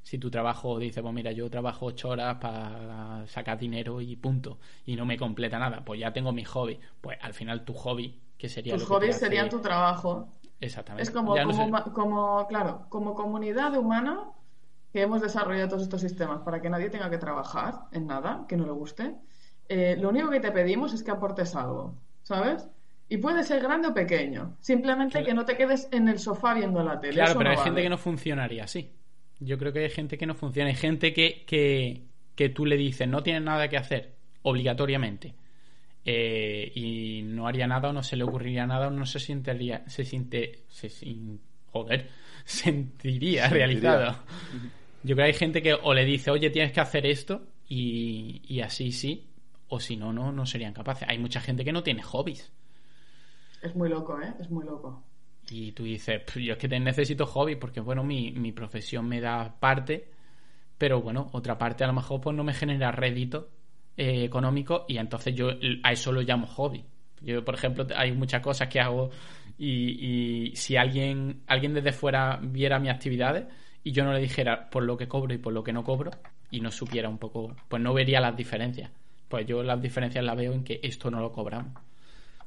Si 0.00 0.18
tu 0.18 0.30
trabajo 0.30 0.78
dice, 0.78 1.02
pues 1.02 1.12
mira, 1.12 1.32
yo 1.32 1.50
trabajo 1.50 1.86
ocho 1.86 2.10
horas 2.10 2.36
para 2.36 3.26
sacar 3.26 3.58
dinero 3.58 4.00
y 4.00 4.14
punto, 4.14 4.60
y 4.86 4.94
no 4.94 5.04
me 5.04 5.18
completa 5.18 5.58
nada, 5.58 5.84
pues 5.84 5.98
ya 5.98 6.12
tengo 6.12 6.30
mi 6.30 6.44
hobby. 6.44 6.78
Pues 7.00 7.18
al 7.20 7.34
final 7.34 7.64
tu 7.64 7.74
hobby, 7.74 8.20
que 8.38 8.48
sería... 8.48 8.74
Tus 8.74 8.84
hobbies 8.84 9.16
serían 9.16 9.48
tu 9.48 9.60
trabajo. 9.60 10.28
Exactamente. 10.60 11.02
Es 11.02 11.10
como, 11.10 11.34
como, 11.92 12.46
claro, 12.46 12.86
como 12.88 13.14
comunidad 13.14 13.76
humana 13.76 14.30
que 14.92 15.02
hemos 15.02 15.20
desarrollado 15.20 15.68
todos 15.68 15.82
estos 15.82 16.00
sistemas 16.00 16.40
para 16.42 16.62
que 16.62 16.70
nadie 16.70 16.88
tenga 16.88 17.10
que 17.10 17.18
trabajar 17.18 17.86
en 17.92 18.06
nada 18.06 18.46
que 18.48 18.56
no 18.56 18.64
le 18.64 18.72
guste. 18.72 19.14
Eh, 19.68 19.96
lo 19.98 20.10
único 20.10 20.30
que 20.30 20.40
te 20.40 20.52
pedimos 20.52 20.92
es 20.94 21.02
que 21.02 21.10
aportes 21.10 21.56
algo, 21.56 21.96
¿sabes? 22.22 22.68
Y 23.08 23.18
puede 23.18 23.42
ser 23.44 23.60
grande 23.62 23.88
o 23.88 23.94
pequeño. 23.94 24.56
Simplemente 24.60 25.22
que 25.24 25.34
no 25.34 25.44
te 25.44 25.56
quedes 25.56 25.88
en 25.90 26.08
el 26.08 26.18
sofá 26.18 26.54
viendo 26.54 26.82
la 26.82 27.00
tele. 27.00 27.14
Claro, 27.14 27.38
pero 27.38 27.50
hay 27.50 27.56
gente 27.58 27.82
que 27.82 27.88
no 27.88 27.98
funcionaría 27.98 28.64
así. 28.64 28.92
Yo 29.40 29.58
creo 29.58 29.72
que 29.72 29.80
hay 29.80 29.90
gente 29.90 30.16
que 30.16 30.26
no 30.26 30.34
funciona. 30.34 30.70
Hay 30.70 30.76
gente 30.76 31.12
que, 31.12 31.44
que, 31.46 32.06
que 32.34 32.48
tú 32.48 32.64
le 32.64 32.76
dices, 32.76 33.06
no 33.08 33.22
tienes 33.22 33.42
nada 33.42 33.68
que 33.68 33.76
hacer, 33.76 34.14
obligatoriamente. 34.42 35.34
Eh, 36.06 36.70
y 36.74 37.22
no 37.22 37.46
haría 37.46 37.66
nada 37.66 37.88
o 37.88 37.92
no 37.92 38.02
se 38.02 38.16
le 38.16 38.24
ocurriría 38.24 38.66
nada 38.66 38.88
o 38.88 38.90
no 38.90 39.06
se 39.06 39.18
sentiría, 39.20 39.88
se 39.88 40.04
siente, 40.04 40.64
se, 40.68 40.90
joder, 41.70 42.10
sentiría 42.44 43.48
realizado. 43.48 44.16
Yo 45.02 45.14
creo 45.14 45.26
que 45.26 45.32
hay 45.32 45.38
gente 45.38 45.62
que 45.62 45.74
o 45.74 45.94
le 45.94 46.04
dice, 46.04 46.30
oye, 46.30 46.50
tienes 46.50 46.72
que 46.72 46.80
hacer 46.80 47.06
esto 47.06 47.46
y, 47.68 48.42
y 48.46 48.60
así 48.60 48.92
sí, 48.92 49.30
o 49.68 49.80
si 49.80 49.96
no, 49.96 50.12
no, 50.12 50.32
no 50.32 50.46
serían 50.46 50.72
capaces. 50.72 51.08
Hay 51.08 51.18
mucha 51.18 51.40
gente 51.40 51.64
que 51.64 51.72
no 51.72 51.82
tiene 51.82 52.02
hobbies. 52.02 52.52
Es 53.62 53.74
muy 53.74 53.88
loco, 53.88 54.20
¿eh? 54.20 54.34
Es 54.40 54.50
muy 54.50 54.64
loco. 54.64 55.02
Y 55.50 55.72
tú 55.72 55.84
dices, 55.84 56.22
yo 56.36 56.52
es 56.52 56.58
que 56.58 56.68
necesito 56.68 57.26
hobby 57.26 57.56
porque, 57.56 57.80
bueno, 57.80 58.02
mi, 58.02 58.32
mi 58.32 58.52
profesión 58.52 59.06
me 59.06 59.20
da 59.20 59.58
parte, 59.58 60.10
pero 60.78 61.02
bueno, 61.02 61.28
otra 61.32 61.58
parte 61.58 61.84
a 61.84 61.86
lo 61.86 61.92
mejor 61.92 62.20
pues 62.20 62.36
no 62.36 62.44
me 62.44 62.54
genera 62.54 62.92
rédito 62.92 63.50
eh, 63.96 64.24
económico 64.24 64.86
y 64.88 64.98
entonces 64.98 65.34
yo 65.36 65.50
a 65.84 65.92
eso 65.92 66.10
lo 66.10 66.20
llamo 66.20 66.46
hobby. 66.48 66.84
Yo, 67.20 67.44
por 67.44 67.54
ejemplo, 67.54 67.86
hay 67.96 68.10
muchas 68.12 68.42
cosas 68.42 68.68
que 68.68 68.80
hago 68.80 69.10
y, 69.56 70.52
si 70.56 70.76
alguien, 70.76 71.42
alguien 71.46 71.74
desde 71.74 71.92
fuera 71.92 72.40
viera 72.42 72.80
mis 72.80 72.90
actividades 72.90 73.46
y 73.84 73.92
yo 73.92 74.04
no 74.04 74.12
le 74.12 74.20
dijera 74.20 74.68
por 74.68 74.82
lo 74.82 74.96
que 74.96 75.06
cobro 75.06 75.32
y 75.32 75.38
por 75.38 75.52
lo 75.52 75.62
que 75.62 75.72
no 75.72 75.84
cobro 75.84 76.10
y 76.50 76.60
no 76.60 76.70
supiera 76.70 77.08
un 77.08 77.18
poco, 77.18 77.54
pues 77.68 77.80
no 77.80 77.94
vería 77.94 78.20
las 78.20 78.36
diferencias. 78.36 78.90
Pues 79.28 79.46
yo 79.46 79.62
las 79.62 79.80
diferencias 79.80 80.24
las 80.24 80.36
veo 80.36 80.52
en 80.52 80.64
que 80.64 80.80
esto 80.82 81.10
no 81.10 81.20
lo 81.20 81.30
cobramos. 81.32 81.80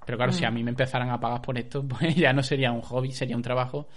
Pero 0.06 0.18
claro, 0.18 0.34
si 0.34 0.46
a 0.46 0.52
mm. 0.52 0.54
mí 0.54 0.64
me 0.64 0.72
empezaran 0.72 1.10
a 1.10 1.20
pagar 1.20 1.42
por 1.42 1.58
esto, 1.58 1.82
pues 1.88 2.14
ya 2.16 2.34
no 2.34 2.44
sería 2.44 2.72
un 2.72 2.82
hobby, 2.82 3.12
sería 3.12 3.38
un 3.38 3.42
trabajo 3.42 3.88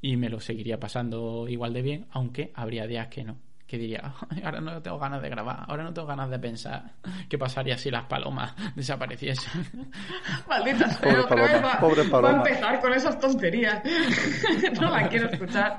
y 0.00 0.16
me 0.16 0.28
lo 0.28 0.38
seguiría 0.38 0.78
pasando 0.78 1.48
igual 1.48 1.72
de 1.72 1.82
bien, 1.82 2.06
aunque 2.12 2.52
habría 2.54 2.86
días 2.86 3.08
que 3.08 3.24
no 3.24 3.36
que 3.66 3.78
diría, 3.78 4.14
"Ay, 4.30 4.42
ahora 4.44 4.60
no 4.60 4.82
tengo 4.82 4.98
ganas 4.98 5.22
de 5.22 5.28
grabar, 5.30 5.64
ahora 5.68 5.82
no 5.84 5.92
tengo 5.94 6.06
ganas 6.06 6.28
de 6.30 6.38
pensar 6.38 6.92
qué 7.28 7.38
pasaría 7.38 7.78
si 7.78 7.90
las 7.90 8.04
palomas 8.04 8.52
desapareciesen. 8.76 9.90
Maldita 10.48 10.88
sea, 10.90 11.00
Pobre 11.00 11.20
otra 11.20 11.36
vez 11.42 11.50
paloma, 11.52 11.68
va, 11.74 11.80
pobre 11.80 12.02
va 12.02 12.06
a 12.06 12.10
paloma. 12.10 12.36
empezar 12.48 12.80
con 12.80 12.92
esas 12.92 13.18
tonterías. 13.18 13.82
no 14.80 14.90
la 14.90 15.08
quiero 15.08 15.30
escuchar. 15.30 15.76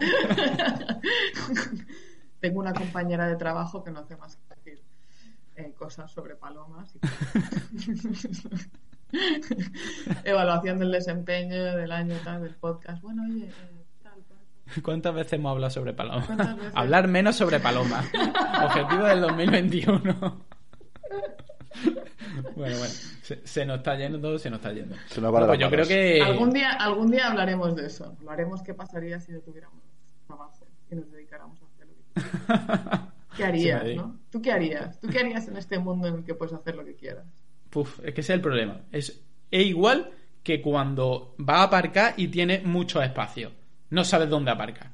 Tengo 2.39 2.59
una 2.59 2.73
compañera 2.73 3.27
de 3.27 3.35
trabajo 3.35 3.83
que 3.83 3.91
no 3.91 3.99
hace 3.99 4.15
más 4.17 4.35
que 4.35 4.55
decir 4.71 4.83
eh, 5.55 5.73
cosas 5.77 6.11
sobre 6.11 6.35
palomas. 6.35 6.93
y- 6.95 6.99
Evaluación 10.25 10.77
del 10.79 10.91
desempeño 10.91 11.63
del 11.77 11.91
año 11.91 12.15
tal 12.23 12.41
del 12.43 12.55
podcast. 12.55 13.01
Bueno, 13.01 13.23
oye, 13.23 13.45
eh. 13.45 13.74
¿Cuántas 14.83 15.13
veces 15.13 15.33
hemos 15.33 15.51
hablado 15.51 15.71
sobre 15.71 15.93
veces? 15.93 16.27
Hablar 16.73 17.07
menos 17.07 17.35
sobre 17.35 17.59
palomas. 17.59 18.05
Objetivo 18.63 19.03
del 19.03 19.21
2021. 19.21 20.45
bueno, 22.55 22.77
bueno. 22.77 22.93
Se, 23.21 23.45
se 23.45 23.65
nos 23.65 23.77
está 23.77 23.95
yendo, 23.97 24.37
se 24.37 24.49
nos 24.49 24.59
está 24.59 24.71
yendo. 24.71 24.95
Se 25.07 25.21
nos 25.21 25.33
va 25.33 25.39
de 25.41 25.47
Bueno, 25.47 25.47
pues 25.47 25.59
yo 25.59 25.69
creo 25.69 25.87
que... 25.87 26.21
Algún 26.21 26.51
día, 26.51 26.71
algún 26.71 27.11
día 27.11 27.27
hablaremos 27.27 27.75
de 27.75 27.87
eso. 27.87 28.15
Hablaremos 28.19 28.61
qué 28.61 28.73
pasaría 28.73 29.19
si 29.19 29.31
no 29.31 29.39
tuviéramos 29.39 29.81
trabajo 30.27 30.67
y 30.91 30.95
nos 30.95 31.11
dedicáramos 31.11 31.59
a 31.61 31.65
hacer 31.65 31.87
lo 31.87 31.95
que 31.95 32.03
quieras. 32.13 33.01
¿Qué 33.35 33.43
harías, 33.43 33.83
Sí, 33.83 33.95
no? 33.95 34.19
¿Tú 34.29 34.41
qué 34.41 34.51
harías? 34.51 34.99
¿Tú 34.99 35.07
qué 35.09 35.19
harías 35.19 35.47
en 35.47 35.57
este 35.57 35.79
mundo 35.79 36.07
en 36.07 36.15
el 36.15 36.23
que 36.23 36.35
puedes 36.35 36.53
hacer 36.53 36.75
lo 36.75 36.85
que 36.85 36.95
quieras? 36.95 37.25
Puf, 37.69 37.99
es 37.99 38.13
que 38.13 38.21
ese 38.21 38.33
es 38.33 38.37
el 38.37 38.41
problema. 38.41 38.81
Es, 38.91 39.21
es 39.51 39.65
igual 39.65 40.11
que 40.43 40.61
cuando 40.61 41.35
va 41.37 41.57
a 41.57 41.63
aparcar 41.63 42.13
y 42.17 42.27
tiene 42.27 42.61
mucho 42.63 43.01
espacio. 43.01 43.51
No 43.91 44.03
sabes 44.03 44.29
dónde 44.29 44.51
aparcar. 44.51 44.87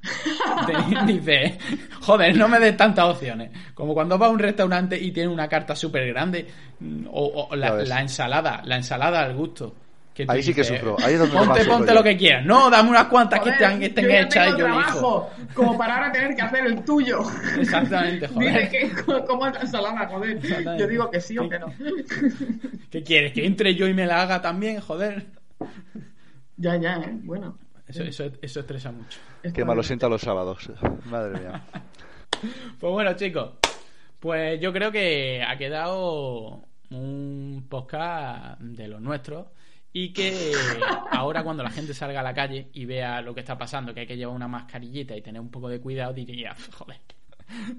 Te- 0.65 1.05
Dices, 1.13 1.53
joder, 2.01 2.35
no 2.35 2.47
me 2.47 2.59
des 2.59 2.75
tantas 2.75 3.05
opciones. 3.05 3.49
Como 3.73 3.93
cuando 3.93 4.17
vas 4.17 4.29
a 4.29 4.31
un 4.33 4.39
restaurante 4.39 4.99
y 4.99 5.11
tiene 5.11 5.29
una 5.29 5.47
carta 5.47 5.75
súper 5.75 6.07
grande. 6.07 6.45
mm, 6.79 7.05
O, 7.11 7.49
la, 7.55 8.01
ensalada, 8.01 8.61
la 8.65 8.75
ensalada 8.75 9.21
al 9.23 9.33
gusto. 9.33 9.73
que 10.13 10.25
Ahí 10.27 10.43
sí 10.43 10.53
que 10.53 10.63
sufro, 10.65 10.97
ahí 11.01 11.13
es 11.13 11.19
donde 11.19 11.35
ponte, 11.37 11.65
ponte 11.65 11.87
yo". 11.87 11.93
lo 11.95 12.03
que 12.03 12.17
quieras. 12.17 12.45
No, 12.45 12.69
dame 12.69 12.89
unas 12.89 13.05
cuantas 13.05 13.39
que 13.39 13.51
Joder, 13.51 13.61
estén, 13.63 13.79
que 13.79 13.85
estén 13.87 14.03
yo 14.03 14.09
ya 14.11 14.19
hechas 14.21 14.45
tengo 14.45 14.57
y 14.57 14.59
yo 14.59 14.67
elijo. 14.79 15.29
como 15.55 15.77
para 15.77 15.95
ahora 15.95 16.11
tener 16.11 16.35
que 16.35 16.41
hacer 16.41 16.65
el 16.65 16.83
tuyo. 16.83 17.19
Exactamente, 17.57 18.27
joder. 18.33 18.69
Dice 18.69 18.69
que 19.05 19.23
cómo 19.25 19.47
es 19.47 19.53
la 19.53 19.61
ensalada, 19.61 20.07
joder. 20.09 20.39
Yo 20.77 20.85
digo 20.87 21.09
que 21.09 21.21
sí 21.21 21.37
o 21.37 21.47
que 21.49 21.57
no. 21.59 21.73
¿Qué 22.91 23.01
quieres? 23.03 23.31
¿Que 23.31 23.45
entre 23.45 23.73
yo 23.73 23.87
y 23.87 23.93
me 23.93 24.05
la 24.05 24.21
haga 24.21 24.41
también? 24.41 24.81
Joder. 24.81 25.27
Ya, 26.57 26.75
ya, 26.75 26.97
¿eh? 26.97 27.09
Bueno. 27.23 27.57
Eso, 27.91 28.03
eso, 28.03 28.31
eso 28.41 28.59
estresa 28.61 28.91
mucho. 28.91 29.19
Qué 29.53 29.63
malo 29.65 29.83
sienta 29.83 30.07
los 30.09 30.21
sábados. 30.21 30.69
Madre 31.05 31.39
mía. 31.39 31.61
Pues 32.79 32.91
bueno, 32.91 33.13
chicos, 33.13 33.51
pues 34.19 34.59
yo 34.59 34.73
creo 34.73 34.91
que 34.91 35.43
ha 35.47 35.55
quedado 35.57 36.63
un 36.89 37.67
podcast 37.69 38.59
de 38.61 38.87
los 38.87 38.99
nuestros 38.99 39.45
y 39.93 40.11
que 40.11 40.51
ahora 41.11 41.43
cuando 41.43 41.61
la 41.61 41.69
gente 41.69 41.93
salga 41.93 42.21
a 42.21 42.23
la 42.23 42.33
calle 42.33 42.69
y 42.73 42.85
vea 42.85 43.21
lo 43.21 43.35
que 43.35 43.41
está 43.41 43.57
pasando, 43.59 43.93
que 43.93 43.99
hay 44.01 44.07
que 44.07 44.17
llevar 44.17 44.35
una 44.35 44.47
mascarillita 44.47 45.15
y 45.15 45.21
tener 45.21 45.39
un 45.39 45.51
poco 45.51 45.69
de 45.69 45.79
cuidado, 45.79 46.13
diría, 46.13 46.55
joder, 46.73 46.97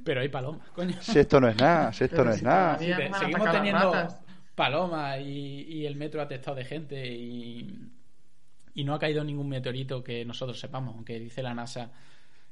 pero 0.04 0.20
hay 0.20 0.28
palomas, 0.28 0.68
coño. 0.70 0.94
Si 1.00 1.18
esto 1.18 1.40
no 1.40 1.48
es 1.48 1.56
nada, 1.56 1.92
si 1.92 2.04
esto 2.04 2.16
Pero 2.18 2.28
no 2.28 2.34
es 2.36 2.42
nada. 2.44 2.78
Te- 2.78 3.12
seguimos 3.14 3.50
teniendo 3.50 4.08
palomas 4.54 5.18
y, 5.20 5.64
y 5.68 5.86
el 5.86 5.96
metro 5.96 6.22
atestado 6.22 6.56
de 6.56 6.64
gente 6.64 7.04
y, 7.04 7.74
y 8.74 8.84
no 8.84 8.94
ha 8.94 8.98
caído 8.98 9.24
ningún 9.24 9.48
meteorito 9.48 10.02
que 10.02 10.24
nosotros 10.24 10.58
sepamos, 10.58 10.94
aunque 10.94 11.18
dice 11.18 11.42
la 11.42 11.54
NASA 11.54 11.90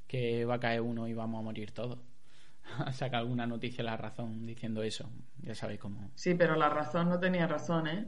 que 0.07 0.45
va 0.45 0.57
a 0.57 0.61
caer 0.61 0.81
uno 0.81 1.07
y 1.09 1.15
vamos 1.15 1.41
a 1.41 1.43
morir 1.43 1.73
todos. 1.73 1.99
Saca 2.93 3.19
alguna 3.19 3.47
noticia 3.47 3.83
la 3.85 3.97
razón 3.97 4.47
diciendo 4.47 4.83
eso. 4.83 5.09
Ya 5.43 5.55
sabéis 5.55 5.81
cómo. 5.81 6.11
Sí, 6.15 6.35
pero 6.35 6.57
la 6.57 6.69
razón 6.69 7.09
no 7.09 7.19
tenía 7.19 7.47
razón, 7.47 7.87
¿eh? 7.89 8.07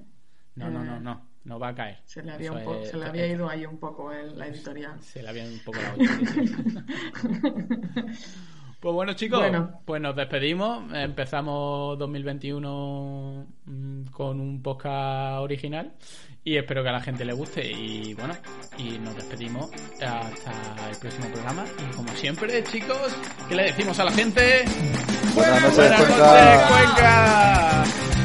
No, 0.54 0.70
no, 0.70 0.84
no, 0.84 1.00
no. 1.00 1.32
No 1.44 1.58
va 1.58 1.68
a 1.68 1.74
caer. 1.74 1.98
Se 2.04 2.22
le 2.22 2.32
había, 2.32 2.52
un 2.52 2.58
es- 2.58 2.90
se 2.90 2.96
le 2.96 3.06
había 3.06 3.26
ido 3.26 3.48
ahí 3.48 3.66
un 3.66 3.78
poco 3.78 4.12
el- 4.12 4.38
la 4.38 4.46
editorial. 4.46 5.00
Se 5.02 5.22
le 5.22 5.28
había 5.28 5.44
un 5.44 5.58
poco 5.64 5.78
la 5.80 5.94
olla. 5.94 6.84
Pues 8.82 8.92
bueno, 8.96 9.12
chicos, 9.12 9.38
Bueno. 9.38 9.80
pues 9.84 10.02
nos 10.02 10.16
despedimos. 10.16 10.92
Empezamos 10.92 11.96
2021 12.00 13.46
mm, 13.64 14.04
con 14.10 14.40
un 14.40 14.60
podcast 14.60 15.38
original 15.40 15.92
y 16.42 16.56
espero 16.56 16.82
que 16.82 16.88
a 16.88 16.92
la 16.92 17.00
gente 17.00 17.24
le 17.24 17.32
guste. 17.32 17.64
Y 17.70 18.12
bueno, 18.14 18.34
y 18.78 18.98
nos 18.98 19.14
despedimos 19.14 19.70
hasta 20.04 20.90
el 20.90 20.96
próximo 20.96 21.28
programa. 21.32 21.64
Y 21.78 21.94
como 21.94 22.08
siempre, 22.14 22.64
chicos, 22.64 23.16
¿qué 23.48 23.54
le 23.54 23.62
decimos 23.66 24.00
a 24.00 24.04
la 24.04 24.10
gente? 24.10 24.64
Buenas 25.36 25.62
noches, 25.62 25.76
Buenas 25.76 26.00
Cuenca. 26.02 26.26
noches, 26.26 26.66
Cuenca. 26.68 28.21